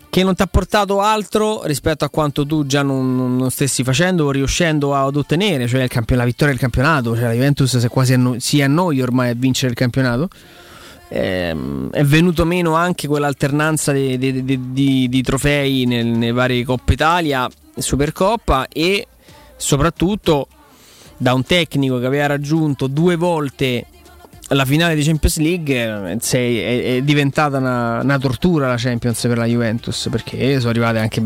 che 0.10 0.24
non 0.24 0.34
ti 0.36 0.42
ha 0.42 0.48
portato 0.48 1.02
altro 1.02 1.64
rispetto 1.66 2.06
a 2.06 2.10
quanto 2.10 2.46
tu 2.46 2.66
già 2.66 2.82
non, 2.82 3.36
non 3.38 3.52
stessi 3.52 3.84
facendo 3.84 4.26
o 4.26 4.32
riuscendo 4.32 4.96
ad 4.96 5.16
ottenere, 5.16 5.68
cioè 5.68 5.88
campion- 5.88 6.18
la 6.18 6.26
vittoria 6.26 6.54
del 6.54 6.62
campionato. 6.62 7.14
Cioè 7.14 7.26
la 7.26 7.34
Juventus 7.34 7.78
si, 7.78 7.88
quasi 7.88 8.14
anno- 8.14 8.36
si 8.40 8.62
annoia 8.62 9.04
ormai 9.04 9.30
a 9.30 9.34
vincere 9.36 9.72
il 9.72 9.78
campionato. 9.78 10.30
Ehm, 11.10 11.90
è 11.92 12.04
venuto 12.04 12.46
meno 12.46 12.76
anche 12.76 13.08
quell'alternanza 13.08 13.92
di, 13.94 14.18
di- 14.18 14.44
di- 14.74 15.10
di- 15.10 15.22
trofei 15.22 15.86
nel- 15.86 16.06
nelle 16.06 16.32
varie 16.32 16.66
Coppa 16.66 16.92
Italia, 16.92 17.48
Supercoppa 17.76 18.68
e 18.68 19.08
soprattutto 19.56 20.48
da 21.18 21.34
un 21.34 21.44
tecnico 21.44 21.98
che 22.00 22.06
aveva 22.06 22.28
raggiunto 22.28 22.88
due 22.88 23.16
volte 23.16 23.86
la 24.50 24.66
finale 24.66 24.96
di 24.96 25.04
Champions 25.04 25.38
League 25.38 26.20
eh, 26.32 26.98
è 26.98 27.02
diventata 27.02 27.58
una, 27.58 28.00
una 28.02 28.18
tortura 28.20 28.68
la 28.68 28.78
Champions 28.78 29.20
per 29.22 29.38
la 29.38 29.46
Juventus 29.46 30.08
perché 30.10 30.58
sono 30.60 30.70
arrivate 30.70 31.00
anche 31.00 31.24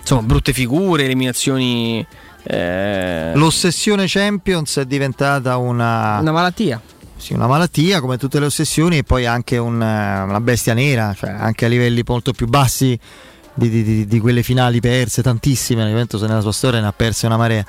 insomma 0.00 0.22
brutte 0.22 0.52
figure, 0.52 1.04
eliminazioni 1.04 2.04
eh, 2.46 3.32
L'ossessione 3.34 4.04
Champions 4.06 4.76
è 4.78 4.84
diventata 4.84 5.56
una, 5.56 6.18
una 6.20 6.32
malattia. 6.32 6.80
Sì, 7.24 7.32
una 7.32 7.46
malattia 7.46 8.00
come 8.00 8.18
tutte 8.18 8.38
le 8.38 8.44
ossessioni 8.44 8.98
e 8.98 9.02
poi 9.02 9.24
anche 9.24 9.56
un, 9.56 9.80
eh, 9.80 10.20
una 10.22 10.40
bestia 10.42 10.74
nera, 10.74 11.14
cioè 11.16 11.30
anche 11.30 11.64
a 11.64 11.68
livelli 11.68 12.02
molto 12.06 12.32
più 12.32 12.46
bassi 12.46 12.98
di, 13.54 13.70
di- 13.70 14.06
di- 14.06 14.20
quelle 14.20 14.42
finali 14.42 14.78
perse, 14.80 15.22
tantissime. 15.22 15.86
Juventus 15.88 16.20
nella 16.20 16.42
sua 16.42 16.52
storia 16.52 16.80
ne 16.80 16.88
ha 16.88 16.92
perse 16.92 17.24
una 17.24 17.38
marea. 17.38 17.64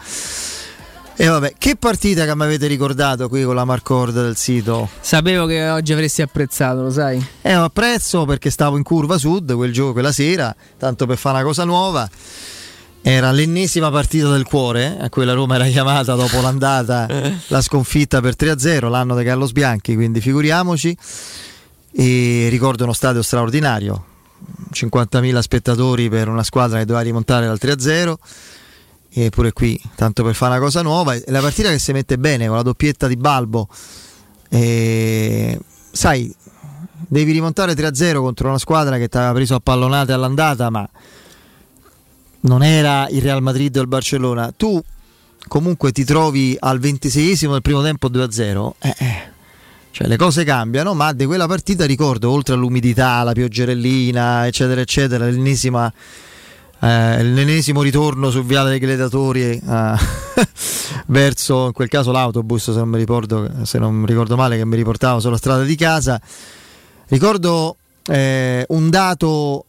E 1.18 1.28
vabbè, 1.28 1.54
che 1.58 1.78
partita 1.78 2.26
che 2.26 2.36
mi 2.36 2.44
avete 2.44 2.68
ricordato 2.68 3.30
qui 3.30 3.44
con 3.44 3.56
la 3.56 3.64
Marcord 3.64 4.14
del 4.14 4.36
sito? 4.36 4.90
Sapevo 5.00 5.46
che 5.46 5.70
oggi 5.70 5.94
avresti 5.94 6.22
apprezzato, 6.22 6.82
lo 6.82 6.92
sai? 6.92 7.26
Eh, 7.42 7.54
apprezzo 7.54 8.26
perché 8.26 8.50
stavo 8.50 8.76
in 8.76 8.84
curva 8.84 9.18
sud 9.18 9.54
quel 9.54 9.72
giorno, 9.72 9.94
quella 9.94 10.12
sera, 10.12 10.54
tanto 10.78 11.06
per 11.06 11.16
fare 11.16 11.38
una 11.38 11.46
cosa 11.46 11.64
nuova. 11.64 12.10
Era 13.08 13.30
l'ennesima 13.30 13.92
partita 13.92 14.32
del 14.32 14.46
cuore, 14.46 14.98
a 15.00 15.12
cui 15.12 15.26
la 15.26 15.34
Roma 15.34 15.54
era 15.54 15.68
chiamata 15.68 16.16
dopo 16.16 16.42
l'andata, 16.42 17.08
la 17.50 17.62
sconfitta 17.62 18.20
per 18.20 18.34
3-0, 18.36 18.90
l'anno 18.90 19.16
di 19.16 19.24
Carlos 19.24 19.52
Bianchi, 19.52 19.94
quindi 19.94 20.20
figuriamoci. 20.22 20.98
E 21.92 22.48
ricordo 22.50 22.84
uno 22.84 22.94
stadio 22.94 23.22
straordinario, 23.22 24.06
50.000 24.74 25.38
spettatori 25.38 26.10
per 26.10 26.30
una 26.30 26.42
squadra 26.42 26.80
che 26.80 26.86
doveva 26.86 27.06
rimontare 27.06 27.46
dal 27.46 27.60
3-0 27.62 28.16
e 29.12 29.30
pure 29.30 29.54
qui, 29.54 29.80
tanto 29.94 30.24
per 30.24 30.34
fare 30.34 30.54
una 30.54 30.62
cosa 30.64 30.82
nuova, 30.82 31.14
è 31.14 31.22
la 31.28 31.42
partita 31.42 31.70
che 31.70 31.78
si 31.78 31.92
mette 31.92 32.18
bene 32.18 32.48
con 32.48 32.56
la 32.56 32.64
doppietta 32.64 33.06
di 33.06 33.18
Balbo. 33.18 33.68
E, 34.50 35.60
sai, 35.92 36.36
devi 37.08 37.34
rimontare 37.34 37.74
3-0 37.74 38.16
contro 38.16 38.48
una 38.48 38.58
squadra 38.58 38.98
che 38.98 39.10
ti 39.10 39.18
aveva 39.18 39.34
preso 39.34 39.54
a 39.54 39.60
pallonate 39.60 40.12
all'andata, 40.12 40.72
ma 40.72 40.90
non 42.46 42.64
era 42.64 43.08
il 43.10 43.22
Real 43.22 43.42
Madrid 43.42 43.76
o 43.78 43.82
il 43.82 43.88
Barcellona. 43.88 44.54
Tu 44.56 44.82
comunque 45.48 45.92
ti 45.92 46.04
trovi 46.04 46.56
al 46.60 46.80
26esimo 46.80 47.52
del 47.52 47.62
primo 47.62 47.82
tempo 47.82 48.10
2-0. 48.10 48.72
Eh, 48.80 48.96
eh. 48.98 49.34
Cioè, 49.92 50.08
le 50.08 50.18
cose 50.18 50.44
cambiano, 50.44 50.94
ma 50.94 51.14
di 51.14 51.26
quella 51.26 51.48
partita 51.48 51.86
ricordo, 51.86 52.30
oltre 52.30 52.54
all'umidità, 52.54 53.24
la 53.24 53.32
pioggerellina, 53.32 54.46
eccetera, 54.46 54.82
eccetera, 54.82 55.26
l'ennesima 55.26 55.92
eh, 56.82 57.24
l'ennesimo 57.24 57.82
ritorno 57.82 58.30
sul 58.30 58.44
viale 58.44 58.70
dei 58.70 58.80
gladiatori 58.80 59.42
eh, 59.42 59.94
verso 61.08 61.68
in 61.68 61.72
quel 61.72 61.88
caso 61.88 62.12
l'autobus 62.12 62.72
se 62.72 62.78
non 62.78 62.90
mi 62.90 62.98
ricordo 62.98 63.50
non 63.74 63.96
mi 63.96 64.06
ricordo 64.06 64.36
male 64.36 64.58
che 64.58 64.66
mi 64.66 64.76
riportava 64.76 65.22
sulla 65.22 65.38
strada 65.38 65.64
di 65.64 65.76
casa 65.76 66.20
ricordo 67.08 67.78
eh, 68.06 68.66
un 68.68 68.90
dato 68.90 69.66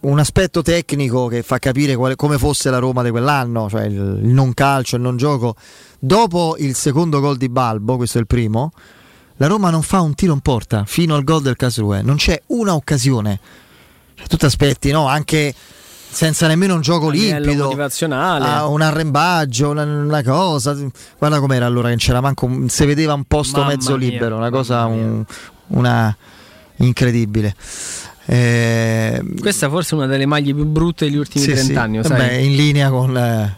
un 0.00 0.18
aspetto 0.18 0.62
tecnico 0.62 1.26
che 1.26 1.42
fa 1.42 1.58
capire 1.58 1.96
quale, 1.96 2.14
come 2.14 2.38
fosse 2.38 2.70
la 2.70 2.78
Roma 2.78 3.02
di 3.02 3.10
quell'anno 3.10 3.68
cioè 3.68 3.84
il, 3.84 4.20
il 4.22 4.28
non 4.28 4.54
calcio, 4.54 4.96
il 4.96 5.02
non 5.02 5.16
gioco 5.16 5.56
dopo 5.98 6.54
il 6.58 6.74
secondo 6.74 7.18
gol 7.20 7.36
di 7.36 7.48
Balbo 7.48 7.96
questo 7.96 8.18
è 8.18 8.20
il 8.20 8.26
primo 8.28 8.70
la 9.36 9.46
Roma 9.48 9.70
non 9.70 9.82
fa 9.82 10.00
un 10.00 10.14
tiro 10.14 10.32
in 10.32 10.40
porta 10.40 10.84
fino 10.86 11.16
al 11.16 11.24
gol 11.24 11.42
del 11.42 11.56
Casrue 11.56 12.02
non 12.02 12.16
c'è 12.16 12.40
una 12.48 12.74
occasione 12.74 13.40
cioè, 14.14 14.26
tu 14.28 14.36
ti 14.36 14.44
aspetti 14.44 14.90
no? 14.92 15.08
anche 15.08 15.54
senza 16.10 16.46
nemmeno 16.46 16.74
un 16.74 16.80
gioco 16.80 17.10
limpido, 17.10 17.64
motivazionale. 17.64 18.66
un 18.66 18.80
arrembaggio, 18.80 19.68
una, 19.68 19.82
una 19.84 20.22
cosa. 20.22 20.74
Guarda 21.18 21.38
com'era 21.38 21.66
allora, 21.66 21.84
che 21.84 21.88
non 21.90 21.98
c'era 21.98 22.20
manco, 22.22 22.46
un- 22.46 22.68
si 22.70 22.86
vedeva 22.86 23.12
un 23.12 23.24
posto 23.24 23.58
Mamma 23.58 23.72
mezzo 23.72 23.96
mia, 23.96 24.08
libero, 24.08 24.36
una 24.36 24.48
cosa 24.48 24.86
un- 24.86 25.22
una 25.68 26.16
incredibile. 26.76 27.54
Eh, 28.30 29.22
Questa 29.40 29.70
forse 29.70 29.94
è 29.94 29.98
una 29.98 30.06
delle 30.06 30.26
maglie 30.26 30.52
più 30.52 30.66
brutte 30.66 31.06
degli 31.06 31.16
ultimi 31.16 31.44
sì, 31.44 31.52
30 31.52 31.72
sì. 31.72 31.78
anni, 31.78 32.04
sai? 32.04 32.44
in 32.44 32.56
linea 32.56 32.90
con, 32.90 33.16
eh, 33.16 33.56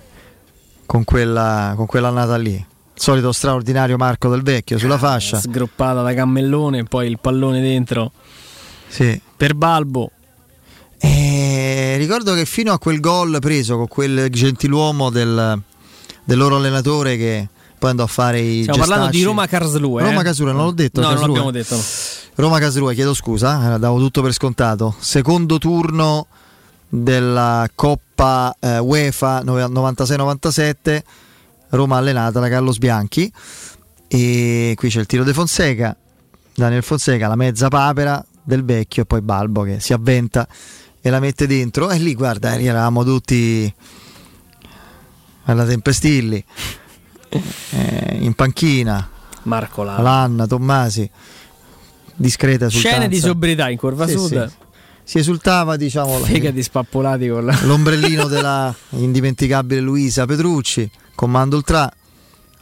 con, 0.86 1.02
quella, 1.02 1.72
con 1.74 1.86
quell'annata 1.86 2.36
lì. 2.36 2.64
Solito 2.94 3.32
straordinario 3.32 3.96
Marco 3.96 4.28
del 4.28 4.42
Vecchio 4.42 4.78
sulla 4.78 4.98
fascia. 4.98 5.40
Sgroppata 5.40 6.02
da 6.02 6.14
cammellone 6.14 6.84
poi 6.84 7.08
il 7.08 7.18
pallone 7.18 7.60
dentro. 7.60 8.12
Sì. 8.86 9.20
Per 9.36 9.54
Balbo. 9.54 10.12
E 10.98 11.96
ricordo 11.96 12.34
che 12.34 12.44
fino 12.44 12.72
a 12.72 12.78
quel 12.78 13.00
gol 13.00 13.38
preso 13.40 13.76
con 13.76 13.88
quel 13.88 14.28
gentiluomo 14.30 15.10
del, 15.10 15.60
del 16.22 16.38
loro 16.38 16.56
allenatore 16.56 17.16
che 17.16 17.48
poi 17.76 17.90
andò 17.90 18.04
a 18.04 18.06
fare 18.06 18.38
i 18.38 18.60
Stiamo 18.60 18.78
parlando 18.78 19.06
di 19.06 19.12
gestacci. 19.12 19.24
Roma 19.24 19.46
Karlsruhe. 19.46 20.02
Roma 20.02 20.22
eh? 20.22 20.52
Non 20.52 20.64
l'ho 20.64 20.70
detto. 20.70 21.00
No, 21.00 21.06
non 21.06 21.16
Karlsruhe. 21.16 21.26
l'abbiamo 21.26 21.50
detto. 21.50 21.74
no. 21.74 21.82
Roma 22.34 22.58
Casrue, 22.58 22.94
chiedo 22.94 23.12
scusa, 23.14 23.74
eh, 23.74 23.78
davo 23.78 23.98
tutto 23.98 24.22
per 24.22 24.32
scontato. 24.32 24.94
Secondo 24.98 25.58
turno 25.58 26.26
della 26.88 27.68
Coppa 27.74 28.54
eh, 28.58 28.78
UEFA 28.78 29.42
96-97, 29.42 31.02
Roma 31.70 31.96
allenata 31.98 32.40
da 32.40 32.48
Carlos 32.48 32.78
Bianchi. 32.78 33.30
E 34.08 34.74
qui 34.76 34.88
c'è 34.88 35.00
il 35.00 35.06
tiro 35.06 35.22
di 35.22 35.32
Fonseca, 35.32 35.96
Daniel 36.54 36.82
Fonseca, 36.82 37.28
la 37.28 37.36
mezza 37.36 37.68
papera 37.68 38.24
del 38.42 38.64
vecchio 38.64 39.02
e 39.02 39.06
poi 39.06 39.20
Balbo 39.20 39.62
che 39.62 39.78
si 39.78 39.92
avventa 39.92 40.48
e 41.00 41.10
la 41.10 41.20
mette 41.20 41.46
dentro. 41.46 41.90
E 41.90 41.98
lì, 41.98 42.14
guarda, 42.14 42.58
eravamo 42.58 43.04
tutti 43.04 43.72
alla 45.44 45.64
Tempestilli, 45.64 46.42
eh, 47.28 48.16
in 48.20 48.34
panchina. 48.34 49.08
Marco 49.42 49.82
Lanna. 49.82 50.02
Lanna, 50.02 50.46
Tommasi, 50.46 51.08
discreta 52.20 52.66
esultanza. 52.66 52.96
Scene 52.96 53.08
di 53.08 53.18
sobrietà 53.18 53.68
in 53.70 53.78
curva 53.78 54.06
Sì, 54.06 54.12
sud. 54.12 54.46
sì. 54.48 54.54
Si 55.02 55.18
esultava, 55.18 55.76
diciamo, 55.76 56.18
Figa 56.18 56.50
di 56.50 56.62
spappolati 56.62 57.28
con 57.28 57.46
la... 57.46 57.58
l'ombrellino 57.62 58.26
della 58.28 58.72
indimenticabile 58.90 59.80
Luisa 59.80 60.26
Petrucci, 60.26 60.88
comando 61.14 61.56
ultra. 61.56 61.90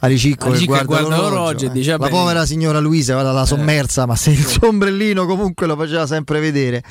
Alicicco 0.01 0.45
che 0.45 0.51
Alicicco 0.51 0.73
che 0.77 0.85
guarda, 0.85 1.07
guarda 1.07 1.21
l'orologio, 1.29 1.65
e 1.65 1.67
eh. 1.67 1.71
dice, 1.71 1.91
la 1.91 1.97
"Vabbè". 1.97 2.09
povera 2.09 2.45
signora 2.45 2.79
Luisa 2.79 3.13
guarda 3.13 3.33
la 3.33 3.45
sommersa 3.45 4.05
ma 4.05 4.15
se 4.15 4.29
il 4.31 4.45
suo 4.45 4.69
ombrellino 4.69 5.25
comunque 5.25 5.67
lo 5.67 5.75
faceva 5.75 6.07
sempre 6.07 6.39
vedere 6.39 6.81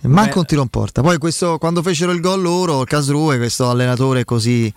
manco 0.00 0.38
un 0.38 0.46
tiro 0.46 0.62
in 0.62 0.68
porta 0.68 1.02
poi 1.02 1.18
questo, 1.18 1.58
quando 1.58 1.82
fecero 1.82 2.12
il 2.12 2.20
gol 2.20 2.40
loro 2.40 2.82
Casrue 2.84 3.36
questo 3.36 3.68
allenatore 3.68 4.24
così 4.24 4.72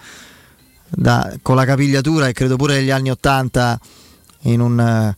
da- 0.90 1.34
con 1.42 1.56
la 1.56 1.64
capigliatura 1.64 2.28
e 2.28 2.34
credo 2.34 2.58
pure 2.58 2.76
negli 2.76 2.90
anni 2.92 3.12
80 3.12 3.80
in 4.42 4.60
un, 4.60 4.78
eh, 4.78 5.16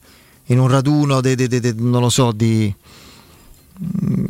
in 0.48 0.60
un 0.60 0.68
raduno 0.68 1.22
de- 1.22 1.36
de- 1.36 1.48
de- 1.48 1.74
non 1.78 2.02
lo 2.02 2.10
so 2.10 2.32
di 2.32 2.74
mm, 3.82 4.26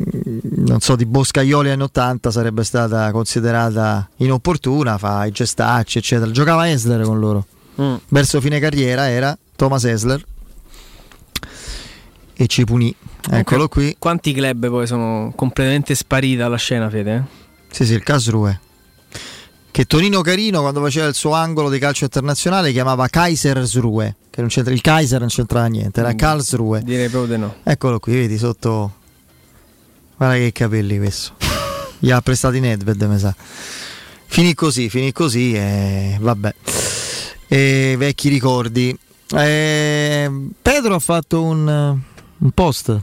non 0.66 0.80
so 0.80 0.96
di 0.96 1.04
Boscaioli 1.06 1.70
anni 1.70 1.82
80 1.82 2.30
sarebbe 2.30 2.64
stata 2.64 3.10
considerata 3.10 4.08
inopportuna 4.16 4.96
fa 4.98 5.24
i 5.26 5.30
gestacci 5.30 5.98
eccetera 5.98 6.30
giocava 6.30 6.68
Esler 6.70 7.02
con 7.02 7.18
loro 7.18 7.46
Mm. 7.80 7.94
verso 8.10 8.40
fine 8.40 8.60
carriera 8.60 9.10
era 9.10 9.36
Thomas 9.56 9.84
Esler 9.84 10.24
e 12.34 12.46
ci 12.46 12.64
punì 12.64 12.94
eccolo 13.30 13.64
Ok. 13.64 13.70
qui 13.70 13.96
Quanti 13.98 14.32
club 14.32 14.68
poi 14.68 14.86
sono 14.86 15.32
completamente 15.34 15.94
spariti 15.94 16.36
dalla 16.36 16.56
scena, 16.56 16.88
Fede? 16.90 17.14
eh? 17.16 17.22
sì 17.70 17.84
sì 17.84 17.94
il 17.94 18.02
Casrue 18.02 18.60
che 19.74 19.86
Tonino 19.86 20.20
Carino 20.20 20.60
quando 20.60 20.80
faceva 20.80 21.08
il 21.08 21.14
suo 21.14 21.32
angolo 21.32 21.68
di 21.68 21.80
calcio 21.80 22.04
internazionale 22.04 22.70
chiamava 22.70 23.08
Kaisersruhe 23.08 24.14
che 24.30 24.40
non 24.40 24.48
c'entra 24.48 24.72
il 24.72 24.80
Kaiser 24.80 25.18
non 25.18 25.26
c'entrava 25.26 25.66
niente 25.66 25.98
era 25.98 26.12
Mm. 26.12 26.16
Karlsruhe 26.16 26.82
Direi 26.84 27.08
proprio 27.08 27.34
di 27.34 27.40
no. 27.40 27.56
Eccolo 27.64 27.98
qui, 27.98 28.14
vedi 28.14 28.38
sotto. 28.38 28.92
Guarda 30.16 30.36
che 30.36 30.52
capelli 30.52 30.96
questo. 30.98 31.32
Gli 31.98 32.12
ha 32.12 32.20
prestati 32.20 32.60
Nedved, 32.60 33.02
mi 33.02 33.18
sa. 33.18 33.34
Finì 34.26 34.54
così, 34.54 34.88
finì 34.88 35.10
così 35.10 35.54
e 35.54 36.18
vabbè. 36.20 36.54
E 37.48 37.96
vecchi 37.98 38.28
ricordi. 38.28 38.96
Eh, 39.34 40.30
Pedro 40.62 40.94
ha 40.94 41.00
fatto 41.00 41.42
un, 41.42 41.98
un 42.38 42.50
post. 42.52 42.96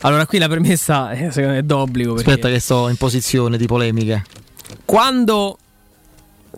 Allora, 0.00 0.26
qui 0.26 0.38
la 0.38 0.48
premessa 0.48 1.12
eh, 1.12 1.30
secondo 1.30 1.50
me 1.50 1.58
è 1.58 1.62
d'obbligo. 1.62 2.14
Perché 2.14 2.30
Aspetta 2.30 2.48
che 2.48 2.58
sto 2.58 2.88
in 2.88 2.96
posizione 2.96 3.56
di 3.56 3.66
polemica. 3.66 4.20
Quando 4.84 5.58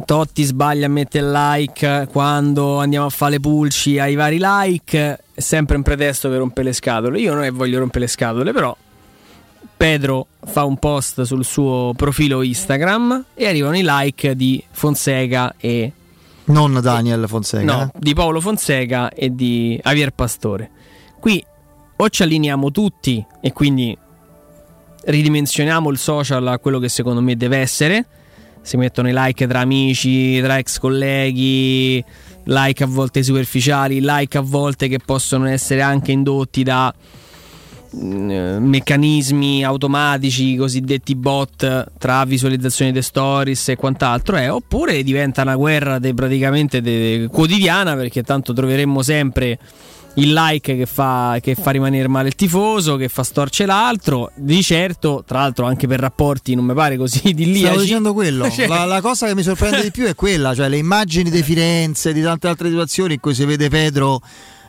Totti 0.05 0.45
sbaglia 0.45 0.87
a 0.87 0.89
mettere 0.89 1.25
il 1.27 1.33
like, 1.33 2.09
quando 2.11 2.79
andiamo 2.79 3.07
a 3.07 3.11
fare 3.11 3.33
le 3.33 3.41
pulci 3.41 3.99
ai 3.99 4.15
vari 4.15 4.39
like, 4.41 5.19
è 5.35 5.41
sempre 5.41 5.77
un 5.77 5.83
pretesto 5.83 6.29
per 6.29 6.39
rompere 6.39 6.69
le 6.69 6.73
scatole. 6.73 7.21
Io 7.21 7.35
non 7.35 7.43
è 7.43 7.51
voglio 7.51 7.79
rompere 7.79 8.01
le 8.01 8.11
scatole, 8.11 8.53
però 8.53 8.75
Pedro 9.77 10.27
fa 10.45 10.65
un 10.65 10.77
post 10.77 11.23
sul 11.23 11.45
suo 11.45 11.93
profilo 11.97 12.43
Instagram 12.43 13.25
e 13.35 13.47
arrivano 13.47 13.77
i 13.77 13.83
like 13.85 14.37
di 14.37 14.63
Fonseca 14.71 15.55
e 15.59 15.93
Non 16.45 16.79
Daniel 16.81 17.25
Fonseca. 17.27 17.65
no, 17.65 17.83
eh. 17.83 17.99
di 17.99 18.15
Paolo 18.15 18.41
Fonseca 18.41 19.11
e 19.11 19.35
di 19.35 19.81
Javier 19.83 20.13
Pastore. 20.13 20.71
Qui 21.19 21.45
o 21.97 22.09
ci 22.09 22.23
allineiamo 22.23 22.71
tutti 22.71 23.25
e 23.41 23.53
quindi 23.53 23.97
ridimensioniamo 25.05 25.91
il 25.91 25.99
social 25.99 26.47
a 26.47 26.59
quello 26.59 26.79
che 26.79 26.89
secondo 26.89 27.21
me 27.21 27.37
deve 27.37 27.59
essere. 27.59 28.07
Si 28.63 28.77
mettono 28.77 29.09
i 29.09 29.13
like 29.15 29.47
tra 29.47 29.61
amici, 29.61 30.41
tra 30.41 30.59
ex 30.59 30.79
colleghi, 30.79 32.05
like 32.45 32.83
a 32.83 32.87
volte 32.87 33.23
superficiali, 33.23 34.01
like 34.03 34.37
a 34.37 34.43
volte 34.43 34.89
che 34.89 34.99
possono 35.05 35.47
essere 35.47 35.81
anche 35.81 36.13
indotti 36.13 36.63
da 36.63 36.93
mm, 37.97 38.59
meccanismi 38.59 39.65
automatici, 39.65 40.57
cosiddetti 40.57 41.15
bot 41.15 41.93
tra 41.99 42.25
visualizzazioni 42.25 42.93
dei 42.93 43.03
stories 43.03 43.71
e 43.71 43.77
quant'altro, 43.77 44.37
eh, 44.37 44.49
oppure 44.51 45.03
diventa 45.03 45.43
una 45.43 45.57
guerra 45.57 45.99
de- 45.99 46.13
praticamente 46.13 46.83
de- 46.83 47.29
quotidiana 47.31 47.95
perché 47.95 48.23
tanto 48.23 48.53
troveremmo 48.53 49.03
sempre 49.03 49.59
il 50.15 50.33
like 50.33 50.77
che 50.77 50.87
fa, 50.87 51.39
che 51.41 51.55
fa 51.55 51.71
rimanere 51.71 52.09
male 52.09 52.29
il 52.29 52.35
tifoso, 52.35 52.97
che 52.97 53.09
fa 53.09 53.23
storce 53.23 53.65
l'altro. 53.65 54.33
Di 54.35 54.63
certo, 54.63 55.23
tra 55.27 55.41
l'altro, 55.41 55.67
anche 55.67 55.87
per 55.87 56.01
rapporti 56.01 56.55
non 56.55 56.65
mi 56.65 56.75
pare 56.75 56.97
così 56.97 57.33
di 57.35 57.51
lì. 57.53 57.61
Stavo 57.61 57.81
dicendo 57.81 58.13
quello. 58.13 58.49
Cioè- 58.51 58.67
La, 58.67 58.85
la 58.85 59.01
cosa 59.01 59.27
che 59.27 59.35
mi 59.35 59.43
sorprende 59.43 59.83
di 59.83 59.91
più 59.91 60.07
è 60.07 60.15
quella, 60.15 60.55
cioè 60.55 60.69
le 60.69 60.77
immagini 60.79 61.31
di 61.31 61.43
Firenze, 61.43 62.13
di 62.13 62.23
tante 62.23 62.49
altre 62.49 62.69
situazioni 62.69 63.15
in 63.15 63.21
cui 63.21 63.35
si 63.35 63.45
vede 63.45 63.69
Pedro 63.69 64.21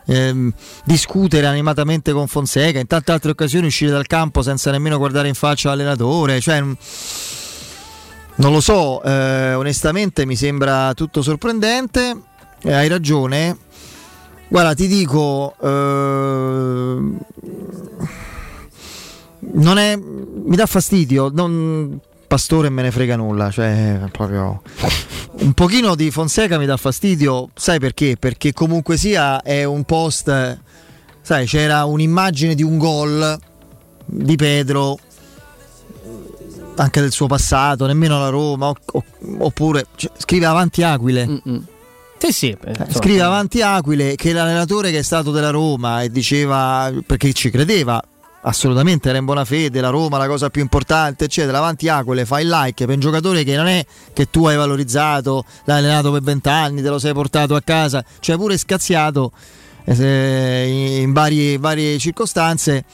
ehm, 0.05 0.53
discutere 0.85 1.47
animatamente 1.47 2.11
con 2.11 2.27
Fonseca, 2.27 2.79
in 2.79 2.87
tante 2.87 3.11
altre 3.11 3.31
occasioni 3.31 3.65
uscire 3.67 3.91
dal 3.91 4.07
campo 4.07 4.41
senza 4.41 4.71
nemmeno 4.71 4.97
guardare 4.97 5.27
in 5.27 5.33
faccia 5.33 5.69
l'allenatore. 5.69 6.39
Cioè, 6.39 6.61
mm, 6.61 6.73
non 8.35 8.53
lo 8.53 8.61
so, 8.61 9.03
eh, 9.03 9.53
onestamente 9.55 10.25
mi 10.25 10.35
sembra 10.35 10.93
tutto 10.93 11.21
sorprendente. 11.21 12.15
E 12.63 12.73
hai 12.73 12.87
ragione. 12.87 13.57
Guarda, 14.51 14.73
ti 14.73 14.87
dico. 14.87 15.55
ehm, 15.61 17.17
non 19.53 19.77
è, 19.77 19.95
mi 19.95 20.55
dà 20.57 20.65
fastidio. 20.65 21.31
Non, 21.33 21.97
Pastore 22.27 22.69
me 22.69 22.81
ne 22.81 22.91
frega 22.91 23.15
nulla, 23.15 23.49
cioè 23.49 23.99
proprio 24.11 24.61
un 25.39 25.53
pochino 25.53 25.95
di 25.95 26.11
Fonseca 26.11 26.57
mi 26.57 26.65
dà 26.65 26.75
fastidio, 26.75 27.49
sai 27.55 27.79
perché? 27.79 28.17
Perché 28.17 28.51
comunque 28.51 28.97
sia 28.97 29.41
è 29.41 29.63
un 29.63 29.83
post, 29.83 30.59
sai, 31.21 31.45
c'era 31.45 31.83
un'immagine 31.85 32.53
di 32.53 32.63
un 32.63 32.77
gol 32.77 33.37
di 34.05 34.35
Pedro 34.35 34.97
anche 36.75 37.01
del 37.01 37.11
suo 37.11 37.27
passato, 37.27 37.85
nemmeno 37.85 38.19
la 38.19 38.29
Roma, 38.29 38.73
oppure 39.39 39.87
cioè, 39.95 40.11
scrive 40.17 40.45
avanti 40.45 40.83
Aquile. 40.83 41.41
Sì, 42.21 42.31
sì. 42.31 42.49
Eh, 42.63 42.75
Scrive 42.89 43.21
avanti 43.21 43.63
Aquile 43.63 44.13
che 44.15 44.31
l'allenatore 44.31 44.91
che 44.91 44.99
è 44.99 45.01
stato 45.01 45.31
della 45.31 45.49
Roma 45.49 46.03
e 46.03 46.11
diceva 46.11 46.93
perché 47.03 47.33
ci 47.33 47.49
credeva 47.49 47.99
assolutamente 48.43 49.09
era 49.09 49.17
in 49.17 49.25
buona 49.25 49.43
fede 49.43 49.81
la 49.81 49.89
Roma 49.89 50.19
la 50.19 50.27
cosa 50.27 50.51
più 50.51 50.61
importante 50.61 51.25
eccetera. 51.25 51.57
Avanti 51.57 51.87
Aquile 51.87 52.25
fai 52.25 52.43
il 52.43 52.49
like 52.49 52.85
per 52.85 52.93
un 52.93 53.01
giocatore 53.01 53.43
che 53.43 53.55
non 53.55 53.65
è 53.65 53.83
che 54.13 54.29
tu 54.29 54.45
hai 54.45 54.55
valorizzato 54.55 55.45
l'hai 55.63 55.79
allenato 55.79 56.11
per 56.11 56.21
vent'anni 56.21 56.83
te 56.83 56.89
lo 56.89 56.99
sei 56.99 57.13
portato 57.13 57.55
a 57.55 57.61
casa 57.61 58.05
cioè 58.19 58.37
pure 58.37 58.55
scazziato 58.55 59.31
eh, 59.85 60.99
in 61.01 61.13
varie, 61.13 61.57
varie 61.57 61.97
circostanze 61.97 62.85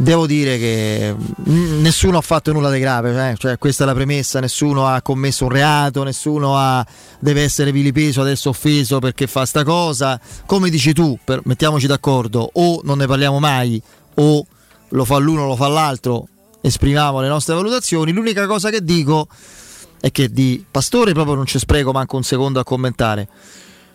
Devo 0.00 0.26
dire 0.26 0.56
che 0.56 1.14
mm, 1.14 1.82
nessuno 1.82 2.16
ha 2.16 2.22
fatto 2.22 2.50
nulla 2.52 2.70
di 2.70 2.80
grave, 2.80 3.32
eh, 3.32 3.36
cioè, 3.36 3.58
questa 3.58 3.84
è 3.84 3.86
la 3.86 3.92
premessa, 3.92 4.40
nessuno 4.40 4.86
ha 4.86 5.02
commesso 5.02 5.44
un 5.44 5.50
reato, 5.50 6.02
nessuno 6.04 6.56
ha- 6.56 6.84
deve 7.18 7.42
essere 7.42 7.70
vilipeso, 7.70 8.22
adesso 8.22 8.48
offeso 8.48 8.98
perché 8.98 9.26
fa 9.26 9.44
sta 9.44 9.62
cosa. 9.62 10.18
Come 10.46 10.70
dici 10.70 10.94
tu, 10.94 11.18
per- 11.22 11.42
mettiamoci 11.44 11.86
d'accordo, 11.86 12.48
o 12.50 12.80
non 12.82 12.96
ne 12.96 13.06
parliamo 13.06 13.40
mai, 13.40 13.80
o 14.14 14.46
lo 14.88 15.04
fa 15.04 15.18
l'uno 15.18 15.46
lo 15.46 15.54
fa 15.54 15.68
l'altro, 15.68 16.28
esprimiamo 16.62 17.20
le 17.20 17.28
nostre 17.28 17.54
valutazioni. 17.54 18.10
L'unica 18.12 18.46
cosa 18.46 18.70
che 18.70 18.82
dico 18.82 19.28
è 20.00 20.10
che 20.10 20.30
di 20.30 20.64
Pastore 20.70 21.12
proprio 21.12 21.34
non 21.34 21.44
ci 21.44 21.58
spreco 21.58 21.92
manco 21.92 22.16
un 22.16 22.22
secondo 22.22 22.58
a 22.58 22.64
commentare. 22.64 23.28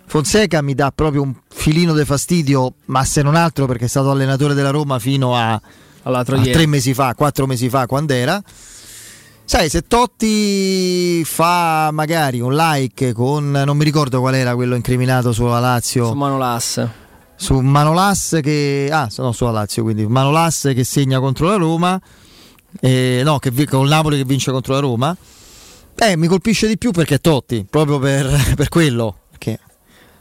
Fonseca 0.05 0.61
mi 0.61 0.75
dà 0.75 0.91
proprio 0.93 1.23
un 1.23 1.33
filino 1.49 1.95
di 1.95 2.05
fastidio, 2.05 2.75
ma 2.85 3.03
se 3.03 3.23
non 3.23 3.33
altro 3.33 3.65
perché 3.65 3.85
è 3.85 3.87
stato 3.87 4.11
allenatore 4.11 4.53
della 4.53 4.69
Roma 4.69 4.99
fino 4.99 5.35
a, 5.35 5.59
All'altro 6.05 6.35
a 6.35 6.39
ieri. 6.39 6.51
tre 6.51 6.65
mesi 6.65 6.93
fa, 6.93 7.13
quattro 7.15 7.45
mesi 7.45 7.69
fa, 7.69 7.85
quando 7.85 8.13
era. 8.13 8.41
Sai, 9.47 9.69
se 9.69 9.81
Totti 9.83 11.23
fa 11.23 11.89
magari 11.91 12.39
un 12.39 12.55
like 12.55 13.13
con 13.13 13.51
non 13.51 13.77
mi 13.77 13.83
ricordo 13.83 14.19
qual 14.19 14.33
era 14.33 14.55
quello 14.55 14.75
incriminato 14.75 15.31
sulla 15.31 15.59
Lazio. 15.59 16.07
Su 16.07 16.13
Manolas. 16.13 16.87
Su 17.35 17.59
Manolas 17.59 18.39
che. 18.41 18.89
Ah, 18.91 19.07
no, 19.17 19.31
sulla 19.31 19.51
Lazio, 19.51 19.83
quindi 19.83 20.05
Manolas 20.07 20.71
che 20.73 20.83
segna 20.83 21.19
contro 21.19 21.47
la 21.47 21.57
Roma. 21.57 22.01
eh, 22.79 23.21
no, 23.23 23.37
che 23.39 23.51
con 23.67 23.87
Napoli 23.87 24.17
che 24.17 24.25
vince 24.25 24.51
contro 24.51 24.73
la 24.73 24.79
Roma. 24.79 25.15
Eh, 25.97 26.17
mi 26.17 26.27
colpisce 26.27 26.67
di 26.67 26.77
più 26.77 26.91
perché 26.91 27.15
è 27.15 27.21
Totti, 27.21 27.65
proprio 27.69 27.99
per, 27.99 28.27
per 28.55 28.67
quello. 28.69 29.19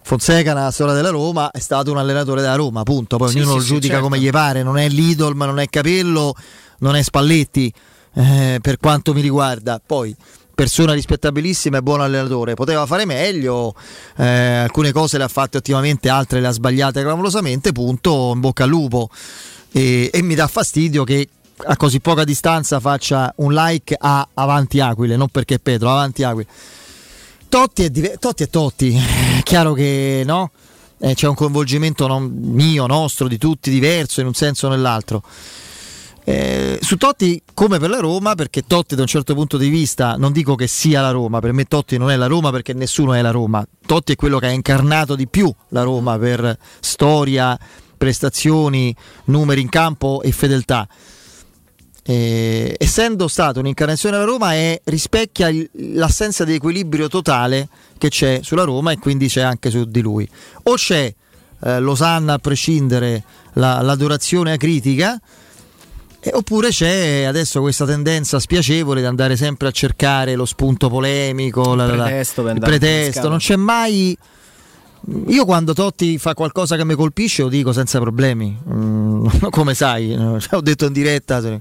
Fonseca 0.07 0.53
nella 0.53 0.71
storia 0.71 0.93
della 0.93 1.09
Roma 1.09 1.51
è 1.51 1.61
stato 1.61 1.91
un 1.91 1.97
allenatore 1.97 2.43
della 2.43 2.57
Roma, 2.57 2.83
punto. 2.83 3.17
Poi 3.17 3.31
Sì, 3.31 3.39
ognuno 3.39 3.53
sì, 3.53 3.59
lo 3.59 3.65
giudica 3.65 3.95
certo. 3.95 4.03
come 4.03 4.21
gli 4.21 4.29
pare, 4.29 4.63
non 4.63 4.77
è 4.77 4.87
Lidl, 4.87 5.33
ma 5.35 5.47
non 5.47 5.59
è 5.59 5.67
Capello, 5.71 6.35
non 6.81 6.95
è 6.95 7.03
Spalletti, 7.03 7.73
eh, 8.13 8.59
per 8.61 8.77
quanto 8.77 9.15
mi 9.15 9.23
riguarda. 9.23 9.81
Poi 9.85 10.15
persona 10.55 10.93
rispettabilissima 10.93 11.79
e 11.79 11.83
buon 11.83 12.03
allenatore, 12.03 12.53
poteva 12.53 12.85
fare 12.85 13.07
meglio, 13.07 13.75
eh, 14.19 14.27
alcune 14.27 14.93
cose 14.93 15.17
le 15.17 15.25
ha 15.25 15.29
fatte 15.29 15.57
ottimamente, 15.57 16.11
altre 16.11 16.41
le 16.41 16.49
ha 16.49 16.53
sbagliate 16.53 17.01
clamorosamente, 17.01 17.73
punto, 17.73 18.33
in 18.35 18.41
bocca 18.41 18.65
al 18.65 18.69
lupo. 18.69 19.09
E, 19.73 20.11
e 20.13 20.23
mi 20.23 20.35
dà 20.35 20.47
fastidio 20.47 21.03
che 21.05 21.27
a 21.65 21.77
così 21.79 22.01
poca 22.01 22.25
distanza 22.25 22.79
faccia 22.79 23.33
un 23.37 23.55
like 23.55 23.97
a 23.99 24.29
Avanti 24.35 24.81
Aquile, 24.81 25.17
non 25.17 25.29
perché 25.29 25.59
Pedro, 25.59 25.91
Avanti 25.91 26.23
Aquile. 26.25 26.47
Totti 27.55 27.85
è, 27.85 27.89
dive- 27.89 28.17
Totti 28.19 28.43
è 28.43 28.49
Totti, 28.49 29.01
chiaro 29.45 29.75
che 29.75 30.25
no? 30.27 30.51
Eh, 30.99 31.15
c'è 31.15 31.29
un 31.29 31.37
coinvolgimento 31.37 32.09
non- 32.09 32.29
mio, 32.37 32.89
nostro, 32.89 33.29
di 33.29 33.39
tutti 33.39 33.71
diverso 33.71 34.21
in 34.21 34.27
un 34.27 34.35
senso 34.35 34.67
o 34.67 34.71
nell'altro. 34.71 35.23
Eh, 36.25 36.81
su 36.83 36.97
Totti 36.97 37.41
come 37.55 37.79
per 37.79 37.91
la 37.91 38.01
Roma, 38.01 38.35
perché 38.35 38.63
Totti 38.67 38.97
da 38.97 39.03
un 39.03 39.07
certo 39.07 39.35
punto 39.35 39.57
di 39.57 39.69
vista 39.69 40.17
non 40.17 40.33
dico 40.33 40.57
che 40.57 40.67
sia 40.67 41.01
la 41.01 41.13
Roma, 41.13 41.39
per 41.39 41.53
me 41.53 41.67
Totti 41.67 41.97
non 41.97 42.11
è 42.11 42.17
la 42.17 42.27
Roma 42.27 42.51
perché 42.51 42.73
nessuno 42.73 43.15
è 43.15 43.23
la 43.23 43.31
Roma. 43.31 43.65
Totti 43.87 44.15
è 44.15 44.17
quello 44.17 44.41
che 44.41 44.47
ha 44.47 44.51
incarnato 44.51 45.15
di 45.15 45.29
più 45.29 45.49
la 45.69 45.85
Roma 45.85 46.19
per 46.19 46.59
storia, 46.81 47.57
prestazioni, 47.97 48.93
numeri 49.27 49.61
in 49.61 49.69
campo 49.69 50.23
e 50.23 50.33
fedeltà. 50.33 50.89
Eh, 52.07 52.75
essendo 52.79 53.29
stato 53.29 53.61
un'incarnazione 53.61 54.17
della 54.19 54.29
Roma 54.29 54.53
è, 54.53 54.79
rispecchia 54.85 55.49
il- 55.49 55.71
l'assenza 55.95 56.45
di 56.45 56.53
equilibrio 56.53 57.09
totale 57.09 57.67
che 57.97 58.11
c'è 58.11 58.41
sulla 58.43 58.65
Roma 58.65 58.93
e 58.93 58.99
quindi 58.99 59.27
c'è 59.29 59.41
anche 59.41 59.71
su 59.71 59.85
di 59.85 60.01
lui. 60.03 60.29
O 60.65 60.75
c'è 60.75 61.13
eh, 61.67 61.81
Losanna 61.81 62.35
a 62.35 62.39
prescindere 62.39 63.23
la- 63.55 63.81
l'adorazione 63.81 64.53
acritica, 64.53 65.19
eh, 66.21 66.31
oppure 66.35 66.69
c'è 66.69 67.23
adesso 67.25 67.63
questa 67.63 67.87
tendenza 67.87 68.39
spiacevole 68.39 69.01
di 69.01 69.07
andare 69.07 69.35
sempre 69.37 69.69
a 69.69 69.71
cercare 69.71 70.35
lo 70.35 70.45
spunto 70.45 70.91
polemico, 70.91 71.75
la- 71.75 71.87
la- 71.87 71.95
la- 71.97 72.05
pretesto 72.05 72.43
per 72.43 72.57
il 72.57 72.63
a 72.63 72.67
pretesto, 72.67 73.29
non 73.31 73.39
c'è 73.39 73.57
mai... 73.57 74.19
Io 75.29 75.45
quando 75.45 75.75
Totti 75.75 76.19
fa 76.19 76.35
qualcosa 76.35 76.77
che 76.77 76.85
mi 76.85 76.95
colpisce 76.95 77.43
lo 77.43 77.49
dico 77.49 77.73
senza 77.73 78.01
problemi, 78.01 78.59
Mm, 78.71 79.27
come 79.51 79.75
sai, 79.75 80.15
no? 80.15 80.41
Cioè, 80.41 80.57
ho 80.57 80.61
detto 80.61 80.87
in 80.87 80.93
diretta, 80.93 81.61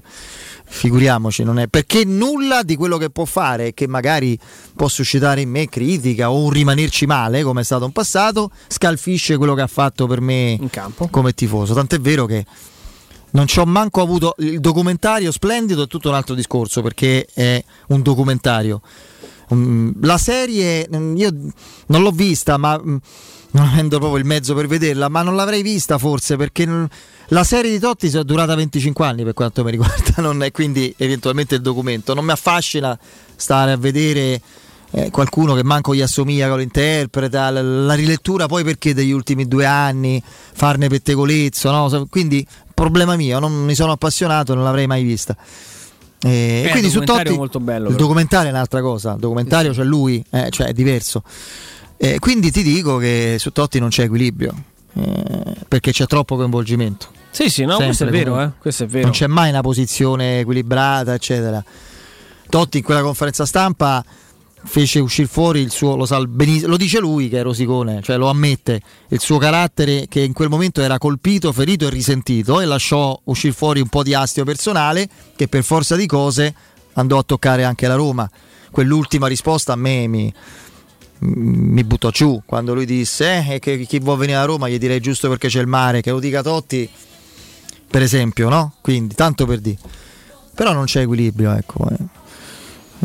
figuriamoci, 0.64 1.42
non 1.42 1.58
è 1.58 1.68
perché 1.68 2.04
nulla 2.04 2.62
di 2.62 2.76
quello 2.76 2.96
che 2.96 3.10
può 3.10 3.24
fare, 3.24 3.74
che 3.74 3.86
magari 3.86 4.38
può 4.74 4.88
suscitare 4.88 5.42
in 5.42 5.50
me 5.50 5.68
critica 5.68 6.30
o 6.30 6.44
un 6.44 6.50
rimanerci 6.50 7.06
male, 7.06 7.42
come 7.42 7.60
è 7.60 7.64
stato 7.64 7.84
in 7.84 7.92
passato, 7.92 8.50
scalfisce 8.68 9.36
quello 9.36 9.54
che 9.54 9.62
ha 9.62 9.66
fatto 9.66 10.06
per 10.06 10.20
me 10.20 10.58
come 11.10 11.32
tifoso. 11.34 11.74
Tant'è 11.74 12.00
vero 12.00 12.26
che 12.26 12.44
non 13.32 13.46
ci 13.46 13.58
ho 13.58 13.66
manco 13.66 14.00
avuto 14.00 14.34
il 14.38 14.60
documentario 14.60 15.32
splendido 15.32 15.82
è 15.82 15.86
tutto 15.86 16.08
un 16.08 16.14
altro 16.14 16.34
discorso 16.34 16.82
perché 16.82 17.26
è 17.32 17.62
un 17.88 18.00
documentario. 18.00 18.80
Mm, 19.52 19.90
La 20.02 20.18
serie 20.18 20.88
mm, 20.94 21.16
io 21.16 21.30
non 21.86 22.02
l'ho 22.02 22.10
vista, 22.12 22.56
ma 22.56 22.78
mm, 22.78 22.96
non 23.52 23.66
avendo 23.66 23.98
proprio 23.98 24.18
il 24.18 24.24
mezzo 24.24 24.54
per 24.54 24.66
vederla, 24.66 25.08
ma 25.08 25.22
non 25.22 25.36
l'avrei 25.36 25.62
vista 25.62 25.98
forse 25.98 26.36
perché 26.36 26.88
la 27.28 27.44
serie 27.44 27.70
di 27.70 27.78
Totti 27.78 28.08
è 28.08 28.22
durata 28.22 28.54
25 28.54 29.06
anni 29.06 29.24
per 29.24 29.34
quanto 29.34 29.64
mi 29.64 29.70
riguarda, 29.70 30.44
è 30.44 30.50
quindi 30.50 30.94
eventualmente 30.96 31.56
il 31.56 31.60
documento. 31.60 32.14
Non 32.14 32.24
mi 32.24 32.32
affascina 32.32 32.98
stare 33.36 33.72
a 33.72 33.76
vedere 33.76 34.40
eh, 34.90 35.10
qualcuno 35.10 35.54
che 35.54 35.64
manco 35.64 35.94
gli 35.94 36.02
assomiglia, 36.02 36.48
che 36.48 36.54
lo 36.54 36.60
interpreta, 36.60 37.50
la, 37.50 37.62
la 37.62 37.94
rilettura 37.94 38.46
poi 38.46 38.64
perché 38.64 38.94
degli 38.94 39.10
ultimi 39.10 39.46
due 39.46 39.66
anni, 39.66 40.22
farne 40.24 40.88
pettegolezzo, 40.88 41.70
no? 41.70 42.06
Quindi 42.10 42.46
problema 42.74 43.16
mio, 43.16 43.38
non 43.38 43.52
mi 43.64 43.74
sono 43.74 43.92
appassionato, 43.92 44.54
non 44.54 44.64
l'avrei 44.64 44.86
mai 44.86 45.04
vista. 45.04 45.36
Eh, 46.24 46.30
Eh, 46.30 46.62
e 46.64 46.70
quindi 46.70 46.86
il 46.86 46.92
su 46.92 47.00
Totti 47.00 47.34
molto 47.34 47.60
bello, 47.60 47.90
il 47.90 47.96
documentario 47.96 48.48
è 48.48 48.52
un'altra 48.52 48.80
cosa, 48.80 49.12
il 49.12 49.18
documentario 49.18 49.72
c'è 49.72 49.84
lui, 49.84 50.24
eh, 50.30 50.48
cioè 50.50 50.68
è 50.68 50.72
diverso. 50.72 51.22
Eh, 51.96 52.18
quindi 52.18 52.50
ti 52.50 52.62
dico 52.62 52.96
che 52.96 53.36
su 53.38 53.52
Totti 53.52 53.78
non 53.78 53.90
c'è 53.90 54.04
equilibrio, 54.04 54.54
eh, 54.94 55.54
perché 55.68 55.92
c'è 55.92 56.06
troppo 56.06 56.36
coinvolgimento. 56.36 57.08
Sì, 57.30 57.50
sì, 57.50 57.64
no, 57.64 57.76
questo 57.76 58.04
è 58.04 58.10
vero, 58.10 58.40
eh, 58.40 58.50
questo 58.58 58.84
è 58.84 58.86
vero. 58.86 59.04
Non 59.04 59.12
c'è 59.12 59.26
mai 59.26 59.50
una 59.50 59.60
posizione 59.60 60.40
equilibrata, 60.40 61.14
eccetera. 61.14 61.62
Totti 62.48 62.78
in 62.78 62.84
quella 62.84 63.02
conferenza 63.02 63.44
stampa 63.44 64.04
fece 64.64 64.98
uscire 64.98 65.28
fuori 65.28 65.60
il 65.60 65.70
suo, 65.70 65.94
lo, 65.94 66.06
sa 66.06 66.18
lo 66.18 66.76
dice 66.76 66.98
lui 66.98 67.28
che 67.28 67.40
è 67.40 67.42
rosicone, 67.42 68.00
cioè 68.02 68.16
lo 68.16 68.28
ammette, 68.28 68.80
il 69.08 69.20
suo 69.20 69.38
carattere 69.38 70.06
che 70.08 70.20
in 70.20 70.32
quel 70.32 70.48
momento 70.48 70.80
era 70.80 70.98
colpito, 70.98 71.52
ferito 71.52 71.86
e 71.86 71.90
risentito 71.90 72.60
e 72.60 72.64
lasciò 72.64 73.18
uscire 73.24 73.52
fuori 73.52 73.80
un 73.80 73.88
po' 73.88 74.02
di 74.02 74.14
astio 74.14 74.44
personale 74.44 75.08
che 75.36 75.48
per 75.48 75.62
forza 75.62 75.96
di 75.96 76.06
cose 76.06 76.54
andò 76.94 77.18
a 77.18 77.22
toccare 77.22 77.64
anche 77.64 77.86
la 77.86 77.94
Roma. 77.94 78.28
Quell'ultima 78.70 79.28
risposta 79.28 79.74
a 79.74 79.76
me 79.76 80.08
mi, 80.08 80.32
mi 81.18 81.84
buttò 81.84 82.10
giù 82.10 82.42
quando 82.44 82.74
lui 82.74 82.86
disse 82.86 83.46
eh, 83.48 83.58
che 83.58 83.84
chi 83.86 83.98
vuole 84.00 84.20
venire 84.20 84.38
a 84.38 84.44
Roma 84.44 84.68
gli 84.68 84.78
direi 84.78 85.00
giusto 85.00 85.28
perché 85.28 85.48
c'è 85.48 85.60
il 85.60 85.68
mare, 85.68 86.00
che 86.00 86.10
lo 86.10 86.18
dica 86.18 86.42
Totti 86.42 86.90
per 87.94 88.02
esempio, 88.02 88.48
no? 88.48 88.74
Quindi 88.80 89.14
tanto 89.14 89.46
per 89.46 89.60
dire. 89.60 89.78
Però 90.52 90.72
non 90.72 90.84
c'è 90.86 91.02
equilibrio, 91.02 91.52
ecco. 91.52 91.88
eh. 91.90 92.22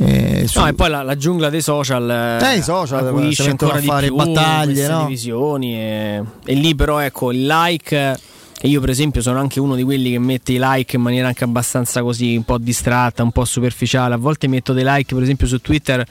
Eh, 0.02 0.48
su- 0.48 0.60
No, 0.60 0.68
e 0.68 0.74
poi 0.74 0.90
la, 0.90 1.02
la 1.04 1.18
giungla 1.18 1.50
dei 1.50 1.62
social, 1.62 2.40
Eh, 2.42 2.58
i 2.58 2.62
social, 2.62 3.06
acuisce 3.08 3.50
ancora 3.50 3.76
a 3.78 3.80
di 3.80 3.86
fare 3.88 4.08
più 4.08 4.16
battaglie, 4.16 4.88
no? 4.88 5.02
divisioni 5.04 5.74
e, 5.76 6.24
e 6.46 6.54
lì 6.54 6.74
però 6.76 7.00
ecco 7.00 7.32
il 7.32 7.46
like 7.46 7.96
e 8.62 8.68
io 8.68 8.80
per 8.82 8.90
esempio 8.90 9.22
sono 9.22 9.40
anche 9.40 9.60
uno 9.60 9.76
di 9.76 9.84
quelli 9.84 10.12
che 10.12 10.20
mette 10.20 10.54
i 10.54 10.58
like 10.60 10.96
in 10.96 11.02
maniera 11.02 11.28
anche 11.28 11.44
abbastanza 11.44 12.02
così 12.02 12.36
un 12.36 12.44
po' 12.44 12.58
distratta, 12.58 13.24
un 13.24 13.32
po' 13.32 13.46
superficiale, 13.46 14.14
a 14.14 14.18
volte 14.18 14.48
metto 14.48 14.74
dei 14.74 14.84
like 14.86 15.14
per 15.14 15.24
esempio 15.24 15.48
su 15.48 15.60
Twitter 15.60 16.06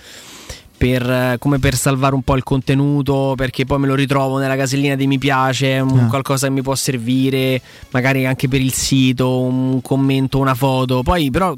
per, 0.77 1.37
come 1.39 1.59
per 1.59 1.75
salvare 1.75 2.15
un 2.15 2.23
po' 2.23 2.37
il 2.37 2.45
contenuto, 2.45 3.35
perché 3.37 3.65
poi 3.65 3.81
me 3.81 3.87
lo 3.89 3.95
ritrovo 3.97 4.39
nella 4.39 4.55
casellina 4.55 4.95
di 4.95 5.07
mi 5.09 5.19
piace, 5.19 5.79
un 5.81 5.99
Ah. 6.05 6.07
qualcosa 6.07 6.47
che 6.47 6.53
mi 6.53 6.63
può 6.63 6.75
servire, 6.77 7.61
magari 7.91 8.27
anche 8.27 8.47
per 8.49 8.61
il 8.61 8.73
sito, 8.73 9.41
un 9.41 9.81
commento, 9.83 10.39
una 10.39 10.55
foto. 10.55 11.03
Poi 11.03 11.31
però 11.31 11.53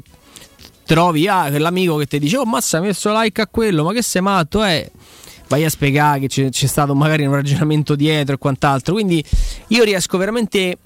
trovi 0.91 1.25
ah, 1.25 1.47
quell'amico 1.49 1.95
che 1.95 2.05
ti 2.05 2.19
dice 2.19 2.35
oh 2.35 2.43
mazza 2.43 2.77
hai 2.77 2.83
messo 2.83 3.17
like 3.17 3.39
a 3.39 3.47
quello, 3.47 3.85
ma 3.85 3.93
che 3.93 4.01
sei 4.01 4.21
matto 4.21 4.61
eh? 4.61 4.91
Vai 5.47 5.63
a 5.63 5.69
spiegare 5.69 6.19
che 6.19 6.27
c'è, 6.27 6.49
c'è 6.49 6.67
stato 6.67 6.93
magari 6.95 7.25
un 7.25 7.33
ragionamento 7.33 7.95
dietro 7.95 8.35
e 8.35 8.37
quant'altro. 8.37 8.93
Quindi 8.93 9.23
io 9.67 9.83
riesco 9.83 10.17
veramente 10.17 10.77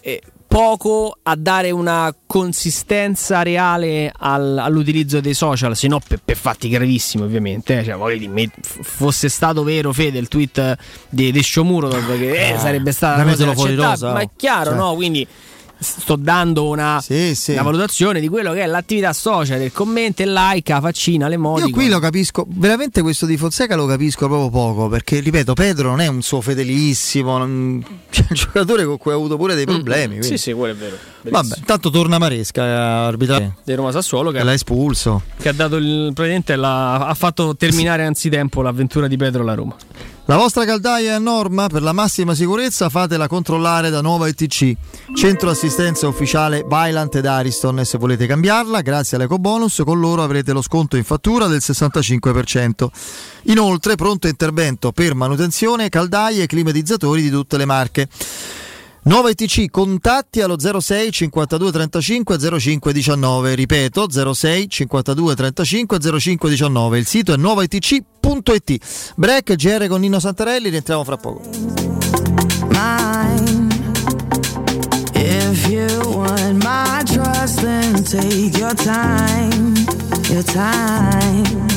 eh, 0.00 0.22
poco 0.46 1.16
a 1.22 1.36
dare 1.36 1.70
una 1.70 2.14
consistenza 2.26 3.42
reale 3.42 4.10
al- 4.14 4.58
all'utilizzo 4.58 5.20
dei 5.20 5.34
social, 5.34 5.76
se 5.76 5.86
no 5.88 6.00
per, 6.06 6.20
per 6.24 6.36
fatti 6.36 6.68
gravissimi 6.68 7.24
ovviamente. 7.24 7.78
eh. 7.78 7.84
Cioè, 7.84 7.94
voglio 7.96 8.18
dire, 8.18 8.30
me- 8.32 8.50
f- 8.60 8.78
fosse 8.82 9.28
stato 9.28 9.62
vero 9.64 9.92
Fede 9.92 10.18
il 10.18 10.28
tweet 10.28 10.76
di, 11.08 11.30
di 11.30 11.42
Shomurodov 11.42 12.18
che 12.18 12.52
eh, 12.54 12.58
sarebbe 12.58 12.92
stata 12.92 13.22
una 13.22 13.34
cosa 13.54 13.74
rosa, 13.74 14.12
ma 14.12 14.20
è 14.20 14.28
chiaro, 14.36 14.70
Cioè. 14.70 14.78
no? 14.78 14.94
Quindi 14.94 15.26
sto 15.80 16.16
dando 16.16 16.68
una, 16.68 17.02
una 17.08 17.62
valutazione 17.62 18.20
di 18.20 18.28
quello 18.28 18.52
che 18.52 18.60
è 18.62 18.66
l'attività 18.66 19.12
social 19.12 19.58
del 19.58 19.72
commento, 19.72 20.22
il 20.22 20.32
like, 20.32 20.72
la 20.72 20.80
faccina, 20.80 21.26
le 21.26 21.36
modi. 21.38 21.62
Io 21.62 21.70
qui 21.70 21.88
lo 21.88 21.98
capisco, 21.98 22.44
veramente 22.48 23.00
questo 23.02 23.24
di 23.26 23.36
Fonseca 23.36 23.74
lo 23.76 23.86
capisco 23.86 24.26
proprio 24.28 24.50
poco, 24.50 24.88
perché 24.88 25.20
ripeto, 25.20 25.54
Pedro 25.54 25.88
non 25.88 26.00
è 26.00 26.06
un 26.06 26.22
suo 26.22 26.40
fedelissimo, 26.40 27.38
non- 27.38 27.82
c'è 28.10 28.24
un 28.28 28.36
giocatore 28.36 28.84
con 28.84 28.98
cui 28.98 29.12
ha 29.12 29.14
avuto 29.14 29.36
pure 29.36 29.54
dei 29.54 29.64
problemi. 29.64 30.14
Sì, 30.14 30.20
quindi- 30.20 30.38
sì, 30.38 30.52
quello 30.52 30.74
è 30.74 30.76
vero. 30.76 30.96
Vabbè, 31.22 31.56
intanto 31.58 31.90
torna 31.90 32.18
Maresca 32.18 32.62
a 32.62 33.06
arbitrare. 33.06 33.56
Di 33.64 33.74
Roma 33.74 33.90
Sassuolo 33.92 34.30
che, 34.30 34.42
l'ha 34.42 34.52
espulso. 34.52 35.22
che 35.38 35.48
ha 35.48 35.52
dato 35.52 35.76
il 35.76 36.12
praticamente 36.14 36.54
ha 36.54 37.14
fatto 37.14 37.54
terminare 37.56 38.04
anzitempo 38.04 38.62
l'avventura 38.62 39.06
di 39.06 39.16
Pedro 39.16 39.42
alla 39.42 39.54
Roma. 39.54 39.76
La 40.30 40.36
vostra 40.36 40.64
caldaia 40.64 41.10
è 41.10 41.14
a 41.14 41.18
norma? 41.18 41.66
Per 41.66 41.82
la 41.82 41.92
massima 41.92 42.36
sicurezza 42.36 42.88
fatela 42.88 43.26
controllare 43.26 43.90
da 43.90 44.00
Nuova 44.00 44.28
ETC, 44.28 44.74
centro 45.12 45.50
assistenza 45.50 46.06
ufficiale 46.06 46.64
Vylant 46.68 47.16
ed 47.16 47.26
Ariston 47.26 47.80
e 47.80 47.84
se 47.84 47.98
volete 47.98 48.28
cambiarla, 48.28 48.80
grazie 48.80 49.16
all'EcoBonus, 49.16 49.82
con 49.84 49.98
loro 49.98 50.22
avrete 50.22 50.52
lo 50.52 50.62
sconto 50.62 50.96
in 50.96 51.02
fattura 51.02 51.48
del 51.48 51.60
65%. 51.60 52.86
Inoltre, 53.44 53.96
pronto 53.96 54.28
intervento 54.28 54.92
per 54.92 55.16
manutenzione, 55.16 55.88
caldaie 55.88 56.44
e 56.44 56.46
climatizzatori 56.46 57.22
di 57.22 57.30
tutte 57.30 57.56
le 57.56 57.64
marche. 57.64 58.08
Nuova 59.02 59.30
ETC, 59.30 59.70
contatti 59.70 60.40
allo 60.40 60.56
06 60.58 61.10
52 61.10 61.72
35 61.72 62.58
05 62.58 62.92
19, 62.92 63.54
ripeto 63.54 64.32
06 64.32 64.68
52 64.68 65.34
35 65.34 65.98
05 66.18 66.48
19, 66.50 66.98
il 66.98 67.06
sito 67.06 67.32
è 67.32 67.36
nuovaetc.it. 67.36 69.12
Break, 69.16 69.54
GR 69.54 69.86
con 69.86 70.00
Nino 70.00 70.20
Santarelli, 70.20 70.68
rientriamo 70.68 71.04
fra 71.04 71.16
poco. 71.16 71.90
mine. 72.80 73.68
If 75.14 75.68
you 75.68 75.88
want 76.16 76.62
my 76.64 77.02
trust, 77.04 77.60
then 77.60 78.04
take 78.04 78.56
your 78.58 78.74
time, 78.74 79.74
your 80.30 80.42
time. 80.42 81.69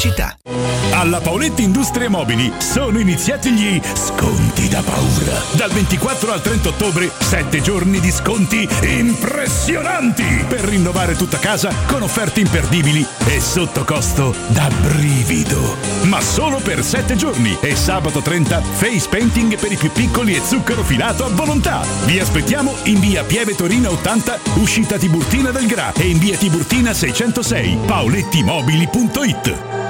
Pubblicità. 0.00 0.36
Alla 0.92 1.20
Paoletti 1.20 1.62
Industrie 1.62 2.08
Mobili 2.08 2.50
sono 2.58 2.98
iniziati 2.98 3.52
gli 3.52 3.80
sconti 3.94 4.68
da 4.68 4.82
paura. 4.82 5.38
Dal 5.52 5.70
24 5.70 6.32
al 6.32 6.40
30 6.40 6.68
ottobre, 6.70 7.10
7 7.18 7.60
giorni 7.60 8.00
di 8.00 8.10
sconti 8.10 8.66
impressionanti 8.82 10.44
per 10.48 10.60
rinnovare 10.60 11.16
tutta 11.16 11.38
casa 11.38 11.72
con 11.86 12.02
offerte 12.02 12.40
imperdibili 12.40 13.06
e 13.26 13.40
sotto 13.40 13.84
costo 13.84 14.34
da 14.48 14.68
brivido. 14.80 15.76
Ma 16.04 16.20
solo 16.20 16.60
per 16.60 16.82
7 16.82 17.14
giorni 17.16 17.56
e 17.60 17.76
sabato 17.76 18.20
30 18.20 18.60
face 18.60 19.08
painting 19.08 19.58
per 19.58 19.72
i 19.72 19.76
più 19.76 19.92
piccoli 19.92 20.34
e 20.34 20.42
zucchero 20.42 20.82
filato 20.82 21.24
a 21.24 21.28
volontà. 21.28 21.82
Vi 22.06 22.18
aspettiamo 22.18 22.74
in 22.84 23.00
via 23.00 23.22
Pieve 23.24 23.54
Torina 23.54 23.90
80, 23.90 24.38
uscita 24.54 24.96
Tiburtina 24.96 25.50
del 25.50 25.66
Gra 25.66 25.92
e 25.92 26.08
in 26.08 26.18
via 26.18 26.36
Tiburtina 26.36 26.92
606, 26.92 27.78
paolettimobili.it. 27.86 29.89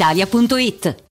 brispalitalia.it. 0.01 1.10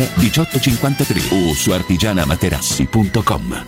1853 0.15 1.21
o 1.31 1.53
su 1.53 1.71
artigianamaterassi.com. 1.71 3.65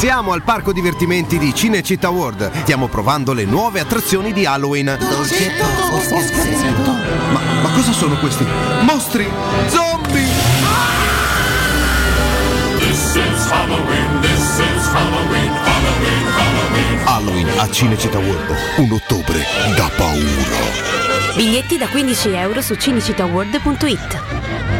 Siamo 0.00 0.32
al 0.32 0.42
parco 0.42 0.72
divertimenti 0.72 1.38
di 1.38 1.54
Cinecittà 1.54 2.08
World. 2.08 2.62
Stiamo 2.62 2.88
provando 2.88 3.34
le 3.34 3.44
nuove 3.44 3.80
attrazioni 3.80 4.32
di 4.32 4.46
Halloween. 4.46 4.96
Ma, 7.32 7.40
ma 7.62 7.70
cosa 7.74 7.92
sono 7.92 8.16
questi? 8.18 8.46
Mostri! 8.80 9.28
Zombie! 9.68 10.28
This 12.78 13.14
is 13.14 13.50
Halloween, 13.50 14.20
this 14.22 14.58
is 14.58 14.86
Halloween, 14.88 15.69
Halloween. 17.04 17.48
A 17.58 17.68
Cinecittà 17.70 18.18
World. 18.18 18.56
Un 18.78 18.92
ottobre 18.92 19.38
da 19.76 19.90
paura. 19.96 21.34
Biglietti 21.36 21.78
da 21.78 21.86
15 21.86 22.34
euro 22.34 22.60
su 22.60 22.74
cinecittàworld.it. 22.74 24.79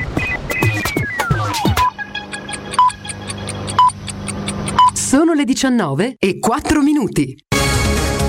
Sono 5.11 5.33
le 5.33 5.43
19 5.43 6.15
e 6.17 6.39
4 6.39 6.81
minuti. 6.81 7.37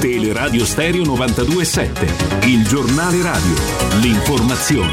Teleradio 0.00 0.64
Stereo 0.64 1.04
927, 1.04 2.48
il 2.48 2.66
giornale 2.66 3.22
radio, 3.22 3.54
l'informazione. 4.00 4.90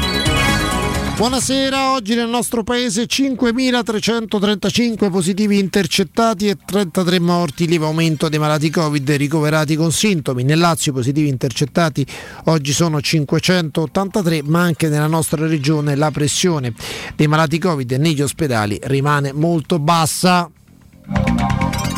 Buonasera, 1.16 1.90
oggi 1.90 2.14
nel 2.14 2.28
nostro 2.28 2.62
paese 2.62 3.06
5.335 3.06 5.10
positivi 5.10 5.58
intercettati 5.58 6.46
e 6.46 6.56
33 6.64 7.18
morti, 7.18 7.66
lieve 7.66 7.86
aumento 7.86 8.28
dei 8.28 8.38
malati 8.38 8.70
Covid 8.70 9.10
ricoverati 9.10 9.74
con 9.74 9.90
sintomi. 9.90 10.44
Nel 10.44 10.60
Lazio 10.60 10.92
i 10.92 10.94
positivi 10.94 11.26
intercettati 11.26 12.06
oggi 12.44 12.72
sono 12.72 13.00
583, 13.00 14.44
ma 14.44 14.60
anche 14.60 14.88
nella 14.88 15.08
nostra 15.08 15.44
regione 15.44 15.96
la 15.96 16.12
pressione 16.12 16.72
dei 17.16 17.26
malati 17.26 17.58
Covid 17.58 17.90
negli 17.94 18.22
ospedali 18.22 18.78
rimane 18.84 19.32
molto 19.32 19.80
bassa. 19.80 20.48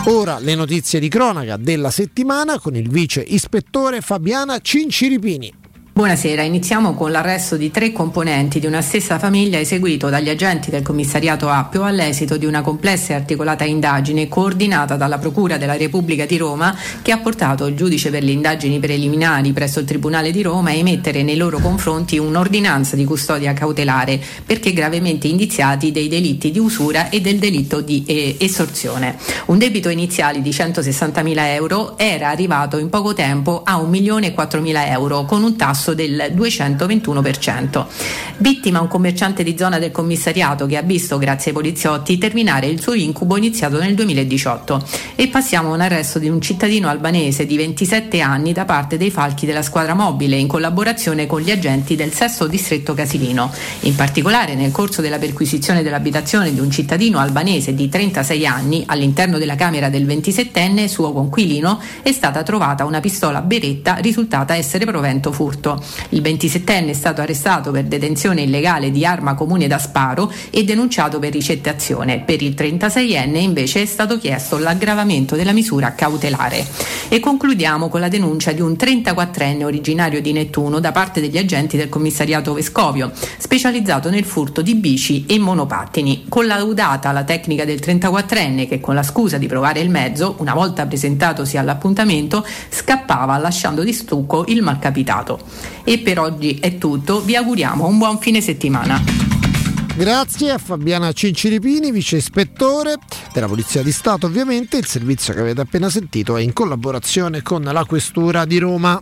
Ora 0.06 0.40
le 0.40 0.56
notizie 0.56 0.98
di 0.98 1.08
cronaca 1.08 1.56
della 1.56 1.92
settimana 1.92 2.58
con 2.58 2.74
il 2.74 2.88
vice 2.88 3.20
ispettore 3.20 4.00
Fabiana 4.00 4.58
Cinciripini. 4.58 5.61
Buonasera, 5.94 6.40
iniziamo 6.40 6.94
con 6.94 7.10
l'arresto 7.10 7.58
di 7.58 7.70
tre 7.70 7.92
componenti 7.92 8.58
di 8.58 8.64
una 8.64 8.80
stessa 8.80 9.18
famiglia 9.18 9.58
eseguito 9.58 10.08
dagli 10.08 10.30
agenti 10.30 10.70
del 10.70 10.80
commissariato 10.80 11.50
Appio 11.50 11.82
all'esito 11.84 12.38
di 12.38 12.46
una 12.46 12.62
complessa 12.62 13.12
e 13.12 13.16
articolata 13.16 13.64
indagine 13.64 14.26
coordinata 14.26 14.96
dalla 14.96 15.18
Procura 15.18 15.58
della 15.58 15.76
Repubblica 15.76 16.24
di 16.24 16.38
Roma 16.38 16.74
che 17.02 17.12
ha 17.12 17.18
portato 17.18 17.66
il 17.66 17.76
giudice 17.76 18.08
per 18.08 18.22
le 18.22 18.30
indagini 18.30 18.78
preliminari 18.78 19.52
presso 19.52 19.80
il 19.80 19.84
Tribunale 19.84 20.30
di 20.30 20.40
Roma 20.40 20.70
a 20.70 20.72
emettere 20.72 21.22
nei 21.22 21.36
loro 21.36 21.58
confronti 21.58 22.16
un'ordinanza 22.16 22.96
di 22.96 23.04
custodia 23.04 23.52
cautelare 23.52 24.18
perché 24.46 24.72
gravemente 24.72 25.28
indiziati 25.28 25.92
dei 25.92 26.08
delitti 26.08 26.50
di 26.50 26.58
usura 26.58 27.10
e 27.10 27.20
del 27.20 27.38
delitto 27.38 27.82
di 27.82 28.02
eh, 28.06 28.36
estorsione. 28.38 29.18
Un 29.44 29.58
debito 29.58 29.90
iniziale 29.90 30.40
di 30.40 30.50
160.000 30.50 31.34
euro 31.48 31.98
era 31.98 32.30
arrivato 32.30 32.78
in 32.78 32.88
poco 32.88 33.12
tempo 33.12 33.60
a 33.62 33.76
1.400.000 33.76 34.90
euro 34.90 35.26
con 35.26 35.42
un 35.42 35.54
tasso 35.54 35.81
del 35.90 36.32
221%. 36.36 37.86
Vittima 38.36 38.80
un 38.80 38.88
commerciante 38.88 39.42
di 39.42 39.56
zona 39.58 39.80
del 39.80 39.90
commissariato 39.90 40.66
che 40.66 40.76
ha 40.76 40.82
visto, 40.82 41.18
grazie 41.18 41.50
ai 41.50 41.56
poliziotti, 41.56 42.18
terminare 42.18 42.66
il 42.66 42.80
suo 42.80 42.94
incubo 42.94 43.36
iniziato 43.36 43.78
nel 43.78 43.94
2018. 43.94 44.86
E 45.16 45.26
passiamo 45.28 45.70
a 45.70 45.74
un 45.74 45.80
arresto 45.80 46.20
di 46.20 46.28
un 46.28 46.40
cittadino 46.40 46.88
albanese 46.88 47.44
di 47.44 47.56
27 47.56 48.20
anni 48.20 48.52
da 48.52 48.64
parte 48.64 48.96
dei 48.96 49.10
falchi 49.10 49.46
della 49.46 49.62
squadra 49.62 49.94
mobile 49.94 50.36
in 50.36 50.46
collaborazione 50.46 51.26
con 51.26 51.40
gli 51.40 51.50
agenti 51.50 51.96
del 51.96 52.12
sesto 52.12 52.46
distretto 52.46 52.94
casilino. 52.94 53.50
In 53.80 53.96
particolare 53.96 54.54
nel 54.54 54.70
corso 54.70 55.02
della 55.02 55.18
perquisizione 55.18 55.82
dell'abitazione 55.82 56.52
di 56.52 56.60
un 56.60 56.70
cittadino 56.70 57.18
albanese 57.18 57.74
di 57.74 57.88
36 57.88 58.46
anni 58.46 58.84
all'interno 58.86 59.38
della 59.38 59.54
camera 59.54 59.88
del 59.88 60.06
27enne 60.06 60.86
suo 60.86 61.12
conquilino 61.12 61.80
è 62.02 62.12
stata 62.12 62.42
trovata 62.42 62.84
una 62.84 63.00
pistola 63.00 63.40
beretta 63.40 63.96
risultata 63.96 64.54
essere 64.54 64.84
provento 64.84 65.32
furto. 65.32 65.71
Il 66.10 66.22
27enne 66.22 66.88
è 66.88 66.92
stato 66.92 67.20
arrestato 67.20 67.70
per 67.70 67.84
detenzione 67.84 68.42
illegale 68.42 68.90
di 68.90 69.04
arma 69.04 69.34
comune 69.34 69.66
da 69.66 69.78
sparo 69.78 70.32
e 70.50 70.64
denunciato 70.64 71.18
per 71.18 71.32
ricettazione. 71.32 72.20
Per 72.20 72.42
il 72.42 72.54
36enne 72.56 73.36
invece 73.36 73.82
è 73.82 73.86
stato 73.86 74.18
chiesto 74.18 74.58
l'aggravamento 74.58 75.36
della 75.36 75.52
misura 75.52 75.94
cautelare. 75.94 76.66
E 77.08 77.20
concludiamo 77.20 77.88
con 77.88 78.00
la 78.00 78.08
denuncia 78.08 78.52
di 78.52 78.60
un 78.60 78.72
34enne 78.72 79.64
originario 79.64 80.20
di 80.20 80.32
Nettuno 80.32 80.80
da 80.80 80.92
parte 80.92 81.20
degli 81.20 81.38
agenti 81.38 81.76
del 81.76 81.88
commissariato 81.88 82.54
Vescovio, 82.54 83.12
specializzato 83.38 84.10
nel 84.10 84.24
furto 84.24 84.62
di 84.62 84.74
bici 84.74 85.24
e 85.26 85.38
monopattini. 85.38 86.24
Collaudata 86.28 87.12
la 87.12 87.24
tecnica 87.24 87.64
del 87.64 87.80
34enne 87.82 88.66
che 88.66 88.80
con 88.80 88.94
la 88.94 89.02
scusa 89.02 89.38
di 89.38 89.46
provare 89.46 89.80
il 89.80 89.90
mezzo, 89.90 90.36
una 90.38 90.54
volta 90.54 90.86
presentatosi 90.86 91.56
all'appuntamento, 91.56 92.44
scappava 92.68 93.36
lasciando 93.38 93.82
di 93.82 93.92
stucco 93.92 94.44
il 94.48 94.62
malcapitato. 94.62 95.40
E 95.84 95.98
per 95.98 96.18
oggi 96.18 96.58
è 96.60 96.78
tutto, 96.78 97.20
vi 97.20 97.36
auguriamo 97.36 97.86
un 97.86 97.98
buon 97.98 98.18
fine 98.18 98.40
settimana. 98.40 99.00
Grazie 99.94 100.52
a 100.52 100.58
Fabiana 100.58 101.12
Cinciripini, 101.12 101.90
vice 101.90 102.16
ispettore 102.16 102.96
della 103.32 103.46
Polizia 103.46 103.82
di 103.82 103.92
Stato, 103.92 104.26
ovviamente. 104.26 104.78
Il 104.78 104.86
servizio 104.86 105.34
che 105.34 105.40
avete 105.40 105.60
appena 105.60 105.90
sentito 105.90 106.36
è 106.36 106.42
in 106.42 106.52
collaborazione 106.52 107.42
con 107.42 107.62
la 107.62 107.84
Questura 107.84 108.46
di 108.46 108.58
Roma. 108.58 108.98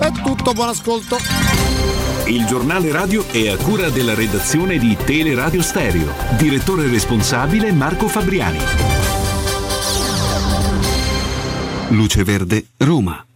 È 0.00 0.10
tutto, 0.22 0.52
buon 0.52 0.68
ascolto. 0.68 1.16
Il 2.26 2.44
giornale 2.44 2.90
radio 2.90 3.26
è 3.30 3.48
a 3.48 3.56
cura 3.56 3.88
della 3.88 4.14
redazione 4.14 4.78
di 4.78 4.96
Teleradio 5.02 5.62
Stereo. 5.62 6.12
Direttore 6.36 6.88
responsabile 6.88 7.72
Marco 7.72 8.08
Fabriani. 8.08 8.58
Luce 11.90 12.24
Verde, 12.24 12.66
Roma. 12.76 13.27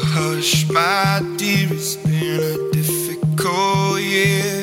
Hush, 0.03 0.65
my 0.67 1.21
dear, 1.37 1.71
it's 1.71 1.95
been 1.95 2.41
a 2.41 2.57
difficult 2.73 4.01
year. 4.01 4.58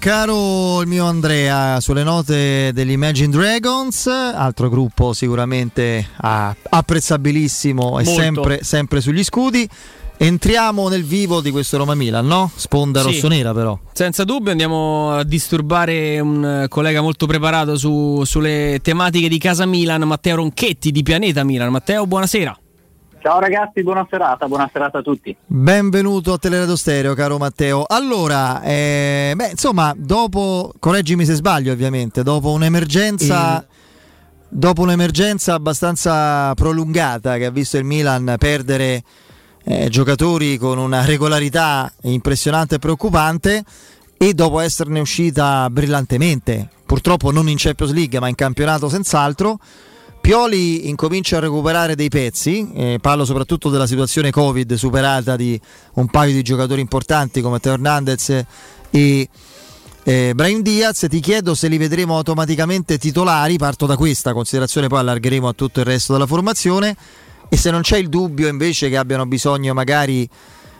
Caro 0.00 0.80
il 0.80 0.88
mio 0.88 1.04
Andrea, 1.04 1.78
sulle 1.78 2.02
note 2.02 2.70
degli 2.72 2.90
Imagine 2.92 3.28
Dragons, 3.28 4.06
altro 4.06 4.70
gruppo 4.70 5.12
sicuramente 5.12 6.08
apprezzabilissimo 6.16 8.00
e 8.00 8.04
sempre, 8.06 8.60
sempre 8.64 9.00
sugli 9.02 9.22
scudi. 9.22 9.68
Entriamo 10.16 10.88
nel 10.88 11.04
vivo 11.04 11.40
di 11.40 11.50
questo 11.50 11.76
Roma 11.76 11.94
Milan, 11.94 12.26
no? 12.26 12.50
Sponda 12.54 13.00
Sì. 13.00 13.06
rossonera, 13.06 13.54
però. 13.54 13.78
Senza 13.92 14.24
dubbio 14.24 14.50
andiamo 14.50 15.12
a 15.12 15.22
disturbare 15.24 16.18
un 16.20 16.66
collega 16.68 17.00
molto 17.00 17.26
preparato 17.26 17.76
su- 17.78 18.22
sulle 18.24 18.80
tematiche 18.82 19.28
di 19.28 19.38
Casa 19.38 19.64
Milan, 19.66 20.02
Matteo 20.02 20.36
Ronchetti 20.36 20.90
di 20.90 21.02
Pianeta 21.02 21.44
Milan. 21.44 21.70
Matteo, 21.70 22.06
buonasera. 22.06 22.58
Ciao 23.20 23.38
ragazzi, 23.38 23.82
buona 23.82 24.06
serata, 24.08 24.48
buona 24.48 24.70
serata 24.72 24.98
a 24.98 25.02
tutti. 25.02 25.36
Benvenuto 25.44 26.32
a 26.32 26.38
Teleradio 26.38 26.74
Stereo, 26.74 27.12
caro 27.12 27.36
Matteo. 27.36 27.84
Allora, 27.86 28.62
eh, 28.62 29.34
beh, 29.36 29.50
insomma, 29.50 29.92
dopo, 29.94 30.72
correggimi 30.78 31.26
se 31.26 31.34
sbaglio, 31.34 31.70
ovviamente, 31.70 32.22
dopo 32.22 32.50
un'emergenza. 32.50 33.66
Dopo 34.52 34.82
un'emergenza 34.82 35.54
abbastanza 35.54 36.54
prolungata 36.54 37.36
che 37.36 37.44
ha 37.44 37.50
visto 37.50 37.76
il 37.76 37.84
Milan 37.84 38.34
perdere 38.38 39.04
eh, 39.64 39.88
giocatori 39.88 40.56
con 40.56 40.78
una 40.78 41.04
regolarità 41.04 41.92
impressionante 42.02 42.76
e 42.76 42.78
preoccupante 42.78 43.62
e 44.16 44.34
dopo 44.34 44.58
esserne 44.58 44.98
uscita 44.98 45.68
brillantemente, 45.70 46.68
purtroppo 46.84 47.30
non 47.30 47.48
in 47.48 47.56
Champions 47.58 47.92
League 47.92 48.18
ma 48.18 48.28
in 48.28 48.34
campionato 48.34 48.88
senz'altro, 48.88 49.60
Pioli 50.20 50.88
incomincia 50.88 51.38
a 51.38 51.40
recuperare 51.40 51.96
dei 51.96 52.08
pezzi, 52.08 52.70
eh, 52.74 52.98
parlo 53.00 53.24
soprattutto 53.24 53.70
della 53.70 53.86
situazione 53.86 54.30
Covid 54.30 54.74
superata 54.74 55.34
di 55.34 55.60
un 55.94 56.06
paio 56.08 56.32
di 56.32 56.42
giocatori 56.42 56.80
importanti 56.80 57.40
come 57.40 57.58
Teo 57.58 57.72
Hernandez 57.72 58.44
e 58.90 59.28
eh, 60.02 60.32
Brian 60.34 60.62
Diaz, 60.62 61.06
ti 61.08 61.20
chiedo 61.20 61.54
se 61.54 61.68
li 61.68 61.78
vedremo 61.78 62.16
automaticamente 62.16 62.98
titolari, 62.98 63.56
parto 63.56 63.86
da 63.86 63.96
questa 63.96 64.32
considerazione, 64.32 64.86
poi 64.88 65.00
allargheremo 65.00 65.48
a 65.48 65.52
tutto 65.52 65.80
il 65.80 65.86
resto 65.86 66.12
della 66.12 66.26
formazione 66.26 66.96
e 67.48 67.56
se 67.56 67.70
non 67.70 67.80
c'è 67.80 67.98
il 67.98 68.08
dubbio 68.08 68.46
invece 68.46 68.88
che 68.88 68.96
abbiano 68.96 69.26
bisogno 69.26 69.74
magari 69.74 70.28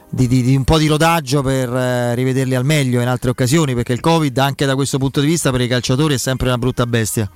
di, 0.09 0.27
di- 0.27 0.43
di 0.43 0.55
un 0.55 0.65
po' 0.65 0.79
di 0.79 0.87
rodaggio 0.87 1.43
per 1.43 1.73
eh, 1.73 2.15
rivederli 2.15 2.55
al 2.55 2.65
meglio 2.65 3.01
in 3.01 3.09
altre 3.09 3.31
occasioni, 3.31 3.75
perché 3.75 3.93
il 3.93 4.01
Covid 4.01 4.37
anche 4.39 4.67
da 4.67 4.75
questo 4.75 4.99
punto 4.99 5.21
di 5.21 5.27
vista 5.27 5.51
per 5.51 5.61
i 5.61 5.69
calciatori 5.69 6.15
è 6.15 6.19
sempre 6.19 6.49
una 6.49 6.59
brutta 6.59 6.87
bestia. 6.87 7.31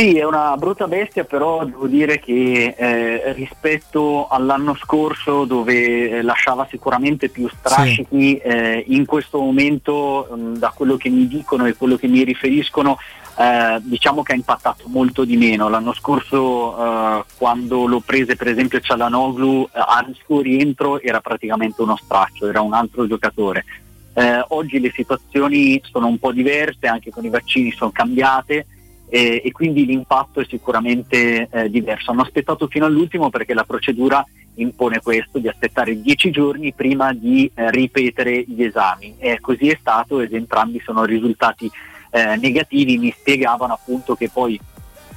Sì, 0.00 0.16
è 0.16 0.24
una 0.24 0.56
brutta 0.56 0.88
bestia, 0.88 1.24
però 1.24 1.62
devo 1.62 1.86
dire 1.86 2.20
che 2.20 2.74
eh, 2.74 3.34
rispetto 3.34 4.28
all'anno 4.28 4.74
scorso 4.74 5.44
dove 5.44 6.08
eh, 6.08 6.22
lasciava 6.22 6.66
sicuramente 6.70 7.28
più 7.28 7.46
strascichi, 7.50 8.38
eh, 8.38 8.82
in 8.88 9.04
questo 9.04 9.38
momento 9.38 10.26
mh, 10.34 10.56
da 10.56 10.72
quello 10.74 10.96
che 10.96 11.10
mi 11.10 11.28
dicono 11.28 11.66
e 11.66 11.74
quello 11.74 11.96
che 11.96 12.06
mi 12.06 12.24
riferiscono 12.24 12.96
eh, 13.36 13.78
diciamo 13.82 14.22
che 14.22 14.32
ha 14.32 14.36
impattato 14.36 14.84
molto 14.86 15.26
di 15.26 15.36
meno. 15.36 15.68
L'anno 15.68 15.92
scorso 15.92 16.78
eh, 16.78 17.24
quando 17.36 17.84
lo 17.84 18.00
prese 18.00 18.36
per 18.36 18.48
esempio 18.48 18.80
Cialanoglu 18.80 19.68
eh, 19.70 19.84
al 19.86 20.16
suo 20.24 20.40
rientro 20.40 20.98
era 21.02 21.20
praticamente 21.20 21.82
uno 21.82 21.96
straccio, 22.02 22.48
era 22.48 22.62
un 22.62 22.72
altro 22.72 23.06
giocatore. 23.06 23.66
Eh, 24.14 24.42
oggi 24.48 24.80
le 24.80 24.92
situazioni 24.94 25.78
sono 25.84 26.06
un 26.06 26.18
po' 26.18 26.32
diverse, 26.32 26.86
anche 26.86 27.10
con 27.10 27.22
i 27.26 27.28
vaccini 27.28 27.70
sono 27.72 27.90
cambiate 27.90 28.64
e, 29.10 29.42
e 29.44 29.52
quindi 29.52 29.84
l'impatto 29.84 30.40
è 30.40 30.46
sicuramente 30.48 31.48
eh, 31.50 31.68
diverso. 31.68 32.12
Hanno 32.12 32.22
aspettato 32.22 32.68
fino 32.68 32.86
all'ultimo 32.86 33.28
perché 33.28 33.52
la 33.52 33.64
procedura 33.64 34.24
impone 34.54 35.00
questo, 35.00 35.38
di 35.38 35.48
aspettare 35.48 36.00
dieci 36.00 36.30
giorni 36.30 36.72
prima 36.72 37.12
di 37.12 37.50
eh, 37.52 37.70
ripetere 37.70 38.44
gli 38.46 38.62
esami 38.62 39.16
e 39.18 39.38
così 39.40 39.68
è 39.68 39.76
stato 39.78 40.20
ed 40.20 40.32
entrambi 40.32 40.80
sono 40.84 41.04
risultati 41.04 41.70
eh, 42.10 42.36
negativi, 42.36 42.98
mi 42.98 43.14
spiegavano 43.16 43.74
appunto 43.74 44.14
che 44.14 44.28
poi 44.28 44.58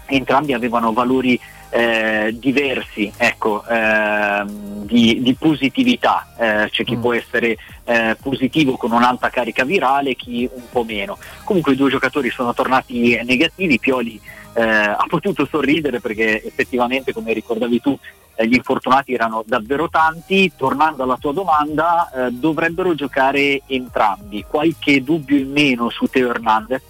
entrambi 0.08 0.54
avevano 0.54 0.92
valori 0.92 1.40
eh, 1.74 2.36
diversi 2.38 3.12
ecco, 3.18 3.64
ehm, 3.66 4.86
di, 4.86 5.22
di 5.24 5.34
positività, 5.34 6.28
Eh, 6.38 6.70
c'è 6.70 6.84
chi 6.84 6.98
può 6.98 7.14
essere 7.14 7.58
eh, 7.86 8.16
positivo 8.22 8.78
con 8.78 8.92
un'alta 8.92 9.30
carica 9.30 9.64
virale, 9.64 10.14
chi 10.14 10.48
un 10.54 10.64
po' 10.72 10.84
meno. 10.84 11.18
Comunque 11.44 11.74
i 11.74 11.76
due 11.76 11.90
giocatori 11.90 12.30
sono 12.30 12.54
tornati 12.54 13.20
negativi, 13.24 13.80
Pioli 13.80 14.22
eh, 14.54 14.62
ha 14.62 15.06
potuto 15.08 15.48
sorridere 15.48 16.00
perché 16.00 16.44
effettivamente 16.44 17.12
come 17.12 17.34
ricordavi 17.34 17.82
tu 17.82 17.98
eh, 18.36 18.48
gli 18.48 18.54
infortunati 18.54 19.14
erano 19.14 19.44
davvero 19.44 19.90
tanti, 19.90 20.52
tornando 20.56 21.02
alla 21.02 21.18
tua 21.18 21.34
domanda 21.34 22.10
eh, 22.12 22.32
dovrebbero 22.32 22.94
giocare 22.94 23.62
entrambi, 23.68 24.46
qualche 24.48 25.04
dubbio 25.04 25.38
in 25.38 25.52
meno 25.52 25.90
su 25.90 26.06
Teo 26.06 26.30
Hernandez 26.30 26.84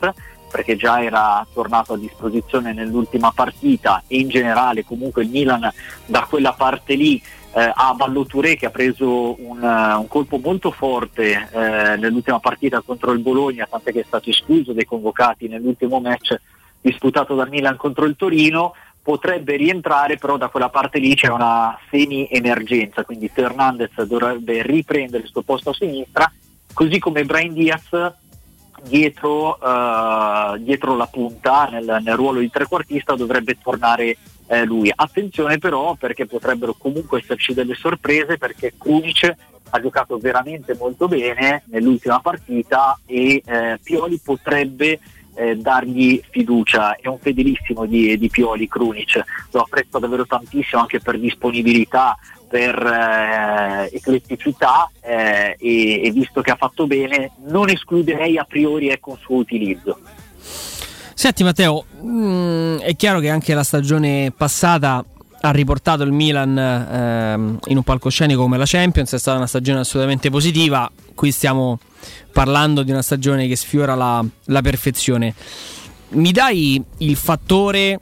perché 0.54 0.76
già 0.76 1.04
era 1.04 1.44
tornato 1.52 1.94
a 1.94 1.98
disposizione 1.98 2.74
nell'ultima 2.74 3.32
partita 3.32 4.04
e 4.06 4.20
in 4.20 4.28
generale 4.28 4.86
comunque 4.86 5.24
il 5.24 5.30
Milan 5.30 5.68
da 6.06 6.28
quella 6.30 6.54
parte 6.54 6.94
lì 6.94 7.20
eh, 7.56 7.72
ha 7.74 7.94
Ballo 7.96 8.24
Touré 8.24 8.56
che 8.56 8.68
ha 8.68 8.70
preso 8.70 9.36
un, 9.42 9.64
eh, 9.64 9.94
un 9.96 10.08
colpo 10.08 10.38
molto 10.38 10.70
forte 10.70 11.50
eh, 11.52 11.98
nell'ultima 11.98 12.40
partita 12.40 12.82
contro 12.82 13.12
il 13.14 13.20
Bologna, 13.20 13.68
tant'è 13.68 13.92
che 13.92 14.02
è 14.02 14.06
stato 14.06 14.30
escluso 14.30 14.74
dai 14.74 14.86
convocati 14.86 15.48
nell'ultimo 15.48 16.00
match 16.00 16.40
disputato 16.80 17.34
dal 17.34 17.50
Milan 17.50 17.76
contro 17.76 18.06
il 18.06 18.16
Torino, 18.16 18.76
potrebbe 19.02 19.56
rientrare, 19.56 20.18
però 20.18 20.38
da 20.38 20.50
quella 20.50 20.70
parte 20.70 21.00
lì 21.00 21.16
c'è 21.16 21.30
una 21.30 21.76
semi-emergenza, 21.90 23.04
quindi 23.04 23.28
Fernandez 23.28 24.00
dovrebbe 24.04 24.62
riprendere 24.62 25.24
il 25.24 25.30
suo 25.30 25.42
posto 25.42 25.72
a 25.72 25.74
sinistra, 25.74 26.32
così 26.74 27.00
come 27.00 27.24
Brian 27.24 27.54
Diaz 27.54 27.90
dietro, 28.84 29.60
eh, 29.60 30.60
dietro 30.60 30.96
la 30.96 31.08
punta, 31.08 31.68
nel, 31.72 32.00
nel, 32.04 32.16
ruolo 32.16 32.40
di 32.40 32.50
trequartista, 32.50 33.16
dovrebbe 33.16 33.58
tornare 33.62 34.18
eh, 34.48 34.66
lui. 34.66 34.92
Attenzione 34.94 35.58
però 35.58 35.96
perché 35.96 36.26
potrebbero 36.26 36.76
comunque 36.78 37.20
esserci 37.20 37.54
delle 37.54 37.76
sorprese 37.76 38.38
perché 38.38 38.74
Krunic 38.78 39.36
ha 39.70 39.82
giocato 39.82 40.18
veramente 40.18 40.76
molto 40.76 41.08
bene 41.08 41.64
nell'ultima 41.66 42.20
partita 42.20 43.00
e 43.06 43.42
eh, 43.44 43.80
Pioli 43.82 44.20
potrebbe 44.24 45.00
eh, 45.36 45.56
dargli 45.56 46.22
fiducia, 46.30 46.96
è 46.96 47.08
un 47.08 47.18
fedelissimo 47.20 47.86
di, 47.86 48.18
di 48.18 48.30
Pioli 48.30 48.68
Krunic, 48.68 49.24
lo 49.52 49.62
apprezzo 49.62 49.98
davvero 49.98 50.26
tantissimo 50.26 50.82
anche 50.82 51.00
per 51.00 51.20
disponibilità, 51.20 52.16
per 52.54 52.86
eh, 52.86 53.90
ecletticità 53.92 54.88
eh, 55.02 55.56
e, 55.60 56.02
e, 56.04 56.12
visto 56.12 56.42
che 56.42 56.52
ha 56.52 56.56
fatto 56.56 56.86
bene 56.86 57.32
non 57.48 57.68
escluderei 57.72 58.38
a 58.38 58.44
priori 58.44 58.90
ecco, 58.90 59.10
un 59.10 59.18
suo 59.18 59.38
utilizzo. 59.38 59.98
Senti 61.16 61.44
Matteo, 61.44 61.84
mh, 62.00 62.08
mm, 62.08 62.78
è 62.78 62.96
chiaro 62.96 63.20
che 63.20 63.32
anche 63.32 63.56
la 63.56 63.64
stagione 63.64 64.32
passata 64.38 65.04
ha 65.42 65.50
riportato 65.50 66.04
il 66.04 66.12
Milan 66.12 66.56
ehm, 66.56 67.60
in 67.66 67.78
un 67.78 67.84
palcoscenico 67.84 68.44
come 68.44 68.60
la 68.60 68.66
Champions, 68.68 69.12
è 69.14 69.18
stata 69.18 69.38
una 69.38 69.48
stagione 69.48 69.80
assolutamente 69.80 70.30
positiva, 70.30 70.90
qui 71.16 71.32
stiamo 71.32 71.80
parlando 72.32 72.84
di 72.84 72.92
una 72.92 73.02
stagione 73.02 73.48
che 73.48 73.56
sfiora 73.56 73.96
la, 73.96 74.24
la 74.46 74.62
perfezione. 74.62 75.34
Mi 76.10 76.32
dai 76.32 76.80
il 77.00 77.16
fattore 77.16 78.00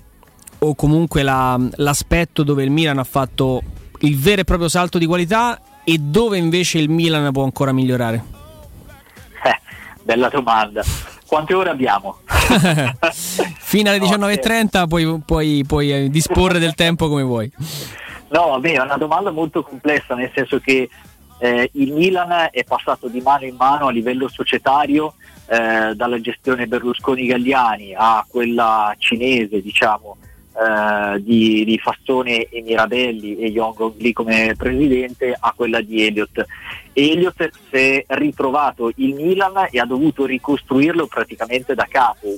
o 0.60 0.76
comunque 0.76 1.24
la, 1.24 1.58
l'aspetto 1.76 2.44
dove 2.44 2.64
il 2.64 2.70
Milan 2.70 2.98
ha 2.98 3.06
fatto 3.06 3.64
il 4.02 4.18
vero 4.18 4.42
e 4.42 4.44
proprio 4.44 4.68
salto 4.68 4.98
di 4.98 5.06
qualità 5.06 5.60
e 5.84 5.98
dove 5.98 6.38
invece 6.38 6.78
il 6.78 6.90
Milan 6.90 7.32
può 7.32 7.44
ancora 7.44 7.72
migliorare? 7.72 8.24
Eh, 9.44 9.60
bella 10.04 10.30
domanda. 10.30 10.84
Quante 11.26 11.54
ore 11.54 11.70
abbiamo? 11.70 12.20
Fino 13.58 13.90
alle 13.90 13.98
19.30 14.06 14.88
puoi, 14.88 15.22
puoi, 15.26 15.64
puoi 15.66 16.10
disporre 16.10 16.60
del 16.60 16.76
tempo 16.76 17.08
come 17.08 17.24
vuoi. 17.24 17.52
No, 18.30 18.50
vabbè, 18.50 18.74
è 18.74 18.82
una 18.82 18.98
domanda 18.98 19.32
molto 19.32 19.64
complessa, 19.64 20.14
nel 20.14 20.32
senso 20.36 20.60
che 20.60 20.90
eh, 21.40 21.70
il 21.74 21.94
Milan 21.94 22.50
è 22.52 22.64
passato 22.64 23.08
di 23.08 23.20
mano 23.20 23.46
in 23.46 23.56
mano 23.56 23.88
a 23.88 23.92
livello 23.92 24.28
societario 24.28 25.16
eh, 25.48 25.96
dalla 25.96 26.22
gestione 26.22 26.68
Berlusconi-Galliani 26.68 27.96
a 27.98 28.24
quella 28.28 28.94
cinese, 28.98 29.62
diciamo, 29.62 30.18
eh, 30.54 31.22
di, 31.22 31.64
di, 31.64 31.78
Fassone 31.78 32.46
e 32.50 32.62
Mirabelli 32.62 33.38
e 33.38 33.48
Yong 33.48 33.94
lì 33.98 34.14
come 34.14 34.54
presidente 34.58 35.36
a 35.38 35.54
quella 35.56 35.82
di 35.82 36.06
Elliott. 36.06 36.46
Elliott 36.94 37.50
si 37.70 37.78
è 37.78 38.06
ritrovato 38.10 38.92
il 38.96 39.14
Milan 39.14 39.68
e 39.72 39.80
ha 39.80 39.86
dovuto 39.86 40.26
ricostruirlo 40.26 41.08
praticamente 41.08 41.74
da 41.74 41.88
capo. 41.90 42.36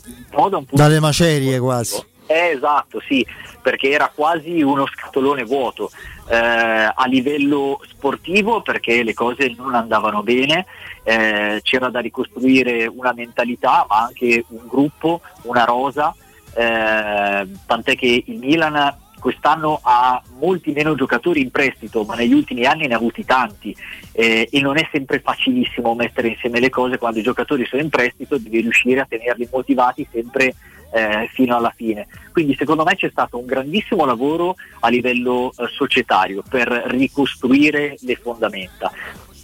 Dalle 0.72 1.00
macerie 1.00 1.60
quasi. 1.60 2.12
Eh, 2.26 2.52
esatto, 2.56 3.02
sì, 3.06 3.26
perché 3.62 3.90
era 3.90 4.12
quasi 4.14 4.62
uno 4.62 4.86
scatolone 4.86 5.44
vuoto 5.44 5.92
eh, 6.30 6.36
a 6.38 7.06
livello 7.06 7.82
sportivo 7.90 8.62
perché 8.62 9.04
le 9.04 9.14
cose 9.14 9.54
non 9.58 9.76
andavano 9.76 10.24
bene, 10.24 10.66
eh, 11.04 11.60
c'era 11.64 11.90
da 11.90 12.00
ricostruire 12.00 12.88
una 12.88 13.14
mentalità 13.14 13.86
ma 13.90 14.04
anche 14.04 14.46
un 14.48 14.68
gruppo, 14.68 15.22
una 15.44 15.66
rosa 15.66 16.16
eh, 16.56 17.48
tant'è 17.66 17.96
che 17.96 18.24
il 18.26 18.38
Milan 18.38 19.02
quest'anno 19.24 19.80
ha 19.82 20.22
molti 20.38 20.74
meno 20.74 20.96
giocatori 20.96 21.40
in 21.40 21.50
prestito, 21.50 22.04
ma 22.04 22.16
negli 22.16 22.34
ultimi 22.34 22.66
anni 22.66 22.88
ne 22.88 22.94
ha 22.94 22.98
avuti 22.98 23.24
tanti 23.24 23.74
eh, 24.12 24.50
e 24.52 24.60
non 24.60 24.78
è 24.78 24.86
sempre 24.92 25.22
facilissimo 25.22 25.96
mettere 25.96 26.28
insieme 26.28 26.60
le 26.60 26.70
cose 26.70 26.98
quando 26.98 27.20
i 27.20 27.24
giocatori 27.24 27.66
sono 27.66 27.82
in 27.82 27.90
prestito, 27.90 28.38
devi 28.38 28.60
riuscire 28.60 29.00
a 29.00 29.06
tenerli 29.08 29.48
motivati 29.50 30.06
sempre 30.12 30.54
eh, 30.94 31.30
fino 31.32 31.56
alla 31.56 31.74
fine. 31.74 32.08
Quindi 32.34 32.54
secondo 32.56 32.84
me 32.84 32.96
c'è 32.96 33.10
stato 33.10 33.40
un 33.40 33.46
grandissimo 33.46 34.04
lavoro 34.06 34.56
a 34.82 34.90
livello 34.90 35.54
eh, 35.58 35.68
societario 35.68 36.44
per 36.48 36.68
ricostruire 36.68 37.96
le 38.02 38.16
fondamenta. 38.16 38.92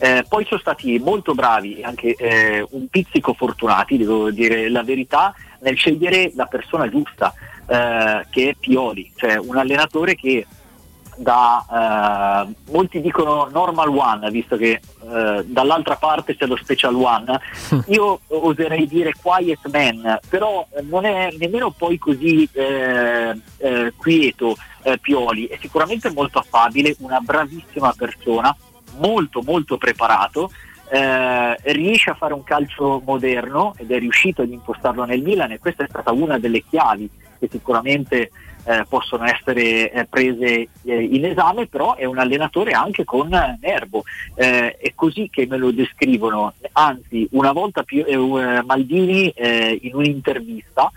Eh, 0.01 0.23
poi 0.29 0.45
sono 0.45 0.59
stati 0.59 0.97
molto 0.99 1.33
bravi 1.33 1.81
anche 1.83 2.15
eh, 2.15 2.65
un 2.69 2.87
pizzico 2.87 3.33
fortunati, 3.33 3.97
devo 3.97 4.29
dire 4.31 4.69
la 4.69 4.83
verità, 4.83 5.33
nel 5.59 5.75
scegliere 5.75 6.31
la 6.35 6.45
persona 6.45 6.89
giusta, 6.89 7.33
eh, 7.67 8.25
che 8.29 8.49
è 8.49 8.55
Pioli, 8.59 9.11
cioè 9.15 9.37
un 9.37 9.57
allenatore 9.57 10.15
che 10.15 10.45
da 11.19 12.45
eh, 12.47 12.71
molti 12.71 13.01
dicono 13.01 13.49
normal 13.51 13.89
one, 13.89 14.31
visto 14.31 14.55
che 14.55 14.79
eh, 15.01 15.43
dall'altra 15.45 15.95
parte 15.95 16.35
c'è 16.35 16.45
lo 16.45 16.55
special 16.55 16.95
one. 16.95 17.39
Io 17.87 18.21
oserei 18.27 18.87
dire 18.87 19.13
quiet 19.21 19.69
man, 19.69 20.19
però 20.29 20.65
non 20.83 21.05
è 21.05 21.29
nemmeno 21.37 21.71
poi 21.71 21.97
così 21.97 22.47
eh, 22.53 23.39
eh, 23.57 23.93
quieto 23.97 24.55
eh, 24.83 24.97
Pioli, 24.97 25.47
è 25.47 25.57
sicuramente 25.59 26.09
molto 26.11 26.39
affabile, 26.39 26.95
una 26.99 27.19
bravissima 27.19 27.93
persona 27.97 28.55
molto 28.97 29.41
molto 29.41 29.77
preparato, 29.77 30.51
eh, 30.91 31.55
riesce 31.73 32.09
a 32.09 32.15
fare 32.15 32.33
un 32.33 32.43
calcio 32.43 33.01
moderno 33.05 33.73
ed 33.77 33.91
è 33.91 33.99
riuscito 33.99 34.41
ad 34.41 34.51
impostarlo 34.51 35.05
nel 35.05 35.21
Milan 35.21 35.51
e 35.51 35.59
questa 35.59 35.83
è 35.83 35.87
stata 35.87 36.11
una 36.11 36.39
delle 36.39 36.63
chiavi 36.67 37.09
che 37.39 37.47
sicuramente 37.49 38.31
eh, 38.65 38.85
possono 38.87 39.23
essere 39.23 39.91
eh, 39.91 40.05
prese 40.05 40.67
eh, 40.83 41.03
in 41.03 41.25
esame, 41.25 41.67
però 41.67 41.95
è 41.95 42.05
un 42.05 42.19
allenatore 42.19 42.71
anche 42.73 43.03
con 43.03 43.29
nervo, 43.61 44.03
eh, 44.35 44.75
è 44.77 44.91
così 44.93 45.29
che 45.31 45.47
me 45.47 45.57
lo 45.57 45.71
descrivono, 45.71 46.53
anzi 46.73 47.27
una 47.31 47.51
volta 47.51 47.83
più, 47.83 48.03
Maldini 48.05 49.33
in 49.81 49.95
un'intervista 49.95 50.91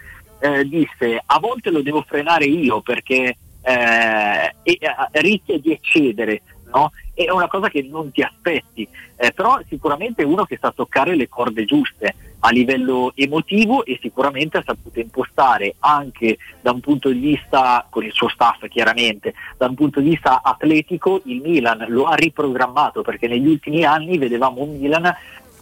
disse 0.64 1.22
a 1.24 1.38
volte 1.38 1.70
lo 1.70 1.82
devo 1.82 2.02
frenare 2.06 2.44
io 2.44 2.80
perché 2.80 3.36
rischia 5.12 5.58
di 5.58 5.72
eccedere, 5.72 6.42
no? 6.74 6.92
è 7.14 7.30
una 7.30 7.48
cosa 7.48 7.68
che 7.68 7.82
non 7.82 8.10
ti 8.10 8.22
aspetti, 8.22 8.88
eh, 9.16 9.32
però 9.32 9.60
sicuramente 9.68 10.22
uno 10.24 10.44
che 10.44 10.58
sa 10.60 10.72
toccare 10.72 11.14
le 11.14 11.28
corde 11.28 11.64
giuste 11.64 12.14
a 12.44 12.50
livello 12.50 13.12
emotivo 13.14 13.84
e 13.84 13.98
sicuramente 14.00 14.58
ha 14.58 14.62
saputo 14.64 14.98
impostare 14.98 15.76
anche 15.80 16.38
da 16.60 16.72
un 16.72 16.80
punto 16.80 17.10
di 17.10 17.20
vista, 17.20 17.86
con 17.88 18.04
il 18.04 18.12
suo 18.12 18.28
staff 18.28 18.66
chiaramente, 18.68 19.34
da 19.56 19.66
un 19.66 19.74
punto 19.74 20.00
di 20.00 20.10
vista 20.10 20.40
atletico 20.42 21.20
il 21.24 21.40
Milan 21.40 21.84
lo 21.88 22.06
ha 22.06 22.14
riprogrammato 22.14 23.02
perché 23.02 23.28
negli 23.28 23.46
ultimi 23.46 23.84
anni 23.84 24.18
vedevamo 24.18 24.62
un 24.62 24.76
Milan 24.78 25.14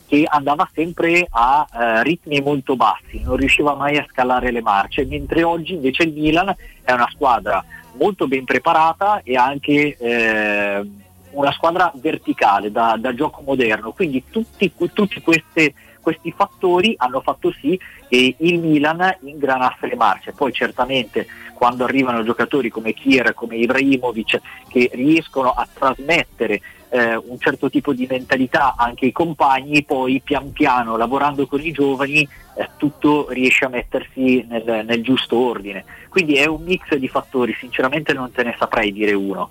che 0.07 0.27
andava 0.29 0.69
sempre 0.75 1.27
a 1.31 1.67
eh, 1.73 2.03
ritmi 2.03 2.41
molto 2.41 2.75
bassi, 2.75 3.21
non 3.23 3.37
riusciva 3.37 3.75
mai 3.75 3.97
a 3.97 4.07
scalare 4.11 4.51
le 4.51 4.61
marce, 4.61 5.05
mentre 5.05 5.45
oggi 5.45 5.75
invece 5.75 6.03
il 6.05 6.13
Milan 6.13 6.53
è 6.83 6.93
una 6.93 7.09
squadra 7.13 7.65
molto 7.97 8.27
ben 8.27 8.45
preparata 8.45 9.21
e 9.23 9.37
anche 9.37 9.97
eh, 9.97 10.87
una 11.33 11.53
squadra 11.53 11.93
verticale 11.95 12.71
da, 12.71 12.97
da 12.99 13.15
gioco 13.15 13.43
moderno, 13.45 13.93
quindi 13.93 14.25
tutti, 14.31 14.73
tutti 14.75 15.21
queste, 15.21 15.75
questi 16.01 16.33
fattori 16.33 16.95
hanno 16.97 17.21
fatto 17.21 17.53
sì 17.53 17.79
che 18.09 18.35
il 18.39 18.59
Milan 18.59 19.17
ingranasse 19.23 19.87
le 19.87 19.97
marce. 19.97 20.33
Poi 20.33 20.53
certamente 20.53 21.27
quando 21.55 21.85
arrivano 21.85 22.25
giocatori 22.25 22.71
come 22.71 22.95
Kier, 22.95 23.35
come 23.35 23.57
Ibrahimovic, 23.57 24.41
che 24.69 24.91
riescono 24.95 25.51
a 25.51 25.69
trasmettere 25.73 26.61
eh, 26.91 27.17
un 27.17 27.39
certo 27.39 27.71
tipo 27.71 27.93
di 27.93 28.07
mentalità 28.09 28.75
anche 28.77 29.05
ai 29.07 29.13
compagni, 29.13 29.85
poi 29.85 30.21
pian 30.25 30.53
piano 30.53 30.97
lavorando 30.97 31.47
con 31.47 31.61
i 31.61 31.71
giovani 31.71 32.27
eh, 32.55 32.69
tutto 32.77 33.29
riesce 33.31 33.65
a 33.65 33.69
mettersi 33.69 34.45
nel, 34.49 34.85
nel 34.85 35.03
giusto 35.03 35.37
ordine. 35.37 35.85
Quindi 36.09 36.35
è 36.35 36.47
un 36.47 36.63
mix 36.63 36.95
di 36.95 37.09
fattori, 37.09 37.55
sinceramente 37.59 38.13
non 38.13 38.33
te 38.33 38.43
ne 38.43 38.57
saprei 38.59 38.93
dire 38.93 39.13
uno. 39.13 39.49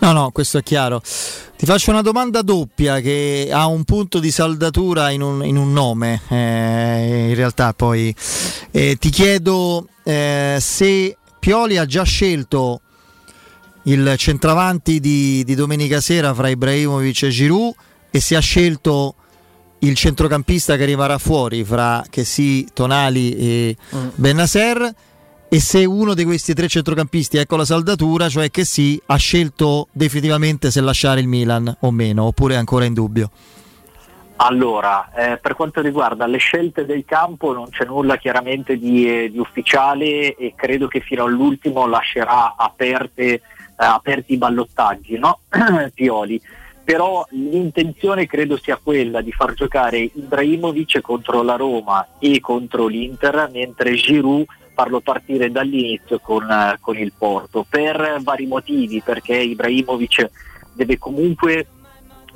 No, 0.00 0.12
no, 0.12 0.30
questo 0.30 0.58
è 0.58 0.62
chiaro. 0.62 1.00
Ti 1.00 1.66
faccio 1.66 1.90
una 1.90 2.00
domanda 2.00 2.40
doppia 2.40 3.00
che 3.00 3.50
ha 3.52 3.66
un 3.66 3.84
punto 3.84 4.18
di 4.18 4.30
saldatura 4.30 5.10
in 5.10 5.20
un, 5.20 5.44
in 5.44 5.56
un 5.56 5.72
nome, 5.72 6.22
eh, 6.28 7.28
in 7.28 7.34
realtà 7.34 7.74
poi. 7.74 8.14
Eh, 8.70 8.96
ti 8.98 9.10
chiedo 9.10 9.88
eh, 10.02 10.56
se 10.58 11.16
Pioli 11.38 11.76
ha 11.76 11.84
già 11.84 12.02
scelto 12.02 12.80
il 13.84 14.14
centravanti 14.16 15.00
di, 15.00 15.44
di, 15.44 15.54
domenica 15.54 16.00
sera 16.00 16.32
fra 16.34 16.48
Ibrahimovic 16.48 17.22
e 17.24 17.28
Giroud 17.28 17.74
e 18.10 18.20
se 18.20 18.36
ha 18.36 18.40
scelto 18.40 19.14
il 19.80 19.94
centrocampista 19.94 20.76
che 20.76 20.82
arriverà 20.82 21.18
fuori 21.18 21.64
fra 21.64 22.04
Chessy, 22.08 22.66
Tonali 22.72 23.36
e 23.36 23.76
mm. 23.94 24.08
Bennaser 24.14 24.94
e 25.52 25.58
se 25.58 25.84
uno 25.84 26.14
di 26.14 26.22
questi 26.22 26.54
tre 26.54 26.68
centrocampisti 26.68 27.36
ecco 27.36 27.56
la 27.56 27.64
saldatura, 27.64 28.28
cioè 28.28 28.52
che 28.52 28.64
sì, 28.64 29.02
ha 29.06 29.16
scelto 29.16 29.88
definitivamente 29.90 30.70
se 30.70 30.80
lasciare 30.80 31.18
il 31.18 31.26
Milan 31.26 31.76
o 31.80 31.90
meno, 31.90 32.22
oppure 32.22 32.54
è 32.54 32.56
ancora 32.56 32.84
in 32.84 32.94
dubbio. 32.94 33.30
Allora, 34.36 35.10
eh, 35.12 35.38
per 35.38 35.56
quanto 35.56 35.80
riguarda 35.80 36.26
le 36.26 36.38
scelte 36.38 36.86
del 36.86 37.04
campo 37.04 37.52
non 37.52 37.68
c'è 37.68 37.84
nulla 37.84 38.16
chiaramente 38.16 38.78
di, 38.78 39.28
di 39.28 39.38
ufficiale 39.38 40.36
e 40.36 40.54
credo 40.54 40.86
che 40.86 41.00
fino 41.00 41.24
all'ultimo 41.24 41.84
lascerà 41.88 42.54
aperte, 42.56 43.24
eh, 43.24 43.40
aperti 43.76 44.34
i 44.34 44.38
ballottaggi, 44.38 45.18
no? 45.18 45.40
Pioli. 45.92 46.40
Però 46.84 47.26
l'intenzione 47.30 48.26
credo 48.26 48.56
sia 48.56 48.78
quella 48.80 49.20
di 49.20 49.32
far 49.32 49.54
giocare 49.54 49.98
Ibrahimovic 49.98 51.00
contro 51.00 51.42
la 51.42 51.56
Roma 51.56 52.06
e 52.20 52.38
contro 52.38 52.86
l'Inter, 52.86 53.50
mentre 53.52 53.94
Giroud 53.94 54.46
farlo 54.80 55.00
partire 55.00 55.50
dall'inizio 55.50 56.20
con, 56.20 56.50
eh, 56.50 56.78
con 56.80 56.96
il 56.96 57.12
Porto, 57.16 57.66
per 57.68 58.18
vari 58.22 58.46
motivi, 58.46 59.02
perché 59.02 59.36
Ibrahimovic 59.36 60.30
deve 60.72 60.96
comunque 60.96 61.66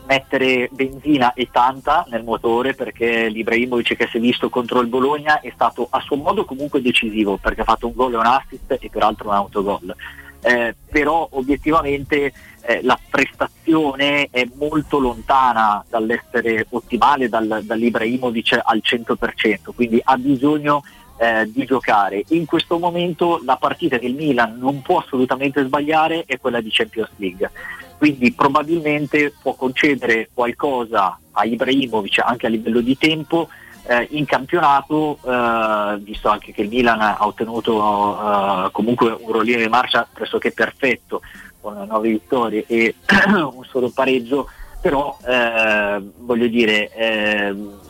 mettere 0.06 0.68
benzina 0.70 1.32
e 1.32 1.48
tanta 1.50 2.05
nel 2.10 2.23
motore 2.23 2.74
perché 2.74 3.28
l'Ibrahimovic 3.31 3.97
che 3.97 4.06
si 4.10 4.18
è 4.18 4.20
visto 4.20 4.50
contro 4.50 4.81
il 4.81 4.89
Bologna 4.89 5.40
è 5.40 5.50
stato 5.55 5.86
a 5.89 5.98
suo 6.00 6.16
modo 6.16 6.44
comunque 6.44 6.82
decisivo 6.82 7.39
perché 7.39 7.62
ha 7.62 7.64
fatto 7.64 7.86
un 7.86 7.94
gol 7.94 8.12
e 8.12 8.16
un 8.18 8.26
assist 8.26 8.76
e 8.78 8.90
peraltro 8.90 9.28
un 9.28 9.34
autogol. 9.34 9.97
Eh, 10.42 10.76
però 10.90 11.26
obiettivamente 11.31 12.31
eh, 12.60 12.81
la 12.82 12.98
prestazione 13.08 14.28
è 14.31 14.47
molto 14.56 14.98
lontana 14.98 15.82
dall'essere 15.89 16.66
ottimale 16.68 17.31
dal, 17.31 17.62
dall'Ibrahimovic 17.62 18.60
al 18.62 18.82
100%, 18.84 19.73
quindi 19.74 19.98
ha 20.05 20.18
bisogno 20.18 20.82
eh, 21.17 21.51
di 21.51 21.65
giocare. 21.65 22.25
In 22.28 22.44
questo 22.44 22.78
momento 22.78 23.41
la 23.44 23.57
partita 23.57 23.99
che 23.99 24.07
il 24.07 24.15
Milan 24.15 24.59
non 24.59 24.83
può 24.83 24.99
assolutamente 24.99 25.65
sbagliare 25.65 26.25
è 26.26 26.39
quella 26.39 26.60
di 26.60 26.70
Champions 26.70 27.10
League 27.17 27.51
quindi 27.97 28.33
probabilmente 28.33 29.33
può 29.41 29.55
concedere 29.55 30.28
qualcosa 30.34 31.18
a 31.33 31.44
Ibrahimovic 31.44 32.18
anche 32.18 32.47
a 32.47 32.51
livello 32.51 32.81
di 32.81 32.99
tempo 32.99 33.49
eh, 33.86 34.09
in 34.10 34.25
campionato, 34.25 35.18
eh, 35.25 35.99
visto 36.01 36.28
anche 36.28 36.52
che 36.52 36.62
il 36.62 36.68
Milan 36.68 37.01
ha 37.01 37.18
ottenuto 37.20 38.18
eh, 38.18 38.68
comunque 38.73 39.17
un 39.18 39.33
rollino 39.33 39.60
di 39.60 39.68
marcia 39.68 40.07
pressoché 40.10 40.52
perfetto 40.52 41.20
con 41.60 41.86
nove 41.86 42.10
vittorie 42.10 42.65
e 42.67 42.94
un 43.26 43.65
solo 43.65 43.91
pareggio, 43.91 44.49
però 44.81 45.17
eh, 45.26 46.02
voglio 46.18 46.47
dire 46.47 46.91
ehm, 46.91 47.81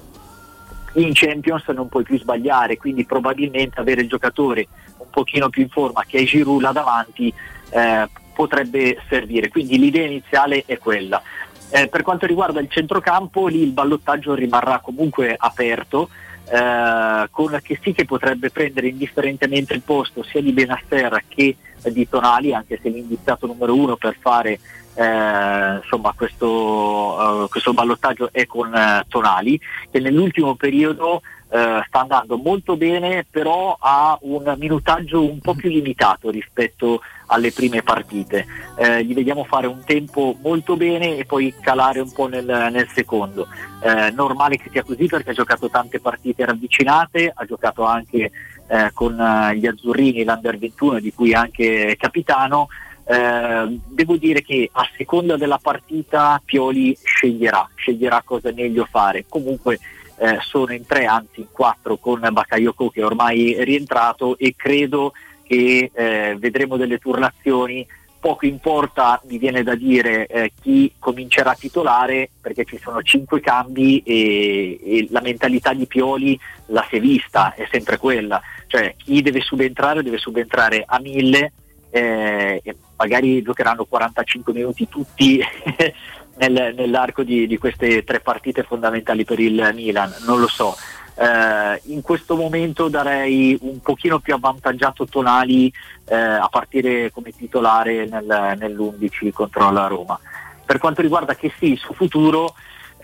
in 0.95 1.13
Champions 1.13 1.67
non 1.69 1.89
puoi 1.89 2.05
più 2.05 2.19
sbagliare, 2.19 2.77
quindi 2.77 3.05
probabilmente 3.05 3.81
avere 3.81 4.03
il 4.03 4.09
giocatore 4.09 4.67
un 4.99 5.11
pochino 5.11 5.49
più 5.49 5.63
in 5.63 5.69
forma 5.69 6.05
che 6.07 6.19
è 6.19 6.25
Giroud 6.25 6.61
là 6.61 6.73
davanti 6.73 7.33
eh, 7.71 8.09
potrebbe 8.35 8.99
servire. 9.09 9.49
Quindi 9.49 9.79
l'idea 9.79 10.07
iniziale 10.07 10.65
è 10.67 10.79
quella. 10.79 11.23
Eh, 11.71 11.89
per 11.89 12.03
quanto 12.03 12.27
riguarda 12.27 12.61
il 12.61 12.71
centrocampo, 12.71 13.49
lì 13.49 13.63
il 13.63 13.73
ballottaggio 13.73 14.35
rimarrà 14.35 14.79
comunque 14.79 15.35
aperto, 15.37 16.09
eh, 16.51 17.29
con 17.31 17.59
che 17.63 17.79
sì 17.83 17.93
che 17.93 18.05
potrebbe 18.05 18.51
prendere 18.51 18.89
indifferentemente 18.89 19.75
il 19.75 19.83
posto 19.83 20.23
sia 20.23 20.41
di 20.41 20.53
Benaster 20.53 21.23
che 21.29 21.57
di 21.91 22.09
Tonali, 22.09 22.55
anche 22.55 22.79
se 22.83 22.89
l'indiziato 22.89 23.47
numero 23.47 23.75
uno 23.75 23.97
per 23.97 24.17
fare 24.19 24.59
eh, 24.95 25.77
insomma, 25.83 26.13
questo, 26.17 26.47
uh, 26.47 27.49
questo, 27.49 27.73
ballottaggio 27.73 28.29
è 28.33 28.47
con 28.47 28.73
uh, 28.73 29.07
Tonali, 29.09 29.61
che 29.91 30.01
nell'ultimo 30.01 30.55
periodo 30.55 31.23
uh, 31.55 31.83
sta 31.87 32.01
andando 32.01 32.37
molto 32.37 32.77
bene, 32.77 33.25
però 33.31 33.77
ha 33.79 34.19
un 34.23 34.55
minutaggio 34.59 35.23
un 35.23 35.39
po' 35.39 35.55
più 35.55 35.71
limitato 35.71 36.31
rispetto 36.31 37.01
alle 37.27 37.53
prime 37.53 37.83
partite. 37.83 38.47
Eh, 38.77 39.05
gli 39.05 39.15
vediamo 39.15 39.45
fare 39.45 39.67
un 39.67 39.83
tempo 39.85 40.37
molto 40.43 40.77
bene 40.77 41.17
e 41.17 41.25
poi 41.25 41.55
calare 41.61 42.01
un 42.01 42.13
po' 42.13 42.27
nel, 42.27 42.45
nel 42.45 42.89
secondo. 42.93 43.47
Eh, 43.81 44.11
normale 44.11 44.57
che 44.57 44.69
sia 44.71 44.83
così 44.83 45.07
perché 45.07 45.31
ha 45.31 45.35
giocato 45.35 45.71
tante 45.71 46.01
partite 46.01 46.45
ravvicinate, 46.45 47.33
ha 47.35 47.45
giocato 47.45 47.85
anche 47.85 48.31
eh, 48.67 48.91
con 48.93 49.19
eh, 49.19 49.57
gli 49.57 49.67
azzurrini, 49.67 50.25
l'Under 50.25 50.59
21 50.59 51.01
di 51.01 51.13
cui 51.13 51.31
è 51.31 51.35
anche 51.35 51.97
capitano. 51.99 52.69
Eh, 53.07 53.81
devo 53.87 54.17
dire 54.17 54.43
che 54.43 54.69
a 54.73 54.89
seconda 54.97 55.37
della 55.37 55.59
partita 55.61 56.41
Pioli 56.45 56.97
sceglierà, 57.03 57.69
sceglierà 57.75 58.23
cosa 58.25 58.49
è 58.49 58.53
meglio 58.53 58.87
fare. 58.91 59.25
Comunque 59.29 59.79
eh, 60.19 60.39
sono 60.41 60.73
in 60.73 60.87
tre, 60.87 61.07
anzi 61.07 61.41
in 61.41 61.49
quattro 61.51 61.97
con 61.97 62.27
Bakayoko 62.31 62.91
che 62.91 63.01
è 63.01 63.05
ormai 63.05 63.57
rientrato 63.65 64.39
e 64.39 64.55
credo 64.57 65.13
che 65.43 65.91
eh, 65.93 66.37
vedremo 66.39 66.77
delle 66.77 66.99
turnazioni. 66.99 67.87
Poco 68.19 68.47
importa, 68.47 69.21
mi 69.29 69.37
viene 69.37 69.63
da 69.63 69.75
dire, 69.75 70.27
eh, 70.27 70.53
chi 70.59 70.91
comincerà 70.99 71.51
a 71.51 71.57
titolare 71.57 72.31
perché 72.41 72.65
ci 72.65 72.79
sono 72.83 73.03
cinque 73.03 73.41
cambi 73.41 74.03
e, 74.03 74.81
e, 74.83 75.07
la 75.11 75.21
mentalità 75.21 75.75
di 75.75 75.87
Pioli 75.87 76.39
la 76.67 76.87
si 76.89 76.97
è 76.97 77.01
vista, 77.01 77.53
è 77.53 77.69
sempre 77.71 77.99
quella. 77.99 78.41
Cioè 78.67 78.95
chi 78.97 79.21
deve 79.21 79.41
subentrare 79.43 80.03
deve 80.03 80.17
subentrare 80.17 80.85
a 80.87 80.99
mille 81.01 81.53
eh, 81.95 82.61
magari 82.97 83.41
giocheranno 83.43 83.85
45 83.85 84.53
minuti 84.53 84.89
tutti 84.89 85.41
nel, 86.37 86.75
nell'arco 86.75 87.23
di, 87.23 87.47
di 87.47 87.59
queste 87.59 88.05
tre 88.05 88.21
partite 88.21 88.63
fondamentali 88.63 89.25
per 89.25 89.39
il 89.39 89.71
Milan, 89.75 90.15
non 90.27 90.41
lo 90.41 90.49
so. 90.49 90.77
Eh, 91.17 91.81
in 91.93 92.03
questo 92.03 92.35
momento 92.35 92.89
darei 92.89 93.57
un 93.61 93.81
pochino 93.81 94.19
più 94.19 94.35
avvantaggiato 94.35 95.07
Tonali 95.07 95.73
eh, 96.07 96.15
a 96.17 96.49
partire 96.51 97.11
come 97.13 97.31
titolare 97.31 98.07
nel, 98.07 98.57
nell'11 98.59 99.31
contro 99.31 99.71
la 99.71 99.87
Roma. 99.87 100.19
Per 100.65 100.79
quanto 100.79 101.03
riguarda 101.03 101.37
che 101.37 101.53
sì, 101.59 101.77
suo 101.77 101.95
futuro, 101.95 102.55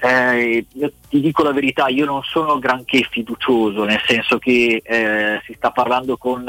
eh, 0.00 0.66
ti 1.08 1.20
dico 1.20 1.42
la 1.42 1.52
verità, 1.52 1.88
io 1.88 2.06
non 2.06 2.22
sono 2.22 2.58
granché 2.58 3.06
fiducioso, 3.08 3.84
nel 3.84 4.00
senso 4.06 4.38
che 4.38 4.80
eh, 4.82 5.40
si 5.44 5.52
sta 5.52 5.70
parlando 5.70 6.16
con 6.16 6.42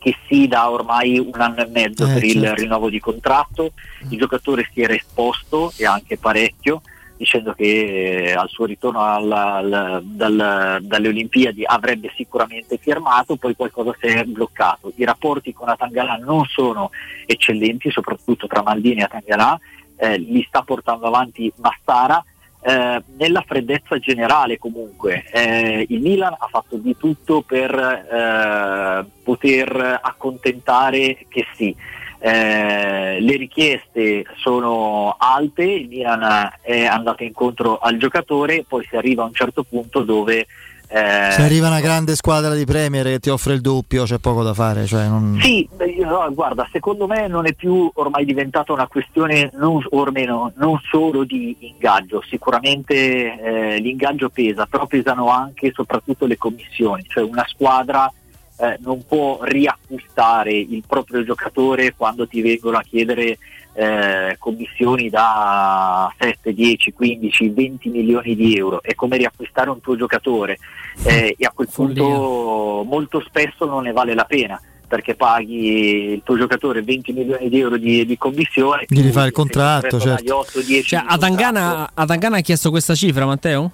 che 0.00 0.16
sì 0.26 0.48
da 0.48 0.70
ormai 0.70 1.18
un 1.18 1.38
anno 1.40 1.60
e 1.60 1.66
mezzo 1.66 2.06
Eh, 2.08 2.14
per 2.14 2.24
il 2.24 2.40
certo. 2.40 2.54
rinnovo 2.62 2.88
di 2.88 2.98
contratto, 2.98 3.72
il 4.08 4.18
giocatore 4.18 4.66
si 4.72 4.80
era 4.80 4.94
esposto 4.94 5.72
e 5.76 5.84
anche 5.84 6.16
parecchio 6.16 6.80
dicendo 7.18 7.52
che 7.52 8.28
eh, 8.28 8.32
al 8.32 8.48
suo 8.48 8.64
ritorno 8.64 9.04
alla- 9.04 9.56
al- 9.56 10.00
dal- 10.02 10.78
dalle 10.80 11.08
Olimpiadi 11.08 11.64
avrebbe 11.66 12.10
sicuramente 12.16 12.78
firmato, 12.78 13.36
poi 13.36 13.54
qualcosa 13.54 13.94
si 14.00 14.06
è 14.06 14.24
bloccato. 14.24 14.90
I 14.96 15.04
rapporti 15.04 15.52
con 15.52 15.68
Atangana 15.68 16.16
non 16.16 16.46
sono 16.46 16.90
eccellenti, 17.26 17.90
soprattutto 17.90 18.46
tra 18.46 18.62
Maldini 18.62 19.00
e 19.00 19.02
Atangana, 19.02 19.60
eh, 19.96 20.16
li 20.16 20.42
sta 20.48 20.62
portando 20.62 21.06
avanti 21.08 21.52
Mastara. 21.56 22.24
Eh, 22.62 23.02
nella 23.16 23.42
freddezza 23.46 23.98
generale 23.98 24.58
comunque 24.58 25.24
eh, 25.32 25.86
il 25.88 26.00
Milan 26.02 26.34
ha 26.38 26.46
fatto 26.50 26.76
di 26.76 26.94
tutto 26.94 27.40
per 27.40 27.72
eh, 27.74 29.04
poter 29.22 29.98
accontentare 30.02 31.24
che 31.28 31.46
sì. 31.54 31.74
Eh, 32.22 33.18
le 33.18 33.36
richieste 33.38 34.26
sono 34.36 35.16
alte, 35.18 35.62
il 35.62 35.88
Milan 35.88 36.52
è 36.60 36.84
andato 36.84 37.22
incontro 37.22 37.78
al 37.78 37.96
giocatore, 37.96 38.62
poi 38.68 38.86
si 38.86 38.94
arriva 38.94 39.22
a 39.22 39.26
un 39.26 39.32
certo 39.32 39.62
punto 39.62 40.02
dove 40.02 40.46
eh, 40.92 41.30
Se 41.30 41.42
arriva 41.42 41.68
una 41.68 41.80
grande 41.80 42.16
squadra 42.16 42.52
di 42.52 42.64
Premier 42.64 43.06
che 43.06 43.20
ti 43.20 43.30
offre 43.30 43.54
il 43.54 43.60
doppio, 43.60 44.02
c'è 44.02 44.18
poco 44.18 44.42
da 44.42 44.54
fare. 44.54 44.86
Cioè 44.86 45.06
non... 45.06 45.38
Sì, 45.40 45.68
no, 46.02 46.28
guarda, 46.34 46.68
secondo 46.72 47.06
me 47.06 47.28
non 47.28 47.46
è 47.46 47.52
più 47.52 47.88
ormai 47.94 48.24
diventata 48.24 48.72
una 48.72 48.88
questione 48.88 49.50
non, 49.54 49.80
o 49.88 50.02
almeno 50.02 50.52
non 50.56 50.80
solo 50.90 51.22
di 51.22 51.56
ingaggio, 51.60 52.22
sicuramente 52.28 52.94
eh, 52.94 53.78
l'ingaggio 53.78 54.30
pesa, 54.30 54.66
però 54.66 54.86
pesano 54.86 55.28
anche 55.28 55.68
e 55.68 55.72
soprattutto 55.72 56.26
le 56.26 56.36
commissioni, 56.36 57.04
cioè 57.06 57.22
una 57.22 57.44
squadra 57.46 58.12
eh, 58.58 58.76
non 58.82 59.04
può 59.06 59.38
riacquistare 59.42 60.52
il 60.52 60.82
proprio 60.86 61.22
giocatore 61.24 61.94
quando 61.96 62.26
ti 62.26 62.42
vengono 62.42 62.78
a 62.78 62.82
chiedere 62.82 63.38
eh, 63.72 64.36
commissioni 64.38 65.08
da 65.08 66.12
7, 66.18 66.52
10, 66.52 66.92
15, 66.92 67.48
20 67.50 67.88
milioni 67.88 68.34
di 68.34 68.56
euro, 68.56 68.82
è 68.82 68.94
come 68.94 69.16
riacquistare 69.16 69.70
un 69.70 69.80
tuo 69.80 69.96
giocatore 69.96 70.58
eh, 71.04 71.34
e 71.38 71.44
a 71.44 71.52
quel 71.54 71.68
punto 71.72 72.84
molto 72.86 73.20
spesso 73.20 73.64
non 73.66 73.84
ne 73.84 73.92
vale 73.92 74.14
la 74.14 74.24
pena 74.24 74.60
perché 74.86 75.14
paghi 75.14 76.14
il 76.14 76.22
tuo 76.24 76.36
giocatore 76.36 76.82
20 76.82 77.12
milioni 77.12 77.48
di 77.48 77.60
euro 77.60 77.76
di, 77.76 78.04
di 78.04 78.18
commissione 78.18 78.86
tu 78.86 79.00
rifai 79.00 79.26
il 79.26 79.32
contratto, 79.32 80.00
certo. 80.00 80.22
dagli 80.22 80.30
8, 80.30 80.60
10 80.62 80.82
Cioè. 80.82 81.04
Atangana, 81.06 81.90
Atangana 81.94 82.38
ha 82.38 82.40
chiesto 82.40 82.70
questa 82.70 82.96
cifra, 82.96 83.24
Matteo? 83.24 83.70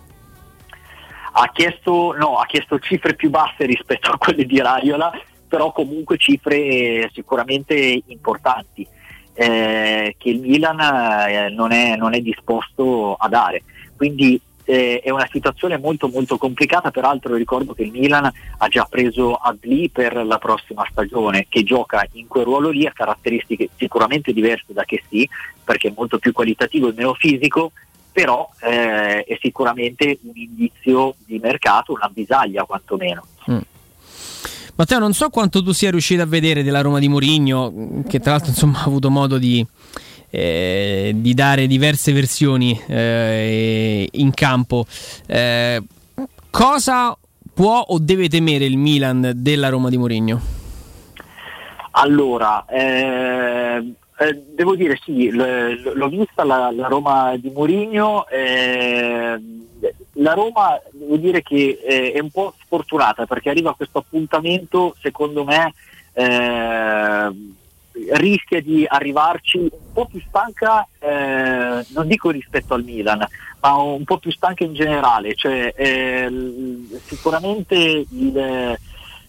ha 1.39 1.51
chiesto, 1.53 2.15
no, 2.17 2.39
ha 2.39 2.47
chiesto 2.47 2.79
cifre 2.79 3.15
più 3.15 3.29
basse 3.29 3.67
rispetto 3.67 4.11
a 4.11 4.17
quelle 4.17 4.45
di 4.47 4.59
Raiola, 4.59 5.13
però 5.47 5.71
comunque 5.71 6.17
cifre 6.17 7.11
sicuramente 7.13 8.03
importanti 8.07 8.87
eh, 9.37 10.15
che 10.19 10.29
il 10.31 10.41
Milan 10.41 10.81
eh, 10.81 11.51
non, 11.51 11.71
è, 11.73 11.95
non 11.97 12.15
è 12.15 12.21
disposto 12.21 13.15
a 13.15 13.29
dare. 13.29 13.63
Quindi 13.95 14.41
eh, 14.65 15.01
è 15.03 15.11
una 15.11 15.29
situazione 15.31 15.79
molto 15.79 16.09
molto 16.09 16.39
complicata, 16.39 16.91
peraltro 16.91 17.35
ricordo 17.35 17.73
che 17.73 17.83
il 17.83 17.93
Milan 17.93 18.25
ha 18.59 18.69
già 18.69 18.87
preso 18.89 19.35
Adli 19.35 19.91
per 19.91 20.17
la 20.25 20.39
prossima 20.39 20.87
stagione, 20.91 21.47
che 21.49 21.63
gioca 21.63 22.07
in 22.13 22.27
quel 22.27 22.45
ruolo 22.45 22.71
lì, 22.71 22.87
ha 22.87 22.93
caratteristiche 22.93 23.69
sicuramente 23.77 24.33
diverse 24.33 24.73
da 24.73 24.85
che 24.85 25.03
sì, 25.09 25.29
perché 25.63 25.89
è 25.89 25.93
molto 25.95 26.19
più 26.19 26.33
qualitativo 26.33 26.89
e 26.89 26.95
meno 26.97 27.15
fisico, 27.15 27.73
però 28.11 28.49
eh, 28.63 29.25
è 29.25 29.39
sicuramente 29.41 30.19
un 30.23 30.33
indizio 30.35 31.15
di 31.25 31.39
mercato, 31.39 31.93
una 31.93 32.11
bisaglia 32.13 32.65
quantomeno. 32.65 33.25
Mm. 33.51 33.59
Matteo, 34.77 34.99
non 34.99 35.15
so 35.15 35.31
quanto 35.31 35.63
tu 35.63 35.73
sia 35.73 35.91
riuscito 35.91 36.21
a 36.21 36.27
vedere 36.27 36.63
della 36.63 36.83
Roma 36.83 36.99
di 36.99 37.09
Mourinho, 37.09 38.03
che 38.07 38.21
tra 38.21 38.33
l'altro 38.33 38.51
insomma, 38.51 38.81
ha 38.81 38.85
avuto 38.85 39.09
modo 39.09 39.39
di, 39.39 39.67
eh, 40.29 41.13
di 41.15 41.33
dare 41.33 41.67
diverse 41.67 42.13
versioni 42.13 42.79
eh, 42.87 44.07
in 44.13 44.35
campo. 44.35 44.85
Eh, 45.25 45.83
cosa 46.51 47.17
può 47.55 47.87
o 47.89 47.99
deve 47.99 48.29
temere 48.29 48.67
il 48.67 48.77
Milan 48.77 49.33
della 49.37 49.71
Roma 49.71 49.89
di 49.89 49.97
Mourinho? 49.97 50.41
Allora, 51.93 52.67
eh, 52.67 53.95
eh, 54.19 54.43
devo 54.55 54.77
dire 54.77 55.01
sì, 55.03 55.31
l- 55.31 55.91
l'ho 55.95 56.09
vista 56.09 56.45
la, 56.45 56.71
la 56.71 56.87
Roma 56.87 57.35
di 57.39 57.49
Mourinho. 57.49 58.29
Eh, 58.29 59.41
la 60.17 60.33
Roma 60.33 60.81
devo 60.93 61.17
dire 61.17 61.43
che 61.43 61.81
eh, 61.83 62.13
è 62.13 62.21
un 62.21 62.31
po' 62.31 62.55
sfortunata 62.63 63.27
perché 63.27 63.51
arriva 63.51 63.71
a 63.71 63.75
questo 63.75 63.99
appuntamento, 63.99 64.95
secondo 65.01 65.45
me, 65.45 65.75
eh, 66.13 67.55
rischia 68.13 68.61
di 68.61 68.85
arrivarci 68.87 69.59
un 69.59 69.93
po' 69.93 70.07
più 70.07 70.21
stanca, 70.27 70.87
eh, 70.99 71.85
non 71.89 72.07
dico 72.07 72.31
rispetto 72.31 72.75
al 72.75 72.85
Milan, 72.85 73.27
ma 73.61 73.75
un 73.77 74.05
po' 74.05 74.19
più 74.19 74.31
stanca 74.31 74.65
in 74.65 74.75
generale. 74.75 75.35
Cioè, 75.35 75.73
eh, 75.77 76.29
sicuramente 77.05 77.77
il 77.77 78.79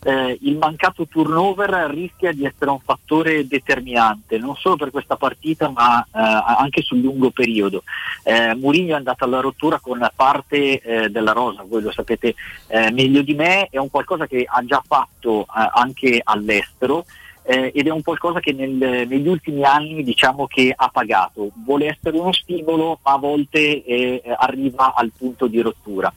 eh, 0.04 0.38
il 0.42 0.58
mancato 0.58 1.08
turnover 1.08 1.70
rischia 1.90 2.32
di 2.32 2.46
essere 2.46 2.72
un 2.72 2.80
fattore 2.80 3.48
determinante, 3.48 4.38
non 4.38 4.56
solo 4.56 4.76
per 4.76 4.92
questa 4.92 5.16
partita 5.16 5.70
ma 5.70 6.02
eh, 6.02 6.08
anche 6.14 6.82
sul 6.82 7.00
lungo 7.00 7.32
periodo. 7.32 7.84
Eh, 8.24 8.56
Mourinho 8.56 8.94
è 8.94 8.98
andato 8.98 9.24
alla 9.24 9.40
rottura 9.40 9.80
con 9.80 10.08
parte 10.16 10.80
eh, 10.80 11.10
della 11.10 11.32
rosa, 11.32 11.64
voi 11.68 11.82
lo 11.82 11.92
sapete 11.92 12.36
eh, 12.68 12.92
meglio 12.92 13.22
di 13.22 13.34
me, 13.34 13.68
è 13.70 13.78
un 13.78 13.90
qualcosa 13.90 14.28
che 14.28 14.46
ha 14.48 14.64
già 14.66 14.82
fatto 14.86 15.42
eh, 15.42 15.70
anche 15.74 16.22
all'estero. 16.24 17.06
Eh, 17.50 17.72
ed 17.74 17.88
è 17.88 17.92
un 17.92 18.02
qualcosa 18.02 18.42
che 18.42 18.52
nel, 18.52 19.08
negli 19.08 19.26
ultimi 19.26 19.64
anni 19.64 20.04
diciamo 20.04 20.48
che 20.48 20.74
ha 20.76 20.90
pagato, 20.90 21.50
vuole 21.64 21.88
essere 21.88 22.18
uno 22.18 22.34
stimolo 22.34 23.00
ma 23.02 23.14
a 23.14 23.18
volte 23.18 24.22
arriva 24.38 24.94
al 24.94 25.14
punto 25.18 25.48
di 25.48 25.62
rottura. 25.62 26.12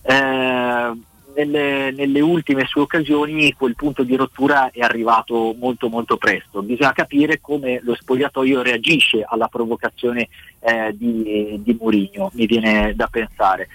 Eh, 0.00 0.92
nelle, 1.34 1.90
nelle, 1.90 2.20
ultime 2.20 2.64
sue 2.66 2.82
occasioni 2.82 3.52
quel 3.52 3.74
punto 3.74 4.02
di 4.02 4.16
rottura 4.16 4.70
è 4.70 4.80
arrivato 4.80 5.54
molto 5.58 5.88
molto 5.88 6.16
presto. 6.16 6.62
Bisogna 6.62 6.92
capire 6.92 7.40
come 7.40 7.80
lo 7.82 7.94
spogliatoio 7.94 8.62
reagisce 8.62 9.24
alla 9.26 9.48
provocazione 9.48 10.28
eh, 10.60 10.94
di, 10.96 11.60
di 11.62 11.76
Murigno, 11.78 12.30
mi 12.34 12.46
viene 12.46 12.94
da 12.94 13.06
pensare. 13.08 13.68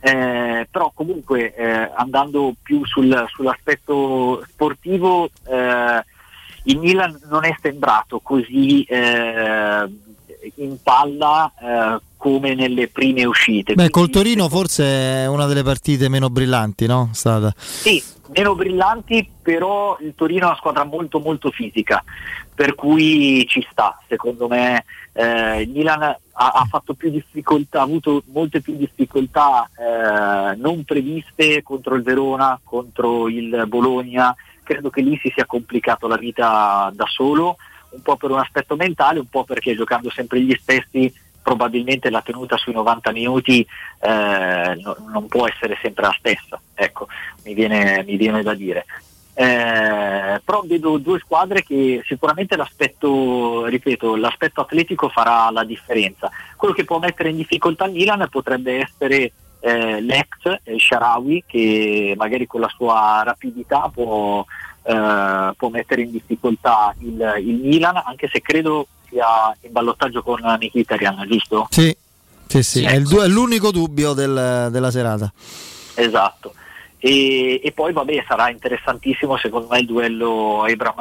Eh, 0.00 0.68
però 0.70 0.92
comunque 0.94 1.54
eh, 1.54 1.90
andando 1.94 2.54
più 2.62 2.84
sul, 2.84 3.24
sull'aspetto 3.28 4.44
sportivo 4.46 5.30
eh, 5.46 6.04
il 6.64 6.78
Milan 6.78 7.18
non 7.28 7.44
è 7.44 7.54
sembrato 7.60 8.20
così 8.20 8.82
eh, 8.84 9.88
in 10.56 10.76
palla 10.82 11.52
eh, 11.60 12.00
come 12.16 12.54
nelle 12.54 12.88
prime 12.88 13.24
uscite. 13.24 13.74
Beh, 13.74 13.90
col 13.90 14.08
Torino 14.08 14.48
forse 14.48 14.84
è 14.84 15.26
una 15.26 15.46
delle 15.46 15.62
partite 15.62 16.08
meno 16.08 16.30
brillanti, 16.30 16.86
no? 16.86 17.10
Stata. 17.12 17.52
Sì, 17.56 18.02
meno 18.34 18.54
brillanti, 18.54 19.28
però 19.42 19.98
il 20.00 20.14
Torino 20.16 20.44
è 20.44 20.46
una 20.46 20.56
squadra 20.56 20.84
molto 20.84 21.18
molto 21.20 21.50
fisica, 21.50 22.02
per 22.54 22.74
cui 22.74 23.46
ci 23.46 23.66
sta, 23.70 23.98
secondo 24.08 24.48
me. 24.48 24.84
Eh, 25.12 25.60
il 25.60 25.68
Milan 25.68 26.02
ha, 26.02 26.16
ha, 26.32 26.64
fatto 26.64 26.94
più 26.94 27.10
difficoltà, 27.10 27.80
ha 27.80 27.82
avuto 27.82 28.22
molte 28.32 28.60
più 28.60 28.74
difficoltà 28.74 29.70
eh, 29.78 30.56
non 30.56 30.82
previste 30.82 31.62
contro 31.62 31.94
il 31.94 32.02
Verona, 32.02 32.58
contro 32.64 33.28
il 33.28 33.64
Bologna. 33.68 34.34
Credo 34.62 34.88
che 34.88 35.02
lì 35.02 35.18
si 35.22 35.30
sia 35.34 35.44
complicato 35.44 36.08
la 36.08 36.16
vita 36.16 36.90
da 36.94 37.04
solo 37.06 37.58
un 37.94 38.02
po' 38.02 38.16
per 38.16 38.30
un 38.30 38.38
aspetto 38.38 38.76
mentale, 38.76 39.20
un 39.20 39.28
po' 39.28 39.44
perché 39.44 39.74
giocando 39.74 40.10
sempre 40.10 40.40
gli 40.40 40.56
stessi 40.60 41.12
probabilmente 41.44 42.08
la 42.08 42.22
tenuta 42.22 42.56
sui 42.56 42.72
90 42.72 43.12
minuti 43.12 43.60
eh, 44.00 44.78
no, 44.82 44.96
non 45.12 45.26
può 45.28 45.46
essere 45.46 45.78
sempre 45.82 46.04
la 46.04 46.16
stessa, 46.18 46.58
ecco, 46.74 47.06
mi 47.44 47.52
viene, 47.52 48.02
mi 48.06 48.16
viene 48.16 48.42
da 48.42 48.54
dire. 48.54 48.86
Eh, 49.36 50.40
però 50.44 50.62
vedo 50.64 50.96
due 50.98 51.18
squadre 51.18 51.62
che 51.62 52.02
sicuramente 52.06 52.56
l'aspetto, 52.56 53.66
ripeto, 53.66 54.16
l'aspetto 54.16 54.62
atletico 54.62 55.08
farà 55.08 55.50
la 55.50 55.64
differenza. 55.64 56.30
Quello 56.56 56.72
che 56.72 56.84
può 56.84 56.98
mettere 56.98 57.28
in 57.28 57.36
difficoltà 57.36 57.84
il 57.84 57.92
Milan 57.92 58.26
potrebbe 58.30 58.78
essere 58.78 59.32
eh, 59.60 60.00
l'ex 60.00 60.60
eh, 60.62 60.78
Sharawi 60.78 61.44
che 61.46 62.14
magari 62.16 62.46
con 62.46 62.60
la 62.60 62.70
sua 62.74 63.22
rapidità 63.24 63.90
può, 63.92 64.44
eh, 64.84 65.52
può 65.56 65.68
mettere 65.70 66.02
in 66.02 66.10
difficoltà 66.10 66.94
il, 67.00 67.34
il, 67.44 67.60
Milan, 67.62 68.02
anche 68.04 68.28
se 68.30 68.40
credo 68.40 68.86
sia 69.08 69.56
in 69.62 69.72
ballottaggio 69.72 70.22
con 70.22 70.40
Mkhitaryan, 70.42 71.26
giusto? 71.26 71.66
Sì, 71.70 71.96
sì, 72.46 72.62
sì. 72.62 72.84
Ecco. 72.84 72.94
È, 72.94 73.00
du- 73.00 73.20
è, 73.20 73.26
l'unico 73.26 73.70
dubbio 73.70 74.12
del, 74.12 74.68
della 74.70 74.90
serata. 74.90 75.32
Esatto. 75.94 76.54
E, 77.06 77.60
e, 77.62 77.72
poi 77.72 77.92
vabbè 77.92 78.24
sarà 78.26 78.48
interessantissimo 78.48 79.36
secondo 79.36 79.66
me 79.70 79.80
il 79.80 79.84
duello 79.84 80.62
Abram 80.62 80.94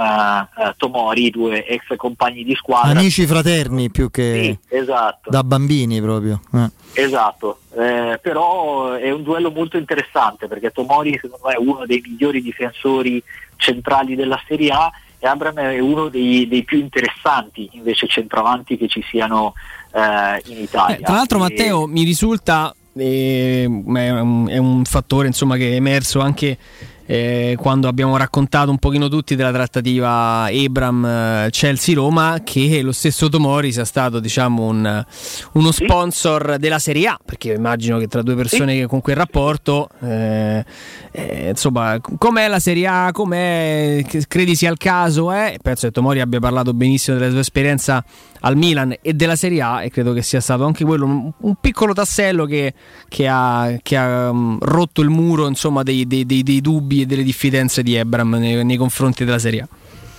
uh, 0.53 0.73
Tomori, 0.75 1.29
due 1.29 1.65
ex 1.65 1.95
compagni 1.95 2.43
di 2.43 2.53
squadra. 2.55 2.99
Amici 2.99 3.25
fraterni 3.25 3.89
più 3.89 4.11
che 4.11 4.59
sì, 4.67 4.75
esatto. 4.75 5.29
da 5.29 5.45
bambini 5.45 6.01
proprio. 6.01 6.41
Eh. 6.55 6.69
Esatto, 7.01 7.59
eh, 7.77 8.19
però 8.21 8.91
è 8.95 9.11
un 9.11 9.23
duello 9.23 9.49
molto 9.49 9.77
interessante 9.77 10.49
perché 10.49 10.71
Tomori 10.71 11.17
secondo 11.21 11.47
me 11.47 11.53
è 11.53 11.57
uno 11.57 11.85
dei 11.85 12.03
migliori 12.05 12.41
difensori 12.41 13.23
centrali 13.55 14.15
della 14.15 14.41
Serie 14.45 14.71
A 14.71 14.91
e 15.19 15.25
Abram 15.25 15.55
è 15.55 15.79
uno 15.79 16.09
dei, 16.09 16.49
dei 16.49 16.65
più 16.65 16.79
interessanti 16.79 17.69
invece 17.75 18.07
centravanti 18.09 18.75
che 18.75 18.89
ci 18.89 19.01
siano 19.09 19.53
eh, 19.93 20.41
in 20.51 20.63
Italia. 20.63 20.97
Eh, 20.97 21.01
tra 21.01 21.13
l'altro 21.13 21.37
e... 21.37 21.41
Matteo 21.41 21.87
mi 21.87 22.03
risulta 22.03 22.75
è 22.95 23.65
un, 23.65 24.47
è 24.49 24.57
un 24.57 24.83
fattore 24.85 25.27
insomma, 25.27 25.57
che 25.57 25.71
è 25.71 25.75
emerso 25.75 26.19
anche 26.19 26.57
eh, 27.05 27.55
quando 27.59 27.87
abbiamo 27.87 28.15
raccontato 28.15 28.71
un 28.71 28.77
pochino 28.77 29.09
tutti 29.09 29.35
della 29.35 29.51
trattativa 29.51 30.45
Abram-Chelsea-Roma 30.45 32.41
che 32.43 32.81
lo 32.81 32.93
stesso 32.93 33.27
Tomori 33.27 33.71
sia 33.73 33.85
stato 33.85 34.19
diciamo, 34.19 34.63
un, 34.63 35.05
uno 35.53 35.71
sponsor 35.71 36.57
della 36.57 36.79
Serie 36.79 37.07
A 37.07 37.19
perché 37.23 37.53
immagino 37.53 37.97
che 37.97 38.07
tra 38.07 38.21
due 38.21 38.35
persone 38.35 38.79
sì. 38.79 38.85
con 38.85 39.01
quel 39.01 39.17
rapporto 39.17 39.89
eh, 40.01 40.63
eh, 41.11 41.49
insomma 41.49 41.99
com'è 41.99 42.47
la 42.47 42.59
Serie 42.59 42.87
A 42.87 43.09
com'è 43.11 44.01
credi 44.27 44.55
sia 44.55 44.71
il 44.71 44.77
caso 44.77 45.31
eh? 45.33 45.57
penso 45.61 45.87
che 45.87 45.93
Tomori 45.93 46.21
abbia 46.21 46.39
parlato 46.39 46.73
benissimo 46.73 47.17
della 47.17 47.31
sua 47.31 47.41
esperienza 47.41 48.03
al 48.45 48.57
Milan 48.57 48.95
e 49.01 49.13
della 49.13 49.35
Serie 49.35 49.61
A 49.61 49.83
e 49.83 49.89
credo 49.89 50.13
che 50.13 50.21
sia 50.21 50.41
stato 50.41 50.65
anche 50.65 50.83
quello 50.83 51.05
un, 51.05 51.31
un 51.35 51.55
piccolo 51.59 51.93
tassello 51.93 52.45
che, 52.45 52.73
che 53.07 53.27
ha, 53.27 53.77
che 53.81 53.97
ha 53.97 54.29
um, 54.29 54.57
rotto 54.59 55.01
il 55.01 55.09
muro 55.09 55.47
insomma, 55.47 55.83
dei, 55.83 56.05
dei, 56.07 56.25
dei, 56.25 56.43
dei, 56.43 56.61
dubbi 56.61 57.01
e 57.01 57.05
delle 57.05 57.23
diffidenze 57.23 57.83
di 57.83 57.95
Ebram 57.95 58.35
nei, 58.35 58.63
nei 58.63 58.77
confronti 58.77 59.23
della 59.23 59.39
Serie 59.39 59.61
A. 59.61 59.67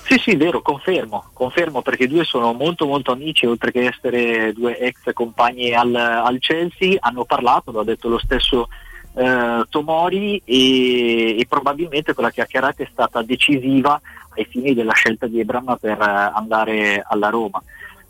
Sì, 0.06 0.18
sì, 0.18 0.36
vero, 0.36 0.60
confermo, 0.60 1.30
confermo 1.32 1.80
perché 1.80 2.04
i 2.04 2.08
due 2.08 2.24
sono 2.24 2.52
molto 2.52 2.86
molto 2.86 3.12
amici, 3.12 3.46
oltre 3.46 3.72
che 3.72 3.86
essere 3.86 4.52
due 4.52 4.78
ex 4.78 5.12
compagni 5.14 5.72
al, 5.72 5.94
al 5.94 6.38
Chelsea, 6.40 6.96
hanno 7.00 7.24
parlato, 7.24 7.72
lo 7.72 7.80
ha 7.80 7.84
detto 7.84 8.08
lo 8.08 8.18
stesso 8.18 8.68
eh, 9.14 9.64
Tomori 9.70 10.42
e, 10.44 11.38
e, 11.38 11.46
probabilmente 11.48 12.12
quella 12.12 12.30
chiacchierata 12.30 12.82
è 12.82 12.88
stata 12.90 13.22
decisiva 13.22 13.98
ai 14.36 14.44
fini 14.44 14.74
della 14.74 14.92
scelta 14.92 15.26
di 15.26 15.40
Ebram 15.40 15.76
per 15.80 15.98
eh, 15.98 16.32
andare 16.34 17.02
alla 17.06 17.30
Roma. 17.30 17.62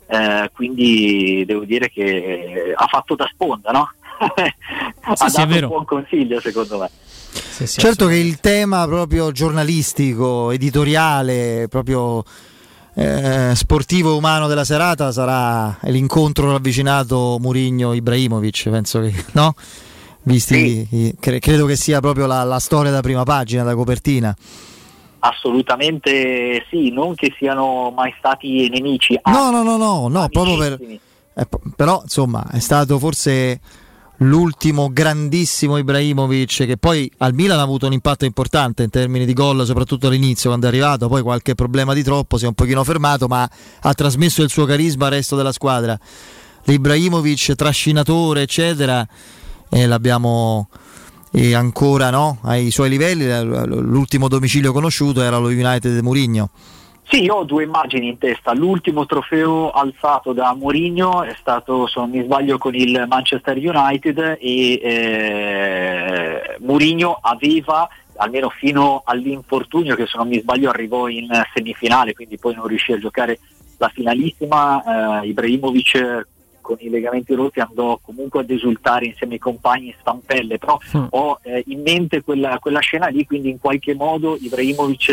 Eh, 0.07 0.51
quindi 0.53 1.43
devo 1.45 1.65
dire 1.65 1.89
che 1.89 2.73
ha 2.75 2.87
fatto 2.87 3.15
da 3.15 3.27
sponda, 3.31 3.71
no? 3.71 3.91
ha 5.01 5.15
sì, 5.15 5.35
dato 5.35 5.51
sì, 5.51 5.59
un 5.59 5.67
buon 5.67 5.85
consiglio 5.85 6.39
secondo 6.39 6.79
me. 6.79 6.89
Sì, 7.31 7.67
certo 7.67 8.07
che 8.07 8.15
il 8.15 8.39
tema 8.39 8.85
proprio 8.85 9.31
giornalistico, 9.31 10.51
editoriale, 10.51 11.67
proprio 11.69 12.23
eh, 12.95 13.51
sportivo 13.55 14.13
e 14.13 14.17
umano 14.17 14.47
della 14.47 14.63
serata 14.63 15.11
sarà 15.11 15.77
l'incontro 15.83 16.51
ravvicinato 16.51 17.37
Murigno-Ibrahimovic, 17.39 18.69
penso 18.69 19.01
che 19.01 19.13
no? 19.33 19.53
Visti, 20.23 20.87
sì. 20.89 21.15
cre- 21.19 21.39
credo 21.39 21.65
che 21.65 21.75
sia 21.75 21.99
proprio 21.99 22.25
la, 22.25 22.43
la 22.43 22.59
storia 22.59 22.91
da 22.91 23.01
prima 23.01 23.23
pagina, 23.23 23.63
da 23.63 23.75
copertina. 23.75 24.35
Assolutamente 25.27 26.65
sì, 26.69 26.91
non 26.91 27.15
che 27.15 27.33
siano 27.37 27.91
mai 27.95 28.13
stati 28.17 28.69
nemici. 28.69 29.19
No, 29.25 29.49
no, 29.49 29.63
no, 29.63 29.77
no, 29.77 30.07
no 30.07 30.27
proprio 30.29 30.57
per... 30.57 30.79
Eh, 31.37 31.47
però 31.75 32.01
insomma 32.03 32.47
è 32.51 32.59
stato 32.59 32.97
forse 32.97 33.59
l'ultimo 34.19 34.89
grandissimo 34.93 35.77
Ibrahimovic 35.77 36.65
che 36.65 36.77
poi 36.77 37.11
al 37.17 37.33
Milan 37.33 37.59
ha 37.59 37.63
avuto 37.63 37.85
un 37.85 37.91
impatto 37.91 38.23
importante 38.23 38.83
in 38.83 38.89
termini 38.89 39.25
di 39.25 39.33
gol 39.33 39.65
soprattutto 39.65 40.07
all'inizio 40.07 40.47
quando 40.51 40.67
è 40.67 40.69
arrivato 40.69 41.09
poi 41.09 41.21
qualche 41.21 41.53
problema 41.53 41.93
di 41.93 42.01
troppo 42.01 42.37
si 42.37 42.45
è 42.45 42.47
un 42.47 42.53
pochino 42.53 42.81
fermato 42.85 43.27
ma 43.27 43.45
ha 43.81 43.93
trasmesso 43.93 44.41
il 44.41 44.49
suo 44.49 44.63
carisma 44.63 45.07
al 45.07 45.11
resto 45.11 45.35
della 45.35 45.51
squadra 45.51 45.99
l'Ibrahimovic 46.65 47.55
trascinatore, 47.55 48.41
eccetera, 48.43 49.07
e 49.69 49.85
l'abbiamo 49.85 50.69
ancora 51.53 52.09
no, 52.09 52.39
ai 52.43 52.71
suoi 52.71 52.89
livelli. 52.89 53.25
L'ultimo 53.65 54.27
domicilio 54.27 54.71
conosciuto 54.71 55.21
era 55.21 55.37
lo 55.37 55.47
United 55.47 55.93
di 55.95 56.01
Mourinho. 56.01 56.49
Sì, 57.07 57.21
io 57.23 57.35
ho 57.35 57.43
due 57.43 57.63
immagini 57.63 58.07
in 58.07 58.17
testa. 58.17 58.53
L'ultimo 58.53 59.05
trofeo 59.05 59.69
alzato 59.69 60.33
da 60.33 60.55
Mourinho 60.55 61.23
è 61.23 61.35
stato, 61.39 61.87
se 61.87 61.99
non 61.99 62.09
mi 62.09 62.23
sbaglio, 62.23 62.57
con 62.57 62.73
il 62.73 63.05
Manchester 63.07 63.57
United 63.57 64.37
e 64.39 64.79
eh, 64.81 66.57
Mourinho 66.61 67.19
aveva 67.21 67.87
almeno 68.17 68.49
fino 68.49 69.03
all'infortunio 69.05 69.95
che 69.95 70.05
se 70.07 70.17
non 70.17 70.29
mi 70.29 70.39
sbaglio 70.39 70.69
arrivò 70.69 71.07
in 71.07 71.27
semifinale, 71.53 72.13
quindi 72.13 72.37
poi 72.37 72.55
non 72.55 72.65
riuscì 72.65 72.93
a 72.93 72.97
giocare 72.97 73.39
la 73.77 73.89
finalissima, 73.89 75.21
eh, 75.21 75.27
Ibrahimovic 75.27 76.27
con 76.65 76.77
i 76.79 76.89
legamenti 76.89 77.35
rotti 77.35 77.59
andò 77.59 77.99
comunque 78.01 78.39
ad 78.39 78.49
esultare 78.49 79.05
insieme 79.05 79.33
ai 79.33 79.39
compagni 79.39 79.87
in 79.89 79.93
stampelle, 79.99 80.57
però 80.57 80.79
mm. 80.97 81.05
ho 81.11 81.37
eh, 81.43 81.63
in 81.67 81.83
mente 81.83 82.23
quella, 82.23 82.57
quella, 82.57 82.79
scena 82.79 83.05
lì, 83.05 83.23
quindi 83.27 83.51
in 83.51 83.59
qualche 83.59 83.93
modo 83.93 84.35
Ibrahimovic 84.35 85.09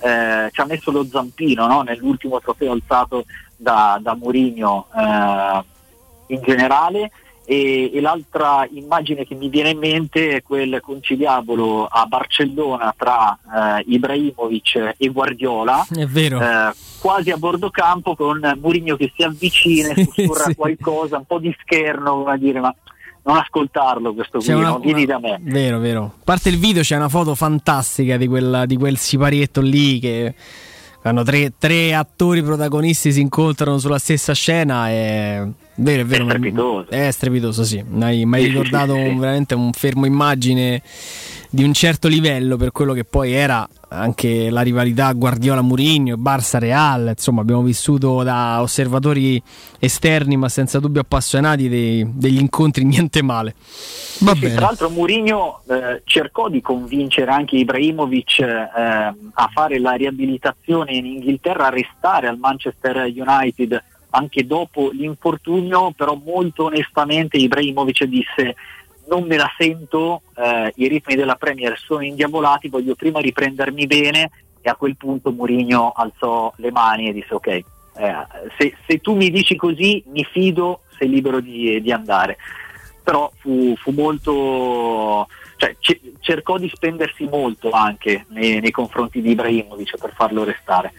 eh, 0.00 0.48
ci 0.50 0.60
ha 0.62 0.64
messo 0.64 0.90
lo 0.90 1.04
zampino 1.04 1.66
no? 1.66 1.82
nell'ultimo 1.82 2.40
trofeo 2.40 2.72
alzato 2.72 3.26
da, 3.54 3.98
da 4.00 4.14
Mourinho 4.14 4.86
eh, 4.96 5.64
in 6.28 6.40
generale 6.42 7.10
e, 7.44 7.90
e, 7.92 8.00
l'altra 8.00 8.66
immagine 8.70 9.26
che 9.26 9.34
mi 9.34 9.50
viene 9.50 9.70
in 9.70 9.78
mente 9.78 10.36
è 10.36 10.42
quel 10.42 10.80
conciliabolo 10.80 11.84
a 11.84 12.06
Barcellona 12.06 12.94
tra 12.96 13.38
eh, 13.78 13.84
Ibrahimovic 13.88 14.94
e 14.96 15.08
Guardiola, 15.08 15.86
è 15.94 16.06
vero. 16.06 16.40
Eh, 16.40 16.72
quasi 17.04 17.30
a 17.30 17.36
bordo 17.36 17.68
campo 17.68 18.16
con 18.16 18.40
Mourinho 18.62 18.96
che 18.96 19.12
si 19.14 19.22
avvicina 19.22 19.90
e 19.90 20.04
sussurra 20.04 20.44
sì. 20.44 20.54
qualcosa, 20.54 21.18
un 21.18 21.26
po' 21.26 21.38
di 21.38 21.54
scherno, 21.60 22.22
come 22.22 22.38
dire, 22.38 22.60
ma 22.60 22.74
non 23.24 23.36
ascoltarlo 23.36 24.14
questo 24.14 24.38
qui, 24.38 24.58
non 24.58 24.80
vieni 24.80 25.04
da 25.04 25.18
me. 25.18 25.38
Vero, 25.42 25.78
vero. 25.80 26.04
A 26.04 26.22
parte 26.24 26.48
il 26.48 26.58
video 26.58 26.80
c'è 26.80 26.96
una 26.96 27.10
foto 27.10 27.34
fantastica 27.34 28.16
di, 28.16 28.26
quella, 28.26 28.64
di 28.64 28.78
quel 28.78 28.96
siparietto 28.96 29.60
lì 29.60 29.98
che 29.98 30.34
quando 31.02 31.24
tre, 31.24 31.52
tre, 31.58 31.92
attori 31.92 32.42
protagonisti 32.42 33.12
si 33.12 33.20
incontrano 33.20 33.76
sulla 33.76 33.98
stessa 33.98 34.32
scena 34.32 34.88
è 34.88 35.46
vero, 35.76 36.02
è 36.02 36.04
vero. 36.04 36.24
È 36.24 36.28
strepitoso. 36.28 36.90
È 36.90 37.10
strepitoso, 37.10 37.64
sì. 37.64 37.84
Mi 37.86 38.04
hai 38.04 38.44
ricordato 38.44 38.94
sì, 38.94 39.08
sì, 39.08 39.14
veramente 39.14 39.54
un 39.54 39.72
fermo 39.72 40.06
immagine 40.06 40.82
di 41.54 41.62
un 41.62 41.72
certo 41.72 42.08
livello 42.08 42.56
per 42.56 42.72
quello 42.72 42.92
che 42.92 43.04
poi 43.04 43.32
era 43.32 43.66
anche 43.88 44.50
la 44.50 44.62
rivalità 44.62 45.12
Guardiola-Murigno, 45.12 46.16
Barça-Real, 46.16 47.12
insomma 47.16 47.42
abbiamo 47.42 47.62
vissuto 47.62 48.24
da 48.24 48.60
osservatori 48.60 49.40
esterni 49.78 50.36
ma 50.36 50.48
senza 50.48 50.80
dubbio 50.80 51.02
appassionati 51.02 51.68
dei, 51.68 52.04
degli 52.12 52.40
incontri 52.40 52.82
niente 52.84 53.22
male. 53.22 53.54
Sì. 53.56 54.52
Tra 54.52 54.66
l'altro 54.66 54.90
Mourinho 54.90 55.62
eh, 55.68 56.02
cercò 56.04 56.48
di 56.48 56.60
convincere 56.60 57.30
anche 57.30 57.56
Ibrahimovic 57.56 58.40
eh, 58.40 58.48
a 58.66 59.50
fare 59.52 59.78
la 59.78 59.92
riabilitazione 59.92 60.92
in 60.94 61.06
Inghilterra, 61.06 61.66
a 61.66 61.70
restare 61.70 62.26
al 62.26 62.38
Manchester 62.38 62.96
United 62.96 63.82
anche 64.14 64.46
dopo 64.46 64.90
l'infortunio, 64.90 65.90
però 65.90 66.14
molto 66.14 66.64
onestamente 66.64 67.36
Ibrahimovic 67.36 68.04
disse 68.04 68.54
non 69.06 69.24
me 69.24 69.36
la 69.36 69.50
sento, 69.58 70.22
eh, 70.36 70.72
i 70.76 70.88
ritmi 70.88 71.14
della 71.14 71.34
Premier 71.34 71.78
sono 71.78 72.02
indiavolati, 72.02 72.68
voglio 72.68 72.94
prima 72.94 73.20
riprendermi 73.20 73.86
bene 73.86 74.30
e 74.62 74.70
a 74.70 74.76
quel 74.76 74.96
punto 74.96 75.30
Mourinho 75.30 75.92
alzò 75.94 76.50
le 76.56 76.70
mani 76.70 77.08
e 77.08 77.12
disse 77.12 77.34
ok, 77.34 77.46
eh, 77.48 77.64
se, 78.56 78.74
se, 78.86 79.00
tu 79.00 79.14
mi 79.14 79.30
dici 79.30 79.56
così 79.56 80.02
mi 80.06 80.24
fido, 80.24 80.82
sei 80.96 81.08
libero 81.08 81.40
di, 81.40 81.80
di 81.82 81.92
andare. 81.92 82.38
Però 83.02 83.30
fu, 83.36 83.74
fu 83.76 83.90
molto, 83.90 85.28
cioè, 85.56 85.76
c- 85.78 86.00
cercò 86.20 86.56
di 86.56 86.70
spendersi 86.72 87.24
molto 87.24 87.70
anche 87.70 88.24
nei, 88.28 88.60
nei 88.60 88.70
confronti 88.70 89.20
di 89.20 89.32
Ibrahimovic 89.32 89.98
per 89.98 90.14
farlo 90.14 90.44
restare. 90.44 90.92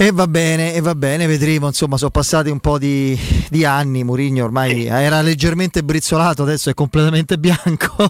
E 0.00 0.12
va 0.12 0.28
bene, 0.28 0.74
e 0.74 0.80
va 0.80 0.94
bene, 0.94 1.26
vedremo, 1.26 1.66
insomma, 1.66 1.96
sono 1.96 2.12
passati 2.12 2.50
un 2.50 2.60
po' 2.60 2.78
di, 2.78 3.18
di 3.50 3.64
anni, 3.64 4.04
Murigno 4.04 4.44
ormai 4.44 4.86
era 4.86 5.20
leggermente 5.22 5.82
brizzolato, 5.82 6.42
adesso 6.42 6.70
è 6.70 6.74
completamente 6.74 7.36
bianco, 7.36 8.08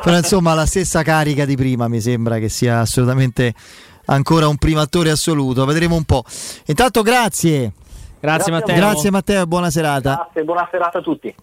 però 0.00 0.16
insomma 0.16 0.54
la 0.54 0.64
stessa 0.64 1.02
carica 1.02 1.44
di 1.44 1.56
prima 1.56 1.88
mi 1.88 2.00
sembra 2.00 2.38
che 2.38 2.48
sia 2.48 2.78
assolutamente 2.78 3.52
ancora 4.04 4.46
un 4.46 4.58
primo 4.58 4.80
attore 4.80 5.10
assoluto, 5.10 5.64
vedremo 5.64 5.96
un 5.96 6.04
po'. 6.04 6.22
Intanto 6.66 7.02
grazie. 7.02 7.72
Grazie, 8.20 8.20
grazie 8.20 8.52
Matteo. 8.52 8.76
Grazie 8.76 9.10
Matteo 9.10 9.42
e 9.42 9.46
buona 9.46 9.70
serata. 9.70 10.14
Grazie, 10.14 10.44
buona 10.44 10.68
serata 10.70 10.98
a 10.98 11.02
tutti. 11.02 11.34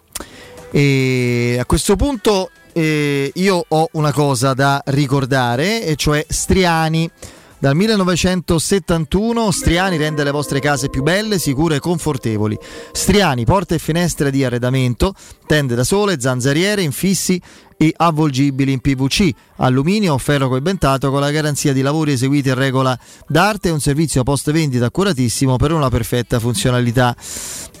E 0.70 1.58
a 1.60 1.66
questo 1.66 1.96
punto 1.96 2.48
eh, 2.72 3.30
io 3.34 3.62
ho 3.68 3.88
una 3.92 4.12
cosa 4.14 4.54
da 4.54 4.80
ricordare, 4.86 5.82
e 5.84 5.96
cioè 5.96 6.24
Striani 6.26 7.10
dal 7.58 7.74
1971 7.74 9.50
Striani 9.50 9.96
rende 9.96 10.24
le 10.24 10.30
vostre 10.30 10.60
case 10.60 10.90
più 10.90 11.02
belle, 11.02 11.38
sicure 11.38 11.76
e 11.76 11.80
confortevoli. 11.80 12.58
Striani, 12.92 13.44
porte 13.44 13.76
e 13.76 13.78
finestre 13.78 14.30
di 14.30 14.44
arredamento, 14.44 15.14
tende 15.46 15.74
da 15.74 15.84
sole, 15.84 16.20
zanzariere, 16.20 16.82
infissi 16.82 17.40
e 17.78 17.92
avvolgibili 17.96 18.72
in 18.72 18.80
PVC, 18.80 19.30
alluminio 19.56 20.14
o 20.14 20.18
ferro 20.18 20.48
coibentato 20.48 21.10
con 21.10 21.20
la 21.20 21.30
garanzia 21.30 21.72
di 21.72 21.82
lavori 21.82 22.12
eseguiti 22.12 22.48
in 22.48 22.54
regola 22.54 22.98
d'arte 23.26 23.68
e 23.68 23.72
un 23.72 23.80
servizio 23.80 24.22
post 24.22 24.50
vendita 24.50 24.86
accuratissimo 24.86 25.56
per 25.56 25.72
una 25.72 25.88
perfetta 25.88 26.38
funzionalità. 26.38 27.14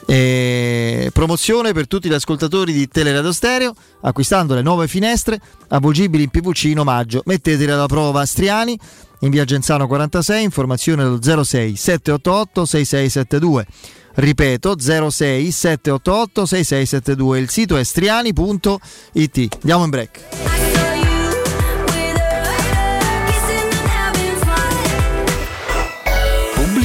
E 0.08 1.10
promozione 1.12 1.72
per 1.72 1.88
tutti 1.88 2.08
gli 2.08 2.12
ascoltatori 2.12 2.72
di 2.72 2.86
Teleradio 2.86 3.32
Stereo 3.32 3.74
acquistando 4.02 4.54
le 4.54 4.62
nuove 4.62 4.86
finestre 4.86 5.40
avvolgibili 5.66 6.22
in 6.22 6.28
PVC 6.28 6.64
in 6.66 6.78
omaggio 6.78 7.22
mettetele 7.24 7.72
alla 7.72 7.86
prova 7.86 8.24
Striani 8.24 8.78
in 9.20 9.30
via 9.30 9.44
Genzano 9.44 9.86
46, 9.86 10.42
informazione 10.42 11.02
allo 11.02 11.20
06 11.20 11.76
788 11.76 12.64
6672. 12.64 13.66
Ripeto 14.14 14.78
06 14.78 15.50
788 15.50 16.46
6672. 16.46 17.38
Il 17.38 17.50
sito 17.50 17.76
è 17.76 17.84
striani.it. 17.84 19.56
Andiamo 19.60 19.84
in 19.84 19.90
break. 19.90 20.65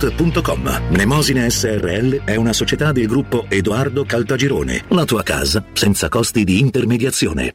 Caltagirone.com. 0.00 0.92
Mnemosine 0.92 1.50
SRL 1.50 2.24
è 2.24 2.34
una 2.36 2.54
società 2.54 2.90
del 2.90 3.06
gruppo 3.06 3.44
Edoardo 3.48 4.04
Caltagirone. 4.04 4.84
La 4.88 5.04
tua 5.04 5.22
casa 5.22 5.62
senza 5.74 6.08
costi 6.08 6.42
di 6.44 6.58
intermediazione. 6.58 7.54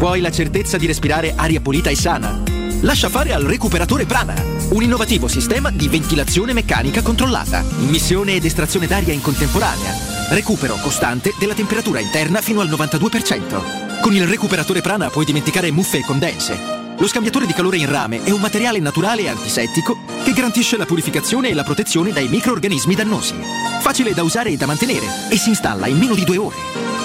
Vuoi 0.00 0.20
la 0.20 0.30
certezza 0.30 0.78
di 0.78 0.86
respirare 0.86 1.34
aria 1.34 1.60
pulita 1.60 1.90
e 1.90 1.96
sana? 1.96 2.40
Lascia 2.82 3.08
fare 3.08 3.32
al 3.32 3.42
recuperatore 3.42 4.06
Prana, 4.06 4.34
un 4.70 4.82
innovativo 4.82 5.26
sistema 5.26 5.70
di 5.70 5.88
ventilazione 5.88 6.52
meccanica 6.52 7.02
controllata, 7.02 7.64
immissione 7.80 8.34
ed 8.34 8.44
estrazione 8.44 8.86
d'aria 8.86 9.12
in 9.12 9.20
contemporanea, 9.20 9.92
recupero 10.30 10.76
costante 10.76 11.34
della 11.38 11.54
temperatura 11.54 12.00
interna 12.00 12.40
fino 12.40 12.60
al 12.60 12.68
92%. 12.68 14.00
Con 14.00 14.14
il 14.14 14.26
recuperatore 14.26 14.80
Prana 14.80 15.10
puoi 15.10 15.24
dimenticare 15.24 15.70
muffe 15.70 15.98
e 15.98 16.04
condense 16.04 16.81
lo 17.02 17.08
scambiatore 17.08 17.46
di 17.46 17.52
calore 17.52 17.78
in 17.78 17.90
rame 17.90 18.22
è 18.22 18.30
un 18.30 18.40
materiale 18.40 18.78
naturale 18.78 19.22
e 19.22 19.28
antisettico 19.28 19.98
che 20.22 20.32
garantisce 20.32 20.76
la 20.76 20.86
purificazione 20.86 21.48
e 21.48 21.54
la 21.54 21.64
protezione 21.64 22.12
dai 22.12 22.28
microorganismi 22.28 22.94
dannosi. 22.94 23.34
Facile 23.80 24.14
da 24.14 24.22
usare 24.22 24.50
e 24.50 24.56
da 24.56 24.66
mantenere 24.66 25.06
e 25.28 25.36
si 25.36 25.48
installa 25.48 25.88
in 25.88 25.98
meno 25.98 26.14
di 26.14 26.22
due 26.22 26.36
ore. 26.36 26.54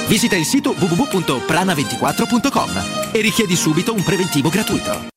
Visita 0.08 0.35
il 0.35 0.45
sito 0.45 0.76
www.prana24.com 0.77 3.09
e 3.11 3.22
richiedi 3.22 3.56
subito 3.56 3.92
un 3.92 4.03
preventivo 4.03 4.50
gratuito. 4.50 5.17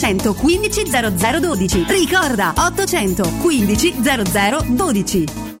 15 0.01 0.33
0012. 0.89 1.85
Ricorda 1.87 2.53
800 2.55 3.25
15 3.41 3.93
0012. 4.01 5.60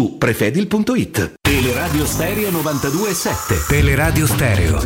prefedil.it. 0.09 1.33
Teleradio 1.41 2.05
Stereo 2.05 2.49
92.7 2.51 3.65
Teleradio 3.67 4.27
Stereo. 4.27 4.81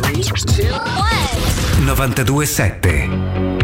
92.7 1.84 3.55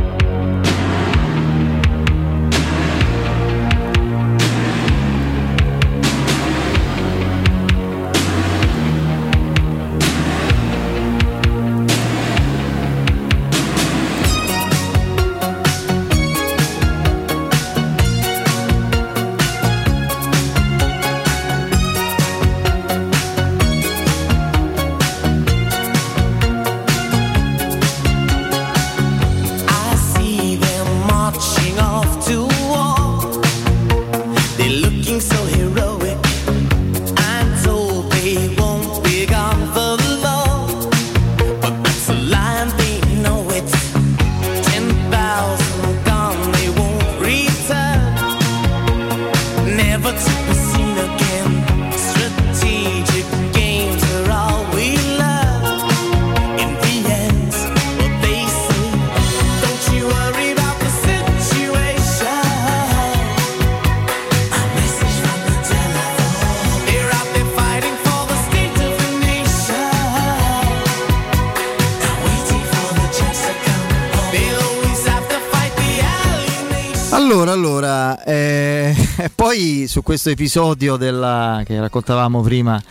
su 80.03 80.09
questo 80.09 80.31
episodio 80.31 80.97
della, 80.97 81.63
che 81.65 81.79
raccontavamo 81.79 82.41
prima 82.41 82.83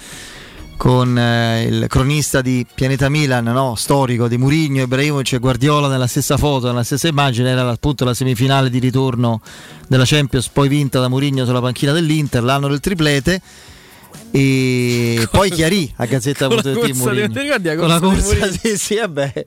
con 0.77 1.17
eh, 1.17 1.64
il 1.64 1.85
cronista 1.88 2.41
di 2.41 2.65
Pianeta 2.73 3.09
Milan, 3.09 3.43
no? 3.43 3.75
storico 3.75 4.30
di 4.30 4.38
Murigno, 4.38 4.83
Ibrahimovic 4.83 5.33
e 5.33 5.38
Guardiola 5.40 5.90
nella 5.90 6.07
stessa 6.07 6.38
foto, 6.38 6.67
nella 6.67 6.83
stessa 6.83 7.09
immagine, 7.09 7.49
era 7.49 7.69
appunto 7.69 8.06
la 8.06 8.14
semifinale 8.14 8.69
di 8.69 8.80
ritorno 8.80 9.41
della 9.88 10.06
Champions, 10.06 10.48
poi 10.48 10.69
vinta 10.69 10.99
da 10.99 11.09
Murigno 11.09 11.45
sulla 11.45 11.61
panchina 11.61 11.91
dell'Inter, 11.91 12.43
l'anno 12.43 12.69
del 12.69 12.80
triplete. 12.80 13.41
E 14.31 15.27
poi 15.30 15.51
chiarì 15.51 15.91
a 15.98 16.06
Gazzetta.it 16.06 16.93
Murigno. 16.93 17.75
Con 17.75 17.88
la 17.88 17.99
corsa, 17.99 18.49
sì, 18.57 18.77
sì, 18.77 18.95
vabbè. 18.95 19.45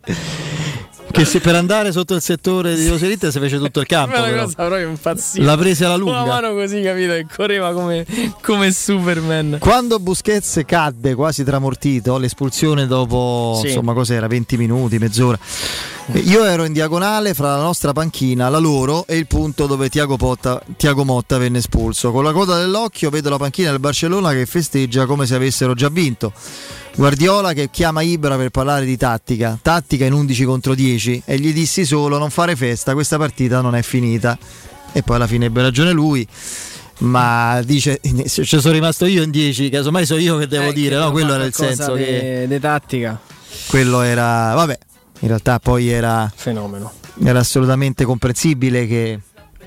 Che 1.14 1.24
se 1.24 1.38
per 1.38 1.54
andare 1.54 1.92
sotto 1.92 2.14
il 2.14 2.20
settore 2.20 2.74
di 2.74 2.88
Roselite 2.88 3.30
si 3.30 3.38
fece 3.38 3.58
tutto 3.58 3.78
il 3.78 3.86
campo. 3.86 4.16
Una 4.18 4.32
cosa 4.42 4.54
proprio 4.56 4.88
impazzita. 4.88 5.44
L'ha 5.44 5.56
presa 5.56 5.86
alla 5.86 5.94
lunga. 5.94 6.22
Una 6.22 6.24
mano 6.40 6.54
così, 6.54 6.82
capito? 6.82 7.12
E 7.12 7.24
correva 7.32 7.72
come, 7.72 8.04
come 8.42 8.72
Superman. 8.72 9.58
Quando 9.60 10.00
Busquets 10.00 10.62
cadde 10.66 11.14
quasi 11.14 11.44
tramortito, 11.44 12.18
l'espulsione 12.18 12.88
dopo 12.88 13.58
Sì. 13.60 13.68
insomma 13.68 13.92
cos'era 13.92 14.26
20 14.26 14.56
minuti, 14.56 14.98
mezz'ora. 14.98 15.38
Io 16.14 16.44
ero 16.44 16.64
in 16.64 16.72
diagonale 16.72 17.32
fra 17.32 17.56
la 17.56 17.62
nostra 17.62 17.92
panchina, 17.92 18.48
la 18.48 18.58
loro 18.58 19.06
e 19.06 19.16
il 19.16 19.28
punto 19.28 19.66
dove 19.66 19.88
Tiago, 19.88 20.16
Potta- 20.16 20.60
Tiago 20.76 21.04
Motta 21.04 21.38
venne 21.38 21.58
espulso. 21.58 22.10
Con 22.10 22.24
la 22.24 22.32
coda 22.32 22.58
dell'occhio 22.58 23.08
vedo 23.10 23.30
la 23.30 23.38
panchina 23.38 23.70
del 23.70 23.78
Barcellona 23.78 24.32
che 24.32 24.46
festeggia 24.46 25.06
come 25.06 25.26
se 25.26 25.36
avessero 25.36 25.74
già 25.74 25.88
vinto. 25.88 26.32
Guardiola 26.96 27.52
che 27.54 27.70
chiama 27.70 28.02
Ibra 28.02 28.36
per 28.36 28.50
parlare 28.50 28.84
di 28.84 28.96
tattica, 28.96 29.58
tattica 29.60 30.04
in 30.04 30.12
11 30.12 30.44
contro 30.44 30.74
10 30.76 31.22
e 31.24 31.38
gli 31.38 31.52
dissi 31.52 31.84
solo 31.84 32.18
non 32.18 32.30
fare 32.30 32.54
festa, 32.54 32.92
questa 32.92 33.16
partita 33.18 33.60
non 33.60 33.74
è 33.74 33.82
finita. 33.82 34.38
E 34.92 35.02
poi 35.02 35.16
alla 35.16 35.26
fine 35.26 35.46
ebbe 35.46 35.60
ragione 35.62 35.90
lui 35.90 36.26
ma 36.98 37.60
dice 37.64 38.00
ci 38.28 38.44
sono 38.44 38.72
rimasto 38.72 39.04
io 39.06 39.24
in 39.24 39.32
10 39.32 39.68
casomai 39.68 40.06
so 40.06 40.16
io 40.16 40.36
che 40.38 40.46
devo 40.46 40.68
Eh, 40.68 40.72
dire 40.72 40.94
che 40.94 41.02
no 41.02 41.10
quello 41.10 41.34
era 41.34 41.44
il 41.44 41.52
senso 41.52 41.94
de- 41.94 42.04
che 42.04 42.44
de 42.46 42.60
tattica. 42.60 43.18
quello 43.66 44.02
era 44.02 44.54
vabbè 44.54 44.78
in 45.18 45.26
realtà 45.26 45.58
poi 45.58 45.88
era 45.88 46.32
fenomeno 46.32 46.92
era 47.24 47.40
assolutamente 47.40 48.04
comprensibile 48.04 48.86
che, 48.86 49.18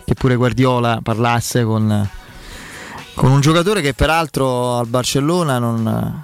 che 0.05 0.13
pure 0.13 0.35
Guardiola 0.37 1.01
parlasse 1.03 1.65
con, 1.65 2.09
con 3.13 3.29
un 3.29 3.41
giocatore 3.41 3.81
che 3.81 3.93
peraltro 3.93 4.77
al 4.77 4.87
Barcellona 4.87 5.59
non, 5.59 6.23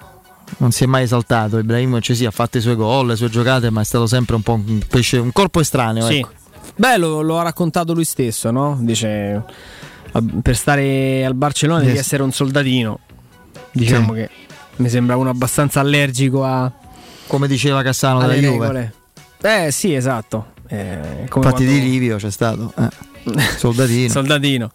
non 0.58 0.72
si 0.72 0.84
è 0.84 0.88
mai 0.88 1.04
esaltato 1.04 1.58
Ibrahimovic 1.58 2.16
sì 2.16 2.26
ha 2.26 2.32
fatto 2.32 2.58
i 2.58 2.62
suoi 2.62 2.76
gol 2.76 3.08
le 3.08 3.16
sue 3.16 3.30
giocate 3.30 3.70
ma 3.70 3.82
è 3.82 3.84
stato 3.86 4.08
sempre 4.08 4.36
un 4.36 4.42
po' 4.42 4.54
un, 4.54 4.80
pesce, 4.88 5.18
un 5.18 5.32
corpo 5.32 5.60
estraneo 5.60 6.06
Sì. 6.08 6.18
ecco. 6.20 6.30
Beh, 6.76 6.98
lo, 6.98 7.22
lo 7.22 7.38
ha 7.40 7.44
raccontato 7.44 7.94
lui 7.94 8.04
stesso, 8.06 8.50
no? 8.50 8.78
Dice 8.82 9.44
"Ah, 10.12 10.24
per 10.42 10.56
stare 10.56 11.24
al 11.26 11.36
Barcellona 11.36 11.80
devi 11.82 11.92
Yes. 11.92 12.00
essere 12.00 12.24
un 12.24 12.32
soldatino. 12.32 13.00
Diciamo 13.72 14.14
Sì. 14.14 14.20
che 14.22 14.30
mi 14.78 14.90
sembra 14.90 15.16
uno 15.18 15.30
abbastanza 15.30 15.80
allergico 15.82 16.44
a 16.44 16.72
come 17.28 17.48
diceva 17.48 17.82
Cassano 17.84 18.20
della 18.22 18.34
Juve. 18.36 18.94
Eh 19.42 19.72
sì, 19.72 19.94
esatto. 19.94 20.52
Eh, 20.68 20.96
infatti 21.22 21.30
quando- 21.30 21.58
di 21.60 21.80
Livio 21.82 22.16
c'è 22.18 22.32
stato 22.32 22.74
eh. 22.78 22.90
soldatino 23.58 24.10
Soldatino. 24.10 24.72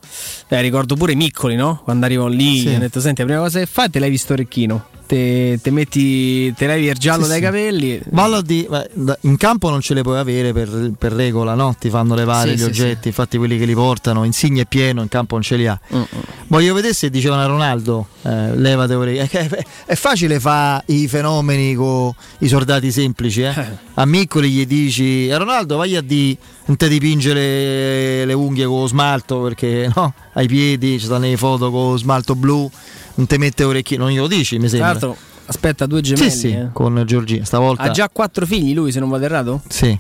Eh, 0.49 0.61
ricordo 0.61 0.95
pure 0.95 1.15
Miccoli, 1.15 1.57
no? 1.57 1.81
Quando 1.83 2.07
arrivo 2.07 2.27
lì, 2.29 2.61
Sì. 2.61 2.69
mi 2.69 2.75
ha 2.77 2.79
detto: 2.79 3.01
Senti, 3.01 3.23
la 3.23 3.27
prima 3.27 3.41
cosa 3.43 3.59
che 3.59 3.67
fai, 3.67 3.91
te 3.91 3.99
levi 3.99 4.17
sto 4.17 4.35
orecchino. 4.35 4.87
Te, 5.09 5.59
te 5.63 5.71
metti, 5.71 6.53
te 6.53 6.67
levi 6.67 6.85
il 6.85 6.99
giallo 6.99 7.23
Sì, 7.23 7.29
dai 7.31 7.39
sì. 7.39 7.45
capelli. 7.45 7.99
Ballo 8.11 8.43
di, 8.43 8.67
beh, 8.69 8.91
da- 8.93 9.17
in 9.23 9.39
campo 9.39 9.71
non 9.71 9.81
ce 9.81 9.95
le 9.95 10.03
puoi 10.03 10.19
avere 10.19 10.53
per, 10.53 10.93
per 10.99 11.13
regola, 11.13 11.55
no? 11.55 11.75
Ti 11.81 11.89
fanno 11.89 12.15
levare 12.15 12.51
Sì, 12.51 12.57
gli 12.57 12.63
oggetti, 12.63 13.09
infatti 13.09 13.39
quelli 13.39 13.57
che 13.57 13.65
li 13.65 13.73
portano, 13.73 14.25
Insigne 14.25 14.63
è 14.63 14.67
pieno, 14.67 15.01
in 15.01 15.09
campo 15.09 15.33
non 15.37 15.43
ce 15.43 15.57
li 15.57 15.67
ha. 15.67 15.81
Mm, 15.95 16.03
Voglio 16.49 16.75
vedere 16.75 16.93
se 16.93 17.09
dicevano 17.09 17.41
a 17.41 17.47
Ronaldo, 17.47 18.09
eh, 18.21 18.55
levate. 18.57 18.97
È, 19.23 19.29
che- 19.29 19.65
è 19.87 19.95
facile 19.95 20.39
fare 20.41 20.83
i 20.89 21.09
fenomeni 21.09 21.75
con 21.75 22.13
i 22.41 22.49
soldati 22.49 22.93
semplici, 22.93 23.41
eh? 23.41 23.55
A 23.99 24.05
Miccoli 24.05 24.51
gli 24.51 24.67
dici, 24.67 25.29
a 25.33 25.39
Ronaldo 25.39 25.77
vai 25.79 25.97
a 25.97 26.03
di 26.03 26.37
non 26.67 26.77
ti 26.77 26.87
dipinge 26.87 27.33
le, 27.33 28.33
unghie 28.35 28.65
con 28.67 28.87
smalto 28.87 29.41
perché 29.41 29.91
no? 29.93 30.13
Ai 30.35 30.47
piedi 30.47 30.99
ci 31.01 31.07
stanno 31.07 31.25
le 31.27 31.37
foto 31.37 31.71
con 31.73 31.99
smalto 31.99 32.37
blu, 32.37 32.71
non 33.19 33.27
ti 33.27 33.37
mette 33.37 33.65
orecchini, 33.65 33.99
non 33.99 34.11
glielo 34.11 34.29
dici, 34.29 34.55
mi 34.59 34.69
Tra 34.69 34.69
sembra. 34.71 34.89
l'altro, 34.91 35.17
aspetta 35.47 35.87
due 35.87 36.01
gemelli. 36.01 36.31
Sì, 36.31 36.39
sì, 36.39 36.51
eh. 36.53 36.69
con 36.73 37.03
Giorgina, 37.05 37.45
stavolta. 37.45 37.83
Ha 37.83 37.91
già 37.91 38.09
quattro 38.09 38.47
figli 38.47 38.73
lui, 38.75 38.93
se 38.93 39.01
non 39.01 39.09
vado 39.09 39.25
errato? 39.25 39.61
Sì. 39.69 39.99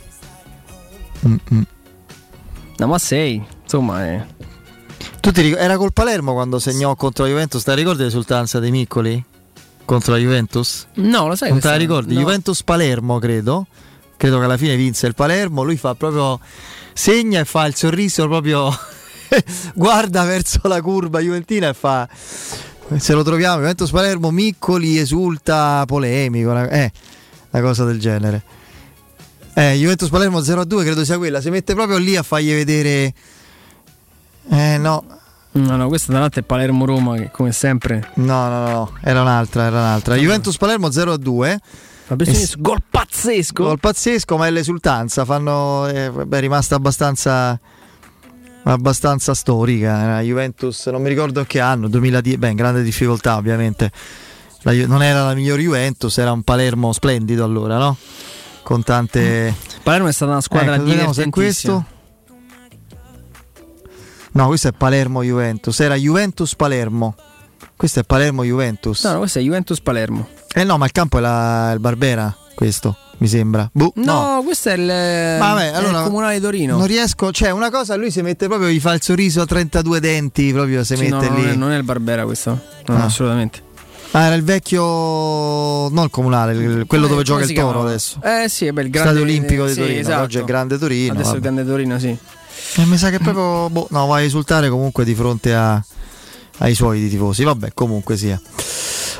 Mm-mm. 1.26 1.66
No, 2.76 2.86
ma 2.86 2.98
sei. 2.98 3.44
Insomma, 3.62 4.06
eh. 4.08 4.24
Tu 5.20 5.32
ti 5.32 5.42
ric- 5.42 5.56
era 5.58 5.76
col 5.76 5.92
Palermo 5.92 6.32
quando 6.32 6.60
segnò 6.60 6.94
contro 6.94 7.24
la 7.24 7.30
Juventus, 7.30 7.62
te 7.64 7.70
la 7.70 7.76
ricordi 7.76 8.02
l'esultanza 8.04 8.60
dei 8.60 8.70
Miccoli? 8.70 9.24
Contro 9.84 10.12
la 10.12 10.18
Juventus? 10.18 10.86
No, 10.94 11.26
lo 11.26 11.34
sai 11.34 11.50
Non 11.50 11.58
te 11.60 11.68
la 11.68 11.76
ricordi? 11.76 12.14
no. 12.14 12.20
Juventus 12.20 12.62
Palermo, 12.62 13.18
credo. 13.18 13.66
Credo 14.16 14.38
che 14.38 14.44
alla 14.44 14.56
fine 14.56 14.76
vinse 14.76 15.06
il 15.08 15.14
Palermo. 15.14 15.64
Lui 15.64 15.76
fa 15.76 15.94
proprio. 15.96 16.38
segna 16.92 17.40
e 17.40 17.44
fa 17.44 17.66
il 17.66 17.74
sorriso 17.74 18.28
proprio. 18.28 18.70
guarda 19.74 20.24
verso 20.24 20.60
la 20.64 20.80
curva 20.80 21.20
Juventina 21.20 21.68
e 21.68 21.74
fa. 21.74 22.08
Se 22.96 23.12
lo 23.12 23.22
troviamo, 23.22 23.58
Juventus 23.58 23.90
Palermo, 23.90 24.30
Miccoli 24.30 24.98
esulta 24.98 25.84
polemico. 25.86 26.50
una- 26.50 26.68
Eh, 26.68 26.90
una 27.50 27.62
cosa 27.62 27.84
del 27.84 27.98
genere. 28.00 28.42
Eh, 29.54 29.74
Juventus 29.74 30.08
Palermo 30.08 30.40
0-2, 30.40 30.82
credo 30.84 31.04
sia 31.04 31.18
quella. 31.18 31.40
Si 31.40 31.50
mette 31.50 31.74
proprio 31.74 31.98
lì 31.98 32.16
a 32.16 32.22
fargli 32.22 32.52
vedere. 32.52 33.12
Eh 34.50 34.78
no, 34.78 35.04
No, 35.50 35.76
no, 35.76 35.88
questa 35.88 36.12
davanti 36.12 36.38
è 36.40 36.42
Palermo-Roma, 36.42 37.16
che 37.16 37.30
come 37.32 37.52
sempre. 37.52 38.10
No, 38.16 38.48
no, 38.48 38.68
no, 38.68 38.92
era 39.02 39.22
un'altra, 39.22 39.64
era 39.66 39.78
un'altra. 39.78 40.14
Juventus 40.14 40.56
Palermo 40.56 40.90
0-2. 40.90 41.58
gol 42.58 42.82
pazzesco. 42.88 43.64
Gol 43.64 43.80
pazzesco, 43.80 44.36
ma 44.36 44.46
è 44.46 44.50
l'esultanza. 44.50 45.24
Fanno, 45.24 45.88
eh, 45.88 46.10
beh, 46.10 46.36
è 46.36 46.40
rimasta 46.40 46.76
abbastanza, 46.76 47.58
abbastanza 48.72 49.34
storica. 49.34 50.00
Era 50.02 50.20
Juventus, 50.20 50.86
non 50.86 51.02
mi 51.02 51.08
ricordo 51.08 51.44
che 51.44 51.60
anno, 51.60 51.88
2010. 51.88 52.38
Beh, 52.38 52.48
in 52.50 52.56
grande 52.56 52.82
difficoltà, 52.82 53.36
ovviamente. 53.36 53.90
La 54.62 54.72
non 54.86 55.02
era 55.02 55.24
la 55.24 55.34
migliore 55.34 55.62
Juventus, 55.62 56.18
era 56.18 56.32
un 56.32 56.42
Palermo 56.42 56.92
splendido 56.92 57.44
allora, 57.44 57.78
no? 57.78 57.96
Con 58.62 58.82
tante. 58.82 59.54
Palermo 59.82 60.08
è 60.08 60.12
stata 60.12 60.32
una 60.32 60.40
squadra 60.40 60.74
Ecco, 60.74 60.84
divertentissima. 60.84 61.30
questo. 61.30 61.84
No, 64.32 64.46
questo 64.46 64.68
è 64.68 64.72
Palermo 64.72 65.22
Juventus. 65.22 65.78
Era 65.80 65.94
Juventus 65.94 66.54
Palermo. 66.54 67.14
Questo 67.76 68.00
è 68.00 68.04
Palermo 68.04 68.44
Juventus. 68.44 69.04
No, 69.04 69.12
no, 69.12 69.18
questo 69.18 69.38
è 69.38 69.42
Juventus-Palermo. 69.42 70.28
Eh 70.52 70.64
no, 70.64 70.78
ma 70.78 70.84
il 70.86 70.92
campo 70.92 71.18
è 71.18 71.20
la- 71.20 71.70
il 71.72 71.78
Barbera, 71.80 72.34
questo, 72.54 72.96
mi 73.18 73.28
sembra. 73.28 73.68
Boh, 73.72 73.92
No, 73.96 74.34
no. 74.36 74.42
questo 74.44 74.68
è 74.70 74.74
il, 74.74 74.86
Vabbè, 74.86 75.72
è 75.72 75.74
allora, 75.76 75.98
il 75.98 76.04
comunale 76.04 76.34
di 76.36 76.40
Torino. 76.40 76.76
Non 76.78 76.86
riesco, 76.86 77.30
cioè 77.32 77.50
una 77.50 77.70
cosa, 77.70 77.96
lui 77.96 78.10
si 78.10 78.22
mette 78.22 78.46
proprio, 78.46 78.68
gli 78.68 78.80
fa 78.80 78.92
il 78.94 79.02
sorriso 79.02 79.40
a 79.42 79.46
32 79.46 80.00
denti, 80.00 80.52
proprio 80.52 80.84
si 80.84 80.96
Sì, 80.96 81.08
no, 81.08 81.16
mette 81.18 81.30
non, 81.30 81.40
lì. 81.42 81.50
è, 81.50 81.54
non 81.54 81.70
è 81.72 81.76
il 81.76 81.82
Barbera 81.84 82.24
questo. 82.24 82.58
No, 82.86 82.94
Ah. 82.96 83.04
assolutamente. 83.04 83.62
Ah, 84.12 84.22
era 84.26 84.34
il 84.36 84.42
vecchio, 84.44 84.82
non 85.90 86.04
il 86.04 86.10
comunale, 86.10 86.52
il- 86.52 86.84
quello 86.86 87.04
Come- 87.04 87.08
dove 87.08 87.22
gioca 87.24 87.44
il 87.44 87.52
Toro 87.52 87.82
adesso. 87.82 88.18
Eh 88.22 88.48
sì, 88.48 88.70
beh, 88.72 88.82
il 88.82 88.90
grande 88.90 89.10
Stadio 89.10 89.22
Olimpico 89.30 89.66
di 89.66 89.72
sì, 89.72 89.78
Torino, 89.80 90.00
esatto. 90.00 90.22
oggi 90.22 90.36
è 90.36 90.40
il 90.40 90.46
Grande 90.46 90.78
Torino. 90.78 91.12
Adesso 91.12 91.32
è 91.32 91.34
il 91.34 91.40
vabbè. 91.40 91.52
grande 91.54 91.70
Torino, 91.70 91.98
sì. 91.98 92.16
E 92.80 92.84
mi 92.86 92.96
sa 92.96 93.10
che 93.10 93.18
proprio, 93.18 93.68
boh, 93.70 93.86
no, 93.90 94.06
va 94.06 94.16
a 94.16 94.22
esultare 94.22 94.68
comunque 94.70 95.04
di 95.04 95.14
fronte 95.14 95.54
a- 95.54 95.82
ai 96.58 96.74
suoi 96.74 97.00
di 97.00 97.08
tifosi. 97.10 97.44
Vabbè, 97.44 97.72
comunque 97.74 98.16
sia. 98.16 98.40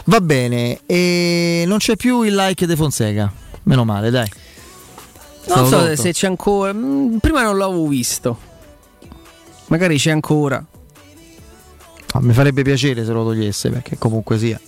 Va 0.05 0.20
bene, 0.23 0.81
e 0.86 1.65
non 1.67 1.77
c'è 1.78 1.97
più 1.97 2.23
il 2.23 2.35
like 2.35 2.65
De 2.67 2.75
Fonseca. 2.77 3.31
Meno 3.68 3.84
male, 3.84 4.08
dai. 4.10 4.30
Non 5.48 5.66
so 5.68 5.76
tolto. 5.78 5.97
se 6.00 6.12
c'è 6.12 6.26
ancora. 6.26 6.72
mm, 6.72 7.18
Prima 7.18 7.42
non 7.42 7.58
l'avevo 7.58 7.86
visto. 7.86 8.38
Magari 9.66 9.98
c'è 9.98 10.10
ancora. 10.10 10.64
No, 12.14 12.20
mi 12.20 12.32
farebbe 12.32 12.62
piacere 12.62 13.05
se 13.05 13.12
lo 13.12 13.24
togliesse 13.24 13.68
perché 13.68 13.98
comunque 13.98 14.38
sia. 14.38 14.58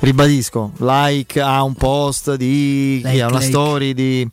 Ribadisco, 0.00 0.70
like 0.78 1.40
a 1.40 1.64
un 1.64 1.74
post 1.74 2.36
di 2.36 3.00
chi 3.02 3.08
Like, 3.08 3.22
ha 3.22 3.26
una 3.26 3.38
like. 3.38 3.50
story 3.50 3.94
di, 3.94 4.28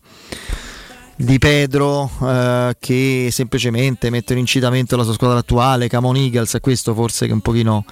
di 1.16 1.40
Pedro 1.40 2.12
eh, 2.22 2.76
che 2.80 3.30
semplicemente 3.32 4.12
mette 4.12 4.34
in 4.34 4.40
incitamento 4.40 4.94
alla 4.94 5.04
sua 5.04 5.14
squadra 5.14 5.40
attuale, 5.40 5.88
Camon 5.88 6.16
Eagles, 6.18 6.58
questo 6.62 6.94
forse 6.94 7.26
che 7.26 7.34
un 7.34 7.42
pochino 7.42 7.84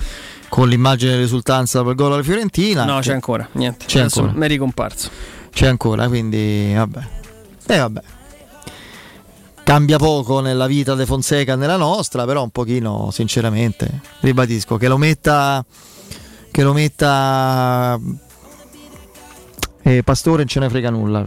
con 0.50 0.67
l'immagine 0.69 1.14
dell'esultanza 1.14 1.82
per 1.82 1.90
il 1.92 1.95
gol 1.95 2.14
alla 2.14 2.22
Fiorentina. 2.22 2.85
No, 2.85 3.00
c'è 3.00 3.14
ancora. 3.14 3.48
Niente. 3.53 3.85
C'è 3.88 4.01
Adesso 4.01 4.19
ancora. 4.19 4.38
Mi 4.38 4.45
è 4.45 4.50
ricomparso. 4.50 5.09
C'è 5.54 5.68
ancora, 5.68 6.08
quindi 6.08 6.74
vabbè. 6.76 7.00
E 7.68 7.78
vabbè. 7.78 8.02
Cambia 9.64 9.98
poco 9.98 10.40
nella 10.42 10.68
vita 10.68 10.94
De 10.94 11.06
Fonseca 11.06 11.54
e 11.54 11.56
nella 11.56 11.78
nostra, 11.78 12.26
però 12.26 12.44
un 12.44 12.50
pochino, 12.50 13.10
sinceramente, 13.12 14.02
ribadisco, 14.20 14.78
che 14.78 14.88
lo 14.88 14.98
metta 14.98 15.64
che 16.52 16.64
lo 16.64 16.74
metta 16.74 17.98
eh, 19.84 20.04
Pastore 20.04 20.38
non 20.40 20.48
ce 20.48 20.60
ne 20.60 20.70
frega 20.70 20.90
nulla. 20.90 21.24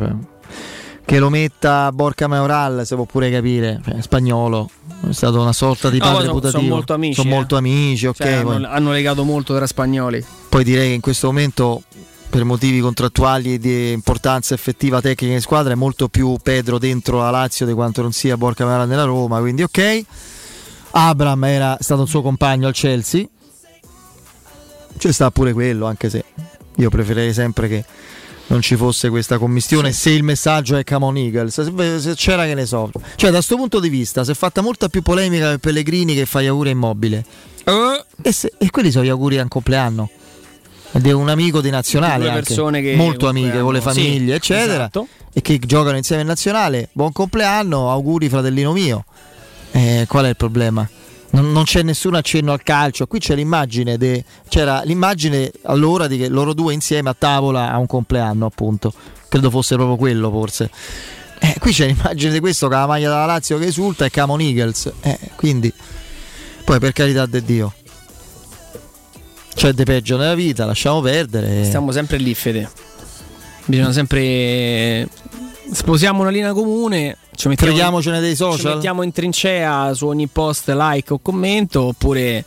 che 1.04 1.18
lo 1.18 1.30
metta 1.30 1.90
Borca 1.92 2.26
Maioral, 2.26 2.84
se 2.84 2.94
può 2.94 3.04
pure 3.04 3.30
capire, 3.30 3.80
cioè, 3.84 4.02
spagnolo, 4.02 4.68
è 5.08 5.12
stato 5.12 5.40
una 5.40 5.52
sorta 5.52 5.88
di 5.88 5.98
No, 5.98 6.04
padre 6.04 6.20
sono- 6.26 6.32
putativo. 6.34 6.60
sono 6.62 6.74
molto 6.74 6.94
amici, 6.94 7.14
Sono 7.14 7.28
eh. 7.28 7.32
molto 7.32 7.56
amici, 7.56 8.06
ok. 8.06 8.16
Cioè, 8.16 8.32
hanno, 8.32 8.68
hanno 8.68 8.90
legato 8.92 9.24
molto 9.24 9.54
tra 9.54 9.66
spagnoli. 9.66 10.24
Poi 10.48 10.62
direi 10.64 10.88
che 10.88 10.94
in 10.94 11.00
questo 11.00 11.26
momento, 11.28 11.82
per 12.28 12.44
motivi 12.44 12.80
contrattuali 12.80 13.54
e 13.54 13.58
di 13.58 13.92
importanza 13.92 14.54
effettiva 14.54 15.00
tecnica 15.00 15.32
in 15.32 15.40
squadra, 15.40 15.72
è 15.72 15.76
molto 15.76 16.08
più 16.08 16.36
Pedro 16.42 16.78
dentro 16.78 17.18
la 17.18 17.30
Lazio 17.30 17.66
di 17.66 17.72
quanto 17.72 18.02
non 18.02 18.12
sia 18.12 18.36
Borca 18.36 18.64
Maioral 18.64 18.88
nella 18.88 19.04
Roma, 19.04 19.38
quindi 19.40 19.62
ok. 19.62 20.04
Abram 20.90 21.44
era 21.44 21.76
stato 21.80 22.02
un 22.02 22.08
suo 22.08 22.22
compagno 22.22 22.66
al 22.68 22.72
Chelsea. 22.72 23.26
C'è 24.96 25.12
sta 25.12 25.30
pure 25.30 25.52
quello, 25.52 25.86
anche 25.86 26.08
se 26.08 26.24
io 26.76 26.88
preferirei 26.88 27.32
sempre 27.32 27.68
che 27.68 27.84
non 28.48 28.62
ci 28.62 28.76
fosse 28.76 29.08
questa 29.10 29.38
commistione. 29.38 29.92
Se 29.92 30.10
il 30.10 30.22
messaggio 30.22 30.76
è 30.76 30.84
Come 30.84 31.04
on 31.04 31.16
Eagles 31.16 31.98
se, 31.98 32.14
c'era 32.14 32.44
che 32.44 32.54
ne 32.54 32.66
so. 32.66 32.90
Cioè 33.16 33.30
da 33.30 33.36
questo 33.36 33.56
punto 33.56 33.78
di 33.80 33.88
vista 33.88 34.24
si 34.24 34.30
è 34.30 34.34
fatta 34.34 34.62
molta 34.62 34.88
più 34.88 35.02
polemica 35.02 35.48
per 35.50 35.58
Pellegrini 35.58 36.14
che 36.14 36.26
fa 36.26 36.40
gli 36.40 36.46
auguri 36.46 36.70
a 36.70 36.72
immobile. 36.72 37.24
E, 38.22 38.32
se- 38.32 38.52
e 38.56 38.70
quelli 38.70 38.90
sono 38.90 39.04
gli 39.04 39.08
auguri 39.08 39.38
a 39.38 39.42
un 39.42 39.48
compleanno 39.48 40.10
ed 40.96 41.06
è 41.06 41.12
un 41.12 41.28
amico 41.28 41.60
di 41.60 41.68
nazionale 41.68 42.28
anche, 42.28 42.42
persone 42.42 42.80
che 42.80 42.96
molto 42.96 43.28
amiche 43.28 43.60
con 43.60 43.72
le 43.74 43.82
famiglie 43.82 44.30
sì, 44.30 44.32
eccetera 44.32 44.84
esatto. 44.84 45.06
e 45.32 45.42
che 45.42 45.58
giocano 45.58 45.98
insieme 45.98 46.22
in 46.22 46.28
nazionale 46.28 46.88
buon 46.92 47.12
compleanno 47.12 47.90
auguri 47.90 48.28
fratellino 48.30 48.72
mio 48.72 49.04
Eh, 49.72 50.06
qual 50.08 50.24
è 50.24 50.28
il 50.30 50.36
problema? 50.36 50.88
Non, 51.30 51.52
non 51.52 51.64
c'è 51.64 51.82
nessun 51.82 52.14
accenno 52.14 52.52
al 52.52 52.62
calcio. 52.62 53.06
Qui 53.06 53.18
c'è 53.18 53.34
l'immagine, 53.34 53.98
de- 53.98 54.24
c'era 54.48 54.80
l'immagine 54.84 55.50
allora 55.64 56.06
di 56.06 56.16
che 56.16 56.28
loro 56.28 56.54
due 56.54 56.72
insieme 56.72 57.10
a 57.10 57.16
tavola 57.18 57.70
a 57.70 57.76
un 57.76 57.86
compleanno, 57.86 58.46
appunto. 58.46 58.90
Credo 59.28 59.50
fosse 59.50 59.74
proprio 59.74 59.96
quello, 59.96 60.30
forse. 60.30 60.70
Eh, 61.38 61.56
qui 61.58 61.72
c'è 61.72 61.86
l'immagine 61.88 62.32
di 62.32 62.40
questo 62.40 62.68
con 62.68 62.78
la 62.78 62.86
maglia 62.86 63.10
della 63.10 63.26
Lazio 63.26 63.58
che 63.58 63.66
esulta 63.66 64.06
e 64.06 64.10
Camon 64.10 64.40
Eagles. 64.40 64.90
Eh, 65.02 65.18
quindi, 65.36 65.70
poi 66.64 66.78
per 66.78 66.92
carità 66.92 67.26
di 67.26 67.44
Dio, 67.44 67.74
c'è 69.56 69.72
di 69.72 69.82
peggio 69.84 70.16
nella 70.16 70.34
vita, 70.34 70.64
lasciamo 70.66 71.00
perdere. 71.00 71.64
Stiamo 71.64 71.90
sempre 71.90 72.18
lì, 72.18 72.34
Fede. 72.34 72.70
Bisogna 73.64 73.90
sempre. 73.92 75.08
Sposiamo 75.72 76.20
una 76.20 76.30
linea 76.30 76.52
comune. 76.52 77.16
Ci 77.34 77.48
mettiamo, 77.48 77.72
Freghiamocene 77.72 78.20
dei 78.20 78.30
Ci 78.30 78.36
social. 78.36 78.74
mettiamo 78.74 79.02
in 79.02 79.10
trincea 79.10 79.92
su 79.94 80.06
ogni 80.06 80.28
post, 80.28 80.68
like 80.68 81.12
o 81.12 81.18
commento. 81.18 81.82
Oppure 81.82 82.44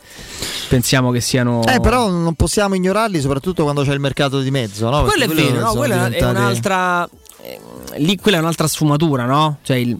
pensiamo 0.68 1.10
che 1.10 1.20
siano. 1.20 1.62
Eh, 1.66 1.80
però 1.80 2.08
non 2.08 2.34
possiamo 2.34 2.74
ignorarli, 2.74 3.20
soprattutto 3.20 3.64
quando 3.64 3.82
c'è 3.82 3.92
il 3.92 4.00
mercato 4.00 4.40
di 4.40 4.50
mezzo, 4.50 4.88
no? 4.88 5.02
quello 5.02 5.24
è 5.24 5.26
Perché 5.28 5.42
vero, 5.52 5.60
no? 5.60 5.72
quella 5.74 6.06
è 6.06 6.10
diventati- 6.10 6.36
un'altra. 6.36 7.08
eh, 7.42 7.60
lì 7.98 8.16
quella 8.16 8.38
è 8.38 8.40
un'altra 8.40 8.66
sfumatura, 8.66 9.26
no? 9.26 9.58
Cioè 9.62 9.76
il, 9.76 9.96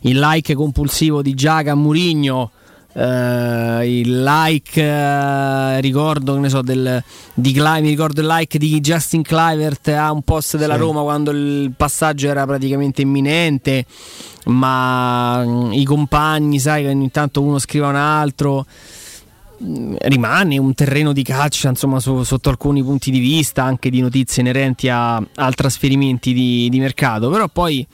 il 0.00 0.18
like 0.18 0.54
compulsivo 0.54 1.22
di 1.22 1.34
Giaga 1.34 1.72
a 1.72 1.76
Murigno. 1.76 2.50
Eh, 2.96 3.98
il 4.00 4.22
like 4.22 4.80
eh, 4.80 5.80
ricordo 5.80 6.34
che 6.34 6.40
ne 6.40 6.48
so 6.48 6.62
del, 6.62 7.02
di 7.34 7.52
Cli- 7.52 7.80
mi 7.80 7.88
ricordo 7.88 8.20
il 8.20 8.26
like 8.28 8.56
di 8.58 8.80
Justin 8.80 9.22
Clivert 9.22 9.88
a 9.88 10.12
un 10.12 10.22
post 10.22 10.56
della 10.56 10.74
Sì. 10.74 10.80
Roma 10.80 11.02
quando 11.02 11.30
il 11.32 11.72
passaggio 11.76 12.28
era 12.28 12.46
praticamente 12.46 13.02
imminente 13.02 13.84
ma 14.46 15.42
mm, 15.44 15.72
i 15.72 15.84
compagni 15.84 16.58
sai 16.58 16.82
che 16.84 16.88
ogni 16.90 17.10
tanto 17.10 17.42
uno 17.42 17.58
scrive 17.58 17.86
a 17.86 17.88
un 17.88 17.96
altro 17.96 18.64
mm, 19.62 19.96
rimane 20.02 20.58
un 20.58 20.72
terreno 20.74 21.12
di 21.12 21.22
caccia 21.22 21.68
insomma 21.70 21.98
su- 22.00 22.22
sotto 22.22 22.48
alcuni 22.48 22.82
punti 22.82 23.10
di 23.10 23.18
vista 23.18 23.64
anche 23.64 23.90
di 23.90 24.00
notizie 24.00 24.42
inerenti 24.42 24.88
a, 24.88 25.16
a 25.16 25.50
trasferimenti 25.52 26.32
di, 26.32 26.68
di 26.68 26.78
mercato 26.78 27.28
però 27.30 27.48
poi 27.48 27.84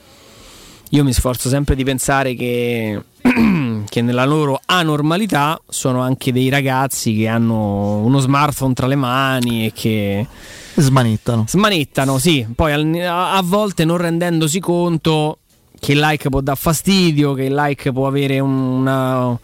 io 0.92 1.04
mi 1.04 1.12
sforzo 1.12 1.48
sempre 1.48 1.76
di 1.76 1.84
pensare 1.84 2.34
che, 2.34 3.00
che 3.88 4.02
nella 4.02 4.24
loro 4.24 4.60
anormalità 4.64 5.60
sono 5.68 6.00
anche 6.00 6.32
dei 6.32 6.48
ragazzi 6.48 7.16
che 7.16 7.28
hanno 7.28 7.98
uno 7.98 8.18
smartphone 8.18 8.74
tra 8.74 8.86
le 8.86 8.96
mani 8.96 9.66
e 9.66 9.72
che 9.72 10.26
smanettano 10.74 11.44
smanettano 11.46 12.18
sì 12.18 12.46
poi 12.54 13.04
a, 13.04 13.36
a 13.36 13.42
volte 13.42 13.84
non 13.84 13.96
rendendosi 13.96 14.60
conto 14.60 15.38
che 15.80 15.92
il 15.92 15.98
like 15.98 16.28
può 16.28 16.42
dar 16.42 16.58
fastidio, 16.58 17.32
che 17.32 17.44
il 17.44 17.54
like 17.54 17.90
può 17.90 18.06
avere 18.06 18.38
una, 18.38 19.36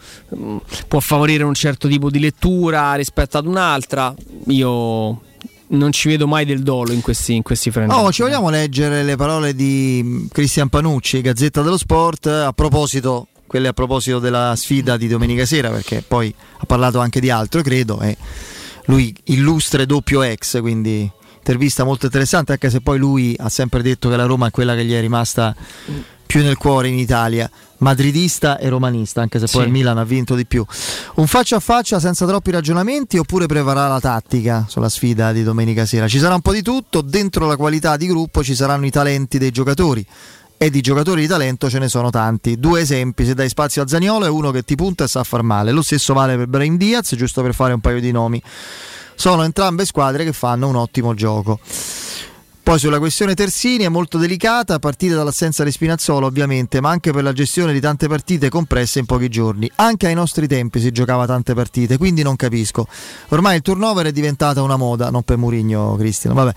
può 0.87 0.99
favorire 0.99 1.43
un 1.43 1.55
certo 1.55 1.87
tipo 1.87 2.11
di 2.11 2.19
lettura 2.19 2.93
rispetto 2.93 3.39
ad 3.39 3.47
un'altra. 3.47 4.13
Io 4.49 5.19
non 5.69 5.91
ci 5.91 6.07
vedo 6.07 6.27
mai 6.27 6.45
del 6.45 6.61
dolo 6.61 6.91
in 6.91 7.01
questi, 7.01 7.33
in 7.33 7.41
questi. 7.41 7.71
Oh, 7.87 8.11
ci 8.11 8.21
vogliamo 8.21 8.49
leggere 8.49 9.03
le 9.03 9.15
parole 9.15 9.55
di 9.55 10.01
mm, 10.03 10.25
Cristian 10.31 10.69
Panucci, 10.69 11.21
Gazzetta 11.21 11.61
dello 11.61 11.77
Sport, 11.77 12.27
a 12.27 12.53
proposito, 12.53 13.27
quelle 13.47 13.69
a 13.69 13.73
proposito 13.73 14.19
della 14.19 14.53
sfida 14.55 14.97
di 14.97 15.07
domenica 15.07 15.45
sera, 15.45 15.69
perché 15.69 16.03
poi 16.05 16.33
ha 16.57 16.65
parlato 16.65 16.99
anche 16.99 17.19
di 17.19 17.29
altro, 17.29 17.61
credo, 17.61 18.01
e 18.01 18.15
lui 18.85 19.15
illustre 19.25 19.85
doppio 19.85 20.21
ex, 20.21 20.59
quindi 20.61 21.09
intervista 21.37 21.83
molto 21.83 22.05
interessante, 22.05 22.51
anche 22.51 22.69
se 22.69 22.81
poi 22.81 22.99
lui 22.99 23.35
ha 23.39 23.49
sempre 23.49 23.81
detto 23.81 24.09
che 24.09 24.17
la 24.17 24.25
Roma 24.25 24.47
è 24.47 24.51
quella 24.51 24.75
che 24.75 24.83
gli 24.83 24.93
è 24.93 24.99
rimasta 24.99 25.55
più 26.25 26.41
nel 26.43 26.57
cuore 26.57 26.89
in 26.89 26.97
Italia, 26.99 27.49
madridista 27.77 28.57
e 28.57 28.67
romanista, 28.67 29.21
anche 29.21 29.39
se 29.39 29.45
poi 29.49 29.61
Sì. 29.61 29.67
il 29.67 29.73
Milan 29.73 29.97
ha 29.97 30.03
vinto 30.03 30.35
di 30.35 30.45
più. 30.45 30.65
Un 31.15 31.25
faccia 31.25 31.55
a 31.55 31.59
faccia 31.61 32.01
senza 32.01 32.25
troppi 32.25 32.51
ragionamenti 32.51 33.17
oppure 33.17 33.45
prevarrà 33.45 33.87
la 33.87 34.01
tattica 34.01 34.65
sulla 34.67 34.89
sfida 34.89 35.31
di 35.31 35.43
domenica 35.43 35.85
sera? 35.85 36.05
Ci 36.09 36.19
sarà 36.19 36.33
un 36.33 36.41
po' 36.41 36.51
di 36.51 36.61
tutto, 36.61 36.99
dentro 36.99 37.47
la 37.47 37.55
qualità 37.55 37.95
di 37.95 38.07
gruppo 38.07 38.43
ci 38.43 38.55
saranno 38.55 38.85
i 38.85 38.91
talenti 38.91 39.37
dei 39.37 39.51
giocatori. 39.51 40.05
E 40.59 40.71
di 40.71 40.81
giocatori 40.81 41.21
di 41.21 41.27
talento 41.27 41.69
ce 41.69 41.77
ne 41.77 41.87
sono 41.87 42.09
tanti. 42.09 42.59
Due 42.59 42.81
esempi, 42.81 43.25
se 43.25 43.35
dai 43.35 43.47
spazio 43.47 43.83
a 43.83 43.87
Zaniolo 43.87 44.25
è 44.25 44.29
uno 44.29 44.49
che 44.49 44.63
ti 44.63 44.73
punta 44.73 45.03
e 45.03 45.07
sa 45.07 45.23
far 45.23 45.43
male. 45.43 45.71
Lo 45.71 45.83
stesso 45.83 46.15
vale 46.15 46.35
per 46.35 46.47
Brain 46.47 46.77
Diaz, 46.77 47.13
giusto 47.15 47.43
per 47.43 47.53
fare 47.53 47.73
un 47.73 47.79
paio 47.79 47.99
di 47.99 48.11
nomi. 48.11 48.41
Sono 49.13 49.43
entrambe 49.43 49.85
squadre 49.85 50.23
che 50.23 50.33
fanno 50.33 50.67
un 50.67 50.75
ottimo 50.75 51.13
gioco. 51.13 51.59
Poi 52.67 52.79
sulla 52.79 52.99
questione 52.99 53.33
Tersini 53.33 53.85
è 53.85 53.87
molto 53.87 54.17
delicata, 54.17 54.73
a 54.73 54.79
partire 54.79 55.15
dall'assenza 55.15 55.63
di 55.63 55.71
Spinazzolo 55.71 56.25
ovviamente, 56.25 56.81
ma 56.81 56.89
anche 56.89 57.13
per 57.13 57.23
la 57.23 57.31
gestione 57.31 57.71
di 57.71 57.79
tante 57.79 58.09
partite 58.09 58.49
compresse 58.49 58.99
in 58.99 59.05
pochi 59.05 59.29
giorni. 59.29 59.71
Anche 59.75 60.07
ai 60.07 60.13
nostri 60.13 60.49
tempi 60.49 60.81
si 60.81 60.91
giocava 60.91 61.25
tante 61.25 61.53
partite, 61.53 61.97
quindi 61.97 62.23
non 62.23 62.35
capisco. 62.35 62.85
Ormai 63.29 63.55
il 63.55 63.61
turnover 63.61 64.07
è 64.07 64.11
diventata 64.11 64.61
una 64.63 64.75
moda, 64.75 65.09
non 65.09 65.23
per 65.23 65.37
Murigno 65.37 65.95
Cristiano, 65.95 66.35
vabbè. 66.35 66.53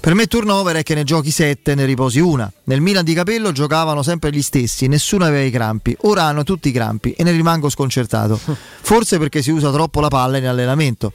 Per 0.00 0.12
me 0.12 0.26
turnover 0.26 0.76
è 0.76 0.82
che 0.82 0.94
ne 0.94 1.02
giochi 1.02 1.30
sette 1.30 1.72
e 1.72 1.74
ne 1.76 1.86
riposi 1.86 2.20
una. 2.20 2.52
Nel 2.64 2.82
Milan 2.82 3.02
di 3.02 3.14
Capello 3.14 3.50
giocavano 3.50 4.02
sempre 4.02 4.30
gli 4.30 4.42
stessi, 4.42 4.86
nessuno 4.86 5.24
aveva 5.24 5.44
i 5.44 5.50
crampi. 5.50 5.96
Ora 6.02 6.24
hanno 6.24 6.42
tutti 6.42 6.68
i 6.68 6.72
crampi 6.72 7.12
e 7.12 7.24
ne 7.24 7.30
rimango 7.30 7.70
sconcertato. 7.70 8.38
Forse 8.82 9.16
perché 9.16 9.40
si 9.40 9.50
usa 9.50 9.72
troppo 9.72 10.00
la 10.00 10.08
palla 10.08 10.36
in 10.36 10.46
allenamento. 10.46 11.10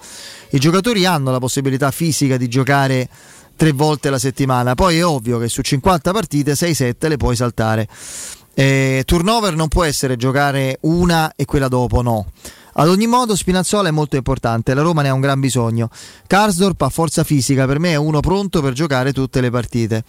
I 0.50 0.58
giocatori 0.58 1.06
hanno 1.06 1.30
la 1.30 1.38
possibilità 1.38 1.92
fisica 1.92 2.36
di 2.36 2.48
giocare 2.48 3.08
tre 3.60 3.74
volte 3.74 4.10
la 4.10 4.18
settimana. 4.18 4.74
Poi 4.74 5.00
è 5.00 5.06
ovvio 5.06 5.38
che 5.38 5.50
su 5.50 5.62
50 5.62 6.14
partite 6.14 6.54
6-7 6.54 7.10
le 7.10 7.18
puoi 7.18 7.36
saltare. 7.36 7.90
Eh, 8.54 9.04
turnover 9.06 9.54
non 9.54 9.68
può 9.68 9.84
essere 9.84 10.16
giocare 10.16 10.78
una 10.84 11.34
e 11.36 11.44
quella 11.44 11.68
dopo, 11.68 12.02
no. 12.02 12.28
Ad 12.76 12.88
ogni 12.88 13.06
modo 13.06 13.36
Spinazzola 13.36 13.90
è 13.90 13.92
molto 13.92 14.16
importante, 14.16 14.74
la 14.74 14.82
Roma 14.82 15.02
ne 15.02 15.10
ha 15.10 15.14
un 15.14 15.20
gran 15.20 15.42
bisogno. 15.42 15.90
Karsdorp 16.26 16.82
ha 16.84 16.88
forza 16.88 17.26
fisica, 17.26 17.66
per 17.66 17.80
me 17.80 17.92
è 17.92 17.96
uno 17.96 18.22
pronto 18.22 18.62
per 18.62 18.72
giocare 18.72 19.12
tutte 19.12 19.42
le 19.42 19.50
partite. 19.50 20.06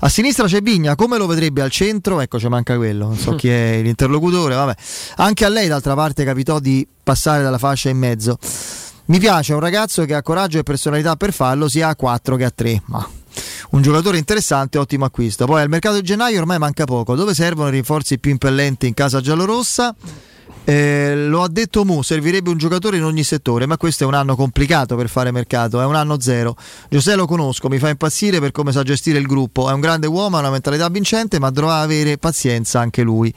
A 0.00 0.08
sinistra 0.08 0.46
c'è 0.46 0.60
Vigna, 0.60 0.94
come 0.94 1.18
lo 1.18 1.26
vedrebbe 1.26 1.60
al 1.60 1.72
centro? 1.72 2.20
Ecco, 2.20 2.38
ci 2.38 2.46
manca 2.46 2.76
quello, 2.76 3.06
non 3.06 3.16
so 3.16 3.34
chi 3.34 3.48
è 3.48 3.80
l'interlocutore, 3.82 4.54
vabbè. 4.54 4.74
Anche 5.16 5.44
a 5.44 5.48
lei 5.48 5.66
d'altra 5.66 5.94
parte 5.94 6.22
capitò 6.22 6.60
di 6.60 6.86
passare 7.02 7.42
dalla 7.42 7.58
fascia 7.58 7.88
in 7.88 7.98
mezzo. 7.98 8.38
Mi 9.06 9.18
piace 9.18 9.52
un 9.52 9.60
ragazzo 9.60 10.04
che 10.04 10.14
ha 10.14 10.22
coraggio 10.22 10.58
e 10.58 10.62
personalità 10.62 11.16
per 11.16 11.32
farlo 11.32 11.68
sia 11.68 11.88
a 11.88 11.96
4 11.96 12.36
che 12.36 12.44
a 12.44 12.50
3, 12.50 12.82
ma 12.86 13.08
un 13.70 13.82
giocatore 13.82 14.18
interessante, 14.18 14.78
ottimo 14.78 15.04
acquisto. 15.04 15.44
Poi 15.44 15.60
al 15.60 15.68
mercato 15.68 15.96
di 15.96 16.02
gennaio 16.02 16.38
ormai 16.38 16.58
manca 16.58 16.84
poco. 16.84 17.14
Dove 17.14 17.34
servono 17.34 17.68
i 17.68 17.72
rinforzi 17.72 18.18
più 18.18 18.30
impellenti 18.30 18.86
in 18.86 18.94
casa 18.94 19.20
giallorossa? 19.20 19.94
Eh, 20.64 21.26
lo 21.26 21.42
ha 21.42 21.48
detto 21.48 21.84
Mu, 21.84 22.02
servirebbe 22.02 22.48
un 22.48 22.56
giocatore 22.56 22.98
in 22.98 23.04
ogni 23.04 23.24
settore, 23.24 23.66
ma 23.66 23.76
questo 23.76 24.04
è 24.04 24.06
un 24.06 24.14
anno 24.14 24.36
complicato 24.36 24.94
per 24.94 25.08
fare 25.08 25.32
mercato, 25.32 25.80
è 25.80 25.84
un 25.84 25.96
anno 25.96 26.20
zero. 26.20 26.56
Giuseppe 26.88 27.16
lo 27.16 27.26
conosco, 27.26 27.68
mi 27.68 27.78
fa 27.78 27.88
impazzire 27.88 28.38
per 28.38 28.52
come 28.52 28.70
sa 28.70 28.84
gestire 28.84 29.18
il 29.18 29.26
gruppo, 29.26 29.68
è 29.68 29.72
un 29.72 29.80
grande 29.80 30.06
uomo, 30.06 30.36
ha 30.36 30.40
una 30.40 30.50
mentalità 30.50 30.88
vincente, 30.88 31.40
ma 31.40 31.50
dovrà 31.50 31.80
avere 31.80 32.18
pazienza 32.18 32.78
anche 32.78 33.02
lui. 33.02 33.34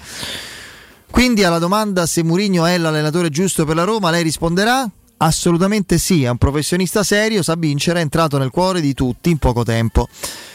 Quindi 1.09 1.43
alla 1.43 1.59
domanda 1.59 2.05
se 2.05 2.23
Mourinho 2.23 2.65
è 2.65 2.77
l'allenatore 2.77 3.29
giusto 3.29 3.65
per 3.65 3.75
la 3.75 3.85
Roma, 3.85 4.11
lei 4.11 4.21
risponderà? 4.21 4.87
Assolutamente 5.17 5.97
sì, 5.97 6.23
è 6.23 6.29
un 6.29 6.37
professionista 6.37 7.03
serio, 7.03 7.41
sa 7.41 7.55
vincere, 7.55 7.99
è 7.99 8.01
entrato 8.01 8.37
nel 8.37 8.49
cuore 8.49 8.81
di 8.81 8.93
tutti 8.93 9.29
in 9.29 9.37
poco 9.37 9.63
tempo 9.63 10.07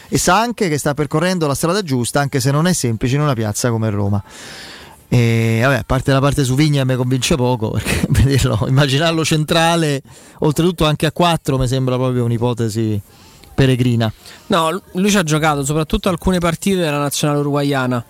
e 0.07 0.17
sa 0.17 0.39
anche 0.39 0.69
che 0.69 0.77
sta 0.77 0.93
percorrendo 0.93 1.47
la 1.47 1.55
strada 1.55 1.81
giusta, 1.81 2.19
anche 2.19 2.39
se 2.39 2.51
non 2.51 2.67
è 2.67 2.73
semplice 2.73 3.15
in 3.15 3.21
una 3.21 3.33
piazza 3.33 3.69
come 3.69 3.89
Roma. 3.89 4.21
E 5.07 5.59
vabbè, 5.63 5.77
a 5.77 5.83
parte 5.85 6.11
la 6.11 6.19
parte 6.19 6.43
su 6.43 6.55
Vigna 6.55 6.85
mi 6.85 6.95
convince 6.95 7.35
poco 7.35 7.71
perché 7.71 8.05
vederlo, 8.11 8.65
immaginarlo 8.67 9.25
centrale, 9.25 10.01
oltretutto 10.39 10.85
anche 10.85 11.05
a 11.05 11.11
4 11.11 11.57
mi 11.57 11.67
sembra 11.67 11.95
proprio 11.95 12.23
un'ipotesi 12.23 13.01
peregrina. 13.55 14.11
No, 14.47 14.81
lui 14.93 15.09
ci 15.09 15.17
ha 15.17 15.23
giocato 15.23 15.65
soprattutto 15.65 16.09
alcune 16.09 16.39
partite 16.39 16.77
della 16.77 16.99
nazionale 16.99 17.39
uruguayana. 17.39 18.05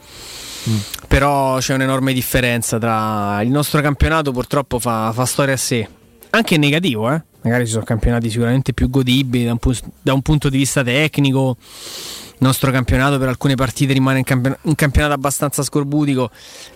Mm. 0.70 0.78
Però 1.08 1.58
c'è 1.58 1.74
un'enorme 1.74 2.14
differenza 2.14 2.78
tra 2.78 3.42
il 3.42 3.50
nostro 3.50 3.82
campionato, 3.82 4.32
purtroppo 4.32 4.80
fa, 4.80 5.12
fa 5.12 5.26
storia 5.26 5.56
a 5.56 5.58
sé, 5.58 5.88
anche 6.32 6.56
in 6.56 6.62
negativo, 6.62 7.12
eh? 7.12 7.22
magari 7.44 7.66
ci 7.66 7.72
sono 7.72 7.84
campionati 7.84 8.30
sicuramente 8.30 8.74
più 8.74 8.90
godibili 8.90 9.46
da 9.46 9.52
un, 9.52 9.58
pu- 9.58 9.78
da 10.02 10.14
un 10.14 10.22
punto 10.22 10.50
di 10.50 10.58
vista 10.58 10.84
tecnico. 10.84 11.58
Il 11.60 12.48
nostro 12.48 12.72
campionato 12.72 13.20
per 13.20 13.28
alcune 13.28 13.54
partite 13.54 13.94
rimane 13.94 14.18
un, 14.18 14.24
campion- 14.24 14.58
un 14.62 14.74
campionato 14.74 15.14
abbastanza 15.14 15.62
scorbutico, 15.62 16.32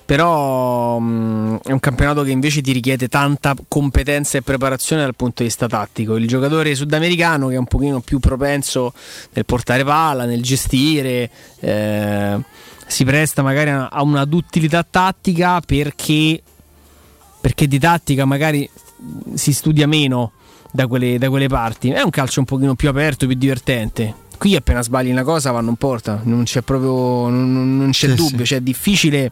però 0.06 1.00
mh, 1.00 1.62
è 1.64 1.72
un 1.72 1.80
campionato 1.80 2.22
che 2.22 2.30
invece 2.30 2.62
ti 2.62 2.72
richiede 2.72 3.08
tanta 3.08 3.56
competenza 3.68 4.38
e 4.38 4.44
preparazione 4.44 5.02
dal 5.02 5.16
punto 5.16 5.42
di 5.42 5.46
vista 5.46 5.68
tattico. 5.68 6.18
Il 6.18 6.28
giocatore 6.28 6.76
sudamericano 6.76 7.48
che 7.48 7.56
è 7.56 7.58
un 7.58 7.66
pochino 7.66 8.00
più 8.02 8.20
propenso 8.20 8.94
nel 9.34 9.46
portare 9.46 9.84
palla, 9.84 10.26
nel 10.26 10.44
gestire, 10.44 11.32
eh, 11.62 12.40
si 12.86 13.04
presta 13.04 13.42
magari 13.42 13.72
a 13.72 14.04
una 14.04 14.26
duttilità 14.26 14.86
tattica 14.88 15.62
perché, 15.62 16.44
perché 17.42 17.68
di 17.68 17.80
tattica 17.80 18.26
magari 18.26 18.70
si 19.34 19.54
studia 19.54 19.88
meno 19.88 20.32
da 20.72 20.88
quelle, 20.88 21.18
da 21.18 21.30
quelle 21.30 21.48
parti. 21.48 21.90
È 21.90 22.02
un 22.02 22.10
calcio 22.10 22.40
un 22.40 22.46
pochino 22.46 22.76
più 22.76 22.90
aperto, 22.90 23.26
più 23.26 23.36
divertente 23.36 24.24
qui 24.38 24.56
appena 24.56 24.82
sbagli 24.82 25.10
una 25.10 25.24
cosa 25.24 25.52
vanno 25.52 25.70
in 25.70 25.76
porta, 25.78 26.20
non 26.24 26.44
c'è 26.44 26.62
proprio 26.62 27.30
non, 27.30 27.78
non 27.78 27.90
c'è 27.92 28.10
sì, 28.10 28.16
dubbio, 28.16 28.40
sì. 28.40 28.46
cioè 28.46 28.58
è 28.58 28.62
difficile 28.62 29.32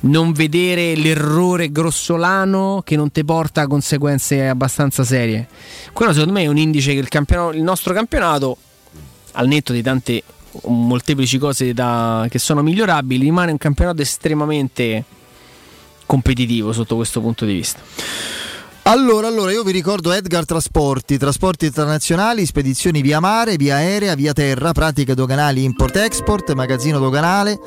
non 0.00 0.32
vedere 0.32 0.94
l'errore 0.96 1.70
grossolano 1.70 2.82
che 2.84 2.96
non 2.96 3.10
ti 3.10 3.24
porta 3.24 3.62
a 3.62 3.66
conseguenze 3.66 4.48
abbastanza 4.48 5.02
serie. 5.04 5.48
Quello 5.92 6.12
secondo 6.12 6.34
me 6.34 6.42
è 6.42 6.46
un 6.46 6.58
indice 6.58 6.92
che 6.92 6.98
il, 6.98 7.54
il 7.54 7.62
nostro 7.62 7.94
campionato, 7.94 8.56
al 9.32 9.46
netto 9.46 9.72
di 9.72 9.82
tante 9.82 10.22
molteplici 10.66 11.38
cose 11.38 11.72
da, 11.72 12.26
che 12.28 12.38
sono 12.38 12.62
migliorabili, 12.62 13.24
rimane 13.24 13.52
un 13.52 13.58
campionato 13.58 14.02
estremamente 14.02 15.04
competitivo 16.06 16.72
sotto 16.72 16.96
questo 16.96 17.20
punto 17.20 17.46
di 17.46 17.54
vista. 17.54 17.80
Allora, 18.86 19.28
allora, 19.28 19.50
io 19.50 19.62
vi 19.62 19.72
ricordo 19.72 20.12
Edgar 20.12 20.44
Trasporti, 20.44 21.16
trasporti 21.16 21.64
internazionali, 21.64 22.44
spedizioni 22.44 23.00
via 23.00 23.18
mare, 23.18 23.56
via 23.56 23.76
aerea, 23.76 24.14
via 24.14 24.34
terra, 24.34 24.72
pratiche 24.72 25.14
doganali 25.14 25.64
import-export, 25.64 26.52
magazzino 26.52 26.98
doganale, 26.98 27.58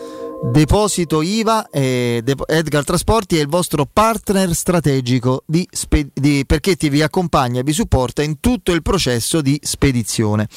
deposito 0.43 1.23
IVA. 1.23 1.69
Eh, 1.71 2.23
Edgar 2.45 2.83
Trasporti 2.83 3.35
è 3.35 3.41
il 3.41 3.47
vostro 3.47 3.87
partner 3.91 4.53
strategico 4.53 5.41
di 5.47 5.67
spe- 5.71 6.09
di, 6.13 6.43
perché 6.45 6.75
ti 6.75 6.87
vi 6.87 7.01
accompagna 7.01 7.61
e 7.61 7.63
vi 7.63 7.73
supporta 7.73 8.21
in 8.21 8.39
tutto 8.39 8.71
il 8.71 8.83
processo 8.83 9.41
di 9.41 9.59
spedizione. 9.63 10.47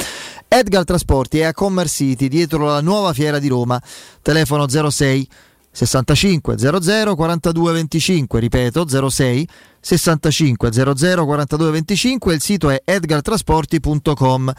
Edgar 0.46 0.84
Trasporti 0.84 1.38
è 1.38 1.44
a 1.44 1.54
Commerce 1.54 2.04
City, 2.04 2.28
dietro 2.28 2.66
la 2.66 2.82
nuova 2.82 3.14
fiera 3.14 3.38
di 3.38 3.48
Roma, 3.48 3.80
telefono 4.20 4.68
06 4.68 5.26
65 5.72 6.58
00 6.58 7.14
42 7.14 7.72
25, 7.72 8.40
ripeto 8.40 9.08
06 9.08 9.48
65 9.80 10.72
00 10.72 11.24
42 11.24 11.70
25 11.70 12.34
il 12.34 12.40
sito 12.40 12.70
è 12.70 12.82
edgartrasporti.com 12.84 14.52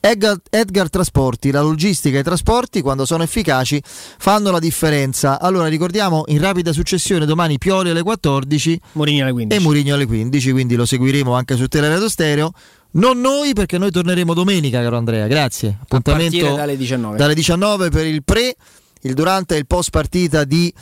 Edgar, 0.00 0.36
Edgar 0.50 0.88
Trasporti, 0.88 1.50
la 1.50 1.62
logistica 1.62 2.16
e 2.16 2.20
i 2.20 2.22
trasporti 2.22 2.80
quando 2.80 3.04
sono 3.04 3.24
efficaci 3.24 3.82
fanno 3.84 4.52
la 4.52 4.60
differenza. 4.60 5.40
Allora 5.40 5.66
ricordiamo 5.66 6.22
in 6.26 6.40
rapida 6.40 6.72
successione 6.72 7.26
domani 7.26 7.58
Pioli 7.58 7.90
alle 7.90 8.02
14 8.02 8.80
Mourinho 8.92 9.22
alle 9.24 9.32
15 9.32 9.58
e 9.58 9.60
Mourinho 9.60 9.94
alle 9.94 10.06
15 10.06 10.52
quindi 10.52 10.76
lo 10.76 10.86
seguiremo 10.86 11.32
anche 11.34 11.56
su 11.56 11.66
Teleradio 11.66 12.08
Stereo. 12.08 12.52
Non 12.92 13.20
noi 13.20 13.52
perché 13.52 13.78
noi 13.78 13.90
torneremo 13.90 14.32
domenica 14.32 14.80
caro 14.80 14.96
Andrea. 14.96 15.26
Grazie. 15.26 15.76
Appuntamento 15.82 16.54
dalle 16.54 16.76
19 16.76 17.16
dalle 17.16 17.34
19 17.34 17.88
per 17.90 18.06
il 18.06 18.22
pre 18.22 18.54
il 19.02 19.14
durante 19.14 19.54
e 19.54 19.58
il 19.58 19.66
post 19.66 19.90
partita 19.90 20.44
di 20.44 20.72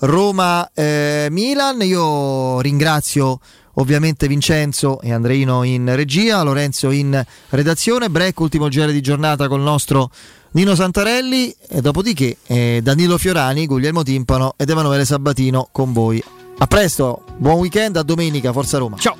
Roma-Milan. 0.00 1.80
Eh, 1.80 1.84
Io 1.84 2.60
ringrazio 2.60 3.40
ovviamente 3.74 4.26
Vincenzo 4.28 5.00
e 5.00 5.12
Andreino 5.12 5.62
in 5.62 5.94
regia, 5.94 6.42
Lorenzo 6.42 6.90
in 6.90 7.24
redazione, 7.50 8.10
break, 8.10 8.38
ultimo 8.40 8.68
giro 8.68 8.90
di 8.90 9.00
giornata 9.00 9.48
col 9.48 9.60
nostro 9.60 10.10
Nino 10.52 10.74
Santarelli 10.74 11.54
e 11.68 11.80
dopodiché 11.80 12.36
eh, 12.46 12.80
Danilo 12.82 13.18
Fiorani, 13.18 13.66
Guglielmo 13.66 14.02
Timpano 14.02 14.54
ed 14.56 14.68
Emanuele 14.68 15.04
Sabatino 15.04 15.68
con 15.70 15.92
voi. 15.92 16.22
A 16.58 16.66
presto, 16.66 17.22
buon 17.38 17.58
weekend, 17.58 17.96
a 17.96 18.02
domenica, 18.02 18.52
Forza 18.52 18.78
Roma. 18.78 18.96
Ciao! 18.98 19.19